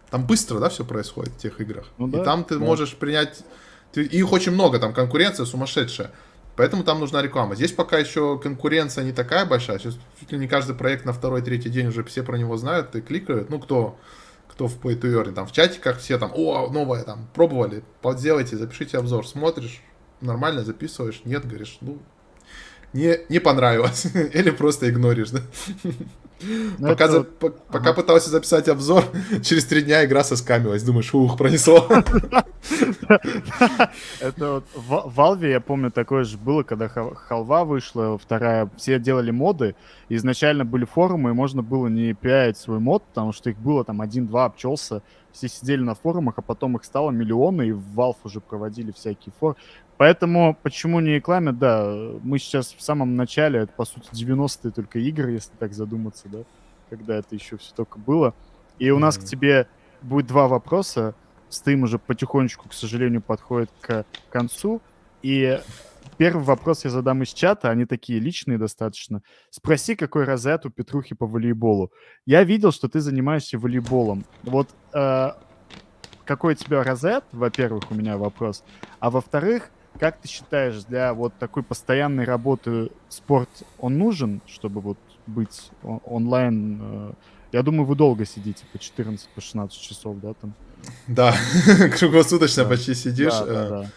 там 0.10 0.26
быстро, 0.26 0.60
да, 0.60 0.70
все 0.70 0.86
происходит 0.86 1.34
в 1.34 1.38
тех 1.38 1.60
играх. 1.60 1.88
Ну, 1.98 2.08
да, 2.08 2.22
и 2.22 2.26
там 2.26 2.44
ты 2.44 2.58
да. 2.58 2.66
можешь 2.66 2.96
принять... 2.96 3.44
Ты, 3.92 4.04
их 4.04 4.32
очень 4.32 4.52
много, 4.52 4.80
там 4.80 4.94
конкуренция 4.94 5.46
сумасшедшая. 5.46 6.12
Поэтому 6.56 6.84
там 6.84 7.00
нужна 7.00 7.22
реклама. 7.22 7.56
Здесь 7.56 7.72
пока 7.72 7.98
еще 7.98 8.40
конкуренция 8.40 9.04
не 9.04 9.12
такая 9.12 9.46
большая. 9.46 9.78
Сейчас 9.78 9.98
чуть 10.20 10.32
ли 10.32 10.38
не 10.38 10.48
каждый 10.48 10.76
проект 10.76 11.06
на 11.06 11.14
второй, 11.14 11.42
третий 11.42 11.70
день 11.70 11.88
уже 11.88 12.04
все 12.04 12.24
про 12.24 12.38
него 12.38 12.56
знают 12.58 12.96
и 12.96 13.02
кликают. 13.02 13.50
Ну, 13.50 13.60
кто, 13.60 14.00
кто 14.48 14.68
в 14.68 14.80
Play 14.80 15.00
to 15.00 15.12
Earn, 15.12 15.34
там 15.34 15.48
в 15.48 15.52
чате 15.52 15.80
как 15.80 16.00
все 16.00 16.18
там, 16.18 16.32
о, 16.34 16.70
новое 16.70 17.04
там, 17.04 17.28
пробовали, 17.34 17.84
сделайте, 18.14 18.56
запишите 18.56 18.98
обзор, 18.98 19.28
смотришь, 19.28 19.82
нормально 20.22 20.64
записываешь, 20.64 21.22
нет, 21.26 21.46
говоришь, 21.46 21.78
ну, 21.82 22.00
не, 22.94 23.20
не 23.28 23.40
понравилось. 23.40 24.06
Или 24.34 24.52
просто 24.52 24.90
игноришь, 24.90 25.32
да? 25.32 25.42
Ну, 26.42 26.88
пока, 26.90 27.08
за, 27.08 27.24
по, 27.24 27.48
ага. 27.48 27.58
пока 27.72 27.94
пытался 27.94 28.30
записать 28.30 28.68
обзор, 28.68 29.04
через 29.44 29.66
три 29.66 29.82
дня 29.82 30.06
игра 30.06 30.24
соскамилась. 30.24 30.84
Думаешь, 30.84 31.14
ух, 31.14 31.38
пронесло. 31.38 31.88
Это 34.20 34.54
вот 34.54 34.66
в 34.74 35.14
Valve, 35.18 35.50
я 35.50 35.60
помню, 35.60 35.92
такое 35.92 36.24
же 36.24 36.38
было, 36.38 36.64
когда 36.64 36.88
халва 36.90 37.64
вышла, 37.64 38.18
вторая, 38.18 38.70
все 38.78 39.00
делали 39.00 39.32
моды. 39.32 39.76
Изначально 40.10 40.66
были 40.66 40.86
форумы, 40.86 41.32
и 41.32 41.34
можно 41.34 41.64
было 41.64 41.88
не 41.88 42.14
пиарить 42.14 42.58
свой 42.58 42.80
мод, 42.80 43.04
потому 43.04 43.32
что 43.32 43.50
их 43.50 43.58
было 43.58 43.84
там 43.84 44.02
один-два 44.02 44.46
обчелся. 44.46 45.02
Все 45.32 45.50
сидели 45.50 45.82
на 45.82 45.96
форумах, 45.96 46.36
а 46.38 46.42
потом 46.42 46.78
их 46.78 46.86
стало 46.86 47.12
миллионы, 47.12 47.68
и 47.68 47.72
в 47.72 47.84
Valve 48.00 48.18
уже 48.24 48.40
проводили 48.40 48.92
всякие 48.92 49.34
форумы. 49.38 49.58
Поэтому, 49.98 50.58
почему 50.62 51.00
не 51.00 51.16
рекламят, 51.16 51.58
да, 51.58 51.86
мы 52.22 52.38
сейчас 52.38 52.74
в 52.74 52.82
самом 52.82 53.16
начале, 53.16 53.60
это, 53.62 53.72
по 53.72 53.86
сути, 53.86 54.10
90-е 54.12 54.72
только 54.72 55.00
игры, 55.00 55.32
если 55.32 55.52
так 55.58 55.74
задуматься, 55.74 56.28
да, 56.28 56.40
когда 56.90 57.16
это 57.16 57.34
еще 57.34 57.58
все 57.58 57.74
только 57.74 57.98
было. 57.98 58.34
И 58.78 58.90
у 58.92 59.00
нас 59.00 59.18
mm-hmm. 59.18 59.22
к 59.22 59.26
тебе 59.26 59.68
будет 60.02 60.28
два 60.28 60.48
вопроса. 60.48 61.16
Стрим 61.48 61.84
уже 61.84 61.98
потихонечку, 61.98 62.68
к 62.68 62.74
сожалению, 62.74 63.22
подходит 63.22 63.70
к 63.80 64.06
концу. 64.30 64.82
И 65.22 65.62
первый 66.18 66.44
вопрос 66.44 66.84
я 66.84 66.90
задам 66.90 67.24
из 67.24 67.30
чата, 67.30 67.70
они 67.70 67.86
такие 67.86 68.20
личные 68.20 68.58
достаточно. 68.58 69.22
Спроси, 69.50 69.96
какой 69.96 70.26
розет 70.26 70.66
у 70.66 70.70
Петрухи 70.70 71.16
по 71.16 71.26
волейболу. 71.26 71.92
Я 72.26 72.44
видел, 72.44 72.74
что 72.74 72.90
ты 72.90 73.00
занимаешься 73.00 73.58
волейболом. 73.58 74.26
Вот 74.44 74.70
э, 74.94 75.30
какой 76.26 76.54
у 76.54 76.58
тебя 76.58 76.84
розет, 76.84 77.24
во-первых, 77.32 77.92
у 77.92 77.96
меня 77.96 78.18
вопрос, 78.18 78.64
а 79.00 79.10
во-вторых, 79.10 79.70
как 80.00 80.18
ты 80.18 80.28
считаешь, 80.28 80.84
для 80.84 81.14
вот 81.14 81.34
такой 81.40 81.64
постоянной 81.64 82.26
работы 82.26 82.90
спорт, 83.10 83.50
он 83.80 83.98
нужен, 83.98 84.42
чтобы 84.48 84.82
вот 84.82 84.98
быть 85.28 85.72
онлайн? 85.84 86.80
Э, 86.82 87.12
я 87.52 87.64
думаю, 87.64 87.86
вы 87.86 87.96
долго 87.96 88.26
сидите, 88.26 88.66
по 88.72 88.80
14, 88.80 89.28
по 89.30 89.42
16 89.42 89.80
часов, 89.80 90.18
да, 90.20 90.34
там? 90.34 90.54
Да, 91.08 91.36
круглосуточно 91.98 92.64
да. 92.64 92.70
почти 92.70 92.94
сидишь. 92.94 93.34
Да, 93.34 93.46
да, 93.46 93.66
э, 93.66 93.70
да. 93.70 93.90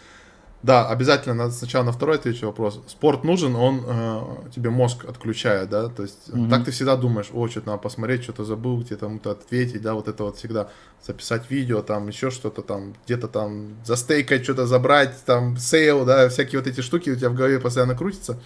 Да, 0.62 0.88
обязательно 0.88 1.34
надо 1.34 1.52
сначала 1.52 1.84
на 1.84 1.92
второй 1.92 2.16
ответить 2.16 2.42
вопрос. 2.42 2.82
Спорт 2.88 3.22
нужен, 3.22 3.54
он 3.54 3.84
э, 3.86 4.22
тебе 4.52 4.70
мозг 4.70 5.04
отключает, 5.04 5.70
да, 5.70 5.88
то 5.88 6.02
есть 6.02 6.28
mm-hmm. 6.28 6.50
так 6.50 6.64
ты 6.64 6.72
всегда 6.72 6.96
думаешь, 6.96 7.28
о, 7.32 7.46
что-то 7.46 7.68
надо 7.68 7.78
посмотреть, 7.78 8.24
что-то 8.24 8.44
забыл, 8.44 8.80
где-то 8.80 9.06
кому-то 9.06 9.30
ответить, 9.30 9.82
да, 9.82 9.94
вот 9.94 10.08
это 10.08 10.24
вот 10.24 10.36
всегда 10.36 10.68
записать 11.06 11.48
видео, 11.48 11.80
там 11.82 12.08
еще 12.08 12.30
что-то 12.30 12.62
там, 12.62 12.94
где-то 13.06 13.28
там 13.28 13.76
застейкать, 13.84 14.42
что-то 14.42 14.66
забрать, 14.66 15.14
там 15.24 15.56
sale, 15.56 16.04
да, 16.04 16.28
всякие 16.28 16.58
вот 16.58 16.66
эти 16.66 16.80
штуки 16.80 17.10
у 17.10 17.16
тебя 17.16 17.30
в 17.30 17.34
голове 17.34 17.60
постоянно 17.60 17.94
крутятся. 17.94 18.40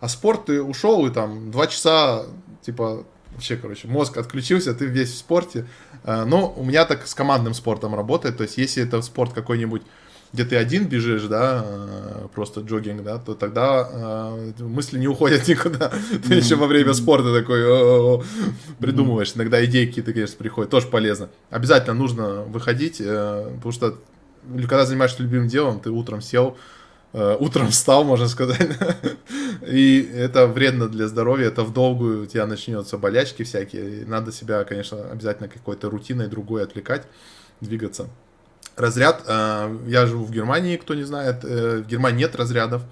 А 0.00 0.08
спорт 0.08 0.46
ты 0.46 0.60
ушел 0.60 1.06
и 1.06 1.10
там 1.10 1.52
два 1.52 1.68
часа, 1.68 2.24
типа, 2.62 3.04
вообще, 3.30 3.56
короче, 3.56 3.86
мозг 3.86 4.16
отключился, 4.16 4.74
ты 4.74 4.86
весь 4.86 5.12
в 5.12 5.16
спорте. 5.16 5.68
Э, 6.02 6.24
но 6.24 6.52
у 6.56 6.64
меня 6.64 6.84
так 6.86 7.06
с 7.06 7.14
командным 7.14 7.54
спортом 7.54 7.94
работает, 7.94 8.36
то 8.36 8.42
есть 8.42 8.58
если 8.58 8.82
это 8.82 9.00
спорт 9.00 9.32
какой-нибудь 9.32 9.82
где 10.32 10.44
ты 10.44 10.56
один 10.56 10.86
бежишь, 10.88 11.24
да, 11.24 11.62
э, 11.64 12.26
просто 12.34 12.60
джогинг, 12.60 13.02
да, 13.02 13.18
то 13.18 13.34
тогда 13.34 13.88
э, 13.92 14.62
мысли 14.62 14.98
не 14.98 15.06
уходят 15.06 15.46
никуда. 15.48 15.90
Mm-hmm. 15.92 16.28
Ты 16.28 16.34
еще 16.34 16.56
во 16.56 16.66
время 16.66 16.94
спорта 16.94 17.34
такой 17.34 18.22
придумываешь. 18.78 19.28
Mm-hmm. 19.28 19.36
Иногда 19.36 19.64
идеи 19.66 19.86
какие-то, 19.86 20.12
конечно, 20.12 20.36
приходят. 20.38 20.70
Тоже 20.70 20.86
полезно. 20.86 21.28
Обязательно 21.50 21.94
нужно 21.94 22.42
выходить, 22.42 23.00
э, 23.00 23.52
потому 23.56 23.72
что 23.72 23.98
когда 24.62 24.86
занимаешься 24.86 25.22
любимым 25.22 25.48
делом, 25.48 25.78
ты 25.78 25.90
утром 25.90 26.20
сел, 26.20 26.56
утром 27.12 27.68
встал, 27.68 28.02
можно 28.02 28.26
сказать, 28.26 28.58
и 29.64 30.10
это 30.12 30.48
вредно 30.48 30.88
для 30.88 31.06
здоровья, 31.06 31.46
это 31.46 31.62
в 31.62 31.72
долгую 31.72 32.24
у 32.24 32.26
тебя 32.26 32.46
начнется 32.46 32.98
болячки 32.98 33.44
всякие. 33.44 34.00
И 34.00 34.04
надо 34.04 34.32
себя, 34.32 34.64
конечно, 34.64 35.10
обязательно 35.12 35.48
какой-то 35.48 35.90
рутиной 35.90 36.26
другой 36.26 36.64
отвлекать, 36.64 37.06
двигаться 37.60 38.08
разряд. 38.76 39.22
Э, 39.26 39.76
я 39.86 40.06
живу 40.06 40.24
в 40.24 40.30
Германии, 40.30 40.76
кто 40.76 40.94
не 40.94 41.04
знает. 41.04 41.44
Э, 41.44 41.78
в 41.78 41.86
Германии 41.86 42.20
нет 42.20 42.36
разрядов. 42.36 42.82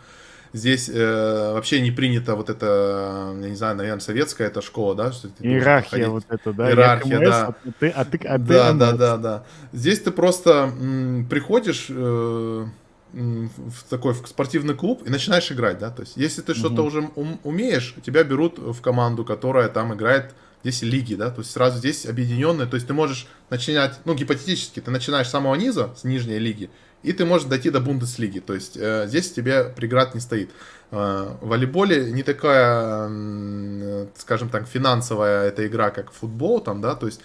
Здесь 0.53 0.91
э, 0.93 1.53
вообще 1.53 1.81
не 1.81 1.93
принято 1.93 2.35
вот 2.35 2.51
это, 2.51 3.37
я 3.41 3.49
не 3.49 3.55
знаю, 3.55 3.77
наверное, 3.77 4.01
советская 4.01 4.49
эта 4.49 4.61
школа, 4.63 4.97
да? 4.97 5.13
Что 5.13 5.29
ты 5.29 5.45
Иерархия 5.45 6.09
вот 6.09 6.25
это, 6.29 6.53
да? 6.53 6.69
Иерархия, 6.69 7.19
КМС, 7.19 7.29
да. 7.29 7.47
А 7.47 7.55
ты, 7.79 7.89
а 7.89 8.05
ты, 8.05 8.19
а 8.19 8.39
ты 8.39 8.45
да, 8.45 8.73
да, 8.73 8.93
да, 8.93 9.17
да. 9.17 9.45
Здесь 9.73 10.01
ты 10.01 10.11
просто 10.11 10.73
м, 10.77 11.27
приходишь 11.31 11.87
э, 11.89 12.67
в 13.13 13.85
такой 13.89 14.13
в 14.13 14.27
спортивный 14.27 14.75
клуб 14.75 15.05
и 15.07 15.11
начинаешь 15.11 15.53
играть, 15.53 15.79
да? 15.79 15.91
То 15.91 16.03
есть, 16.03 16.17
если 16.17 16.43
ты 16.43 16.51
угу. 16.51 16.59
что-то 16.59 16.83
уже 16.83 17.09
ум, 17.15 17.39
умеешь, 17.45 17.95
тебя 18.05 18.25
берут 18.25 18.59
в 18.59 18.81
команду, 18.81 19.25
которая 19.25 19.69
там 19.69 19.95
играет 19.95 20.35
здесь 20.63 20.83
лиги, 20.83 21.15
да, 21.15 21.31
то 21.31 21.41
есть 21.41 21.53
сразу 21.53 21.79
здесь 21.79 22.07
объединенные, 22.07 22.67
то 22.67 22.75
есть 22.75 22.87
ты 22.87 22.93
можешь 22.93 23.27
начинать, 23.49 23.99
ну, 24.05 24.15
гипотетически, 24.15 24.81
ты 24.81 24.91
начинаешь 24.91 25.29
с 25.29 25.31
самого 25.31 25.55
низа, 25.55 25.91
с 25.97 26.05
нижней 26.05 26.39
лиги, 26.39 26.71
и 27.03 27.13
ты 27.13 27.25
можешь 27.25 27.49
дойти 27.49 27.71
до 27.71 27.81
Бундеслиги, 27.81 28.41
то 28.41 28.55
есть 28.55 28.77
э, 28.77 29.07
здесь 29.07 29.33
тебе 29.33 29.65
преград 29.65 30.15
не 30.15 30.21
стоит. 30.21 30.51
Э, 30.91 31.37
в 31.41 31.49
волейболе 31.49 32.13
не 32.13 32.23
такая, 32.23 33.09
э, 33.11 34.07
скажем 34.17 34.51
так, 34.51 34.67
финансовая 34.69 35.49
эта 35.49 35.67
игра, 35.67 35.91
как 35.91 36.13
футбол, 36.13 36.61
там, 36.61 36.81
да, 36.81 36.95
то 36.95 37.07
есть 37.07 37.21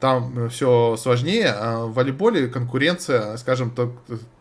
там 0.00 0.50
все 0.50 0.96
сложнее, 0.96 1.54
а 1.56 1.86
в 1.86 1.94
волейболе 1.94 2.48
конкуренция, 2.48 3.36
скажем, 3.36 3.70
так, 3.70 3.90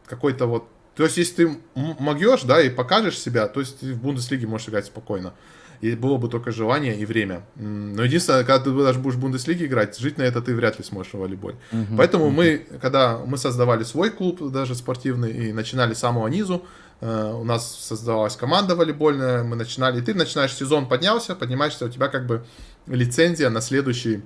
какой-то 0.07 0.47
вот 0.47 0.67
то 0.95 1.03
есть, 1.05 1.17
если 1.17 1.45
ты 1.45 1.57
могешь, 1.73 2.43
да, 2.43 2.61
и 2.61 2.69
покажешь 2.69 3.17
себя, 3.17 3.47
то 3.47 3.59
есть 3.59 3.81
в 3.81 3.99
Бундеслиге 3.99 4.45
можешь 4.45 4.69
играть 4.69 4.85
спокойно 4.85 5.33
и 5.81 5.95
было 5.95 6.17
бы 6.17 6.29
только 6.29 6.51
желание 6.51 6.97
и 6.97 7.05
время. 7.05 7.43
Но 7.55 8.03
единственное, 8.03 8.43
когда 8.43 8.59
ты 8.63 8.71
даже 8.71 8.99
будешь 8.99 9.15
в 9.15 9.19
Бундеслиге 9.19 9.65
играть, 9.65 9.97
жить 9.97 10.17
на 10.17 10.23
это 10.23 10.41
ты 10.41 10.55
вряд 10.55 10.77
ли 10.77 10.83
сможешь 10.83 11.13
в 11.13 11.17
волейболе. 11.17 11.57
Uh-huh. 11.71 11.95
Поэтому 11.97 12.27
uh-huh. 12.27 12.31
мы, 12.31 12.65
когда 12.81 13.17
мы 13.17 13.37
создавали 13.37 13.83
свой 13.83 14.09
клуб, 14.09 14.41
даже 14.51 14.75
спортивный, 14.75 15.31
и 15.31 15.53
начинали 15.53 15.93
с 15.93 15.99
самого 15.99 16.27
низу, 16.27 16.65
э, 17.01 17.33
у 17.33 17.43
нас 17.43 17.75
создавалась 17.79 18.35
команда 18.35 18.75
волейбольная, 18.75 19.43
мы 19.43 19.55
начинали, 19.55 19.99
и 19.99 20.01
ты 20.01 20.13
начинаешь 20.13 20.53
сезон 20.53 20.87
поднялся, 20.87 21.35
поднимаешься, 21.35 21.85
у 21.85 21.89
тебя 21.89 22.07
как 22.07 22.25
бы 22.25 22.45
лицензия 22.87 23.49
на 23.49 23.61
следующий 23.61 24.21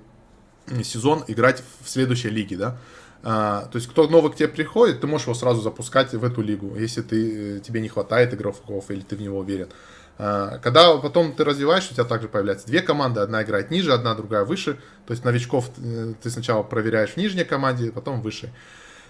сезон 0.84 1.24
играть 1.28 1.64
в 1.82 1.90
следующей 1.90 2.30
лиге, 2.30 2.58
да. 2.58 2.78
А, 3.24 3.68
то 3.72 3.78
есть, 3.78 3.90
кто 3.90 4.08
новый 4.08 4.32
к 4.32 4.36
тебе 4.36 4.48
приходит, 4.48 5.02
ты 5.02 5.08
можешь 5.08 5.28
его 5.28 5.34
сразу 5.34 5.62
запускать 5.62 6.14
в 6.14 6.24
эту 6.24 6.42
лигу, 6.42 6.76
если 6.78 7.02
ты, 7.02 7.60
тебе 7.60 7.82
не 7.82 7.90
хватает 7.90 8.34
игроков 8.34 8.86
или 8.90 9.02
ты 9.02 9.16
в 9.16 9.22
него 9.22 9.40
уверен. 9.40 9.70
Когда 10.18 10.98
потом 10.98 11.34
ты 11.34 11.44
развиваешь, 11.44 11.88
у 11.92 11.94
тебя 11.94 12.04
также 12.04 12.28
появляются 12.28 12.66
две 12.66 12.82
команды, 12.82 13.20
одна 13.20 13.44
играет 13.44 13.70
ниже, 13.70 13.94
одна 13.94 14.16
другая 14.16 14.46
выше. 14.46 14.80
То 15.06 15.12
есть 15.12 15.24
новичков 15.24 15.70
э, 15.78 16.14
ты 16.22 16.30
сначала 16.32 16.64
проверяешь 16.64 17.12
в 17.12 17.18
нижней 17.18 17.44
команде, 17.44 17.92
потом 17.92 18.22
выше 18.22 18.52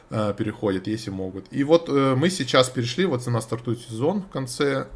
э, 0.09 0.33
переходят, 0.37 0.87
если 0.87 1.09
могут. 1.09 1.45
И 1.51 1.63
вот 1.63 1.87
э, 1.87 2.15
мы 2.15 2.29
сейчас 2.29 2.69
перешли, 2.69 3.05
вот 3.05 3.25
у 3.25 3.31
нас 3.31 3.45
стартует 3.45 3.79
сезон 3.79 4.21
в 4.21 4.29
конце 4.29 4.87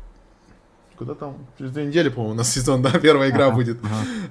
куда 0.97 1.15
там? 1.15 1.47
Через 1.57 1.71
две 1.71 1.85
недели, 1.85 2.09
по-моему, 2.09 2.33
у 2.33 2.37
нас 2.37 2.51
сезон, 2.53 2.83
да, 2.83 2.91
первая 2.91 3.31
игра 3.31 3.47
ага, 3.47 3.55
будет. 3.55 3.79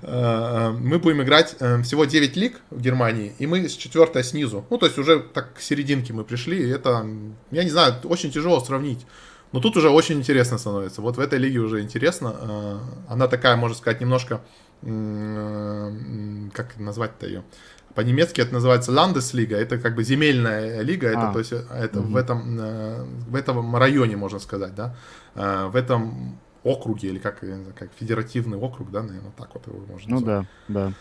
Ага. 0.03 0.79
Мы 0.79 1.01
будем 1.01 1.21
играть 1.23 1.57
всего 1.57 2.05
9 2.05 2.37
лиг 2.37 2.61
в 2.71 2.81
Германии, 2.81 3.33
и 3.41 3.49
мы 3.49 3.69
с 3.69 3.73
четвертой 3.73 4.23
снизу. 4.23 4.65
Ну, 4.71 4.79
то 4.79 4.87
есть 4.87 4.97
уже 4.97 5.19
так 5.19 5.55
к 5.55 5.61
серединке 5.61 6.13
мы 6.13 6.23
пришли, 6.23 6.63
и 6.63 6.69
это, 6.69 7.05
я 7.51 7.65
не 7.65 7.71
знаю, 7.71 7.95
очень 8.05 8.31
тяжело 8.31 8.61
сравнить. 8.61 9.05
Но 9.53 9.61
тут 9.61 9.77
уже 9.77 9.91
очень 9.91 10.19
интересно 10.19 10.59
становится. 10.59 11.03
Вот 11.03 11.17
в 11.17 11.21
этой 11.21 11.39
лиге 11.39 11.59
уже 11.59 11.81
интересно. 11.81 12.35
Э, 12.41 12.79
она 13.09 13.27
такая, 13.27 13.57
можно 13.57 13.77
сказать, 13.77 14.01
немножко... 14.01 14.41
Э, 14.83 15.93
как 16.53 16.79
назвать-то 16.79 17.27
ее? 17.27 17.43
По-немецки 17.95 18.41
это 18.41 18.53
называется 18.53 18.93
Ландеслига. 18.93 19.57
Это 19.57 19.79
как 19.79 19.97
бы 19.97 20.05
земельная 20.05 20.83
лига. 20.83 21.09
А. 21.09 21.13
Это, 21.13 21.33
то 21.33 21.39
есть, 21.41 21.53
это 21.53 22.01
угу. 22.01 22.13
в, 22.13 22.17
этом, 22.17 22.59
э, 22.61 23.05
в 23.29 23.35
этом 23.35 23.77
районе, 23.77 24.17
можно 24.17 24.39
сказать, 24.39 24.75
да. 24.75 24.95
В 25.35 25.77
этом 25.77 26.39
округе, 26.65 27.09
или 27.09 27.19
как, 27.19 27.41
как 27.41 27.91
федеративный 27.99 28.59
округ, 28.59 28.91
да, 28.91 29.03
наверное, 29.03 29.33
так 29.37 29.49
вот 29.55 29.67
его 29.67 29.79
можно 29.87 30.15
назвать. 30.15 30.47
Ну 30.69 30.75
да, 30.75 30.83
да. 30.87 30.93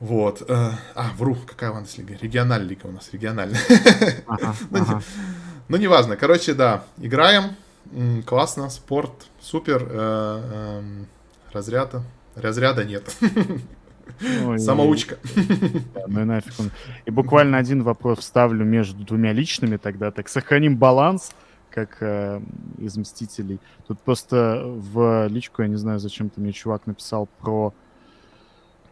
Вот. 0.00 0.42
А, 0.48 1.10
вру, 1.16 1.36
какая 1.46 1.70
у 1.70 1.74
нас 1.74 1.96
лига? 1.98 2.14
Региональная 2.20 2.68
лига 2.68 2.86
у 2.86 2.92
нас, 2.92 3.10
региональная. 3.12 3.60
Ага, 4.26 4.54
ну, 4.70 4.80
ага. 4.80 5.02
Ну, 5.72 5.78
неважно. 5.78 6.18
Короче, 6.18 6.52
да, 6.52 6.84
играем. 6.98 7.56
Классно, 8.26 8.68
спорт, 8.68 9.10
супер. 9.40 9.88
Э, 9.88 10.80
эм, 10.80 11.06
разряда. 11.50 12.02
Разряда 12.34 12.84
нет. 12.84 13.16
Ой, 14.44 14.58
Самоучка. 14.58 15.16
Да, 15.94 16.04
ну 16.08 16.20
и 16.20 16.24
нафиг 16.24 16.52
он. 16.60 16.70
И 17.06 17.10
буквально 17.10 17.56
один 17.56 17.84
вопрос 17.84 18.18
вставлю 18.18 18.66
между 18.66 19.02
двумя 19.02 19.32
личными 19.32 19.78
тогда. 19.78 20.10
Так 20.10 20.28
сохраним 20.28 20.76
баланс, 20.76 21.32
как 21.70 21.96
э, 22.00 22.42
из 22.76 22.94
Мстителей. 22.98 23.58
Тут 23.86 23.98
просто 24.00 24.64
в 24.66 25.26
личку, 25.28 25.62
я 25.62 25.68
не 25.68 25.76
знаю, 25.76 26.00
зачем 26.00 26.28
то 26.28 26.42
мне 26.42 26.52
чувак 26.52 26.86
написал 26.86 27.30
про 27.40 27.72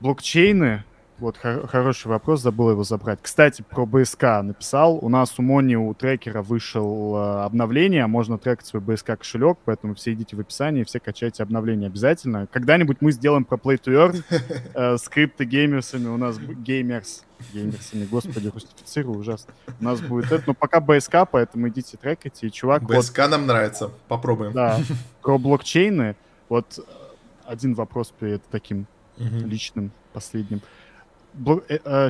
блокчейны, 0.01 0.85
вот 1.21 1.37
хор- 1.37 1.67
хороший 1.67 2.09
вопрос, 2.09 2.41
забыл 2.41 2.71
его 2.71 2.85
забрать. 2.85 3.19
Кстати, 3.23 3.63
про 3.63 3.87
БСК 3.87 4.43
написал. 4.43 4.99
У 5.03 5.09
нас 5.09 5.35
у 5.39 5.43
Мони 5.43 5.77
у 5.77 5.93
трекера 5.95 6.43
вышел 6.43 7.17
э, 7.17 7.45
обновление, 7.45 8.07
можно 8.07 8.39
трекать 8.39 8.67
свой 8.67 8.83
БСК 8.83 9.19
кошелек, 9.19 9.59
поэтому 9.65 9.95
все 9.95 10.13
идите 10.13 10.37
в 10.37 10.41
описании, 10.41 10.85
все 10.85 11.01
качайте 11.01 11.43
обновление 11.43 11.89
обязательно. 11.89 12.47
Когда-нибудь 12.51 12.99
мы 13.01 13.13
сделаем 13.13 13.45
про 13.45 13.57
Play 13.57 13.81
to 13.81 13.93
Earn 13.93 14.25
э, 14.75 14.97
с 14.99 15.09
криптогеймерсами, 15.09 16.09
у 16.09 16.17
нас 16.17 16.39
геймерс, 16.39 17.25
геймерсами, 17.53 18.07
господи, 18.11 18.49
рустифицирую, 18.49 19.19
ужасно. 19.19 19.53
У 19.81 19.85
нас 19.85 20.01
будет 20.01 20.33
это, 20.33 20.45
но 20.47 20.55
пока 20.55 20.81
БСК, 20.81 21.29
поэтому 21.31 21.69
идите 21.69 21.97
трекайте, 21.97 22.47
и 22.47 22.51
чувак... 22.51 22.83
БСК 22.85 23.19
вот, 23.19 23.31
нам 23.31 23.47
нравится, 23.47 23.91
попробуем. 24.09 24.53
Да, 24.53 24.81
про 25.23 25.39
блокчейны, 25.39 26.17
вот 26.49 26.79
э, 26.79 26.83
один 27.47 27.75
вопрос 27.75 28.13
перед 28.19 28.43
таким 28.45 28.87
личным, 29.19 29.93
последним 30.15 30.63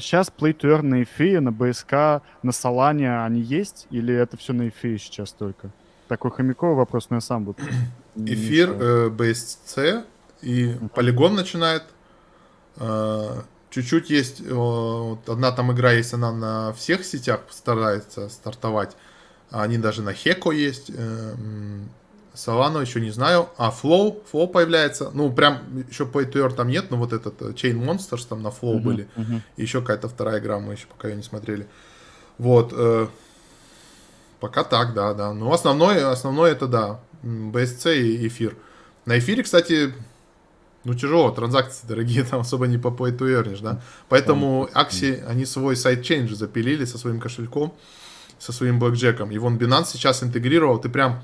сейчас 0.00 0.28
э, 0.28 0.32
Play 0.40 0.56
to 0.56 0.70
Earn 0.70 0.82
на 0.82 1.02
эфире, 1.02 1.40
на 1.40 1.52
БСК, 1.52 2.22
на 2.42 2.52
Солане 2.52 3.22
они 3.22 3.40
есть? 3.40 3.86
Или 3.90 4.14
это 4.14 4.36
все 4.36 4.52
на 4.52 4.68
эфире 4.68 4.98
сейчас 4.98 5.32
только? 5.32 5.70
Такой 6.08 6.30
хомяковый 6.30 6.76
вопрос, 6.76 7.10
но 7.10 7.16
я 7.16 7.20
сам 7.20 7.44
буду. 7.44 7.58
Эфир, 8.16 8.70
э, 8.70 9.08
BSC 9.08 10.04
и 10.42 10.76
полигон 10.94 11.34
начинает. 11.34 11.84
Э, 12.76 13.42
чуть-чуть 13.70 14.10
есть, 14.10 14.40
вот 14.50 15.28
одна 15.28 15.52
там 15.52 15.72
игра 15.72 15.92
есть, 15.92 16.12
она 16.12 16.32
на 16.32 16.72
всех 16.72 17.04
сетях 17.04 17.40
старается 17.50 18.28
стартовать. 18.28 18.96
Они 19.50 19.78
даже 19.78 20.02
на 20.02 20.12
Хеко 20.12 20.52
есть. 20.52 20.90
Э, 20.94 21.34
Solana 22.46 22.80
еще 22.80 23.00
не 23.00 23.10
знаю. 23.10 23.48
А 23.58 23.70
Flow, 23.70 24.22
Flow 24.32 24.46
появляется. 24.48 25.10
Ну, 25.12 25.30
прям 25.32 25.84
еще 25.88 26.04
Pay 26.04 26.32
to 26.32 26.46
Earn 26.46 26.54
там 26.54 26.68
нет, 26.68 26.90
но 26.90 26.96
вот 26.96 27.12
этот 27.12 27.40
э, 27.42 27.50
Chain 27.50 27.78
Monsters 27.84 28.26
там 28.28 28.42
на 28.42 28.48
Flow 28.48 28.76
uh-huh, 28.76 28.80
были. 28.80 29.08
Uh-huh. 29.16 29.40
И 29.56 29.62
еще 29.62 29.80
какая-то 29.80 30.08
вторая 30.08 30.40
игра, 30.40 30.58
мы 30.58 30.72
еще 30.72 30.86
пока 30.86 31.08
ее 31.08 31.16
не 31.16 31.22
смотрели. 31.22 31.66
Вот. 32.38 32.72
Э, 32.74 33.08
пока 34.40 34.64
так, 34.64 34.94
да, 34.94 35.12
да. 35.14 35.32
Но 35.34 35.52
основное, 35.52 36.10
основное 36.10 36.52
это 36.52 36.66
да. 36.66 37.00
BSC 37.22 38.00
и 38.00 38.26
эфир. 38.26 38.56
На 39.04 39.18
эфире, 39.18 39.42
кстати, 39.42 39.92
ну 40.84 40.94
тяжело, 40.94 41.30
транзакции 41.30 41.86
дорогие, 41.86 42.24
там 42.30 42.40
особо 42.40 42.66
не 42.66 42.78
по 42.78 42.88
pay 42.88 43.16
to 43.16 43.26
earn, 43.28 43.60
да. 43.62 43.82
Поэтому 44.08 44.68
Axie, 44.74 45.24
они 45.26 45.44
свой 45.44 45.76
сайт-чейн 45.76 46.28
запилили 46.34 46.86
со 46.86 46.96
своим 46.96 47.20
кошельком, 47.20 47.74
со 48.38 48.52
своим 48.52 48.78
блэкджеком. 48.78 49.30
И 49.30 49.38
вон 49.38 49.58
Binance 49.58 49.88
сейчас 49.92 50.22
интегрировал, 50.22 50.78
ты 50.78 50.88
прям 50.88 51.22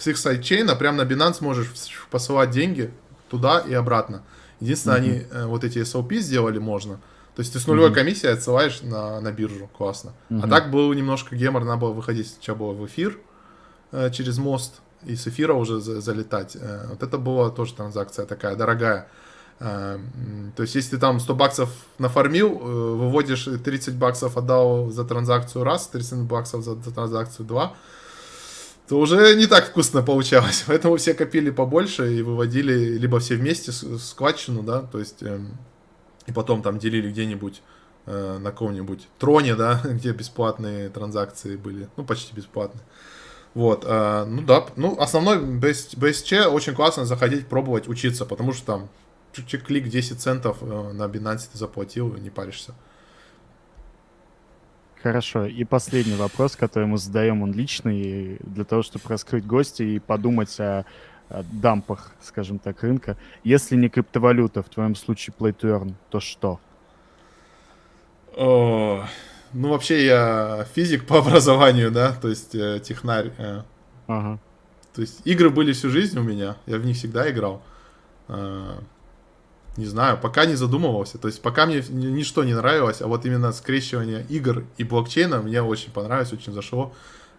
с 0.00 0.06
их 0.06 0.18
сайт-чейна 0.18 0.74
прям 0.76 0.96
на 0.96 1.02
Binance 1.02 1.36
можешь 1.40 1.68
посылать 2.10 2.50
деньги 2.50 2.90
туда 3.28 3.60
и 3.60 3.74
обратно. 3.74 4.22
Единственное, 4.58 4.98
mm-hmm. 4.98 5.00
они 5.00 5.26
э, 5.30 5.46
вот 5.46 5.64
эти 5.64 5.78
SOP 5.78 6.18
сделали 6.18 6.58
можно. 6.58 6.96
То 7.36 7.40
есть 7.40 7.52
ты 7.52 7.60
с 7.60 7.66
нулевой 7.66 7.90
mm-hmm. 7.90 7.94
комиссией 7.94 8.32
отсылаешь 8.32 8.80
на, 8.82 9.20
на 9.20 9.30
биржу, 9.30 9.68
классно. 9.76 10.12
Mm-hmm. 10.30 10.40
А 10.42 10.48
так 10.48 10.70
был 10.70 10.92
немножко 10.92 11.36
гемор, 11.36 11.64
надо 11.64 11.80
было 11.80 11.92
выходить 11.92 12.28
сначала 12.28 12.72
в 12.72 12.86
эфир 12.86 13.18
э, 13.92 14.10
через 14.10 14.38
мост, 14.38 14.80
и 15.04 15.16
с 15.16 15.26
эфира 15.26 15.54
уже 15.54 15.80
за, 15.80 16.00
залетать. 16.00 16.56
Э, 16.56 16.86
вот 16.88 17.02
это 17.02 17.18
была 17.18 17.50
тоже 17.50 17.74
транзакция 17.74 18.26
такая 18.26 18.56
дорогая. 18.56 19.06
Э, 19.60 19.98
то 20.56 20.62
есть, 20.62 20.74
если 20.74 20.92
ты 20.92 20.98
там 20.98 21.20
100 21.20 21.34
баксов 21.34 21.70
нафармил, 21.98 22.48
э, 22.48 22.64
выводишь 22.64 23.44
30 23.44 23.94
баксов 23.96 24.36
отдал 24.36 24.90
за 24.90 25.04
транзакцию 25.04 25.64
раз, 25.64 25.88
30 25.88 26.20
баксов 26.20 26.64
за, 26.64 26.74
за 26.74 26.90
транзакцию 26.90 27.46
два, 27.46 27.74
то 28.90 28.98
уже 28.98 29.36
не 29.36 29.46
так 29.46 29.68
вкусно 29.68 30.02
получалось. 30.02 30.64
Поэтому 30.66 30.96
все 30.96 31.14
копили 31.14 31.50
побольше 31.50 32.12
и 32.12 32.22
выводили 32.22 32.98
либо 32.98 33.20
все 33.20 33.36
вместе 33.36 33.70
складчину, 33.70 34.64
да, 34.64 34.82
то 34.82 34.98
есть 34.98 35.22
эм, 35.22 35.56
и 36.26 36.32
потом 36.32 36.60
там 36.60 36.80
делили 36.80 37.08
где-нибудь 37.08 37.62
э, 38.06 38.38
на 38.38 38.50
каком-нибудь 38.50 39.06
троне, 39.20 39.54
да, 39.54 39.80
где 39.84 40.10
бесплатные 40.10 40.88
транзакции 40.88 41.54
были, 41.54 41.88
ну 41.96 42.04
почти 42.04 42.34
бесплатные. 42.34 42.82
Вот, 43.54 43.84
э, 43.86 44.24
ну 44.24 44.42
да, 44.42 44.66
ну 44.74 44.98
основной 44.98 45.38
BSC 45.38 46.46
очень 46.46 46.74
классно 46.74 47.04
заходить, 47.04 47.46
пробовать, 47.46 47.86
учиться, 47.88 48.26
потому 48.26 48.52
что 48.52 48.66
там 48.66 48.88
чуть-чуть 49.32 49.62
клик 49.62 49.88
10 49.88 50.20
центов 50.20 50.56
э, 50.62 50.92
на 50.92 51.04
Binance 51.04 51.48
ты 51.52 51.58
заплатил, 51.58 52.12
не 52.16 52.30
паришься. 52.30 52.74
Хорошо. 55.02 55.46
И 55.46 55.64
последний 55.64 56.16
вопрос, 56.16 56.56
который 56.56 56.86
мы 56.86 56.98
задаем, 56.98 57.42
он 57.42 57.52
личный, 57.52 58.36
для 58.40 58.64
того, 58.64 58.82
чтобы 58.82 59.04
раскрыть 59.08 59.46
гости 59.46 59.82
и 59.82 59.98
подумать 59.98 60.60
о, 60.60 60.84
о 61.30 61.42
дампах, 61.42 62.12
скажем 62.22 62.58
так, 62.58 62.82
рынка. 62.82 63.16
Если 63.42 63.76
не 63.76 63.88
криптовалюта, 63.88 64.62
в 64.62 64.68
твоем 64.68 64.94
случае 64.94 65.34
play 65.38 65.56
to 65.56 65.80
earn, 65.80 65.94
то 66.10 66.20
что? 66.20 66.60
О, 68.36 69.04
ну, 69.54 69.70
вообще 69.70 70.04
я 70.04 70.66
физик 70.74 71.06
по 71.06 71.18
образованию, 71.20 71.90
да, 71.90 72.12
то 72.12 72.28
есть 72.28 72.54
э, 72.54 72.80
технарь. 72.80 73.32
Э. 73.38 73.62
Ага. 74.06 74.38
То 74.94 75.00
есть 75.00 75.22
игры 75.24 75.48
были 75.48 75.72
всю 75.72 75.88
жизнь 75.88 76.18
у 76.18 76.22
меня, 76.22 76.56
я 76.66 76.76
в 76.76 76.84
них 76.84 76.96
всегда 76.96 77.30
играл. 77.30 77.62
Э, 78.28 78.78
не 79.76 79.86
знаю, 79.86 80.18
пока 80.18 80.46
не 80.46 80.56
задумывался. 80.56 81.18
То 81.18 81.28
есть 81.28 81.40
пока 81.42 81.66
мне 81.66 81.82
ничто 81.88 82.44
не 82.44 82.54
нравилось, 82.54 83.00
а 83.00 83.06
вот 83.06 83.24
именно 83.24 83.52
скрещивание 83.52 84.26
игр 84.28 84.64
и 84.78 84.84
блокчейна 84.84 85.40
мне 85.40 85.62
очень 85.62 85.92
понравилось, 85.92 86.32
очень 86.32 86.52
зашло. 86.52 86.92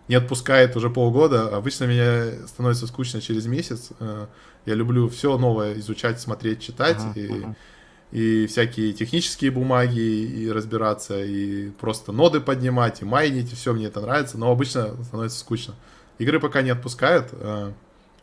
Не 0.07 0.15
отпускает 0.15 0.75
уже 0.75 0.89
полгода. 0.89 1.55
Обычно 1.55 1.85
меня 1.85 2.47
становится 2.47 2.87
скучно 2.87 3.21
через 3.21 3.45
месяц. 3.45 3.89
Э, 3.99 4.27
я 4.65 4.73
люблю 4.73 5.07
все 5.09 5.37
новое 5.37 5.77
изучать, 5.79 6.19
смотреть, 6.19 6.61
читать. 6.61 6.97
Ага, 6.99 7.19
и, 7.19 7.43
ага. 7.43 7.55
и 8.11 8.47
всякие 8.47 8.93
технические 8.93 9.51
бумаги, 9.51 9.99
и 9.99 10.51
разбираться, 10.51 11.23
и 11.23 11.69
просто 11.69 12.11
ноды 12.11 12.39
поднимать, 12.41 13.01
и 13.01 13.05
майнить, 13.05 13.53
и 13.53 13.55
все 13.55 13.73
мне 13.73 13.87
это 13.87 14.01
нравится. 14.01 14.37
Но 14.37 14.51
обычно 14.51 14.95
становится 15.03 15.39
скучно. 15.39 15.75
Игры 16.17 16.39
пока 16.39 16.61
не 16.61 16.71
отпускают. 16.71 17.27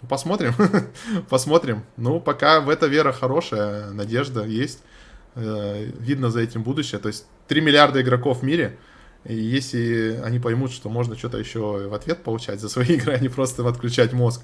Посмотрим. 0.08 0.54
Посмотрим. 1.28 1.82
Ну, 1.96 2.20
пока 2.20 2.60
в 2.60 2.68
это 2.68 2.86
вера 2.86 3.12
хорошая, 3.12 3.90
надежда 3.90 4.44
есть. 4.44 4.82
Э, 5.34 5.90
видно 5.98 6.30
за 6.30 6.40
этим 6.40 6.62
будущее. 6.62 7.00
То 7.00 7.08
есть 7.08 7.26
3 7.48 7.60
миллиарда 7.60 8.00
игроков 8.02 8.40
в 8.40 8.42
мире. 8.44 8.78
И 9.24 9.34
если 9.34 10.20
они 10.24 10.38
поймут, 10.38 10.72
что 10.72 10.88
можно 10.88 11.16
что-то 11.16 11.38
еще 11.38 11.88
в 11.88 11.94
ответ 11.94 12.22
получать 12.22 12.60
за 12.60 12.68
свои 12.68 12.86
игры, 12.96 13.14
а 13.14 13.18
не 13.18 13.28
просто 13.28 13.66
отключать 13.66 14.12
мозг, 14.12 14.42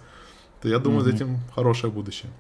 то 0.61 0.69
я 0.69 0.79
думаю, 0.79 1.01
mm-hmm. 1.01 1.05
за 1.05 1.17
этим 1.17 1.39
хорошее 1.55 1.93
будущее. 1.93 2.31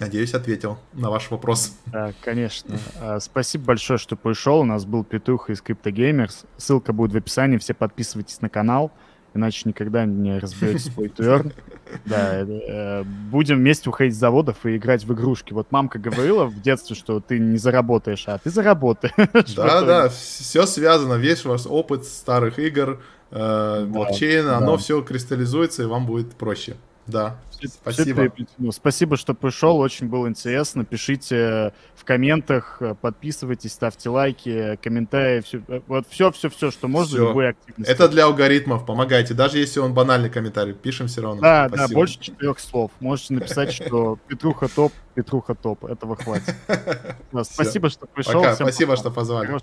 Надеюсь, 0.00 0.32
ответил 0.32 0.78
на 0.94 1.10
ваш 1.10 1.30
вопрос. 1.30 1.76
Да, 1.86 2.14
конечно. 2.22 2.78
А, 2.98 3.20
спасибо 3.20 3.66
большое, 3.66 3.98
что 3.98 4.16
пришел. 4.16 4.60
У 4.60 4.64
нас 4.64 4.86
был 4.86 5.04
Петух 5.04 5.50
из 5.50 5.60
Crypto 5.62 5.92
Gamers. 5.92 6.46
Ссылка 6.56 6.94
будет 6.94 7.12
в 7.12 7.16
описании. 7.16 7.58
Все 7.58 7.74
подписывайтесь 7.74 8.40
на 8.40 8.48
канал 8.48 8.90
иначе 9.34 9.62
никогда 9.68 10.04
не 10.04 10.38
разберетесь 10.38 10.88
в 10.88 10.98
Play 10.98 11.52
Да, 12.04 12.40
э, 12.40 13.02
будем 13.02 13.56
вместе 13.56 13.88
уходить 13.88 14.14
с 14.14 14.18
заводов 14.18 14.64
и 14.64 14.76
играть 14.76 15.04
в 15.04 15.12
игрушки. 15.12 15.52
Вот 15.52 15.72
мамка 15.72 15.98
говорила 15.98 16.44
в 16.44 16.60
детстве, 16.60 16.94
что 16.94 17.20
ты 17.20 17.38
не 17.38 17.58
заработаешь, 17.58 18.24
а 18.26 18.38
ты 18.38 18.50
заработаешь. 18.50 19.12
Да, 19.56 19.82
да, 19.82 20.08
все 20.08 20.66
связано, 20.66 21.14
весь 21.14 21.44
ваш 21.44 21.66
опыт 21.66 22.04
старых 22.04 22.58
игр, 22.58 23.00
э, 23.30 23.84
блокчейна, 23.86 24.56
оно 24.56 24.76
все 24.76 25.02
кристаллизуется, 25.02 25.82
и 25.82 25.86
вам 25.86 26.06
будет 26.06 26.32
проще. 26.34 26.76
Да, 27.06 27.36
спасибо. 27.82 28.32
Ну, 28.58 28.72
спасибо, 28.72 29.16
что 29.16 29.34
пришел, 29.34 29.78
очень 29.78 30.08
было 30.08 30.28
интересно. 30.28 30.84
Пишите 30.84 31.72
в 31.94 32.04
комментах, 32.04 32.80
подписывайтесь, 33.00 33.72
ставьте 33.72 34.08
лайки, 34.10 34.78
комментарии, 34.82 35.40
все, 35.40 35.62
вот 35.86 36.06
все-все-все, 36.08 36.70
что 36.70 36.88
можно, 36.88 37.16
все. 37.16 37.28
любой 37.28 37.50
активности. 37.50 37.90
Это 37.90 38.08
для 38.08 38.24
алгоритмов, 38.24 38.86
помогайте, 38.86 39.34
даже 39.34 39.58
если 39.58 39.80
он 39.80 39.92
банальный 39.94 40.30
комментарий, 40.30 40.72
пишем 40.72 41.08
все 41.08 41.22
равно. 41.22 41.40
Да, 41.40 41.68
спасибо. 41.68 41.88
да, 41.88 41.94
больше 41.94 42.20
четырех 42.20 42.60
слов. 42.60 42.90
Можете 43.00 43.34
написать, 43.34 43.72
что 43.72 44.18
Петруха 44.28 44.68
топ, 44.68 44.92
Петруха 45.14 45.54
топ, 45.54 45.84
этого 45.84 46.16
хватит. 46.16 46.54
Спасибо, 47.42 47.90
что 47.90 48.06
пришел. 48.06 48.44
Спасибо, 48.54 48.96
что 48.96 49.10
позвали. 49.10 49.58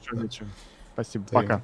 Спасибо, 0.93 1.26
пока. 1.31 1.61